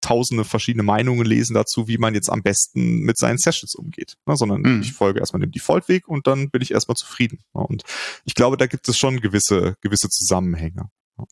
tausende 0.00 0.44
verschiedene 0.44 0.82
Meinungen 0.82 1.26
lesen 1.26 1.54
dazu, 1.54 1.88
wie 1.88 1.98
man 1.98 2.14
jetzt 2.14 2.30
am 2.30 2.42
besten 2.42 3.00
mit 3.00 3.18
seinen 3.18 3.38
Sessions 3.38 3.74
umgeht, 3.74 4.16
ne? 4.26 4.36
sondern 4.36 4.62
mhm. 4.62 4.80
ich 4.80 4.92
folge 4.92 5.20
erstmal 5.20 5.40
dem 5.40 5.52
Default-Weg 5.52 6.08
und 6.08 6.26
dann 6.26 6.50
bin 6.50 6.62
ich 6.62 6.72
erstmal 6.72 6.96
zufrieden. 6.96 7.40
Ne? 7.54 7.62
Und 7.62 7.82
ich 8.24 8.34
glaube, 8.34 8.56
da 8.56 8.66
gibt 8.66 8.88
es 8.88 8.96
schon 8.96 9.20
gewisse, 9.20 9.76
gewisse 9.80 10.08
Zusammenhänge. 10.08 10.90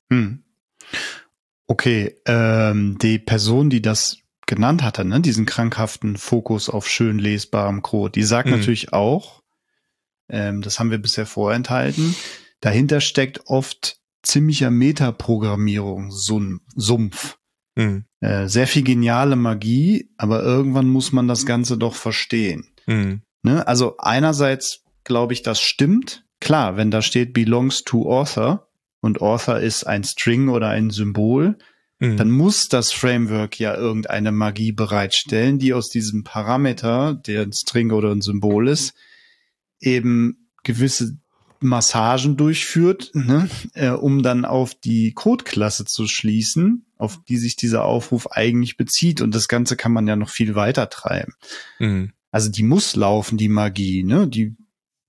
Mhm. 0.08 0.44
Okay, 1.66 2.16
ähm, 2.26 2.96
die 2.98 3.18
Person, 3.18 3.70
die 3.70 3.82
das 3.82 4.18
genannt 4.46 4.82
hatte, 4.82 5.04
ne, 5.04 5.20
diesen 5.20 5.46
krankhaften 5.46 6.16
Fokus 6.16 6.68
auf 6.68 6.88
schön 6.88 7.18
lesbarem 7.18 7.82
Code, 7.82 8.12
die 8.12 8.22
sagt 8.22 8.48
mhm. 8.48 8.56
natürlich 8.56 8.92
auch, 8.92 9.42
ähm, 10.28 10.62
das 10.62 10.78
haben 10.78 10.90
wir 10.90 10.98
bisher 10.98 11.26
vorenthalten, 11.26 12.14
dahinter 12.60 13.00
steckt 13.00 13.46
oft 13.46 13.98
ziemlicher 14.22 14.70
Metaprogrammierung, 14.70 16.10
Sumpf. 16.10 17.38
Mhm. 17.74 18.04
Äh, 18.20 18.48
sehr 18.48 18.66
viel 18.66 18.82
geniale 18.82 19.36
Magie, 19.36 20.10
aber 20.16 20.42
irgendwann 20.42 20.88
muss 20.88 21.12
man 21.12 21.28
das 21.28 21.44
Ganze 21.44 21.76
doch 21.76 21.94
verstehen. 21.94 22.72
Mhm. 22.86 23.22
Ne? 23.42 23.66
Also 23.66 23.96
einerseits 23.98 24.84
glaube 25.06 25.32
ich, 25.32 25.42
das 25.42 25.60
stimmt. 25.60 26.24
Klar, 26.40 26.76
wenn 26.76 26.90
da 26.90 27.00
steht 27.00 27.32
belongs 27.32 27.84
to 27.84 28.10
author, 28.10 28.65
und 29.06 29.22
Author 29.22 29.58
ist 29.58 29.86
ein 29.86 30.04
String 30.04 30.48
oder 30.48 30.68
ein 30.68 30.90
Symbol, 30.90 31.56
mhm. 31.98 32.16
dann 32.16 32.30
muss 32.30 32.68
das 32.68 32.92
Framework 32.92 33.58
ja 33.58 33.74
irgendeine 33.74 34.32
Magie 34.32 34.72
bereitstellen, 34.72 35.58
die 35.58 35.72
aus 35.72 35.88
diesem 35.88 36.24
Parameter, 36.24 37.14
der 37.14 37.42
ein 37.42 37.52
String 37.52 37.92
oder 37.92 38.12
ein 38.12 38.20
Symbol 38.20 38.68
ist, 38.68 38.94
eben 39.80 40.50
gewisse 40.62 41.18
Massagen 41.60 42.36
durchführt, 42.36 43.10
ne, 43.14 43.48
äh, 43.74 43.88
um 43.88 44.22
dann 44.22 44.44
auf 44.44 44.74
die 44.74 45.12
Codeklasse 45.12 45.84
zu 45.84 46.06
schließen, 46.06 46.84
auf 46.98 47.18
die 47.24 47.38
sich 47.38 47.56
dieser 47.56 47.84
Aufruf 47.84 48.30
eigentlich 48.30 48.76
bezieht. 48.76 49.20
Und 49.20 49.34
das 49.34 49.48
Ganze 49.48 49.76
kann 49.76 49.92
man 49.92 50.06
ja 50.06 50.16
noch 50.16 50.28
viel 50.28 50.54
weiter 50.54 50.90
treiben. 50.90 51.32
Mhm. 51.78 52.12
Also 52.30 52.50
die 52.50 52.62
muss 52.62 52.96
laufen, 52.96 53.38
die 53.38 53.48
Magie, 53.48 54.02
ne? 54.02 54.28
Die 54.28 54.56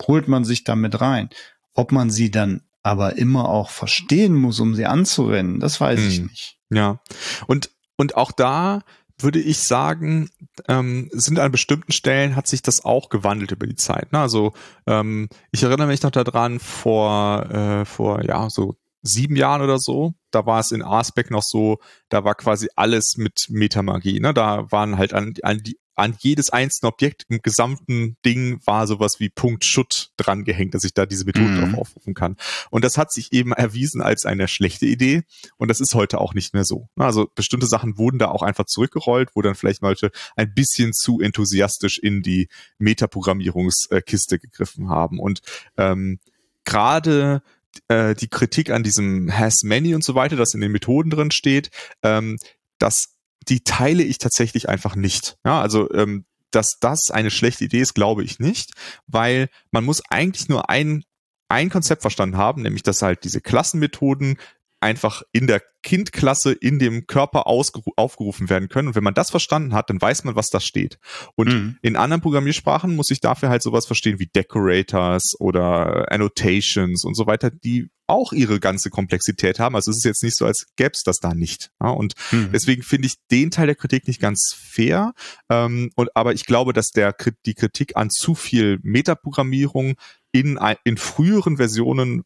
holt 0.02 0.28
man 0.28 0.45
sich 0.45 0.64
damit 0.64 1.02
rein. 1.02 1.30
Ob 1.74 1.91
man 1.91 2.10
sie 2.10 2.32
dann 2.32 2.61
aber 2.88 3.18
immer 3.18 3.49
auch 3.49 3.69
verstehen 3.69 4.34
muss, 4.34 4.61
um 4.61 4.73
sie 4.73 4.85
anzuwenden, 4.85 5.59
das 5.59 5.81
weiß 5.81 5.99
mhm. 5.99 6.07
ich 6.07 6.19
nicht. 6.22 6.57
Ja. 6.69 7.01
Und, 7.45 7.69
und 7.97 8.15
auch 8.15 8.31
da 8.31 8.84
würde 9.19 9.39
ich 9.39 9.59
sagen, 9.59 10.30
ähm, 10.69 11.09
sind 11.11 11.38
an 11.39 11.51
bestimmten 11.51 11.91
Stellen 11.91 12.38
hat 12.38 12.47
sich 12.47 12.61
das 12.61 12.85
auch 12.85 13.09
gewandelt 13.09 13.51
über 13.51 13.68
die 13.68 13.76
Zeit. 13.76 14.14
Ne? 14.14 14.19
Also 14.19 14.53
ähm, 14.85 15.27
ich 15.51 15.64
erinnere 15.64 15.88
mich 15.88 16.01
noch 16.03 16.11
daran 16.11 16.59
vor 16.59 17.49
äh, 17.49 17.84
vor 17.85 18.23
ja 18.23 18.49
so 18.49 18.76
sieben 19.01 19.35
Jahren 19.35 19.61
oder 19.61 19.80
so, 19.80 20.14
da 20.31 20.45
war 20.45 20.59
es 20.59 20.72
in 20.72 20.84
Aspect 20.84 21.31
noch 21.31 21.43
so, 21.43 21.80
da 22.09 22.23
war 22.23 22.35
quasi 22.35 22.69
alles 22.76 23.15
mit 23.18 23.47
Metamagie. 23.49 24.19
Ne? 24.19 24.34
Da 24.34 24.72
waren 24.72 24.97
halt 24.97 25.14
an, 25.14 25.34
an 25.41 25.57
die 25.59 25.77
an 25.98 26.15
jedes 26.19 26.52
einzelne 26.52 26.90
Objekt 26.90 27.26
im 27.28 27.41
gesamten 27.41 28.18
Ding 28.24 28.61
war 28.65 28.86
sowas 28.86 29.19
wie 29.19 29.30
Punkt 29.30 29.65
Schutt 29.65 30.11
dran 30.15 30.44
gehängt, 30.44 30.76
dass 30.76 30.84
ich 30.84 30.94
da 30.94 31.06
diese 31.06 31.26
Methode 31.26 31.48
mhm. 31.48 31.72
drauf 31.74 31.88
aufrufen 31.88 32.14
kann. 32.14 32.38
Und 32.69 32.86
das 32.86 32.98
hat 32.98 33.11
sich 33.11 33.34
eben 33.34 33.52
erwiesen 33.52 34.02
als 34.02 34.26
eine 34.26 34.48
schlechte 34.48 34.86
Idee. 34.86 35.24
Und 35.57 35.69
das 35.69 35.80
ist 35.80 35.95
heute 35.95 36.22
auch 36.22 36.36
nicht 36.36 36.53
mehr 36.53 36.65
so. 36.65 36.88
Also 36.95 37.28
bestimmte 37.34 37.65
Sachen 37.65 37.98
wurden 37.98 38.19
da 38.19 38.28
auch 38.28 38.44
einfach 38.44 38.65
zurückgerollt, 38.65 39.32
wo 39.34 39.41
dann 39.41 39.56
vielleicht 39.56 39.82
Leute 39.82 40.11
ein 40.36 40.53
bisschen 40.53 40.94
zu 40.94 41.19
enthusiastisch 41.19 41.98
in 41.98 42.22
die 42.22 42.48
Metaprogrammierungskiste 42.78 44.38
gegriffen 44.38 44.90
haben. 44.90 45.19
Und 45.19 45.41
ähm, 45.78 46.19
gerade 46.64 47.41
äh, 47.88 48.14
die 48.14 48.28
Kritik 48.28 48.69
an 48.69 48.84
diesem 48.84 49.32
Has 49.32 49.64
Many 49.64 49.95
und 49.95 50.03
so 50.03 50.14
weiter, 50.14 50.36
das 50.36 50.53
in 50.53 50.61
den 50.61 50.72
Methoden 50.72 51.10
drin 51.10 51.32
steht, 51.32 51.72
ähm, 52.03 52.38
das 52.78 53.16
die 53.49 53.64
teile 53.64 54.03
ich 54.03 54.18
tatsächlich 54.18 54.69
einfach 54.69 54.95
nicht. 54.95 55.38
Ja, 55.45 55.61
also 55.61 55.91
ähm, 55.94 56.26
dass 56.52 56.80
das 56.80 57.11
eine 57.11 57.32
schlechte 57.32 57.65
Idee 57.65 57.82
ist, 57.82 57.94
glaube 57.94 58.24
ich 58.24 58.40
nicht, 58.40 58.72
weil 59.06 59.49
man 59.72 59.84
muss 59.84 60.02
eigentlich 60.10 60.49
nur 60.49 60.69
ein 60.69 61.03
ein 61.49 61.69
Konzept 61.69 62.02
verstanden 62.02 62.38
haben, 62.38 62.61
nämlich 62.61 62.84
dass 62.84 63.02
halt 63.02 63.24
diese 63.24 63.40
Klassenmethoden 63.40 64.38
einfach 64.79 65.23
in 65.31 65.47
der 65.47 65.61
Kindklasse 65.83 66.51
in 66.51 66.79
dem 66.79 67.07
Körper 67.07 67.47
aufgerufen 67.47 68.49
werden 68.49 68.67
können. 68.67 68.89
Und 68.89 68.95
wenn 68.95 69.03
man 69.03 69.13
das 69.13 69.31
verstanden 69.31 69.73
hat, 69.73 69.89
dann 69.89 70.01
weiß 70.01 70.23
man, 70.25 70.35
was 70.35 70.49
da 70.49 70.59
steht. 70.59 70.99
Und 71.35 71.47
mhm. 71.47 71.77
in 71.81 71.95
anderen 71.95 72.21
Programmiersprachen 72.21 72.95
muss 72.95 73.09
ich 73.09 73.21
dafür 73.21 73.49
halt 73.49 73.63
sowas 73.63 73.85
verstehen 73.85 74.19
wie 74.19 74.27
Decorators 74.27 75.35
oder 75.39 76.11
Annotations 76.11 77.05
und 77.05 77.15
so 77.15 77.25
weiter, 77.25 77.49
die 77.49 77.89
auch 78.05 78.33
ihre 78.33 78.59
ganze 78.59 78.89
Komplexität 78.89 79.59
haben. 79.59 79.75
Also 79.75 79.91
es 79.91 79.97
ist 79.97 80.05
jetzt 80.05 80.23
nicht 80.23 80.37
so, 80.37 80.45
als 80.45 80.67
gäbe 80.75 80.91
es 80.93 81.03
das 81.03 81.19
da 81.19 81.33
nicht. 81.33 81.71
Ja, 81.81 81.89
und 81.89 82.13
mhm. 82.31 82.49
deswegen 82.53 82.83
finde 82.83 83.07
ich 83.07 83.15
den 83.31 83.51
Teil 83.51 83.67
der 83.67 83.75
Kritik 83.75 84.07
nicht 84.07 84.21
ganz 84.21 84.55
fair. 84.57 85.13
Ähm, 85.49 85.91
und, 85.95 86.15
aber 86.15 86.33
ich 86.33 86.45
glaube, 86.45 86.73
dass 86.73 86.89
der, 86.89 87.15
die 87.45 87.53
Kritik 87.53 87.95
an 87.95 88.09
zu 88.09 88.35
viel 88.35 88.79
Metaprogrammierung 88.81 89.95
in, 90.31 90.59
in 90.83 90.97
früheren 90.97 91.57
Versionen 91.57 92.23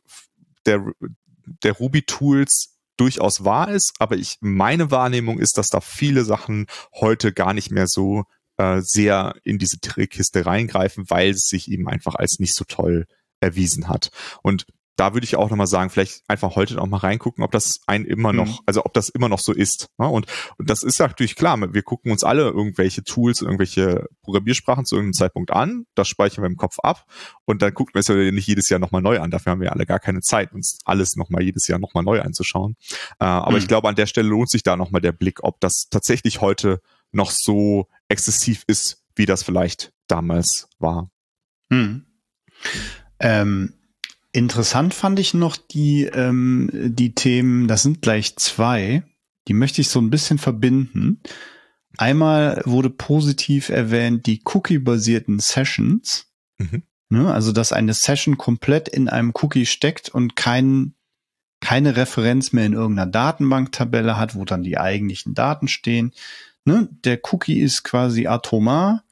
der, 0.65 0.85
der 1.45 1.73
Ruby-Tools 1.73 2.77
durchaus 2.97 3.43
wahr 3.43 3.69
ist, 3.69 3.93
aber 3.99 4.15
ich 4.15 4.37
meine 4.41 4.91
Wahrnehmung 4.91 5.39
ist, 5.39 5.57
dass 5.57 5.69
da 5.69 5.81
viele 5.81 6.23
Sachen 6.23 6.67
heute 6.93 7.33
gar 7.33 7.53
nicht 7.53 7.71
mehr 7.71 7.87
so 7.87 8.25
äh, 8.57 8.81
sehr 8.83 9.35
in 9.43 9.57
diese 9.57 9.79
Trickkiste 9.79 10.45
reingreifen, 10.45 11.05
weil 11.09 11.31
es 11.31 11.47
sich 11.47 11.71
eben 11.71 11.87
einfach 11.87 12.15
als 12.15 12.37
nicht 12.39 12.55
so 12.55 12.63
toll 12.65 13.07
erwiesen 13.39 13.87
hat. 13.87 14.11
Und 14.43 14.65
da 14.95 15.13
würde 15.13 15.25
ich 15.25 15.35
auch 15.35 15.49
nochmal 15.49 15.67
sagen, 15.67 15.89
vielleicht 15.89 16.21
einfach 16.27 16.55
heute 16.55 16.75
noch 16.75 16.85
mal 16.85 16.97
reingucken, 16.97 17.43
ob 17.43 17.51
das 17.51 17.79
ein 17.87 18.05
immer 18.05 18.33
noch, 18.33 18.59
mhm. 18.59 18.63
also 18.65 18.85
ob 18.85 18.93
das 18.93 19.09
immer 19.09 19.29
noch 19.29 19.39
so 19.39 19.53
ist. 19.53 19.87
Ne? 19.97 20.07
Und, 20.07 20.27
und 20.57 20.69
das 20.69 20.83
ist 20.83 20.99
natürlich 20.99 21.35
klar, 21.35 21.57
wir 21.73 21.83
gucken 21.83 22.11
uns 22.11 22.23
alle 22.23 22.43
irgendwelche 22.43 23.03
Tools, 23.03 23.41
irgendwelche 23.41 24.05
Programmiersprachen 24.21 24.85
zu 24.85 24.95
irgendeinem 24.95 25.13
Zeitpunkt 25.13 25.51
an, 25.51 25.85
das 25.95 26.07
speichern 26.07 26.43
wir 26.43 26.49
im 26.49 26.57
Kopf 26.57 26.79
ab 26.79 27.05
und 27.45 27.61
dann 27.61 27.73
gucken 27.73 27.93
wir 27.95 27.99
es 27.99 28.07
ja 28.07 28.15
nicht 28.15 28.47
jedes 28.47 28.69
Jahr 28.69 28.79
nochmal 28.79 29.01
neu 29.01 29.19
an. 29.19 29.31
Dafür 29.31 29.51
haben 29.51 29.61
wir 29.61 29.71
alle 29.71 29.85
gar 29.85 29.99
keine 29.99 30.21
Zeit, 30.21 30.53
uns 30.53 30.79
alles 30.85 31.15
nochmal 31.15 31.43
jedes 31.43 31.67
Jahr 31.67 31.79
nochmal 31.79 32.03
neu 32.03 32.21
anzuschauen. 32.21 32.75
Äh, 33.19 33.25
aber 33.25 33.51
mhm. 33.51 33.57
ich 33.57 33.67
glaube, 33.67 33.89
an 33.89 33.95
der 33.95 34.07
Stelle 34.07 34.29
lohnt 34.29 34.49
sich 34.49 34.63
da 34.63 34.75
nochmal 34.75 35.01
der 35.01 35.13
Blick, 35.13 35.43
ob 35.43 35.59
das 35.61 35.87
tatsächlich 35.89 36.41
heute 36.41 36.81
noch 37.11 37.31
so 37.31 37.87
exzessiv 38.07 38.63
ist, 38.67 39.03
wie 39.15 39.25
das 39.25 39.43
vielleicht 39.43 39.93
damals 40.07 40.67
war. 40.79 41.09
Mhm. 41.69 42.05
Ähm 43.19 43.73
Interessant 44.33 44.93
fand 44.93 45.19
ich 45.19 45.33
noch 45.33 45.57
die, 45.57 46.03
ähm, 46.05 46.69
die 46.71 47.13
Themen, 47.13 47.67
das 47.67 47.83
sind 47.83 48.01
gleich 48.01 48.37
zwei, 48.37 49.03
die 49.47 49.53
möchte 49.53 49.81
ich 49.81 49.89
so 49.89 49.99
ein 49.99 50.09
bisschen 50.09 50.37
verbinden. 50.37 51.21
Einmal 51.97 52.61
wurde 52.65 52.89
positiv 52.89 53.69
erwähnt 53.69 54.25
die 54.25 54.41
Cookie-basierten 54.45 55.39
Sessions. 55.39 56.27
Mhm. 56.57 56.83
Ne, 57.09 57.33
also, 57.33 57.51
dass 57.51 57.73
eine 57.73 57.93
Session 57.93 58.37
komplett 58.37 58.87
in 58.87 59.09
einem 59.09 59.33
Cookie 59.41 59.65
steckt 59.65 60.07
und 60.07 60.37
kein, 60.37 60.95
keine 61.59 61.97
Referenz 61.97 62.53
mehr 62.53 62.65
in 62.65 62.71
irgendeiner 62.71 63.11
Datenbanktabelle 63.11 64.17
hat, 64.17 64.35
wo 64.35 64.45
dann 64.45 64.63
die 64.63 64.77
eigentlichen 64.77 65.33
Daten 65.33 65.67
stehen. 65.67 66.13
Ne, 66.63 66.87
der 67.03 67.19
Cookie 67.29 67.59
ist 67.59 67.83
quasi 67.83 68.27
atomar 68.27 69.03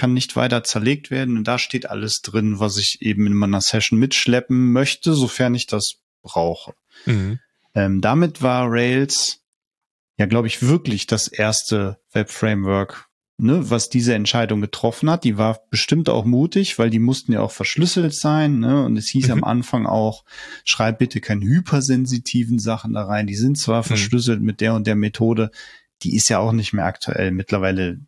kann 0.00 0.14
nicht 0.14 0.34
weiter 0.34 0.64
zerlegt 0.64 1.10
werden 1.10 1.36
und 1.36 1.46
da 1.46 1.58
steht 1.58 1.90
alles 1.90 2.22
drin, 2.22 2.58
was 2.58 2.78
ich 2.78 3.02
eben 3.02 3.26
in 3.26 3.34
meiner 3.34 3.60
Session 3.60 3.98
mitschleppen 3.98 4.72
möchte, 4.72 5.12
sofern 5.12 5.54
ich 5.54 5.66
das 5.66 5.96
brauche. 6.22 6.72
Mhm. 7.04 7.38
Ähm, 7.74 8.00
damit 8.00 8.42
war 8.42 8.66
Rails 8.68 9.40
ja, 10.20 10.26
glaube 10.26 10.48
ich, 10.48 10.62
wirklich 10.62 11.06
das 11.06 11.28
erste 11.28 11.98
Web-Framework, 12.12 13.08
ne, 13.38 13.70
was 13.70 13.88
diese 13.88 14.12
Entscheidung 14.12 14.60
getroffen 14.60 15.08
hat. 15.08 15.24
Die 15.24 15.38
war 15.38 15.60
bestimmt 15.70 16.10
auch 16.10 16.26
mutig, 16.26 16.78
weil 16.78 16.90
die 16.90 16.98
mussten 16.98 17.32
ja 17.32 17.40
auch 17.40 17.52
verschlüsselt 17.52 18.14
sein, 18.14 18.58
ne? 18.58 18.84
Und 18.84 18.98
es 18.98 19.08
hieß 19.08 19.28
mhm. 19.28 19.32
am 19.32 19.44
Anfang 19.44 19.86
auch, 19.86 20.26
schreib 20.66 20.98
bitte 20.98 21.22
keine 21.22 21.46
hypersensitiven 21.46 22.58
Sachen 22.58 22.92
da 22.92 23.04
rein. 23.04 23.26
Die 23.26 23.34
sind 23.34 23.56
zwar 23.56 23.78
mhm. 23.78 23.84
verschlüsselt 23.84 24.42
mit 24.42 24.60
der 24.60 24.74
und 24.74 24.86
der 24.86 24.94
Methode, 24.94 25.50
die 26.02 26.14
ist 26.14 26.28
ja 26.28 26.38
auch 26.38 26.52
nicht 26.52 26.74
mehr 26.74 26.84
aktuell. 26.84 27.30
Mittlerweile 27.30 28.00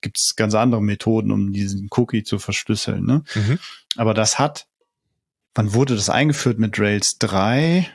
gibt 0.00 0.18
es 0.18 0.34
ganz 0.36 0.54
andere 0.54 0.82
Methoden, 0.82 1.30
um 1.30 1.52
diesen 1.52 1.88
Cookie 1.90 2.22
zu 2.22 2.38
verschlüsseln. 2.38 3.04
Ne? 3.04 3.22
Mhm. 3.34 3.58
Aber 3.96 4.14
das 4.14 4.38
hat, 4.38 4.66
wann 5.54 5.72
wurde 5.74 5.94
das 5.94 6.10
eingeführt 6.10 6.58
mit 6.58 6.78
Rails 6.78 7.16
3? 7.18 7.90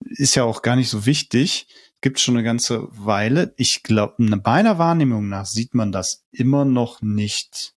Ist 0.00 0.34
ja 0.34 0.44
auch 0.44 0.62
gar 0.62 0.76
nicht 0.76 0.90
so 0.90 1.06
wichtig. 1.06 1.66
Gibt 2.00 2.20
schon 2.20 2.36
eine 2.36 2.44
ganze 2.44 2.88
Weile. 2.90 3.54
Ich 3.56 3.82
glaube, 3.82 4.14
meiner 4.18 4.78
Wahrnehmung 4.78 5.28
nach 5.28 5.46
sieht 5.46 5.74
man 5.74 5.92
das 5.92 6.24
immer 6.30 6.64
noch 6.64 7.02
nicht 7.02 7.74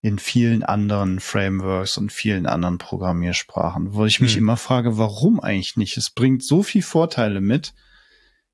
in 0.00 0.18
vielen 0.18 0.62
anderen 0.62 1.18
Frameworks 1.18 1.98
und 1.98 2.12
vielen 2.12 2.46
anderen 2.46 2.78
Programmiersprachen, 2.78 3.94
wo 3.94 4.04
ich 4.06 4.20
mich 4.20 4.34
hm. 4.34 4.38
immer 4.38 4.56
frage, 4.56 4.96
warum 4.96 5.40
eigentlich 5.40 5.76
nicht? 5.76 5.96
Es 5.96 6.10
bringt 6.10 6.44
so 6.44 6.62
viel 6.62 6.82
Vorteile 6.82 7.40
mit 7.40 7.74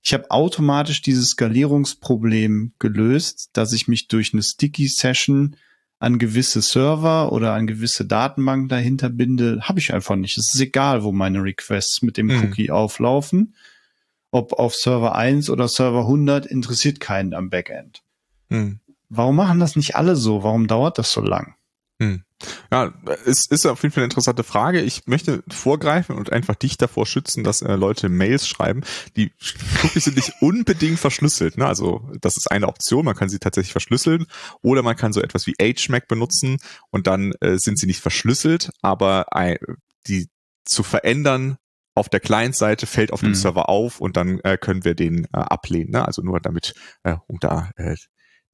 ich 0.05 0.13
habe 0.13 0.31
automatisch 0.31 1.01
dieses 1.01 1.31
Skalierungsproblem 1.31 2.75
gelöst, 2.79 3.51
dass 3.55 3.73
ich 3.73 3.89
mich 3.89 4.07
durch 4.07 4.35
eine 4.35 4.43
Sticky 4.43 4.87
Session 4.87 5.57
an 5.99 6.19
gewisse 6.19 6.61
Server 6.61 7.33
oder 7.33 7.55
an 7.55 7.67
gewisse 7.67 8.05
Datenbanken 8.05 8.69
dahinter 8.69 9.09
binde, 9.09 9.61
habe 9.63 9.79
ich 9.79 9.95
einfach 9.95 10.17
nicht. 10.17 10.37
Es 10.37 10.53
ist 10.53 10.61
egal, 10.61 11.05
wo 11.05 11.13
meine 11.13 11.43
Requests 11.43 12.03
mit 12.03 12.19
dem 12.19 12.27
mhm. 12.27 12.45
Cookie 12.45 12.71
auflaufen. 12.71 13.55
Ob 14.31 14.53
auf 14.53 14.75
Server 14.75 15.15
1 15.15 15.49
oder 15.49 15.69
Server 15.69 16.01
100 16.01 16.45
interessiert 16.45 17.01
keinen 17.01 17.33
am 17.33 17.49
Backend. 17.49 18.03
Mhm. 18.51 18.81
Warum 19.09 19.37
machen 19.37 19.59
das 19.59 19.75
nicht 19.75 19.97
alle 19.97 20.17
so? 20.17 20.43
Warum 20.43 20.67
dauert 20.67 20.99
das 20.99 21.13
so 21.13 21.23
lang? 21.23 21.55
Mhm. 21.99 22.25
Ja, 22.71 22.93
es 23.25 23.47
ist 23.49 23.67
auf 23.67 23.83
jeden 23.83 23.93
Fall 23.93 24.03
eine 24.03 24.11
interessante 24.11 24.45
Frage. 24.45 24.81
Ich 24.81 25.07
möchte 25.07 25.43
vorgreifen 25.49 26.17
und 26.17 26.33
einfach 26.33 26.55
dich 26.55 26.77
davor 26.77 27.07
schützen, 27.07 27.45
dass 27.45 27.63
äh, 27.63 27.75
Leute 27.75 28.09
Mails 28.09 28.49
schreiben. 28.49 28.83
Die 29.17 29.33
Cookies 29.83 30.05
sind 30.05 30.17
nicht 30.17 30.33
unbedingt 30.41 30.99
verschlüsselt. 30.99 31.59
Ne? 31.59 31.67
Also 31.67 32.09
das 32.21 32.37
ist 32.37 32.51
eine 32.51 32.69
Option. 32.69 33.05
Man 33.05 33.17
kann 33.17 33.29
sie 33.29 33.39
tatsächlich 33.39 33.73
verschlüsseln 33.73 34.27
oder 34.63 34.83
man 34.83 34.97
kann 34.97 35.13
so 35.13 35.21
etwas 35.21 35.47
wie 35.47 35.55
HMAC 35.61 36.09
benutzen 36.09 36.59
und 36.91 37.07
dann 37.07 37.33
äh, 37.41 37.59
sind 37.59 37.79
sie 37.79 37.87
nicht 37.87 38.01
verschlüsselt, 38.01 38.71
aber 38.83 39.27
äh, 39.35 39.59
die 40.07 40.29
zu 40.65 40.83
verändern 40.83 41.59
auf 41.95 42.09
der 42.09 42.21
Client-Seite 42.21 42.87
fällt 42.87 43.13
auf 43.13 43.21
dem 43.21 43.31
mhm. 43.31 43.35
Server 43.35 43.69
auf 43.69 44.01
und 44.01 44.17
dann 44.17 44.41
äh, 44.41 44.59
können 44.59 44.85
wir 44.85 44.95
den 44.95 45.27
äh, 45.27 45.29
ablehnen. 45.33 45.93
Ne? 45.93 46.05
Also 46.05 46.23
nur 46.23 46.41
damit, 46.41 46.75
äh, 47.05 47.17
um 47.29 47.39
da 47.39 47.71
äh, 47.77 47.95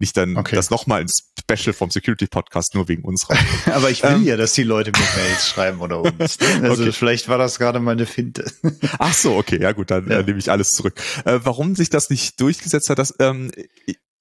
nicht 0.00 0.16
dann 0.16 0.36
okay. 0.36 0.56
das 0.56 0.70
nochmal 0.70 1.02
ein 1.02 1.08
Special 1.08 1.72
vom 1.72 1.90
Security 1.90 2.26
Podcast 2.26 2.74
nur 2.74 2.88
wegen 2.88 3.04
uns 3.04 3.28
raus. 3.28 3.38
Aber 3.66 3.90
ich 3.90 4.02
will 4.02 4.10
ähm, 4.10 4.24
ja, 4.24 4.36
dass 4.36 4.52
die 4.54 4.62
Leute 4.62 4.90
mir 4.92 5.22
Mails 5.22 5.48
schreiben 5.48 5.80
oder 5.80 6.00
uns. 6.00 6.40
Ne? 6.40 6.46
Also 6.62 6.82
okay. 6.82 6.92
vielleicht 6.92 7.28
war 7.28 7.38
das 7.38 7.58
gerade 7.58 7.80
meine 7.80 8.06
Finte. 8.06 8.50
Ach 8.98 9.14
so, 9.14 9.36
okay, 9.36 9.60
ja 9.60 9.72
gut, 9.72 9.90
dann 9.90 10.08
ja. 10.08 10.20
Äh, 10.20 10.24
nehme 10.24 10.38
ich 10.38 10.50
alles 10.50 10.72
zurück. 10.72 11.00
Äh, 11.24 11.40
warum 11.42 11.74
sich 11.74 11.90
das 11.90 12.10
nicht 12.10 12.40
durchgesetzt 12.40 12.90
hat, 12.90 12.98
das 12.98 13.14
ähm, 13.18 13.50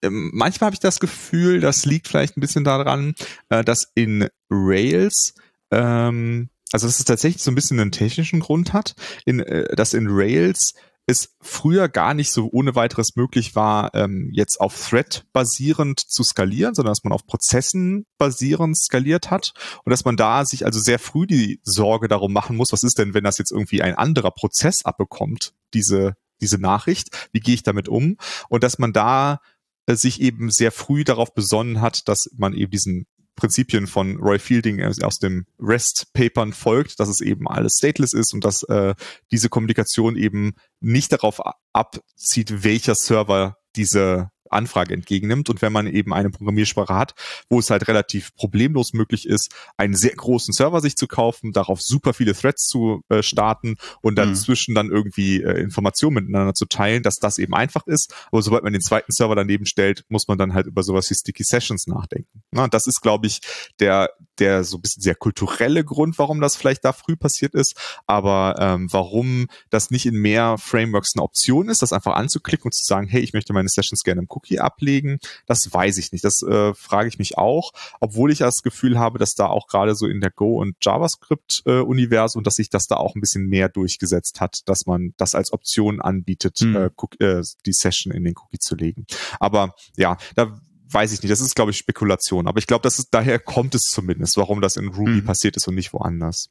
ähm, 0.01 0.31
manchmal 0.33 0.67
habe 0.67 0.75
ich 0.75 0.79
das 0.79 0.99
Gefühl, 0.99 1.59
das 1.59 1.85
liegt 1.85 2.07
vielleicht 2.07 2.37
ein 2.37 2.41
bisschen 2.41 2.63
daran, 2.63 3.15
äh, 3.49 3.63
dass 3.63 3.91
in 3.95 4.27
Rails 4.49 5.33
ähm, 5.71 6.49
also 6.71 6.87
dass 6.87 6.99
es 6.99 7.05
tatsächlich 7.05 7.43
so 7.43 7.51
ein 7.51 7.55
bisschen 7.55 7.79
einen 7.79 7.91
technischen 7.91 8.39
Grund 8.39 8.73
hat, 8.73 8.95
in, 9.25 9.39
äh, 9.39 9.75
dass 9.75 9.93
in 9.93 10.07
Rails 10.09 10.73
es 11.09 11.35
früher 11.41 11.89
gar 11.89 12.13
nicht 12.13 12.31
so 12.31 12.49
ohne 12.51 12.75
weiteres 12.75 13.15
möglich 13.15 13.55
war, 13.55 13.95
ähm, 13.95 14.29
jetzt 14.31 14.61
auf 14.61 14.89
Thread 14.89 15.25
basierend 15.33 15.99
zu 15.99 16.23
skalieren, 16.23 16.75
sondern 16.75 16.91
dass 16.91 17.03
man 17.03 17.13
auf 17.13 17.25
Prozessen 17.25 18.05
basierend 18.19 18.77
skaliert 18.77 19.31
hat 19.31 19.53
und 19.83 19.89
dass 19.89 20.05
man 20.05 20.17
da 20.17 20.45
sich 20.45 20.65
also 20.65 20.79
sehr 20.79 20.99
früh 20.99 21.25
die 21.25 21.61
Sorge 21.63 22.07
darum 22.07 22.31
machen 22.31 22.55
muss, 22.55 22.71
was 22.71 22.83
ist 22.83 22.99
denn, 22.99 23.15
wenn 23.15 23.23
das 23.23 23.39
jetzt 23.39 23.51
irgendwie 23.51 23.81
ein 23.81 23.95
anderer 23.95 24.29
Prozess 24.29 24.85
abbekommt, 24.85 25.53
diese, 25.73 26.15
diese 26.41 26.59
Nachricht, 26.59 27.29
wie 27.31 27.39
gehe 27.39 27.55
ich 27.55 27.63
damit 27.63 27.89
um? 27.89 28.17
Und 28.47 28.63
dass 28.63 28.77
man 28.77 28.93
da 28.93 29.39
äh, 29.87 29.95
sich 29.95 30.21
eben 30.21 30.51
sehr 30.51 30.71
früh 30.71 31.03
darauf 31.03 31.33
besonnen 31.33 31.81
hat, 31.81 32.07
dass 32.07 32.29
man 32.37 32.53
eben 32.53 32.69
diesen 32.69 33.07
Prinzipien 33.35 33.87
von 33.87 34.17
Roy 34.17 34.39
Fielding 34.39 34.83
aus 34.83 35.19
dem 35.19 35.45
REST-Papern 35.59 36.53
folgt, 36.53 36.99
dass 36.99 37.09
es 37.09 37.21
eben 37.21 37.47
alles 37.47 37.77
stateless 37.77 38.13
ist 38.13 38.33
und 38.33 38.43
dass 38.43 38.63
äh, 38.63 38.95
diese 39.31 39.49
Kommunikation 39.49 40.15
eben 40.15 40.55
nicht 40.81 41.11
darauf 41.11 41.39
abzieht, 41.73 42.63
welcher 42.63 42.95
Server 42.95 43.57
diese 43.75 44.29
Anfrage 44.49 44.93
entgegennimmt. 44.93 45.49
Und 45.49 45.61
wenn 45.61 45.73
man 45.73 45.87
eben 45.87 46.13
eine 46.13 46.29
Programmiersprache 46.29 46.95
hat, 46.95 47.15
wo 47.49 47.59
es 47.59 47.69
halt 47.69 47.87
relativ 47.87 48.35
problemlos 48.35 48.93
möglich 48.93 49.27
ist, 49.27 49.53
einen 49.77 49.95
sehr 49.95 50.15
großen 50.15 50.53
Server 50.53 50.81
sich 50.81 50.95
zu 50.95 51.07
kaufen, 51.07 51.51
darauf 51.51 51.81
super 51.81 52.13
viele 52.13 52.33
Threads 52.33 52.67
zu 52.67 53.01
äh, 53.09 53.23
starten 53.23 53.75
und 54.01 54.15
dann 54.15 54.29
mhm. 54.29 54.35
dann 54.75 54.89
irgendwie 54.89 55.41
äh, 55.41 55.61
Informationen 55.61 56.15
miteinander 56.15 56.53
zu 56.53 56.65
teilen, 56.65 57.03
dass 57.03 57.17
das 57.19 57.37
eben 57.37 57.53
einfach 57.53 57.85
ist. 57.87 58.13
Aber 58.31 58.41
sobald 58.41 58.63
man 58.63 58.73
den 58.73 58.81
zweiten 58.81 59.11
Server 59.11 59.35
daneben 59.35 59.65
stellt, 59.65 60.05
muss 60.09 60.27
man 60.27 60.37
dann 60.37 60.53
halt 60.53 60.67
über 60.67 60.83
sowas 60.83 61.09
wie 61.09 61.15
Sticky 61.15 61.43
Sessions 61.43 61.87
nachdenken. 61.87 62.43
Na, 62.51 62.67
das 62.67 62.87
ist, 62.87 63.01
glaube 63.01 63.27
ich, 63.27 63.39
der, 63.79 64.09
der 64.39 64.63
so 64.63 64.77
ein 64.77 64.81
bisschen 64.81 65.01
sehr 65.01 65.15
kulturelle 65.15 65.83
Grund, 65.83 66.17
warum 66.17 66.41
das 66.41 66.55
vielleicht 66.55 66.85
da 66.85 66.93
früh 66.93 67.15
passiert 67.15 67.53
ist. 67.53 67.75
Aber 68.07 68.55
ähm, 68.59 68.87
warum 68.91 69.47
das 69.69 69.91
nicht 69.91 70.05
in 70.05 70.15
mehr 70.15 70.57
Frameworks 70.57 71.11
eine 71.15 71.23
Option 71.23 71.69
ist, 71.69 71.81
das 71.81 71.93
einfach 71.93 72.15
anzuklicken 72.15 72.65
und 72.65 72.73
zu 72.73 72.83
sagen, 72.85 73.07
hey, 73.07 73.21
ich 73.21 73.33
möchte 73.33 73.53
meine 73.53 73.69
Sessions 73.69 74.03
gerne 74.03 74.21
im 74.21 74.27
Cookie 74.29 74.59
ablegen, 74.59 75.19
das 75.45 75.59
weiß 75.71 75.97
ich 75.97 76.11
nicht. 76.11 76.23
Das 76.23 76.41
äh, 76.41 76.73
frage 76.73 77.09
ich 77.09 77.19
mich 77.19 77.37
auch, 77.37 77.71
obwohl 77.99 78.31
ich 78.31 78.39
das 78.39 78.61
Gefühl 78.63 78.97
habe, 78.99 79.19
dass 79.19 79.33
da 79.33 79.47
auch 79.47 79.67
gerade 79.67 79.95
so 79.95 80.07
in 80.07 80.21
der 80.21 80.31
Go- 80.31 80.59
und 80.59 80.75
JavaScript-Universum, 80.81 82.41
äh, 82.41 82.43
dass 82.43 82.55
sich 82.55 82.69
das 82.69 82.87
da 82.87 82.95
auch 82.95 83.15
ein 83.15 83.21
bisschen 83.21 83.47
mehr 83.47 83.69
durchgesetzt 83.69 84.41
hat, 84.41 84.61
dass 84.65 84.85
man 84.85 85.13
das 85.17 85.35
als 85.35 85.53
Option 85.53 86.01
anbietet, 86.01 86.61
mhm. 86.61 86.89
äh, 87.19 87.41
die 87.65 87.73
Session 87.73 88.13
in 88.13 88.23
den 88.23 88.35
Cookie 88.37 88.59
zu 88.59 88.75
legen. 88.75 89.05
Aber 89.39 89.75
ja, 89.97 90.17
da 90.35 90.59
weiß 90.91 91.11
ich 91.13 91.21
nicht. 91.21 91.31
Das 91.31 91.41
ist, 91.41 91.55
glaube 91.55 91.71
ich, 91.71 91.77
Spekulation. 91.77 92.47
Aber 92.47 92.59
ich 92.59 92.67
glaube, 92.67 92.83
dass 92.83 92.99
es 92.99 93.09
daher 93.09 93.39
kommt 93.39 93.75
es 93.75 93.83
zumindest, 93.83 94.37
warum 94.37 94.61
das 94.61 94.75
in 94.75 94.89
Ruby 94.89 95.21
mhm. 95.21 95.25
passiert 95.25 95.57
ist 95.57 95.67
und 95.67 95.75
nicht 95.75 95.93
woanders. 95.93 96.49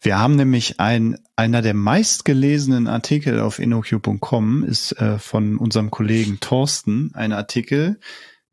Wir 0.00 0.18
haben 0.18 0.36
nämlich 0.36 0.78
ein, 0.78 1.18
einer 1.36 1.62
der 1.62 1.74
meistgelesenen 1.74 2.86
Artikel 2.86 3.40
auf 3.40 3.58
InnoQ.com 3.58 4.62
ist 4.62 4.92
äh, 4.92 5.18
von 5.18 5.56
unserem 5.56 5.90
Kollegen 5.90 6.38
Thorsten, 6.40 7.10
ein 7.14 7.32
Artikel, 7.32 7.98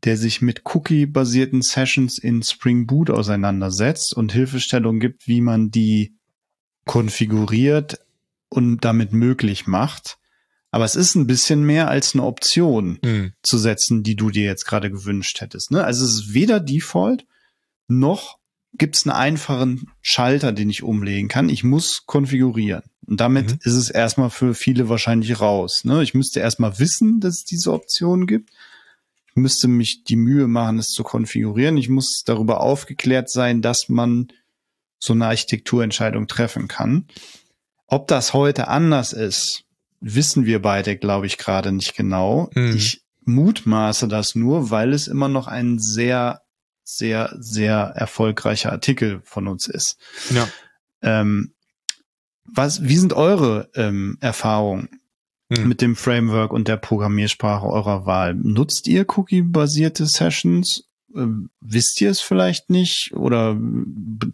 der 0.03 0.17
sich 0.17 0.41
mit 0.41 0.61
Cookie-basierten 0.73 1.61
Sessions 1.61 2.17
in 2.17 2.41
Spring 2.43 2.87
Boot 2.87 3.09
auseinandersetzt 3.09 4.15
und 4.15 4.31
Hilfestellung 4.31 4.99
gibt, 4.99 5.27
wie 5.27 5.41
man 5.41 5.69
die 5.69 6.15
konfiguriert 6.85 7.99
und 8.49 8.83
damit 8.83 9.13
möglich 9.13 9.67
macht. 9.67 10.17
Aber 10.71 10.85
es 10.85 10.95
ist 10.95 11.15
ein 11.15 11.27
bisschen 11.27 11.63
mehr 11.63 11.89
als 11.89 12.13
eine 12.13 12.23
Option 12.23 12.97
hm. 13.03 13.33
zu 13.43 13.57
setzen, 13.57 14.03
die 14.03 14.15
du 14.15 14.29
dir 14.29 14.45
jetzt 14.45 14.65
gerade 14.65 14.89
gewünscht 14.89 15.41
hättest. 15.41 15.71
Ne? 15.71 15.83
Also 15.83 16.05
es 16.05 16.13
ist 16.13 16.33
weder 16.33 16.59
Default 16.59 17.25
noch 17.87 18.39
gibt 18.73 18.95
es 18.95 19.05
einen 19.05 19.15
einfachen 19.15 19.91
Schalter, 20.01 20.51
den 20.51 20.69
ich 20.69 20.83
umlegen 20.83 21.27
kann. 21.27 21.49
Ich 21.49 21.63
muss 21.63 22.05
konfigurieren. 22.05 22.83
Und 23.05 23.19
damit 23.19 23.51
mhm. 23.51 23.59
ist 23.63 23.73
es 23.73 23.89
erstmal 23.89 24.29
für 24.29 24.53
viele 24.53 24.87
wahrscheinlich 24.89 25.41
raus. 25.41 25.83
Ne? 25.83 26.01
Ich 26.03 26.13
müsste 26.13 26.39
erstmal 26.39 26.79
wissen, 26.79 27.19
dass 27.19 27.39
es 27.39 27.43
diese 27.43 27.73
Option 27.73 28.27
gibt. 28.27 28.51
Ich 29.27 29.35
müsste 29.35 29.67
mich 29.67 30.03
die 30.03 30.15
Mühe 30.15 30.47
machen, 30.47 30.79
es 30.79 30.89
zu 30.89 31.03
konfigurieren. 31.03 31.77
Ich 31.77 31.89
muss 31.89 32.23
darüber 32.25 32.61
aufgeklärt 32.61 33.29
sein, 33.29 33.61
dass 33.61 33.89
man 33.89 34.27
so 34.99 35.13
eine 35.13 35.27
Architekturentscheidung 35.27 36.27
treffen 36.27 36.67
kann. 36.67 37.07
Ob 37.87 38.07
das 38.07 38.33
heute 38.33 38.67
anders 38.67 39.13
ist, 39.13 39.63
wissen 40.01 40.45
wir 40.45 40.61
beide, 40.61 40.97
glaube 40.97 41.27
ich, 41.27 41.37
gerade 41.37 41.71
nicht 41.71 41.95
genau. 41.95 42.49
Mhm. 42.55 42.75
Ich 42.75 43.03
mutmaße 43.23 44.07
das 44.07 44.35
nur, 44.35 44.71
weil 44.71 44.93
es 44.93 45.07
immer 45.07 45.29
noch 45.29 45.47
ein 45.47 45.79
sehr 45.79 46.41
sehr, 46.83 47.35
sehr 47.39 47.93
erfolgreicher 47.95 48.71
Artikel 48.71 49.21
von 49.23 49.47
uns 49.47 49.67
ist. 49.67 49.97
Ja. 50.29 50.47
Ähm, 51.01 51.53
was, 52.45 52.83
wie 52.83 52.97
sind 52.97 53.13
eure 53.13 53.69
ähm, 53.75 54.17
Erfahrungen 54.19 54.89
hm. 55.53 55.67
mit 55.67 55.81
dem 55.81 55.95
Framework 55.95 56.51
und 56.51 56.67
der 56.67 56.77
Programmiersprache 56.77 57.65
eurer 57.65 58.05
Wahl? 58.05 58.33
Nutzt 58.35 58.87
ihr 58.87 59.05
Cookie-basierte 59.07 60.05
Sessions? 60.05 60.83
Ähm, 61.15 61.49
wisst 61.59 62.01
ihr 62.01 62.09
es 62.09 62.19
vielleicht 62.19 62.69
nicht 62.69 63.11
oder 63.13 63.57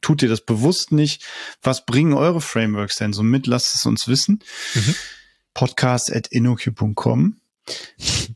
tut 0.01 0.23
ihr 0.23 0.29
das 0.29 0.41
bewusst 0.41 0.91
nicht? 0.91 1.25
Was 1.61 1.85
bringen 1.85 2.13
eure 2.13 2.41
Frameworks 2.41 2.97
denn 2.97 3.13
so 3.13 3.23
mit? 3.23 3.45
Lasst 3.45 3.75
es 3.75 3.85
uns 3.85 4.07
wissen. 4.07 4.39
Mhm. 4.73 4.95
Podcast 5.57 6.15
at 6.15 6.27
inoq.com. 6.27 7.37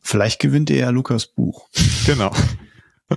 Vielleicht 0.01 0.41
gewinnt 0.41 0.69
ihr 0.69 0.77
ja 0.77 0.89
Lukas 0.89 1.27
Buch. 1.27 1.69
Genau 2.05 2.33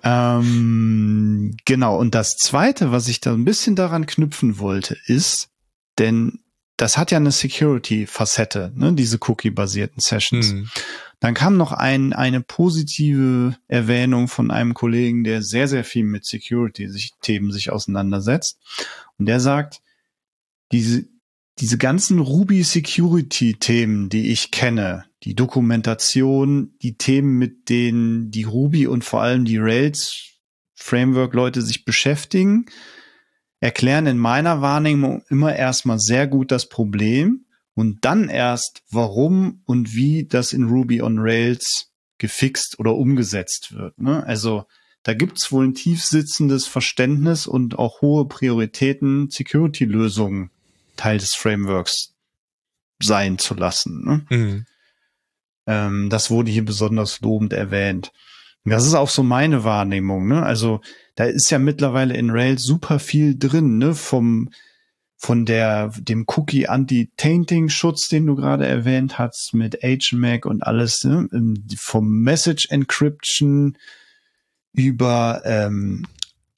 ähm, 0.03 1.57
genau, 1.65 1.99
und 1.99 2.15
das 2.15 2.37
Zweite, 2.37 2.91
was 2.91 3.09
ich 3.09 3.21
da 3.21 3.33
ein 3.33 3.45
bisschen 3.45 3.77
daran 3.77 4.07
knüpfen 4.07 4.59
wollte, 4.59 4.97
ist, 5.07 5.51
denn 5.99 6.41
das 6.77 6.99
hat 6.99 7.13
ja 7.13 7.19
eine 7.19 7.31
Security-Facette, 7.31 8.73
ne, 8.75 8.93
diese 8.95 9.19
Cookie-basierten 9.21 10.01
Sessions. 10.01 10.51
Hm. 10.51 10.71
Dann 11.21 11.35
kam 11.35 11.57
noch 11.57 11.73
ein, 11.73 12.13
eine 12.13 12.41
positive 12.41 13.57
Erwähnung 13.69 14.27
von 14.29 14.51
einem 14.51 14.75
Kollegen, 14.75 15.23
der 15.23 15.43
sehr, 15.43 15.69
sehr 15.69 15.85
viel 15.85 16.05
mit 16.05 16.27
Security-Themen 16.27 17.53
sich 17.53 17.71
auseinandersetzt. 17.71 18.59
Und 19.19 19.27
der 19.27 19.39
sagt, 19.39 19.81
diese, 20.73 21.05
diese 21.61 21.79
ganzen 21.79 22.19
Ruby 22.19 22.65
Security 22.65 23.55
Themen, 23.55 24.09
die 24.09 24.33
ich 24.33 24.51
kenne, 24.51 25.05
die 25.23 25.35
Dokumentation, 25.35 26.75
die 26.83 26.97
Themen, 26.97 27.39
mit 27.39 27.69
denen 27.69 28.31
die 28.31 28.43
Ruby 28.43 28.87
und 28.87 29.05
vor 29.05 29.23
allem 29.23 29.45
die 29.45 29.59
Rails 29.59 30.35
Framework 30.75 31.33
Leute 31.35 31.63
sich 31.63 31.85
beschäftigen, 31.85 32.67
erklären 33.61 34.07
in 34.07 34.19
meiner 34.19 34.61
Wahrnehmung 34.61 35.23
immer 35.29 35.55
erstmal 35.55 35.99
sehr 35.99 36.27
gut 36.27 36.51
das 36.51 36.69
Problem 36.69 37.47
und 37.75 38.05
dann 38.05 38.29
erst, 38.29 38.83
warum 38.91 39.63
und 39.65 39.95
wie 39.95 40.27
das 40.27 40.53
in 40.53 40.65
Ruby 40.65 41.03
on 41.03 41.19
Rails 41.19 41.93
gefixt 42.19 42.79
oder 42.79 42.95
umgesetzt 42.95 43.75
wird. 43.75 43.99
Ne? 43.99 44.25
Also 44.27 44.65
da 45.05 45.15
gibt's 45.15 45.53
wohl 45.53 45.67
ein 45.67 45.75
tiefsitzendes 45.75 46.67
Verständnis 46.67 47.47
und 47.47 47.79
auch 47.79 48.01
hohe 48.01 48.27
Prioritäten, 48.27 49.31
Security-Lösungen 49.31 50.51
Teil 50.97 51.19
des 51.19 51.35
Frameworks 51.35 52.15
sein 53.03 53.39
zu 53.39 53.55
lassen. 53.55 54.05
Ne? 54.05 54.27
Mhm. 54.37 54.67
Ähm, 55.67 56.11
das 56.11 56.31
wurde 56.31 56.51
hier 56.51 56.65
besonders 56.65 57.21
lobend 57.21 57.53
erwähnt. 57.53 58.13
Das 58.65 58.87
ist 58.87 58.95
auch 58.95 59.11
so 59.11 59.23
meine 59.23 59.65
Wahrnehmung. 59.65 60.27
Ne? 60.27 60.43
Also 60.43 60.81
da 61.17 61.25
ist 61.25 61.51
ja 61.51 61.59
mittlerweile 61.59 62.17
in 62.17 62.31
Rails 62.31 62.63
super 62.63 62.99
viel 62.99 63.39
drin, 63.39 63.79
ne? 63.79 63.95
Vom 63.95 64.51
von 65.17 65.47
der 65.47 65.89
dem 65.97 66.25
Cookie 66.27 66.67
Anti-Tainting-Schutz, 66.67 68.09
den 68.09 68.27
du 68.27 68.35
gerade 68.35 68.67
erwähnt 68.67 69.19
hast, 69.19 69.55
mit 69.55 69.79
HMAC 69.83 70.45
und 70.45 70.63
alles, 70.63 71.05
ne? 71.05 71.29
Ähm, 71.33 71.67
vom 71.79 72.23
Message 72.23 72.69
Encryption 72.71 73.79
über 74.73 75.43
ähm, 75.45 76.07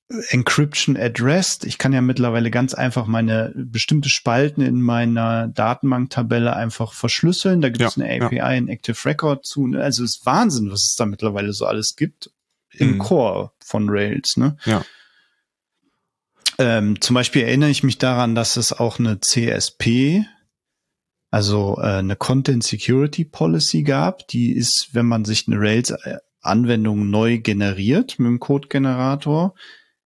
Encryption 0.09 0.97
at 0.97 1.21
Rest. 1.21 1.65
Ich 1.65 1.79
kann 1.79 1.93
ja 1.93 2.01
mittlerweile 2.01 2.51
ganz 2.51 2.75
einfach 2.75 3.07
meine 3.07 3.53
bestimmte 3.57 4.09
Spalten 4.09 4.63
in 4.63 4.81
meiner 4.81 5.49
Datenbanktabelle 5.49 6.55
einfach 6.55 6.93
verschlüsseln. 6.93 7.61
Da 7.61 7.71
gibt 7.71 7.85
es 7.85 7.97
ja, 7.97 8.05
eine 8.05 8.25
API, 8.25 8.37
ja. 8.37 8.45
ein 8.45 8.69
Active 8.69 9.05
Record 9.05 9.45
zu. 9.45 9.67
Also 9.75 10.05
es 10.05 10.19
ist 10.19 10.27
Wahnsinn, 10.27 10.71
was 10.71 10.85
es 10.85 10.95
da 10.97 11.07
mittlerweile 11.07 11.53
so 11.53 11.67
alles 11.67 11.97
gibt 11.97 12.31
im 12.71 12.95
mhm. 12.95 12.99
Core 12.99 13.51
von 13.65 13.89
Rails. 13.89 14.37
Ne? 14.37 14.57
Ja. 14.65 14.85
Ähm, 16.59 17.01
zum 17.01 17.15
Beispiel 17.15 17.43
erinnere 17.43 17.71
ich 17.71 17.83
mich 17.83 17.99
daran, 17.99 18.35
dass 18.35 18.57
es 18.57 18.73
auch 18.73 18.99
eine 18.99 19.21
CSP, 19.21 20.25
also 21.31 21.79
äh, 21.81 21.99
eine 21.99 22.17
Content 22.17 22.63
Security 22.63 23.25
Policy 23.25 23.83
gab. 23.83 24.29
Die 24.29 24.53
ist, 24.53 24.91
wenn 24.93 25.07
man 25.07 25.25
sich 25.25 25.49
eine 25.49 25.59
Rails 25.59 25.93
Anwendung 26.41 27.11
neu 27.11 27.39
generiert 27.39 28.19
mit 28.19 28.29
dem 28.29 28.39
Code-Generator, 28.41 29.55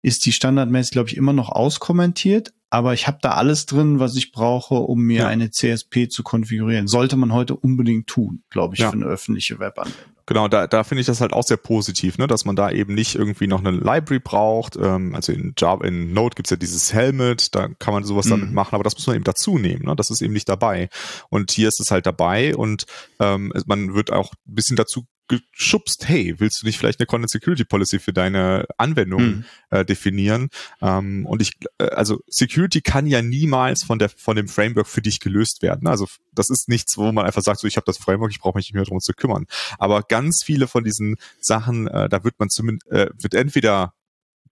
ist 0.02 0.26
die 0.26 0.32
standardmäßig, 0.32 0.92
glaube 0.92 1.10
ich, 1.10 1.18
immer 1.18 1.34
noch 1.34 1.50
auskommentiert, 1.50 2.54
aber 2.70 2.94
ich 2.94 3.08
habe 3.08 3.20
da 3.22 3.32
alles 3.32 3.66
drin, 3.66 4.00
was 4.00 4.16
ich 4.16 4.32
brauche, 4.32 4.76
um 4.76 5.02
mir 5.02 5.22
ja. 5.22 5.28
eine 5.28 5.52
CSP 5.52 6.10
zu 6.10 6.24
konfigurieren. 6.24 6.88
Sollte 6.88 7.16
man 7.16 7.32
heute 7.34 7.56
unbedingt 7.56 8.08
tun, 8.08 8.44
glaube 8.50 8.76
ich, 8.76 8.82
ja. 8.82 8.90
für 8.90 8.98
eine 8.98 9.06
öffentliche 9.06 9.60
Webanwendung. 9.60 10.18
Genau, 10.26 10.50
da, 10.50 10.68
da 10.68 10.84
finde 10.84 11.00
ich 11.00 11.08
das 11.08 11.22
halt 11.22 11.32
auch 11.32 11.46
sehr 11.46 11.56
positiv, 11.56 12.18
ne, 12.18 12.28
dass 12.28 12.44
man 12.44 12.58
da 12.58 12.70
eben 12.70 12.94
nicht 12.94 13.16
irgendwie 13.16 13.48
noch 13.48 13.64
eine 13.64 13.72
Library 13.72 14.20
braucht. 14.20 14.76
Ähm, 14.76 15.16
also 15.16 15.32
in 15.32 15.54
Java, 15.58 15.86
in 15.86 16.12
Node 16.12 16.36
gibt's 16.36 16.50
ja 16.50 16.58
dieses 16.58 16.94
Helmet, 16.94 17.56
da 17.56 17.70
kann 17.80 17.94
man 17.94 18.04
sowas 18.04 18.26
mhm. 18.26 18.32
damit 18.32 18.52
machen, 18.52 18.76
aber 18.76 18.84
das 18.84 18.96
muss 18.96 19.08
man 19.08 19.16
eben 19.16 19.24
dazu 19.24 19.58
nehmen, 19.58 19.86
ne? 19.86 19.96
Das 19.96 20.10
ist 20.10 20.22
eben 20.22 20.34
nicht 20.34 20.50
dabei. 20.50 20.90
Und 21.30 21.52
hier 21.52 21.70
ist 21.70 21.80
es 21.80 21.92
halt 21.92 22.06
dabei 22.06 22.54
und 22.58 22.86
ähm, 23.22 23.54
man 23.68 23.94
wird 23.96 24.12
auch 24.12 24.34
ein 24.34 24.56
bisschen 24.56 24.76
dazu 24.76 25.06
geschubst, 25.28 26.08
hey, 26.08 26.36
willst 26.40 26.62
du 26.62 26.66
nicht 26.66 26.78
vielleicht 26.78 27.00
eine 27.00 27.08
Content 27.08 27.30
Security 27.30 27.66
Policy 27.66 28.00
für 28.00 28.14
deine 28.14 28.66
Anwendung 28.78 29.22
mhm. 29.22 29.46
äh, 29.70 29.86
definieren? 29.86 30.50
Ähm, 30.82 31.26
und 31.26 31.42
ich, 31.42 31.54
äh, 31.78 31.86
also 31.86 32.22
Security 32.28 32.82
kann 32.82 33.06
ja 33.08 33.22
niemals 33.22 33.84
von 33.84 34.00
der 34.00 34.10
von 34.10 34.36
dem 34.36 34.48
Framework 34.48 34.88
für 34.88 35.02
dich 35.02 35.20
gelöst 35.20 35.62
werden. 35.62 35.88
Also 35.88 36.08
das 36.34 36.50
ist 36.50 36.70
nichts, 36.70 36.98
wo 36.98 37.12
man 37.12 37.26
einfach 37.26 37.42
sagt, 37.42 37.60
so 37.60 37.68
ich 37.68 37.78
habe 37.78 37.86
das 37.86 37.98
Framework, 37.98 38.32
ich 38.32 38.40
brauche 38.40 38.58
mich 38.58 38.68
nicht 38.68 38.74
mehr 38.74 38.84
darum 38.84 39.00
zu 39.00 39.14
kümmern. 39.14 39.46
Aber 39.78 40.04
ganz 40.04 40.44
viele 40.44 40.68
von 40.68 40.84
diesen 40.84 41.18
Sachen, 41.40 41.88
äh, 41.88 42.10
da 42.10 42.24
wird 42.24 42.40
man 42.40 42.50
zumindest 42.50 42.90
äh, 42.92 43.10
wird 43.20 43.34
entweder 43.34 43.94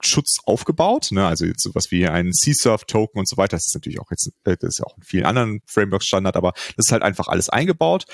Schutz 0.01 0.39
aufgebaut, 0.45 1.09
ne? 1.11 1.25
also 1.25 1.45
jetzt 1.45 1.63
sowas 1.63 1.89
wie 1.89 2.07
ein 2.07 2.33
C-Surf-Token 2.33 3.19
und 3.19 3.29
so 3.29 3.37
weiter. 3.37 3.55
Das 3.55 3.67
ist 3.67 3.75
natürlich 3.75 3.99
auch 3.99 4.11
jetzt, 4.11 4.29
äh, 4.43 4.57
das 4.57 4.75
ist 4.75 4.79
ja 4.79 4.85
auch 4.85 4.97
in 4.97 5.03
vielen 5.03 5.25
anderen 5.25 5.61
Frameworks 5.65 6.05
Standard, 6.05 6.35
aber 6.35 6.53
das 6.75 6.87
ist 6.87 6.91
halt 6.91 7.03
einfach 7.03 7.27
alles 7.27 7.49
eingebaut 7.49 8.05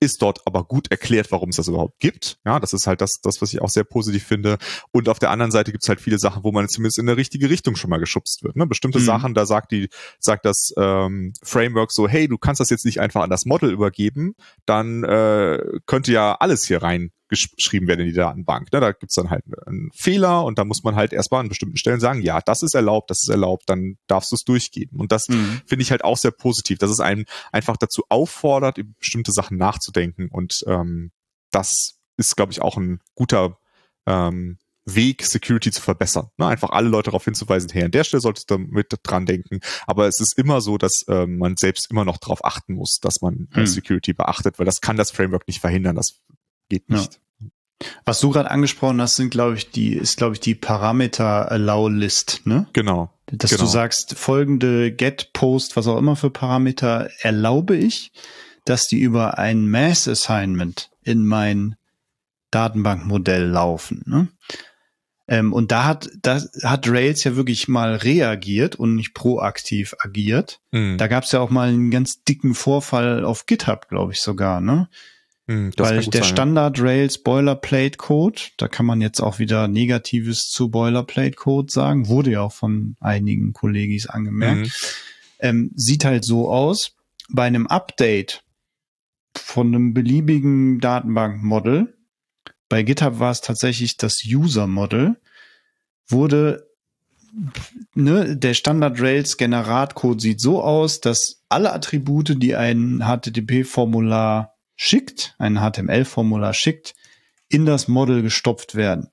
ist 0.00 0.22
dort 0.22 0.46
aber 0.46 0.64
gut 0.64 0.90
erklärt, 0.90 1.32
warum 1.32 1.50
es 1.50 1.56
das 1.56 1.68
überhaupt 1.68 1.98
gibt. 1.98 2.38
Ja, 2.44 2.60
das 2.60 2.72
ist 2.72 2.86
halt 2.86 3.00
das, 3.00 3.20
das, 3.20 3.42
was 3.42 3.52
ich 3.52 3.60
auch 3.60 3.68
sehr 3.68 3.84
positiv 3.84 4.24
finde. 4.24 4.58
Und 4.92 5.08
auf 5.08 5.18
der 5.18 5.30
anderen 5.30 5.50
Seite 5.50 5.72
gibt 5.72 5.82
es 5.82 5.88
halt 5.88 6.00
viele 6.00 6.18
Sachen, 6.18 6.44
wo 6.44 6.52
man 6.52 6.68
zumindest 6.68 6.98
in 6.98 7.06
der 7.06 7.16
richtige 7.16 7.50
Richtung 7.50 7.76
schon 7.76 7.90
mal 7.90 7.98
geschubst 7.98 8.44
wird. 8.44 8.56
Ne? 8.56 8.66
Bestimmte 8.66 9.00
mhm. 9.00 9.04
Sachen, 9.04 9.34
da 9.34 9.46
sagt 9.46 9.72
die, 9.72 9.88
sagt 10.20 10.44
das 10.44 10.72
ähm, 10.76 11.32
Framework 11.42 11.92
so, 11.92 12.08
hey, 12.08 12.28
du 12.28 12.38
kannst 12.38 12.60
das 12.60 12.70
jetzt 12.70 12.84
nicht 12.84 13.00
einfach 13.00 13.22
an 13.22 13.30
das 13.30 13.44
Model 13.44 13.70
übergeben, 13.70 14.34
dann 14.66 15.04
äh, 15.04 15.58
könnte 15.86 16.12
ja 16.12 16.34
alles 16.34 16.64
hier 16.64 16.82
rein 16.82 17.10
geschrieben 17.28 17.86
werden 17.86 18.00
in 18.00 18.06
die 18.06 18.12
Datenbank. 18.12 18.72
Ne? 18.72 18.80
Da 18.80 18.92
gibt's 18.92 19.14
dann 19.14 19.30
halt 19.30 19.44
einen 19.66 19.90
Fehler 19.94 20.44
und 20.44 20.58
da 20.58 20.64
muss 20.64 20.82
man 20.82 20.96
halt 20.96 21.12
erstmal 21.12 21.40
an 21.40 21.48
bestimmten 21.48 21.76
Stellen 21.76 22.00
sagen, 22.00 22.22
ja, 22.22 22.40
das 22.40 22.62
ist 22.62 22.74
erlaubt, 22.74 23.10
das 23.10 23.22
ist 23.22 23.28
erlaubt, 23.28 23.64
dann 23.66 23.98
darfst 24.06 24.32
du 24.32 24.36
es 24.36 24.44
durchgeben. 24.44 24.98
Und 24.98 25.12
das 25.12 25.28
mhm. 25.28 25.60
finde 25.66 25.82
ich 25.82 25.90
halt 25.90 26.04
auch 26.04 26.16
sehr 26.16 26.30
positiv, 26.30 26.78
dass 26.78 26.90
es 26.90 27.00
einen 27.00 27.26
einfach 27.52 27.76
dazu 27.76 28.02
auffordert, 28.08 28.78
über 28.78 28.92
bestimmte 28.98 29.32
Sachen 29.32 29.58
nachzudenken. 29.58 30.28
Und 30.30 30.64
ähm, 30.66 31.10
das 31.50 31.98
ist, 32.16 32.36
glaube 32.36 32.52
ich, 32.52 32.62
auch 32.62 32.76
ein 32.76 33.00
guter 33.14 33.58
ähm, 34.06 34.58
Weg, 34.94 35.24
Security 35.24 35.70
zu 35.70 35.82
verbessern. 35.82 36.28
Ne? 36.38 36.46
Einfach 36.46 36.70
alle 36.70 36.88
Leute 36.88 37.10
darauf 37.10 37.24
hinzuweisen, 37.24 37.68
hey, 37.72 37.84
an 37.84 37.90
der 37.90 38.04
Stelle 38.04 38.20
solltest 38.20 38.50
du 38.50 38.58
mit 38.58 38.86
dran 39.02 39.26
denken. 39.26 39.60
Aber 39.86 40.06
es 40.06 40.20
ist 40.20 40.38
immer 40.38 40.60
so, 40.60 40.78
dass 40.78 41.04
ähm, 41.08 41.38
man 41.38 41.56
selbst 41.56 41.90
immer 41.90 42.04
noch 42.04 42.16
darauf 42.16 42.44
achten 42.44 42.74
muss, 42.74 42.98
dass 43.00 43.20
man 43.20 43.48
äh, 43.52 43.58
hm. 43.58 43.66
Security 43.66 44.14
beachtet, 44.14 44.58
weil 44.58 44.66
das 44.66 44.80
kann 44.80 44.96
das 44.96 45.10
Framework 45.10 45.46
nicht 45.46 45.60
verhindern. 45.60 45.96
Das 45.96 46.20
geht 46.68 46.90
nicht. 46.90 47.20
Ja. 47.40 47.48
Was 48.04 48.20
du 48.20 48.30
gerade 48.30 48.50
angesprochen 48.50 49.00
hast, 49.00 49.16
sind, 49.16 49.30
glaube 49.30 49.54
ich, 49.54 49.70
die, 49.70 49.94
ist, 49.94 50.16
glaube 50.16 50.34
ich, 50.34 50.40
die 50.40 50.54
Parameter 50.54 51.50
Allow 51.50 51.88
List, 51.88 52.42
ne? 52.44 52.66
Genau. 52.72 53.10
Dass 53.26 53.50
genau. 53.50 53.62
du 53.62 53.68
sagst, 53.68 54.14
folgende 54.18 54.90
Get, 54.90 55.32
Post, 55.32 55.76
was 55.76 55.86
auch 55.86 55.98
immer 55.98 56.16
für 56.16 56.30
Parameter 56.30 57.10
erlaube 57.20 57.76
ich, 57.76 58.10
dass 58.64 58.88
die 58.88 59.00
über 59.00 59.38
ein 59.38 59.68
Mass 59.68 60.08
Assignment 60.08 60.90
in 61.02 61.26
mein 61.26 61.76
Datenbankmodell 62.50 63.46
laufen. 63.46 64.02
Ne? 64.06 64.28
Ähm, 65.28 65.52
und 65.52 65.70
da 65.70 65.84
hat, 65.84 66.08
da 66.22 66.40
hat 66.62 66.88
Rails 66.88 67.22
ja 67.24 67.36
wirklich 67.36 67.68
mal 67.68 67.96
reagiert 67.96 68.76
und 68.76 68.96
nicht 68.96 69.14
proaktiv 69.14 69.94
agiert. 69.98 70.60
Mhm. 70.72 70.96
Da 70.96 71.06
gab 71.06 71.24
es 71.24 71.32
ja 71.32 71.40
auch 71.40 71.50
mal 71.50 71.68
einen 71.68 71.90
ganz 71.90 72.24
dicken 72.24 72.54
Vorfall 72.54 73.24
auf 73.24 73.46
GitHub, 73.46 73.88
glaube 73.88 74.12
ich 74.12 74.20
sogar, 74.20 74.60
ne? 74.60 74.88
Hm, 75.48 75.72
Weil 75.78 76.04
der 76.04 76.22
sein, 76.22 76.30
Standard 76.30 76.78
Rails 76.78 77.22
Boilerplate 77.22 77.96
Code, 77.96 78.40
da 78.58 78.68
kann 78.68 78.84
man 78.84 79.00
jetzt 79.00 79.20
auch 79.20 79.38
wieder 79.38 79.66
Negatives 79.66 80.50
zu 80.50 80.70
Boilerplate 80.70 81.36
Code 81.36 81.72
sagen, 81.72 82.08
wurde 82.08 82.32
ja 82.32 82.42
auch 82.42 82.52
von 82.52 82.96
einigen 83.00 83.54
Kollegis 83.54 84.06
angemerkt, 84.06 84.66
mhm. 84.66 84.70
ähm, 85.38 85.70
sieht 85.74 86.04
halt 86.04 86.26
so 86.26 86.50
aus, 86.50 86.96
bei 87.30 87.44
einem 87.44 87.66
Update 87.66 88.44
von 89.34 89.68
einem 89.68 89.94
beliebigen 89.94 90.80
Datenbankmodel, 90.80 91.96
bei 92.68 92.82
GitHub 92.82 93.18
war 93.18 93.30
es 93.30 93.40
tatsächlich 93.40 93.96
das 93.96 94.20
User 94.26 94.66
Model, 94.66 95.16
wurde 96.08 96.68
ne, 97.94 98.36
der 98.36 98.52
Standard 98.52 99.00
Rails 99.00 99.38
Generatcode 99.38 100.20
sieht 100.20 100.42
so 100.42 100.62
aus, 100.62 101.00
dass 101.00 101.42
alle 101.48 101.72
Attribute, 101.72 102.42
die 102.42 102.54
ein 102.54 103.02
HTTP-Formular 103.02 104.57
schickt, 104.78 105.34
ein 105.38 105.56
HTML-Formular 105.58 106.54
schickt, 106.54 106.94
in 107.48 107.66
das 107.66 107.88
Model 107.88 108.22
gestopft 108.22 108.76
werden. 108.76 109.10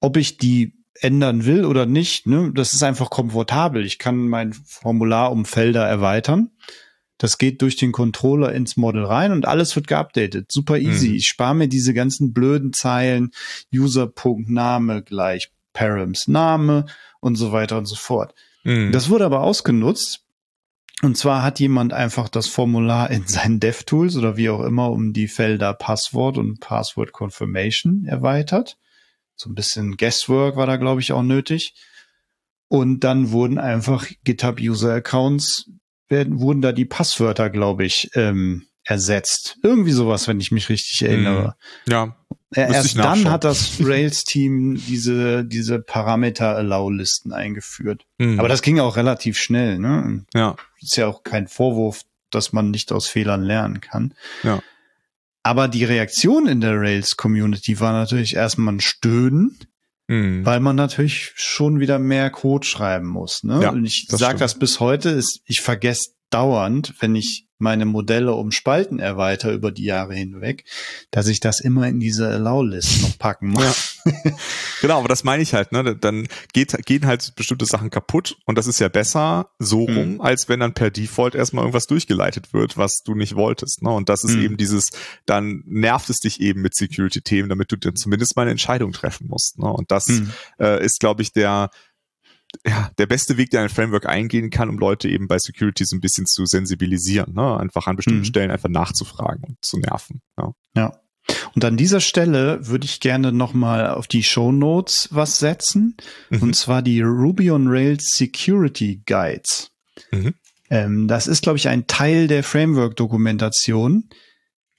Ob 0.00 0.16
ich 0.16 0.36
die 0.36 0.74
ändern 1.00 1.46
will 1.46 1.64
oder 1.64 1.86
nicht, 1.86 2.26
ne, 2.26 2.50
das 2.54 2.74
ist 2.74 2.82
einfach 2.82 3.08
komfortabel. 3.08 3.86
Ich 3.86 3.98
kann 3.98 4.28
mein 4.28 4.52
Formular 4.52 5.32
um 5.32 5.46
Felder 5.46 5.86
erweitern. 5.86 6.50
Das 7.18 7.38
geht 7.38 7.62
durch 7.62 7.76
den 7.76 7.92
Controller 7.92 8.52
ins 8.52 8.76
Model 8.76 9.04
rein 9.04 9.32
und 9.32 9.46
alles 9.46 9.76
wird 9.76 9.86
geupdatet. 9.86 10.50
Super 10.50 10.78
easy. 10.78 11.10
Mhm. 11.10 11.14
Ich 11.14 11.28
spare 11.28 11.54
mir 11.54 11.68
diese 11.68 11.94
ganzen 11.94 12.32
blöden 12.32 12.72
Zeilen, 12.72 13.30
User.name 13.72 15.02
gleich 15.02 15.52
Params 15.72 16.26
Name 16.28 16.86
und 17.20 17.36
so 17.36 17.52
weiter 17.52 17.78
und 17.78 17.86
so 17.86 17.94
fort. 17.94 18.34
Mhm. 18.64 18.90
Das 18.90 19.08
wurde 19.08 19.26
aber 19.26 19.42
ausgenutzt 19.42 20.24
und 21.02 21.16
zwar 21.16 21.42
hat 21.42 21.60
jemand 21.60 21.92
einfach 21.92 22.28
das 22.28 22.46
Formular 22.46 23.10
in 23.10 23.26
seinen 23.26 23.60
DevTools 23.60 24.16
oder 24.16 24.36
wie 24.36 24.50
auch 24.50 24.62
immer 24.62 24.90
um 24.90 25.12
die 25.12 25.28
Felder 25.28 25.72
Passwort 25.72 26.36
und 26.36 26.60
Password 26.60 27.12
Confirmation 27.12 28.04
erweitert. 28.04 28.76
So 29.34 29.48
ein 29.48 29.54
bisschen 29.54 29.96
Guesswork 29.96 30.56
war 30.56 30.66
da, 30.66 30.76
glaube 30.76 31.00
ich, 31.00 31.12
auch 31.12 31.22
nötig. 31.22 31.74
Und 32.68 33.00
dann 33.00 33.30
wurden 33.30 33.58
einfach 33.58 34.06
GitHub 34.24 34.60
User 34.60 34.94
Accounts, 34.94 35.70
werden, 36.08 36.40
wurden 36.40 36.60
da 36.60 36.72
die 36.72 36.84
Passwörter, 36.84 37.48
glaube 37.48 37.84
ich, 37.84 38.10
ähm, 38.14 38.66
ersetzt. 38.84 39.58
Irgendwie 39.62 39.92
sowas, 39.92 40.28
wenn 40.28 40.40
ich 40.40 40.50
mich 40.50 40.68
richtig 40.68 41.02
erinnere. 41.02 41.56
Ja. 41.88 42.16
Erst 42.52 42.98
dann 42.98 43.30
hat 43.30 43.44
das 43.44 43.76
Rails-Team 43.80 44.82
diese, 44.88 45.44
diese 45.44 45.80
Parameter-Allow-Listen 45.80 47.32
eingeführt. 47.32 48.06
Mhm. 48.18 48.40
Aber 48.40 48.48
das 48.48 48.62
ging 48.62 48.80
auch 48.80 48.96
relativ 48.96 49.38
schnell, 49.38 49.78
ne? 49.78 50.24
Ja. 50.34 50.56
Ist 50.80 50.96
ja 50.96 51.06
auch 51.06 51.22
kein 51.22 51.46
Vorwurf, 51.46 52.02
dass 52.30 52.52
man 52.52 52.70
nicht 52.70 52.90
aus 52.90 53.06
Fehlern 53.06 53.42
lernen 53.42 53.80
kann. 53.80 54.14
Ja. 54.42 54.60
Aber 55.42 55.68
die 55.68 55.84
Reaktion 55.84 56.48
in 56.48 56.60
der 56.60 56.78
Rails-Community 56.80 57.78
war 57.78 57.92
natürlich 57.92 58.34
erstmal 58.34 58.74
ein 58.74 58.80
Stöhnen, 58.80 59.58
mhm. 60.08 60.44
weil 60.44 60.60
man 60.60 60.74
natürlich 60.76 61.32
schon 61.36 61.78
wieder 61.78 61.98
mehr 61.98 62.30
Code 62.30 62.66
schreiben 62.66 63.06
muss. 63.06 63.44
Ne? 63.44 63.60
Ja, 63.62 63.70
Und 63.70 63.84
ich 63.84 64.06
sage 64.08 64.38
das 64.38 64.58
bis 64.58 64.80
heute, 64.80 65.10
ist, 65.10 65.40
ich 65.44 65.60
vergesse 65.60 66.10
dauernd, 66.30 66.94
wenn 67.00 67.14
ich 67.14 67.46
meine 67.60 67.84
Modelle 67.84 68.32
um 68.32 68.50
Spalten 68.52 68.98
erweitere 68.98 69.52
über 69.52 69.70
die 69.70 69.84
Jahre 69.84 70.14
hinweg, 70.14 70.64
dass 71.10 71.26
ich 71.26 71.40
das 71.40 71.60
immer 71.60 71.86
in 71.88 72.00
diese 72.00 72.28
Allow-List 72.28 73.02
noch 73.02 73.18
packen 73.18 73.48
muss. 73.48 73.98
Ja. 74.04 74.12
genau, 74.80 74.98
aber 74.98 75.08
das 75.08 75.24
meine 75.24 75.42
ich 75.42 75.54
halt, 75.54 75.72
ne? 75.72 75.96
Dann 75.96 76.26
geht, 76.52 76.74
gehen 76.86 77.06
halt 77.06 77.34
bestimmte 77.36 77.66
Sachen 77.66 77.90
kaputt 77.90 78.36
und 78.46 78.56
das 78.56 78.66
ist 78.66 78.80
ja 78.80 78.88
besser 78.88 79.50
so 79.58 79.86
hm. 79.86 79.96
rum, 79.96 80.20
als 80.20 80.48
wenn 80.48 80.60
dann 80.60 80.74
per 80.74 80.90
Default 80.90 81.34
erstmal 81.34 81.64
irgendwas 81.64 81.86
durchgeleitet 81.86 82.52
wird, 82.52 82.76
was 82.76 83.02
du 83.02 83.14
nicht 83.14 83.36
wolltest. 83.36 83.82
Ne? 83.82 83.90
Und 83.90 84.08
das 84.08 84.24
ist 84.24 84.34
hm. 84.34 84.42
eben 84.42 84.56
dieses, 84.56 84.90
dann 85.26 85.62
nervt 85.66 86.10
es 86.10 86.20
dich 86.20 86.40
eben 86.40 86.62
mit 86.62 86.74
Security-Themen, 86.74 87.48
damit 87.48 87.72
du 87.72 87.76
dann 87.76 87.96
zumindest 87.96 88.36
mal 88.36 88.42
eine 88.42 88.52
Entscheidung 88.52 88.92
treffen 88.92 89.28
musst. 89.28 89.58
Ne? 89.58 89.70
Und 89.70 89.90
das 89.90 90.06
hm. 90.06 90.32
äh, 90.58 90.84
ist, 90.84 91.00
glaube 91.00 91.22
ich, 91.22 91.32
der 91.32 91.70
ja, 92.66 92.90
der 92.98 93.06
beste 93.06 93.36
Weg, 93.36 93.50
der 93.50 93.62
ein 93.62 93.68
Framework 93.68 94.06
eingehen 94.06 94.50
kann, 94.50 94.68
um 94.68 94.78
Leute 94.78 95.08
eben 95.08 95.28
bei 95.28 95.38
Security 95.38 95.84
so 95.84 95.96
ein 95.96 96.00
bisschen 96.00 96.26
zu 96.26 96.46
sensibilisieren, 96.46 97.34
ne? 97.34 97.58
einfach 97.58 97.86
an 97.86 97.96
bestimmten 97.96 98.20
mhm. 98.20 98.24
Stellen 98.24 98.50
einfach 98.50 98.68
nachzufragen 98.68 99.44
und 99.44 99.56
zu 99.62 99.78
nerven. 99.78 100.20
Ja. 100.38 100.52
ja. 100.76 101.00
Und 101.54 101.64
an 101.64 101.76
dieser 101.76 102.00
Stelle 102.00 102.66
würde 102.66 102.84
ich 102.84 103.00
gerne 103.00 103.32
nochmal 103.32 103.88
auf 103.88 104.06
die 104.06 104.22
Show 104.22 104.52
Notes 104.52 105.08
was 105.12 105.38
setzen. 105.38 105.96
Mhm. 106.30 106.42
Und 106.42 106.56
zwar 106.56 106.82
die 106.82 107.00
Ruby 107.00 107.50
on 107.50 107.68
Rails 107.68 108.10
Security 108.12 109.02
Guides. 109.06 109.70
Mhm. 110.10 110.34
Ähm, 110.70 111.08
das 111.08 111.26
ist, 111.26 111.42
glaube 111.42 111.58
ich, 111.58 111.68
ein 111.68 111.86
Teil 111.86 112.28
der 112.28 112.42
Framework-Dokumentation, 112.42 114.08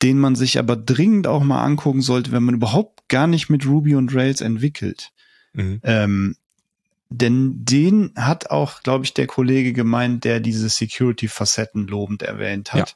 den 0.02 0.20
man 0.20 0.36
sich 0.36 0.58
aber 0.58 0.76
dringend 0.76 1.28
auch 1.28 1.44
mal 1.44 1.64
angucken 1.64 2.02
sollte, 2.02 2.32
wenn 2.32 2.44
man 2.44 2.56
überhaupt 2.56 3.08
gar 3.08 3.28
nicht 3.28 3.50
mit 3.50 3.66
Ruby 3.66 3.96
und 3.96 4.14
Rails 4.16 4.42
entwickelt. 4.42 5.12
Mhm. 5.54 5.80
Ähm, 5.84 6.36
denn 7.14 7.66
den 7.66 8.14
hat 8.16 8.52
auch, 8.52 8.84
glaube 8.84 9.04
ich, 9.04 9.14
der 9.14 9.28
Kollege 9.28 9.74
gemeint, 9.74 10.24
der 10.24 10.40
diese 10.40 10.70
Security-Facetten 10.70 11.88
lobend 11.88 12.24
erwähnt 12.24 12.72
hat. 12.72 12.90
Ja. 12.90 12.96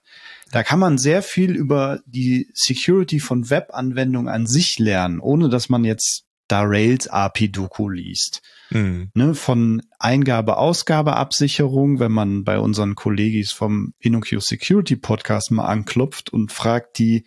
Da 0.51 0.63
kann 0.63 0.79
man 0.79 0.97
sehr 0.97 1.21
viel 1.21 1.53
über 1.53 1.99
die 2.05 2.49
Security 2.53 3.19
von 3.19 3.49
Web-Anwendungen 3.49 4.29
an 4.29 4.47
sich 4.47 4.79
lernen, 4.79 5.19
ohne 5.19 5.49
dass 5.49 5.67
man 5.67 5.83
jetzt 5.83 6.23
da 6.47 6.61
Rails 6.63 7.09
API-Doku 7.09 7.89
liest. 7.89 8.41
Mhm. 8.69 9.09
Ne, 9.13 9.35
von 9.35 9.81
Eingabe-Ausgabe-Absicherung, 9.99 11.99
wenn 11.99 12.13
man 12.13 12.45
bei 12.45 12.57
unseren 12.57 12.95
Kollegis 12.95 13.51
vom 13.51 13.95
InnoQ 13.99 14.39
Security 14.39 14.95
Podcast 14.95 15.51
mal 15.51 15.65
anklopft 15.65 16.31
und 16.31 16.53
fragt 16.53 16.99
die, 16.99 17.25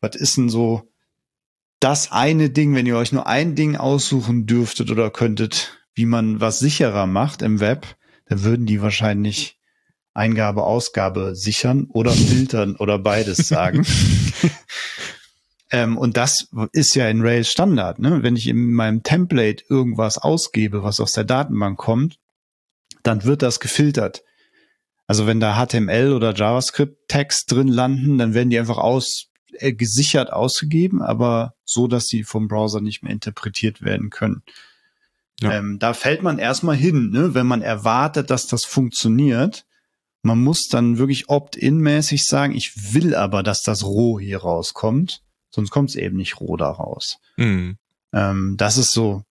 was 0.00 0.14
ist 0.14 0.36
denn 0.36 0.48
so 0.48 0.88
das 1.80 2.12
eine 2.12 2.50
Ding, 2.50 2.72
wenn 2.76 2.86
ihr 2.86 2.96
euch 2.96 3.10
nur 3.10 3.26
ein 3.26 3.56
Ding 3.56 3.76
aussuchen 3.76 4.46
dürftet 4.46 4.92
oder 4.92 5.10
könntet, 5.10 5.80
wie 5.94 6.06
man 6.06 6.40
was 6.40 6.58
sicherer 6.58 7.06
macht 7.06 7.42
im 7.42 7.60
Web, 7.60 7.96
dann 8.26 8.42
würden 8.42 8.66
die 8.66 8.82
wahrscheinlich 8.82 9.58
Eingabe, 10.12 10.64
Ausgabe 10.64 11.34
sichern 11.34 11.86
oder 11.90 12.12
filtern 12.12 12.76
oder 12.76 12.98
beides 12.98 13.48
sagen. 13.48 13.86
ähm, 15.70 15.98
und 15.98 16.16
das 16.16 16.48
ist 16.72 16.94
ja 16.94 17.08
in 17.08 17.22
Rails 17.22 17.48
Standard. 17.48 17.98
Ne? 17.98 18.22
Wenn 18.22 18.36
ich 18.36 18.48
in 18.48 18.72
meinem 18.72 19.02
Template 19.02 19.64
irgendwas 19.68 20.18
ausgebe, 20.18 20.82
was 20.82 21.00
aus 21.00 21.12
der 21.12 21.24
Datenbank 21.24 21.78
kommt, 21.78 22.18
dann 23.02 23.24
wird 23.24 23.42
das 23.42 23.60
gefiltert. 23.60 24.22
Also 25.06 25.26
wenn 25.26 25.40
da 25.40 25.62
HTML 25.62 26.12
oder 26.12 26.34
JavaScript-Text 26.34 27.52
drin 27.52 27.68
landen, 27.68 28.16
dann 28.16 28.32
werden 28.32 28.48
die 28.50 28.58
einfach 28.58 28.78
aus 28.78 29.26
äh, 29.58 29.72
gesichert 29.72 30.32
ausgegeben, 30.32 31.02
aber 31.02 31.54
so, 31.64 31.86
dass 31.86 32.06
sie 32.06 32.24
vom 32.24 32.48
Browser 32.48 32.80
nicht 32.80 33.02
mehr 33.02 33.12
interpretiert 33.12 33.82
werden 33.82 34.10
können. 34.10 34.42
Ja. 35.40 35.52
Ähm, 35.52 35.78
da 35.78 35.94
fällt 35.94 36.22
man 36.22 36.38
erstmal 36.38 36.76
hin, 36.76 37.10
ne? 37.10 37.34
wenn 37.34 37.46
man 37.46 37.62
erwartet, 37.62 38.30
dass 38.30 38.46
das 38.46 38.64
funktioniert. 38.64 39.66
Man 40.22 40.42
muss 40.42 40.68
dann 40.68 40.96
wirklich 40.96 41.28
opt-in-mäßig 41.28 42.24
sagen, 42.24 42.54
ich 42.54 42.94
will 42.94 43.14
aber, 43.14 43.42
dass 43.42 43.62
das 43.62 43.84
roh 43.84 44.18
hier 44.18 44.38
rauskommt, 44.38 45.22
sonst 45.50 45.70
kommt 45.70 45.90
es 45.90 45.96
eben 45.96 46.16
nicht 46.16 46.40
roh 46.40 46.56
da 46.56 46.70
raus. 46.70 47.18
Mhm. 47.36 47.76
Ähm, 48.12 48.54
das 48.56 48.78
ist 48.78 48.92
so 48.92 49.24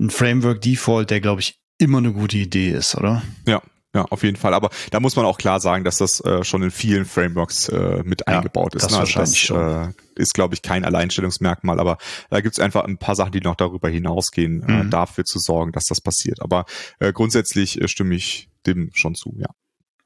ein 0.00 0.10
Framework-Default, 0.10 1.10
der, 1.10 1.20
glaube 1.20 1.40
ich, 1.40 1.58
immer 1.78 1.98
eine 1.98 2.12
gute 2.12 2.38
Idee 2.38 2.70
ist, 2.70 2.96
oder? 2.96 3.22
Ja, 3.46 3.62
ja, 3.94 4.04
auf 4.10 4.24
jeden 4.24 4.36
Fall. 4.36 4.54
Aber 4.54 4.70
da 4.90 4.98
muss 4.98 5.14
man 5.14 5.24
auch 5.24 5.38
klar 5.38 5.60
sagen, 5.60 5.84
dass 5.84 5.98
das 5.98 6.20
äh, 6.20 6.42
schon 6.42 6.62
in 6.62 6.72
vielen 6.72 7.04
Frameworks 7.04 7.68
äh, 7.68 8.02
mit 8.04 8.22
ja, 8.26 8.38
eingebaut 8.38 8.74
ist. 8.74 8.84
Das, 8.84 8.92
ne? 8.92 8.98
also 8.98 9.20
das 9.20 9.36
schon. 9.36 9.86
Äh, 9.86 9.92
ist, 10.16 10.34
glaube 10.34 10.54
ich, 10.54 10.62
kein 10.62 10.84
Alleinstellungsmerkmal. 10.84 11.80
Aber 11.80 11.98
da 12.30 12.40
gibt 12.40 12.54
es 12.54 12.60
einfach 12.60 12.84
ein 12.84 12.98
paar 12.98 13.16
Sachen, 13.16 13.32
die 13.32 13.40
noch 13.40 13.54
darüber 13.54 13.88
hinausgehen, 13.88 14.62
äh, 14.62 14.72
mhm. 14.72 14.86
äh, 14.88 14.90
dafür 14.90 15.24
zu 15.24 15.38
sorgen, 15.38 15.72
dass 15.72 15.86
das 15.86 16.00
passiert. 16.00 16.42
Aber 16.42 16.66
äh, 16.98 17.12
grundsätzlich 17.12 17.80
äh, 17.80 17.88
stimme 17.88 18.14
ich 18.14 18.48
dem 18.66 18.90
schon 18.94 19.14
zu, 19.14 19.34
ja. 19.38 19.48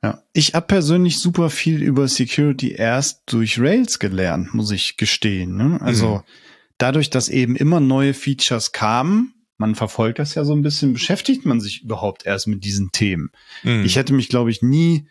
Ja, 0.02 0.23
ich 0.32 0.55
habe 0.55 0.66
persönlich 0.66 1.19
super 1.19 1.51
viel 1.51 1.82
über 1.82 2.06
Security 2.06 2.70
erst 2.70 3.23
durch 3.27 3.59
Rails 3.59 3.98
gelernt, 3.98 4.55
muss 4.55 4.70
ich 4.70 4.97
gestehen. 4.97 5.56
Ne? 5.56 5.81
Also 5.81 6.19
mhm. 6.19 6.23
dadurch, 6.78 7.10
dass 7.10 7.28
eben 7.28 7.56
immer 7.56 7.81
neue 7.81 8.15
Features 8.15 8.70
kamen, 8.70 9.35
man 9.59 9.74
verfolgt 9.74 10.20
das 10.20 10.35
ja 10.35 10.44
so 10.44 10.55
ein 10.55 10.62
bisschen, 10.62 10.93
beschäftigt 10.93 11.44
man 11.44 11.60
sich 11.60 11.82
überhaupt 11.82 12.24
erst 12.24 12.47
mit 12.47 12.64
diesen 12.64 12.90
Themen. 12.93 13.30
Mhm. 13.64 13.85
Ich 13.85 13.97
hätte 13.97 14.14
mich, 14.14 14.28
glaube 14.28 14.51
ich, 14.51 14.62
nie 14.62 15.06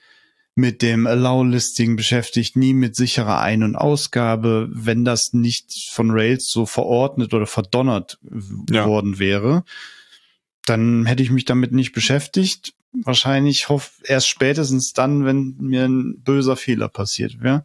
mit 0.55 0.81
dem 0.81 1.05
Allow-Listing 1.05 1.97
beschäftigt, 1.97 2.55
nie 2.55 2.73
mit 2.73 2.95
sicherer 2.95 3.41
Ein- 3.41 3.61
und 3.61 3.75
Ausgabe, 3.75 4.67
wenn 4.71 5.05
das 5.05 5.33
nicht 5.33 5.91
von 5.91 6.09
Rails 6.09 6.49
so 6.49 6.65
verordnet 6.65 7.35
oder 7.35 7.45
verdonnert 7.45 8.17
ja. 8.71 8.87
worden 8.87 9.19
wäre. 9.19 9.63
Dann 10.65 11.05
hätte 11.05 11.21
ich 11.21 11.29
mich 11.29 11.45
damit 11.45 11.73
nicht 11.73 11.91
beschäftigt. 11.91 12.73
Wahrscheinlich 12.91 13.69
hoff 13.69 14.01
erst 14.03 14.29
spätestens 14.29 14.93
dann, 14.93 15.25
wenn 15.25 15.57
mir 15.59 15.85
ein 15.85 16.21
böser 16.23 16.55
Fehler 16.55 16.87
passiert 16.87 17.39
wäre. 17.41 17.63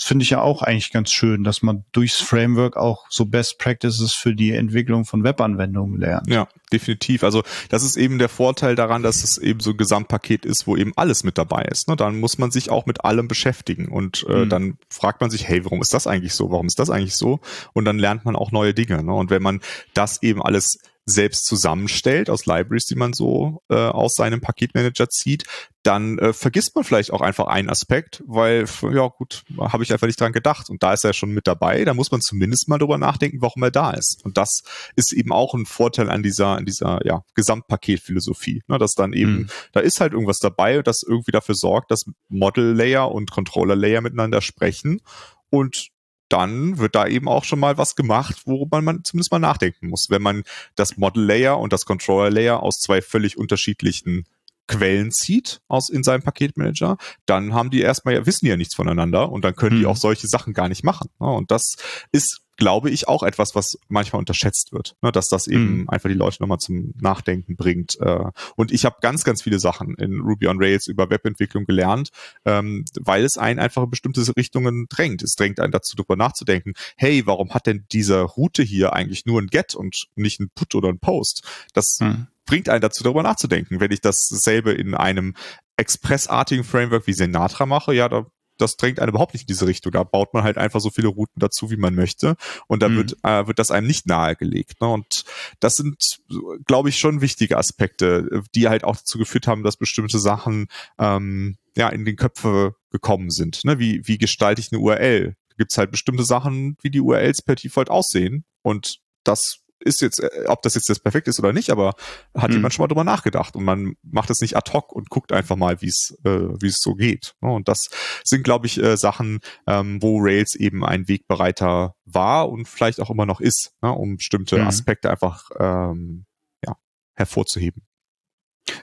Das 0.00 0.06
finde 0.06 0.22
ich 0.22 0.30
ja 0.30 0.40
auch 0.40 0.62
eigentlich 0.62 0.92
ganz 0.92 1.12
schön, 1.12 1.44
dass 1.44 1.60
man 1.60 1.84
durchs 1.92 2.22
Framework 2.22 2.78
auch 2.78 3.04
so 3.10 3.26
Best 3.26 3.58
Practices 3.58 4.14
für 4.14 4.34
die 4.34 4.52
Entwicklung 4.52 5.04
von 5.04 5.24
Webanwendungen 5.24 6.00
lernt. 6.00 6.26
Ja, 6.26 6.48
definitiv. 6.72 7.22
Also 7.22 7.42
das 7.68 7.82
ist 7.82 7.98
eben 7.98 8.18
der 8.18 8.30
Vorteil 8.30 8.76
daran, 8.76 9.02
dass 9.02 9.22
es 9.22 9.36
eben 9.36 9.60
so 9.60 9.72
ein 9.72 9.76
Gesamtpaket 9.76 10.46
ist, 10.46 10.66
wo 10.66 10.74
eben 10.74 10.94
alles 10.96 11.22
mit 11.22 11.36
dabei 11.36 11.64
ist. 11.64 11.86
Ne? 11.86 11.96
Dann 11.96 12.18
muss 12.18 12.38
man 12.38 12.50
sich 12.50 12.70
auch 12.70 12.86
mit 12.86 13.04
allem 13.04 13.28
beschäftigen 13.28 13.88
und 13.88 14.24
äh, 14.26 14.46
mhm. 14.46 14.48
dann 14.48 14.78
fragt 14.88 15.20
man 15.20 15.28
sich, 15.28 15.46
hey, 15.46 15.66
warum 15.66 15.82
ist 15.82 15.92
das 15.92 16.06
eigentlich 16.06 16.32
so? 16.32 16.50
Warum 16.50 16.66
ist 16.66 16.78
das 16.78 16.88
eigentlich 16.88 17.16
so? 17.16 17.40
Und 17.74 17.84
dann 17.84 17.98
lernt 17.98 18.24
man 18.24 18.36
auch 18.36 18.52
neue 18.52 18.72
Dinge. 18.72 19.04
Ne? 19.04 19.12
Und 19.12 19.28
wenn 19.28 19.42
man 19.42 19.60
das 19.92 20.22
eben 20.22 20.42
alles 20.42 20.78
selbst 21.10 21.44
zusammenstellt 21.44 22.30
aus 22.30 22.46
Libraries, 22.46 22.86
die 22.86 22.94
man 22.94 23.12
so 23.12 23.62
äh, 23.68 23.74
aus 23.74 24.14
seinem 24.14 24.40
Paketmanager 24.40 25.08
zieht, 25.08 25.44
dann 25.82 26.18
äh, 26.18 26.32
vergisst 26.32 26.74
man 26.74 26.84
vielleicht 26.84 27.12
auch 27.12 27.20
einfach 27.20 27.46
einen 27.46 27.70
Aspekt, 27.70 28.22
weil, 28.26 28.66
ja 28.92 29.08
gut, 29.08 29.44
habe 29.58 29.82
ich 29.82 29.92
einfach 29.92 30.06
nicht 30.06 30.20
dran 30.20 30.32
gedacht. 30.32 30.68
Und 30.68 30.82
da 30.82 30.92
ist 30.92 31.04
er 31.04 31.12
schon 31.12 31.30
mit 31.30 31.46
dabei, 31.46 31.84
da 31.84 31.94
muss 31.94 32.10
man 32.10 32.20
zumindest 32.20 32.68
mal 32.68 32.78
drüber 32.78 32.98
nachdenken, 32.98 33.40
warum 33.40 33.62
er 33.62 33.70
da 33.70 33.90
ist. 33.92 34.22
Und 34.24 34.36
das 34.36 34.62
ist 34.96 35.12
eben 35.12 35.32
auch 35.32 35.54
ein 35.54 35.66
Vorteil 35.66 36.10
an 36.10 36.22
dieser, 36.22 36.48
an 36.48 36.66
dieser 36.66 37.00
ja, 37.04 37.22
Gesamtpaketphilosophie. 37.34 38.62
Ne, 38.68 38.78
dass 38.78 38.92
dann 38.92 39.12
eben, 39.12 39.32
mhm. 39.32 39.46
da 39.72 39.80
ist 39.80 40.00
halt 40.00 40.12
irgendwas 40.12 40.38
dabei, 40.38 40.82
das 40.82 41.02
irgendwie 41.06 41.32
dafür 41.32 41.54
sorgt, 41.54 41.90
dass 41.90 42.04
Model 42.28 42.74
Layer 42.74 43.10
und 43.10 43.30
Controller 43.30 43.76
Layer 43.76 44.00
miteinander 44.02 44.42
sprechen 44.42 45.00
und 45.48 45.88
dann 46.30 46.78
wird 46.78 46.94
da 46.94 47.06
eben 47.06 47.28
auch 47.28 47.44
schon 47.44 47.60
mal 47.60 47.76
was 47.76 47.96
gemacht, 47.96 48.42
worüber 48.46 48.80
man 48.80 49.04
zumindest 49.04 49.32
mal 49.32 49.38
nachdenken 49.38 49.88
muss. 49.88 50.06
Wenn 50.08 50.22
man 50.22 50.44
das 50.76 50.96
Model 50.96 51.24
Layer 51.24 51.58
und 51.58 51.72
das 51.72 51.84
Controller 51.84 52.30
Layer 52.30 52.62
aus 52.62 52.78
zwei 52.78 53.02
völlig 53.02 53.36
unterschiedlichen 53.36 54.24
Quellen 54.66 55.10
zieht 55.10 55.60
aus 55.66 55.90
in 55.90 56.04
seinem 56.04 56.22
Paketmanager, 56.22 56.96
dann 57.26 57.52
haben 57.54 57.70
die 57.70 57.80
erstmal 57.80 58.14
ja, 58.14 58.26
wissen 58.26 58.44
die 58.44 58.50
ja 58.50 58.56
nichts 58.56 58.76
voneinander 58.76 59.30
und 59.30 59.44
dann 59.44 59.56
können 59.56 59.76
mhm. 59.76 59.80
die 59.80 59.86
auch 59.86 59.96
solche 59.96 60.28
Sachen 60.28 60.54
gar 60.54 60.68
nicht 60.68 60.84
machen. 60.84 61.10
Ne? 61.18 61.26
Und 61.26 61.50
das 61.50 61.74
ist 62.12 62.42
glaube 62.60 62.90
ich, 62.90 63.08
auch 63.08 63.24
etwas, 63.24 63.54
was 63.54 63.78
manchmal 63.88 64.20
unterschätzt 64.20 64.72
wird, 64.72 64.94
ne, 65.02 65.10
dass 65.10 65.26
das 65.26 65.48
eben 65.48 65.80
mhm. 65.80 65.88
einfach 65.88 66.08
die 66.08 66.14
Leute 66.14 66.36
nochmal 66.40 66.58
zum 66.58 66.92
Nachdenken 67.00 67.56
bringt. 67.56 67.98
Äh, 68.00 68.24
und 68.54 68.70
ich 68.70 68.84
habe 68.84 68.98
ganz, 69.00 69.24
ganz 69.24 69.42
viele 69.42 69.58
Sachen 69.58 69.94
in 69.96 70.20
Ruby 70.20 70.46
on 70.46 70.58
Rails 70.60 70.86
über 70.86 71.10
Webentwicklung 71.10 71.64
gelernt, 71.64 72.10
ähm, 72.44 72.84
weil 73.00 73.24
es 73.24 73.38
einen 73.38 73.58
einfach 73.58 73.82
in 73.82 73.90
bestimmte 73.90 74.20
Richtungen 74.36 74.86
drängt. 74.88 75.22
Es 75.22 75.34
drängt 75.34 75.58
einen 75.58 75.72
dazu, 75.72 75.96
darüber 75.96 76.16
nachzudenken, 76.16 76.74
hey, 76.96 77.26
warum 77.26 77.52
hat 77.54 77.66
denn 77.66 77.86
diese 77.90 78.20
Route 78.20 78.62
hier 78.62 78.92
eigentlich 78.92 79.26
nur 79.26 79.40
ein 79.40 79.48
Get 79.48 79.74
und 79.74 80.06
nicht 80.14 80.38
ein 80.38 80.50
Put 80.54 80.74
oder 80.74 80.90
ein 80.90 81.00
Post? 81.00 81.42
Das 81.72 81.98
mhm 82.00 82.28
bringt 82.46 82.68
einen 82.68 82.80
dazu, 82.80 83.04
darüber 83.04 83.22
nachzudenken. 83.22 83.78
Wenn 83.78 83.92
ich 83.92 84.00
dasselbe 84.00 84.72
in 84.72 84.96
einem 84.96 85.36
expressartigen 85.76 86.64
Framework 86.64 87.06
wie 87.06 87.12
Senatra 87.12 87.64
mache, 87.64 87.94
ja, 87.94 88.08
da 88.08 88.26
das 88.60 88.76
drängt 88.76 89.00
einen 89.00 89.10
überhaupt 89.10 89.34
nicht 89.34 89.42
in 89.42 89.48
diese 89.48 89.66
Richtung. 89.66 89.92
Da 89.92 90.04
baut 90.04 90.34
man 90.34 90.42
halt 90.42 90.58
einfach 90.58 90.80
so 90.80 90.90
viele 90.90 91.08
Routen 91.08 91.40
dazu, 91.40 91.70
wie 91.70 91.76
man 91.76 91.94
möchte. 91.94 92.36
Und 92.66 92.82
dann 92.82 92.92
mhm. 92.92 92.96
wird, 92.96 93.16
äh, 93.22 93.46
wird 93.46 93.58
das 93.58 93.70
einem 93.70 93.86
nicht 93.86 94.06
nahegelegt. 94.06 94.80
Ne? 94.80 94.88
Und 94.88 95.24
das 95.60 95.76
sind, 95.76 96.20
glaube 96.66 96.88
ich, 96.88 96.98
schon 96.98 97.20
wichtige 97.20 97.56
Aspekte, 97.58 98.42
die 98.54 98.68
halt 98.68 98.84
auch 98.84 98.96
dazu 98.96 99.18
geführt 99.18 99.46
haben, 99.46 99.62
dass 99.62 99.76
bestimmte 99.76 100.18
Sachen 100.18 100.68
ähm, 100.98 101.56
ja 101.76 101.88
in 101.88 102.04
den 102.04 102.16
Köpfe 102.16 102.74
gekommen 102.90 103.30
sind. 103.30 103.64
Ne? 103.64 103.78
Wie, 103.78 104.06
wie 104.06 104.18
gestalte 104.18 104.60
ich 104.60 104.72
eine 104.72 104.80
URL? 104.80 105.36
Da 105.48 105.54
gibt 105.56 105.72
es 105.72 105.78
halt 105.78 105.90
bestimmte 105.90 106.24
Sachen, 106.24 106.76
wie 106.82 106.90
die 106.90 107.00
URLs 107.00 107.42
per 107.42 107.54
Default 107.54 107.90
aussehen. 107.90 108.44
Und 108.62 108.98
das 109.24 109.60
ist 109.80 110.00
jetzt, 110.00 110.20
äh, 110.20 110.44
ob 110.46 110.62
das 110.62 110.74
jetzt 110.74 110.88
das 110.88 111.00
perfekt 111.00 111.28
ist 111.28 111.38
oder 111.38 111.52
nicht, 111.52 111.70
aber 111.70 111.94
hat 112.36 112.50
mhm. 112.50 112.56
jemand 112.56 112.74
schon 112.74 112.82
mal 112.84 112.88
drüber 112.88 113.04
nachgedacht 113.04 113.56
und 113.56 113.64
man 113.64 113.94
macht 114.02 114.30
es 114.30 114.40
nicht 114.40 114.56
ad 114.56 114.70
hoc 114.72 114.92
und 114.92 115.10
guckt 115.10 115.32
einfach 115.32 115.56
mal, 115.56 115.80
wie 115.82 115.88
es 115.88 116.18
äh, 116.24 116.30
wie 116.60 116.68
es 116.68 116.80
so 116.80 116.94
geht. 116.94 117.34
Ne? 117.40 117.50
Und 117.50 117.68
das 117.68 117.88
sind, 118.24 118.44
glaube 118.44 118.66
ich, 118.66 118.82
äh, 118.82 118.96
Sachen, 118.96 119.40
ähm, 119.66 120.02
wo 120.02 120.18
Rails 120.20 120.54
eben 120.54 120.84
ein 120.84 121.08
Wegbereiter 121.08 121.94
war 122.04 122.48
und 122.48 122.68
vielleicht 122.68 123.00
auch 123.00 123.10
immer 123.10 123.26
noch 123.26 123.40
ist, 123.40 123.72
ne? 123.82 123.92
um 123.92 124.16
bestimmte 124.16 124.58
mhm. 124.58 124.66
Aspekte 124.66 125.10
einfach 125.10 125.50
ähm, 125.58 126.26
ja, 126.64 126.76
hervorzuheben. 127.14 127.82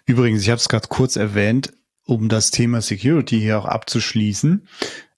Übrigens, 0.05 0.41
ich 0.41 0.49
habe 0.49 0.59
es 0.59 0.69
gerade 0.69 0.87
kurz 0.87 1.15
erwähnt, 1.15 1.73
um 2.05 2.29
das 2.29 2.51
Thema 2.51 2.81
Security 2.81 3.39
hier 3.39 3.59
auch 3.59 3.65
abzuschließen. 3.65 4.67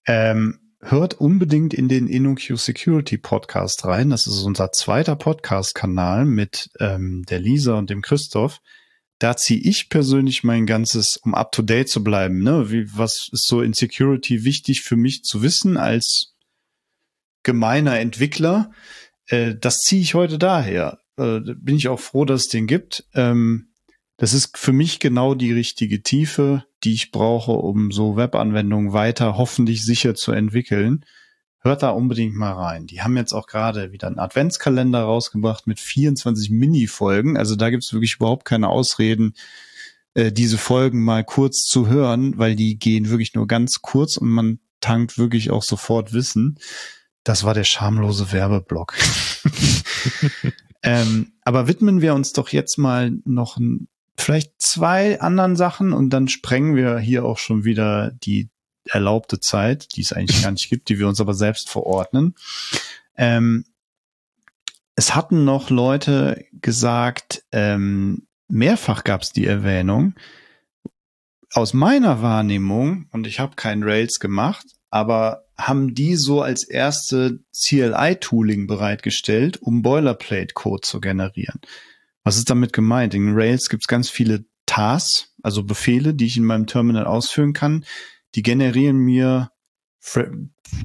Ähm, 0.05 0.59
hört 0.81 1.15
unbedingt 1.15 1.73
in 1.73 1.87
den 1.87 2.07
InnoQ 2.07 2.57
Security 2.57 3.17
Podcast 3.17 3.85
rein. 3.85 4.09
Das 4.09 4.27
ist 4.27 4.43
unser 4.43 4.71
zweiter 4.71 5.15
Podcast-Kanal 5.15 6.25
mit 6.25 6.69
ähm, 6.79 7.23
der 7.29 7.39
Lisa 7.39 7.77
und 7.77 7.89
dem 7.89 8.01
Christoph. 8.01 8.61
Da 9.19 9.35
ziehe 9.35 9.59
ich 9.59 9.89
persönlich 9.89 10.45
mein 10.45 10.65
ganzes, 10.65 11.17
um 11.23 11.35
up 11.35 11.51
to 11.51 11.61
date 11.61 11.89
zu 11.89 12.03
bleiben, 12.03 12.41
ne? 12.41 12.71
Wie, 12.71 12.85
was 12.95 13.27
ist 13.33 13.47
so 13.47 13.61
in 13.61 13.73
Security 13.73 14.45
wichtig 14.45 14.81
für 14.81 14.95
mich 14.95 15.23
zu 15.23 15.41
wissen 15.41 15.75
als 15.75 16.35
gemeiner 17.43 17.99
Entwickler? 17.99 18.71
Äh, 19.27 19.55
das 19.59 19.79
ziehe 19.79 20.01
ich 20.01 20.13
heute 20.13 20.37
daher. 20.37 20.99
Äh, 21.17 21.41
bin 21.41 21.75
ich 21.75 21.89
auch 21.89 21.99
froh, 21.99 22.23
dass 22.23 22.43
es 22.43 22.47
den 22.47 22.65
gibt. 22.65 23.03
Ähm, 23.13 23.68
das 24.19 24.33
ist 24.33 24.57
für 24.57 24.73
mich 24.73 24.99
genau 24.99 25.33
die 25.33 25.53
richtige 25.53 26.03
Tiefe, 26.03 26.65
die 26.83 26.93
ich 26.93 27.11
brauche, 27.11 27.53
um 27.53 27.91
so 27.91 28.17
Webanwendungen 28.17 28.91
weiter 28.91 29.37
hoffentlich 29.37 29.83
sicher 29.83 30.13
zu 30.13 30.33
entwickeln. 30.33 31.05
hört 31.61 31.83
da 31.83 31.89
unbedingt 31.89 32.35
mal 32.35 32.53
rein. 32.53 32.85
Die 32.85 33.01
haben 33.01 33.17
jetzt 33.17 33.33
auch 33.33 33.47
gerade 33.47 33.91
wieder 33.91 34.07
einen 34.07 34.19
Adventskalender 34.19 35.01
rausgebracht 35.01 35.67
mit 35.67 35.79
24 35.79 36.49
Mini-Folgen. 36.49 37.37
Also 37.37 37.55
da 37.55 37.69
gibt's 37.69 37.91
wirklich 37.93 38.15
überhaupt 38.15 38.45
keine 38.45 38.69
Ausreden, 38.69 39.33
äh, 40.13 40.31
diese 40.31 40.57
Folgen 40.57 41.03
mal 41.03 41.23
kurz 41.23 41.63
zu 41.63 41.87
hören, 41.87 42.37
weil 42.37 42.55
die 42.55 42.77
gehen 42.77 43.09
wirklich 43.09 43.33
nur 43.35 43.47
ganz 43.47 43.81
kurz 43.81 44.17
und 44.17 44.29
man 44.29 44.59
tankt 44.81 45.17
wirklich 45.17 45.51
auch 45.51 45.63
sofort 45.63 46.13
Wissen. 46.13 46.59
Das 47.23 47.43
war 47.43 47.53
der 47.53 47.65
schamlose 47.65 48.31
Werbeblock. 48.31 48.95
ähm, 50.83 51.33
aber 51.43 51.67
widmen 51.67 52.01
wir 52.01 52.13
uns 52.13 52.33
doch 52.33 52.49
jetzt 52.49 52.77
mal 52.77 53.11
noch 53.25 53.57
ein, 53.57 53.87
vielleicht 54.21 54.61
zwei 54.61 55.19
anderen 55.21 55.55
Sachen 55.55 55.93
und 55.93 56.09
dann 56.11 56.27
sprengen 56.27 56.75
wir 56.75 56.99
hier 56.99 57.25
auch 57.25 57.37
schon 57.37 57.63
wieder 57.63 58.11
die 58.11 58.49
erlaubte 58.85 59.39
Zeit, 59.39 59.95
die 59.95 60.01
es 60.01 60.13
eigentlich 60.13 60.43
gar 60.43 60.51
nicht 60.51 60.69
gibt, 60.69 60.89
die 60.89 60.99
wir 60.99 61.07
uns 61.07 61.21
aber 61.21 61.33
selbst 61.33 61.69
verordnen. 61.69 62.35
Ähm, 63.15 63.65
es 64.95 65.15
hatten 65.15 65.45
noch 65.45 65.69
Leute 65.69 66.45
gesagt, 66.53 67.43
ähm, 67.51 68.27
mehrfach 68.47 69.03
gab 69.03 69.21
es 69.21 69.31
die 69.31 69.45
Erwähnung. 69.45 70.15
Aus 71.53 71.73
meiner 71.73 72.21
Wahrnehmung, 72.21 73.07
und 73.11 73.25
ich 73.25 73.39
habe 73.39 73.55
kein 73.55 73.83
Rails 73.83 74.19
gemacht, 74.19 74.65
aber 74.89 75.45
haben 75.57 75.93
die 75.93 76.15
so 76.15 76.41
als 76.41 76.63
erste 76.63 77.39
CLI-Tooling 77.53 78.67
bereitgestellt, 78.67 79.61
um 79.61 79.81
Boilerplate-Code 79.81 80.81
zu 80.81 80.99
generieren. 80.99 81.59
Was 82.29 82.37
ist 82.37 82.51
damit 82.51 82.73
gemeint? 82.73 83.15
In 83.15 83.33
Rails 83.33 83.69
gibt 83.69 83.85
es 83.85 83.87
ganz 83.87 84.07
viele 84.07 84.45
Tasks, 84.67 85.33
also 85.41 85.63
Befehle, 85.63 86.13
die 86.13 86.27
ich 86.27 86.37
in 86.37 86.43
meinem 86.43 86.67
Terminal 86.67 87.05
ausführen 87.05 87.53
kann, 87.53 87.85
die 88.35 88.43
generieren 88.43 88.97
mir 88.97 89.49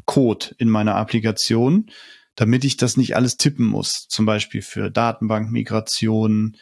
Code 0.06 0.54
in 0.56 0.70
meiner 0.70 0.94
Applikation, 0.94 1.90
damit 2.34 2.64
ich 2.64 2.78
das 2.78 2.96
nicht 2.96 3.14
alles 3.14 3.36
tippen 3.36 3.66
muss. 3.66 4.06
Zum 4.08 4.24
Beispiel 4.24 4.62
für 4.62 4.90
Datenbankmigration. 4.90 6.56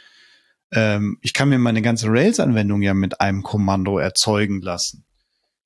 Ähm, 0.73 1.19
ich 1.21 1.33
kann 1.33 1.51
mir 1.51 1.61
meine 1.61 1.83
ganze 1.83 2.09
Rails-Anwendung 2.09 2.83
ja 2.83 2.93
mit 2.93 3.21
einem 3.21 3.45
Kommando 3.45 3.99
erzeugen 3.99 4.63
lassen. 4.63 5.05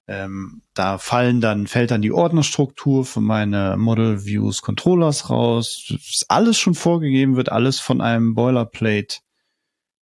Ähm, 0.09 0.63
da 0.75 0.99
fallen 0.99 1.41
dann, 1.41 1.67
fällt 1.67 1.91
dann 1.91 2.03
die 2.03 2.13
Ordnerstruktur 2.13 3.05
für 3.05 3.21
meine 3.21 3.77
Model 3.77 4.25
Views 4.25 4.63
Controllers 4.63 5.31
raus. 5.31 5.93
Alles 6.29 6.59
schon 6.59 6.75
vorgegeben, 6.75 7.37
wird 7.37 7.51
alles 7.51 7.81
von 7.81 8.01
einem 8.01 8.35
Boilerplate 8.35 9.19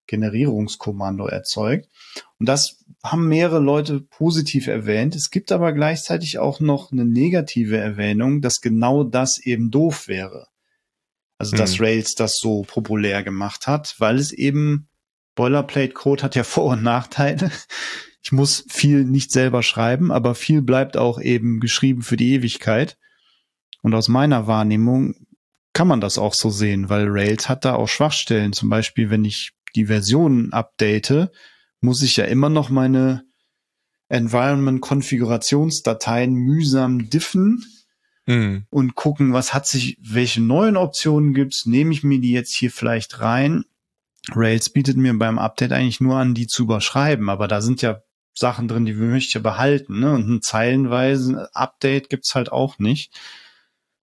Generierungskommando 0.07 1.27
erzeugt. 1.27 1.89
Und 2.39 2.47
das 2.47 2.85
haben 3.03 3.29
mehrere 3.29 3.61
Leute 3.61 4.01
positiv 4.01 4.67
erwähnt. 4.67 5.15
Es 5.15 5.31
gibt 5.31 5.51
aber 5.53 5.73
gleichzeitig 5.73 6.39
auch 6.39 6.61
noch 6.61 6.93
eine 6.93 7.07
negative 7.07 7.79
Erwähnung, 7.79 8.43
dass 8.43 8.61
genau 8.61 9.05
das 9.05 9.39
eben 9.39 9.71
doof 9.71 10.09
wäre. 10.09 10.49
Also, 11.39 11.57
dass 11.57 11.79
mhm. 11.79 11.85
Rails 11.85 12.15
das 12.15 12.39
so 12.39 12.63
populär 12.63 13.23
gemacht 13.23 13.67
hat, 13.67 13.97
weil 13.99 14.17
es 14.17 14.33
eben 14.33 14.89
Boilerplate 15.35 15.93
Code 15.93 16.23
hat 16.23 16.37
ja 16.37 16.45
Vor- 16.45 16.73
und 16.73 16.83
Nachteile. 16.83 17.51
Ich 18.25 18.33
muss 18.33 18.65
viel 18.71 19.05
nicht 19.05 19.31
selber 19.31 19.63
schreiben, 19.63 20.11
aber 20.11 20.35
viel 20.35 20.63
bleibt 20.63 20.97
auch 20.97 21.21
eben 21.21 21.61
geschrieben 21.61 22.01
für 22.01 22.17
die 22.17 22.33
Ewigkeit. 22.33 22.97
Und 23.83 23.95
aus 23.95 24.09
meiner 24.09 24.47
Wahrnehmung 24.47 25.15
kann 25.75 25.89
man 25.89 26.01
das 26.01 26.17
auch 26.17 26.33
so 26.33 26.49
sehen, 26.49 26.89
weil 26.89 27.05
Rails 27.09 27.51
hat 27.51 27.67
da 27.67 27.75
auch 27.75 27.89
Schwachstellen. 27.89 28.55
Zum 28.55 28.71
Beispiel, 28.71 29.11
wenn 29.11 29.27
ich 29.27 29.53
die 29.77 29.85
Versionen 29.87 30.55
update, 30.55 31.29
muss 31.83 32.01
ich 32.01 32.17
ja 32.17 32.25
immer 32.25 32.49
noch 32.49 32.71
meine 32.71 33.25
Environment-Konfigurationsdateien 34.09 36.33
mühsam 36.33 37.11
diffen 37.11 37.63
mhm. 38.25 38.65
und 38.71 38.95
gucken, 38.95 39.35
was 39.35 39.53
hat 39.53 39.67
sich, 39.67 39.99
welche 40.01 40.41
neuen 40.41 40.79
Optionen 40.79 41.35
gibt's, 41.35 41.67
nehme 41.67 41.93
ich 41.93 42.05
mir 42.05 42.21
die 42.21 42.33
jetzt 42.33 42.55
hier 42.55 42.71
vielleicht 42.71 43.21
rein. 43.21 43.67
Rails 44.31 44.71
bietet 44.71 44.97
mir 44.97 45.13
beim 45.19 45.39
Update 45.39 45.73
eigentlich 45.73 46.01
nur 46.01 46.17
an, 46.17 46.33
die 46.33 46.47
zu 46.47 46.63
überschreiben, 46.63 47.29
aber 47.29 47.49
da 47.49 47.61
sind 47.61 47.83
ja 47.83 48.01
Sachen 48.35 48.69
drin, 48.69 48.85
die 48.85 48.95
möchte 48.95 49.39
ich 49.39 49.43
behalten, 49.43 50.01
ne? 50.01 50.13
Und 50.13 50.29
ein 50.29 50.43
zeilenweise 50.43 51.49
Update 51.55 52.11
gibt's 52.11 52.35
halt 52.35 52.51
auch 52.53 52.79
nicht. 52.79 53.13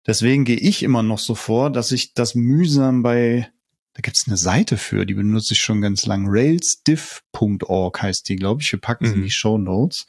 Deswegen 0.08 0.46
gehe 0.46 0.58
ich 0.58 0.84
immer 0.84 1.04
noch 1.04 1.20
so 1.20 1.36
vor, 1.36 1.70
dass 1.70 1.92
ich 1.92 2.14
das 2.14 2.34
mühsam 2.34 3.04
bei 3.04 3.52
da 3.94 4.02
gibt's 4.02 4.26
eine 4.26 4.38
Seite 4.38 4.78
für, 4.78 5.06
die 5.06 5.14
benutze 5.14 5.54
ich 5.54 5.60
schon 5.60 5.82
ganz 5.82 6.06
lang. 6.06 6.26
railsdiff.org 6.28 8.02
heißt 8.02 8.30
die, 8.30 8.38
glaube 8.38 8.62
ich. 8.62 8.72
Wir 8.72 8.80
packen 8.80 9.06
sie 9.06 9.12
mhm. 9.12 9.18
in 9.18 9.24
die 9.24 9.32
Show 9.32 9.58
Notes. 9.58 10.08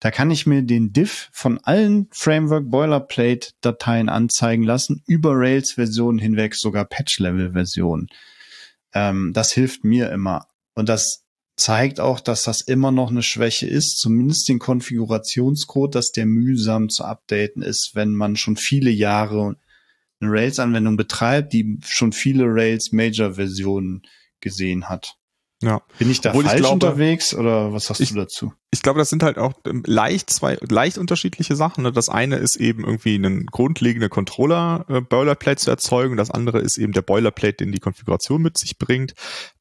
Da 0.00 0.10
kann 0.10 0.30
ich 0.30 0.46
mir 0.46 0.62
den 0.62 0.92
Diff 0.92 1.30
von 1.32 1.58
allen 1.58 2.08
Framework 2.12 2.70
Boilerplate 2.70 3.52
Dateien 3.62 4.10
anzeigen 4.10 4.62
lassen, 4.62 5.02
über 5.06 5.32
Rails 5.32 5.72
Versionen 5.72 6.18
hinweg, 6.18 6.54
sogar 6.54 6.84
Patch 6.84 7.18
Level 7.18 7.52
Versionen. 7.52 8.08
Ähm, 8.92 9.32
das 9.32 9.52
hilft 9.52 9.84
mir 9.84 10.10
immer. 10.10 10.46
Und 10.74 10.90
das 10.90 11.24
zeigt 11.56 12.00
auch, 12.00 12.20
dass 12.20 12.42
das 12.42 12.60
immer 12.60 12.92
noch 12.92 13.10
eine 13.10 13.22
Schwäche 13.22 13.66
ist, 13.66 13.98
zumindest 13.98 14.48
den 14.48 14.58
Konfigurationscode, 14.58 15.94
dass 15.94 16.12
der 16.12 16.26
mühsam 16.26 16.88
zu 16.88 17.04
updaten 17.04 17.62
ist, 17.62 17.92
wenn 17.94 18.14
man 18.14 18.36
schon 18.36 18.56
viele 18.56 18.90
Jahre 18.90 19.56
eine 20.20 20.30
Rails-Anwendung 20.30 20.96
betreibt, 20.96 21.52
die 21.52 21.78
schon 21.84 22.12
viele 22.12 22.44
Rails-Major-Versionen 22.44 24.02
gesehen 24.40 24.88
hat. 24.88 25.16
Ja. 25.62 25.80
Bin 25.98 26.10
ich 26.10 26.20
da 26.20 26.30
Obwohl 26.30 26.44
falsch 26.44 26.56
ich 26.56 26.60
glaube, 26.60 26.74
unterwegs 26.74 27.34
oder 27.34 27.72
was 27.72 27.88
hast 27.88 28.00
ich, 28.00 28.10
du 28.10 28.16
dazu? 28.16 28.52
Ich 28.70 28.82
glaube, 28.82 28.98
das 28.98 29.08
sind 29.08 29.22
halt 29.22 29.38
auch 29.38 29.54
ähm, 29.66 29.82
leicht 29.86 30.28
zwei 30.28 30.58
leicht 30.68 30.98
unterschiedliche 30.98 31.56
Sachen. 31.56 31.84
Ne? 31.84 31.92
Das 31.92 32.10
eine 32.10 32.36
ist 32.36 32.56
eben 32.56 32.84
irgendwie 32.84 33.14
einen 33.14 33.46
grundlegenden 33.46 34.10
Controller 34.10 34.84
äh, 34.88 35.00
Boilerplate 35.00 35.56
zu 35.56 35.70
erzeugen, 35.70 36.18
das 36.18 36.30
andere 36.30 36.60
ist 36.60 36.76
eben 36.76 36.92
der 36.92 37.00
Boilerplate, 37.00 37.56
den 37.56 37.72
die 37.72 37.78
Konfiguration 37.78 38.42
mit 38.42 38.58
sich 38.58 38.76
bringt. 38.76 39.14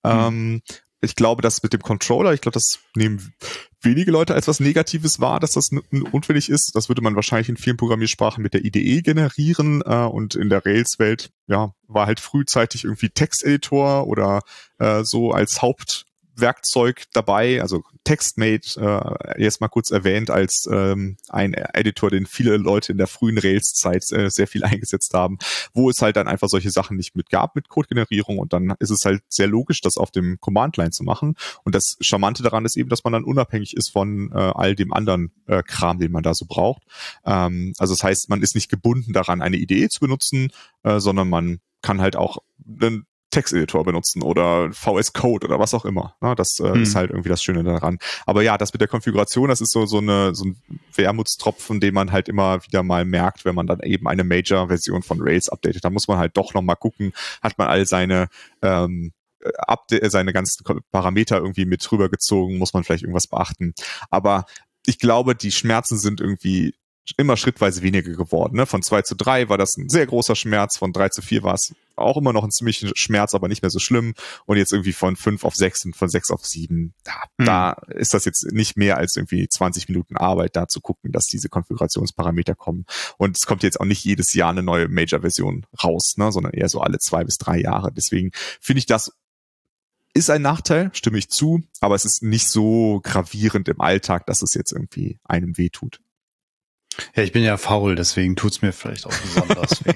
Hm. 0.06 0.12
Ähm, 0.12 0.62
ich 1.02 1.16
glaube, 1.16 1.42
dass 1.42 1.62
mit 1.62 1.74
dem 1.74 1.82
Controller, 1.82 2.34
ich 2.34 2.42
glaube, 2.42 2.54
das 2.54 2.80
nehmen 2.96 3.34
wenige 3.82 4.12
Leute 4.12 4.34
als 4.34 4.48
was 4.48 4.60
Negatives 4.60 5.20
wahr, 5.20 5.40
dass 5.40 5.52
das 5.52 5.70
notwendig 5.92 6.50
ist. 6.50 6.72
Das 6.74 6.90
würde 6.90 7.02
man 7.02 7.16
wahrscheinlich 7.16 7.50
in 7.50 7.58
vielen 7.58 7.78
Programmiersprachen 7.78 8.42
mit 8.42 8.54
der 8.54 8.66
IDE 8.66 9.02
generieren 9.02 9.82
äh, 9.86 10.06
und 10.06 10.36
in 10.36 10.50
der 10.50 10.66
Rails-Welt, 10.66 11.32
ja, 11.48 11.74
war 11.88 12.08
halt 12.08 12.20
frühzeitig 12.20 12.84
irgendwie 12.84 13.10
Texteditor 13.10 14.08
oder 14.08 14.42
äh, 14.80 15.04
so 15.04 15.32
als 15.32 15.62
Haupt 15.62 16.06
Werkzeug 16.36 17.04
dabei, 17.14 17.62
also 17.62 17.84
TextMate, 18.04 18.80
äh, 18.80 19.42
jetzt 19.42 19.62
mal 19.62 19.68
kurz 19.68 19.92
erwähnt 19.92 20.30
als 20.30 20.68
ähm, 20.72 21.18
ein 21.30 21.54
Editor, 21.54 22.10
den 22.10 22.26
viele 22.26 22.58
Leute 22.58 22.92
in 22.92 22.98
der 22.98 23.08
frühen 23.08 23.38
Rails-Zeit 23.38 24.12
äh, 24.12 24.30
sehr 24.30 24.48
viel 24.48 24.64
eingesetzt 24.64 25.14
haben, 25.14 25.38
wo 25.74 25.90
es 25.90 26.02
halt 26.02 26.16
dann 26.16 26.28
einfach 26.28 26.50
solche 26.50 26.72
Sachen 26.72 26.98
nicht 26.98 27.16
mit 27.16 27.30
gab 27.30 27.56
mit 27.56 27.70
Codegenerierung 27.70 28.38
und 28.38 28.54
dann 28.54 28.74
ist 28.80 28.92
es 28.92 29.06
halt 29.06 29.22
sehr 29.30 29.48
logisch, 29.48 29.82
das 29.82 29.98
auf 29.98 30.12
dem 30.12 30.40
Command-Line 30.40 30.92
zu 30.92 31.04
machen. 31.04 31.36
Und 31.64 31.76
das 31.76 31.98
Charmante 32.02 32.44
daran 32.44 32.66
ist 32.66 32.78
eben, 32.78 32.90
dass 32.90 33.04
man 33.04 33.14
dann 33.14 33.24
unabhängig 33.24 33.76
ist 33.76 33.92
von 33.92 34.32
äh, 34.32 34.36
all 34.36 34.76
dem 34.76 34.94
anderen 34.94 35.32
äh, 35.48 35.64
Kram, 35.64 36.00
den 36.00 36.12
man 36.12 36.24
da 36.24 36.34
so 36.34 36.46
braucht. 36.48 36.84
Ähm, 37.26 37.74
also 37.78 37.94
das 37.94 38.04
heißt, 38.04 38.30
man 38.30 38.42
ist 38.42 38.56
nicht 38.56 38.70
gebunden 38.70 39.14
daran, 39.14 39.42
eine 39.42 39.58
Idee 39.58 39.90
zu 39.90 40.00
benutzen, 40.00 40.52
äh, 40.84 41.00
sondern 41.00 41.30
man 41.30 41.60
kann 41.82 42.02
halt 42.02 42.16
auch 42.16 42.40
Texteditor 43.36 43.84
benutzen 43.84 44.24
oder 44.24 44.72
VS 44.72 45.12
Code 45.12 45.46
oder 45.46 45.60
was 45.60 45.74
auch 45.74 45.84
immer. 45.84 46.16
Ne? 46.22 46.36
Das 46.36 46.60
äh, 46.62 46.72
hm. 46.72 46.84
ist 46.84 46.96
halt 46.96 47.12
irgendwie 47.12 47.28
das 47.28 47.44
Schöne 47.44 47.64
daran. 47.64 47.98
Aber 48.26 48.42
ja, 48.44 48.58
das 48.58 48.72
mit 48.72 48.80
der 48.80 48.88
Konfiguration, 48.88 49.50
das 49.50 49.60
ist 49.60 49.72
so, 49.72 49.86
so, 49.86 49.98
eine, 49.98 50.34
so 50.34 50.46
ein 50.46 50.62
Wermutstropfen, 50.96 51.82
den 51.82 51.94
man 51.94 52.14
halt 52.14 52.30
immer 52.30 52.64
wieder 52.64 52.82
mal 52.82 53.04
merkt, 53.04 53.44
wenn 53.44 53.54
man 53.54 53.68
dann 53.68 53.82
eben 53.82 54.08
eine 54.08 54.24
Major-Version 54.24 55.04
von 55.04 55.20
Rails 55.22 55.50
updatet. 55.50 55.84
Da 55.84 55.90
muss 55.90 56.08
man 56.08 56.18
halt 56.18 56.38
doch 56.38 56.54
nochmal 56.54 56.78
gucken, 56.78 57.12
hat 57.42 57.58
man 57.58 57.68
all 57.68 57.86
seine 57.86 58.30
ähm, 58.62 59.12
Update, 59.58 60.10
seine 60.12 60.32
ganzen 60.32 60.64
Parameter 60.92 61.38
irgendwie 61.38 61.66
mit 61.66 61.92
rübergezogen, 61.92 62.58
muss 62.58 62.74
man 62.74 62.86
vielleicht 62.86 63.04
irgendwas 63.04 63.28
beachten. 63.28 63.74
Aber 64.10 64.46
ich 64.86 64.98
glaube, 64.98 65.36
die 65.36 65.52
Schmerzen 65.52 65.98
sind 65.98 66.22
irgendwie 66.22 66.74
immer 67.18 67.38
schrittweise 67.38 67.82
weniger 67.82 68.12
geworden. 68.14 68.58
Ne? 68.58 68.66
Von 68.66 68.82
zwei 68.82 69.02
zu 69.02 69.16
drei 69.16 69.50
war 69.50 69.58
das 69.58 69.78
ein 69.78 69.90
sehr 69.90 70.06
großer 70.08 70.36
Schmerz, 70.36 70.78
von 70.78 70.92
drei 70.92 71.10
zu 71.10 71.22
vier 71.22 71.44
war 71.44 71.54
es 71.54 71.74
auch 71.96 72.18
immer 72.18 72.34
noch 72.34 72.44
ein 72.44 72.52
ziemlicher 72.52 72.90
Schmerz, 72.96 73.34
aber 73.34 73.48
nicht 73.48 73.62
mehr 73.62 73.70
so 73.70 73.80
schlimm. 73.80 74.14
Und 74.46 74.58
jetzt 74.58 74.74
irgendwie 74.74 74.94
von 74.94 75.16
fünf 75.16 75.44
auf 75.46 75.56
sechs 75.56 75.86
und 75.86 75.96
von 75.96 76.10
sechs 76.10 76.32
auf 76.32 76.46
sieben, 76.46 76.94
da, 77.04 77.14
hm. 77.38 77.46
da 77.46 77.72
ist 77.90 78.14
das 78.14 78.26
jetzt 78.26 78.52
nicht 78.52 78.76
mehr 78.76 78.98
als 78.98 79.16
irgendwie 79.16 79.48
20 79.48 79.88
Minuten 79.88 80.18
Arbeit, 80.18 80.56
da 80.56 80.68
zu 80.68 80.82
gucken, 80.82 81.12
dass 81.12 81.26
diese 81.26 81.50
Konfigurationsparameter 81.50 82.56
kommen. 82.56 82.86
Und 83.18 83.38
es 83.38 83.46
kommt 83.46 83.64
jetzt 83.64 83.80
auch 83.80 83.86
nicht 83.86 84.04
jedes 84.04 84.34
Jahr 84.34 84.50
eine 84.50 84.64
neue 84.64 84.88
Major-Version 84.88 85.66
raus, 85.84 86.16
ne? 86.18 86.32
sondern 86.32 86.54
eher 86.54 86.70
so 86.70 86.82
alle 86.82 87.00
zwei 87.00 87.24
bis 87.24 87.38
drei 87.38 87.60
Jahre. 87.60 87.92
Deswegen 87.92 88.32
finde 88.60 88.80
ich 88.80 88.86
das 88.86 89.12
ist 90.16 90.30
ein 90.30 90.42
Nachteil, 90.42 90.92
stimme 90.94 91.18
ich 91.18 91.30
zu, 91.30 91.62
aber 91.82 91.94
es 91.94 92.06
ist 92.06 92.24
nicht 92.24 92.48
so 92.48 93.02
gravierend 93.04 93.68
im 93.68 93.82
Alltag, 93.82 94.26
dass 94.28 94.42
es 94.42 94.54
jetzt 94.54 94.72
irgendwie 94.72 95.20
einem 95.26 95.58
wehtut. 95.58 96.00
Ja, 97.16 97.24
ich 97.24 97.32
bin 97.32 97.44
ja 97.44 97.58
faul, 97.58 97.96
deswegen 97.96 98.36
tut's 98.36 98.62
mir 98.62 98.72
vielleicht 98.72 99.06
auch 99.06 99.18
besonders 99.18 99.86
weh. 99.86 99.94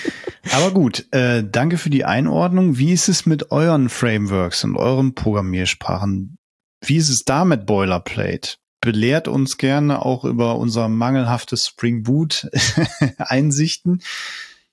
Aber 0.52 0.70
gut, 0.72 1.06
äh, 1.12 1.44
danke 1.44 1.78
für 1.78 1.90
die 1.90 2.04
Einordnung. 2.04 2.76
Wie 2.78 2.92
ist 2.92 3.08
es 3.08 3.26
mit 3.26 3.50
euren 3.50 3.88
Frameworks 3.88 4.64
und 4.64 4.76
euren 4.76 5.14
Programmiersprachen? 5.14 6.36
Wie 6.84 6.96
ist 6.96 7.08
es 7.08 7.24
da 7.24 7.44
mit 7.44 7.64
Boilerplate? 7.64 8.56
belehrt 8.82 9.28
uns 9.28 9.56
gerne 9.56 10.04
auch 10.04 10.24
über 10.26 10.58
unser 10.58 10.88
mangelhaftes 10.88 11.66
Spring 11.68 12.02
Boot 12.02 12.50
Einsichten. 13.16 14.02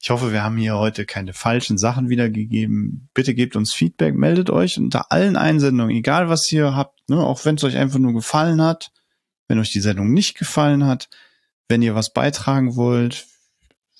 Ich 0.02 0.10
hoffe, 0.10 0.32
wir 0.32 0.44
haben 0.44 0.58
hier 0.58 0.78
heute 0.78 1.06
keine 1.06 1.34
falschen 1.34 1.78
Sachen 1.78 2.10
wiedergegeben. 2.10 3.10
Bitte 3.14 3.34
gebt 3.36 3.56
uns 3.56 3.74
Feedback, 3.74 4.16
meldet 4.16 4.50
euch 4.50 4.78
unter 4.78 5.12
allen 5.12 5.36
Einsendungen, 5.36 5.96
egal 5.96 6.28
was 6.28 6.52
ihr 6.52 6.76
habt, 6.76 7.10
ne, 7.10 7.18
auch 7.18 7.46
wenn 7.46 7.56
es 7.56 7.64
euch 7.64 7.78
einfach 7.78 8.00
nur 8.00 8.14
gefallen 8.14 8.62
hat, 8.62 8.92
wenn 9.48 9.60
euch 9.60 9.72
die 9.72 9.80
Sendung 9.80 10.12
nicht 10.12 10.38
gefallen 10.38 10.86
hat, 10.86 11.10
wenn 11.70 11.82
ihr 11.82 11.96
was 11.96 12.12
beitragen 12.12 12.76
wollt, 12.76 13.28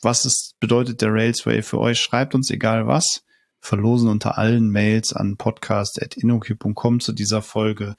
was 0.02 0.26
es 0.26 0.56
bedeutet 0.60 1.02
der 1.02 1.14
Railsway 1.14 1.62
für 1.62 1.80
euch, 1.80 2.00
schreibt 2.00 2.36
uns 2.36 2.50
egal 2.50 2.88
was. 2.88 3.24
Verlosen 3.62 4.10
unter 4.10 4.38
allen 4.38 4.70
Mails 4.70 5.14
an 5.14 5.38
podcast.inoki.com 5.38 7.00
zu 7.02 7.12
dieser 7.12 7.42
Folge 7.42 7.96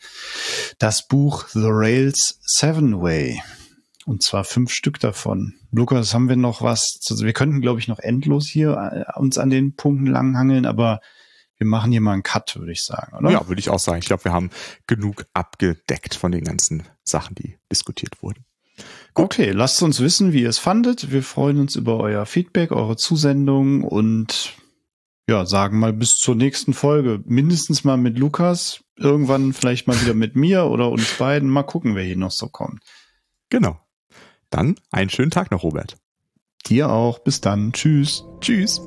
das 0.79 1.07
Buch 1.07 1.47
The 1.49 1.69
Rails 1.69 2.39
Seven 2.43 3.01
Way. 3.01 3.43
Und 4.07 4.23
zwar 4.23 4.45
fünf 4.45 4.73
Stück 4.73 4.99
davon. 4.99 5.55
Lukas, 5.71 6.15
haben 6.15 6.31
wir 6.31 6.37
noch 6.37 6.63
was? 6.63 6.99
Zu, 7.01 7.19
wir 7.21 7.35
könnten, 7.35 7.61
glaube 7.61 7.79
ich, 7.79 7.89
noch 7.89 7.99
endlos 7.99 8.49
hier 8.49 9.07
äh, 9.15 9.19
uns 9.19 9.37
an 9.37 9.51
den 9.51 9.77
Punkten 9.77 10.07
langhangeln, 10.07 10.65
aber 10.65 11.01
wir 11.59 11.67
machen 11.67 11.93
hier 11.93 12.01
mal 12.01 12.15
einen 12.15 12.23
Cut, 12.23 12.57
würde 12.57 12.73
ich 12.73 12.83
sagen, 12.83 13.15
oder? 13.15 13.31
Ja, 13.31 13.47
würde 13.47 13.61
ich 13.61 13.69
auch 13.69 13.79
sagen. 13.79 13.99
Ich 13.99 14.07
glaube, 14.07 14.25
wir 14.25 14.33
haben 14.33 14.51
genug 14.87 15.27
abgedeckt 15.35 16.15
von 16.15 16.33
den 16.33 16.43
ganzen 16.43 16.85
Sachen, 17.05 17.35
die 17.35 17.59
diskutiert 17.71 18.23
wurden. 18.23 18.47
Gut. 19.15 19.24
Okay, 19.24 19.51
lasst 19.51 19.82
uns 19.82 20.01
wissen, 20.01 20.32
wie 20.32 20.43
ihr 20.43 20.48
es 20.48 20.59
fandet. 20.59 21.11
Wir 21.11 21.23
freuen 21.23 21.59
uns 21.59 21.77
über 21.77 21.98
euer 21.98 22.27
Feedback, 22.27 22.73
eure 22.73 22.97
Zusendung 22.97 23.82
und 23.82 24.55
ja, 25.28 25.47
sagen 25.47 25.78
mal 25.78 25.93
bis 25.93 26.16
zur 26.16 26.35
nächsten 26.35 26.74
Folge. 26.74 27.23
Mindestens 27.24 27.85
mal 27.85 27.97
mit 27.97 28.19
Lukas, 28.19 28.82
irgendwann 28.97 29.52
vielleicht 29.52 29.86
mal 29.86 30.01
wieder 30.01 30.15
mit 30.15 30.35
mir 30.35 30.65
oder 30.65 30.90
uns 30.90 31.19
beiden. 31.19 31.48
Mal 31.48 31.62
gucken, 31.62 31.94
wer 31.94 32.05
hier 32.05 32.16
noch 32.16 32.32
so 32.32 32.48
kommt. 32.48 32.82
Genau. 33.48 33.78
Dann 34.51 34.74
einen 34.90 35.11
schönen 35.11 35.31
Tag 35.31 35.51
noch, 35.51 35.62
Robert. 35.62 35.97
Dir 36.66 36.90
auch. 36.90 37.20
Bis 37.20 37.40
dann. 37.40 37.73
Tschüss. 37.73 38.24
Tschüss. 38.40 38.81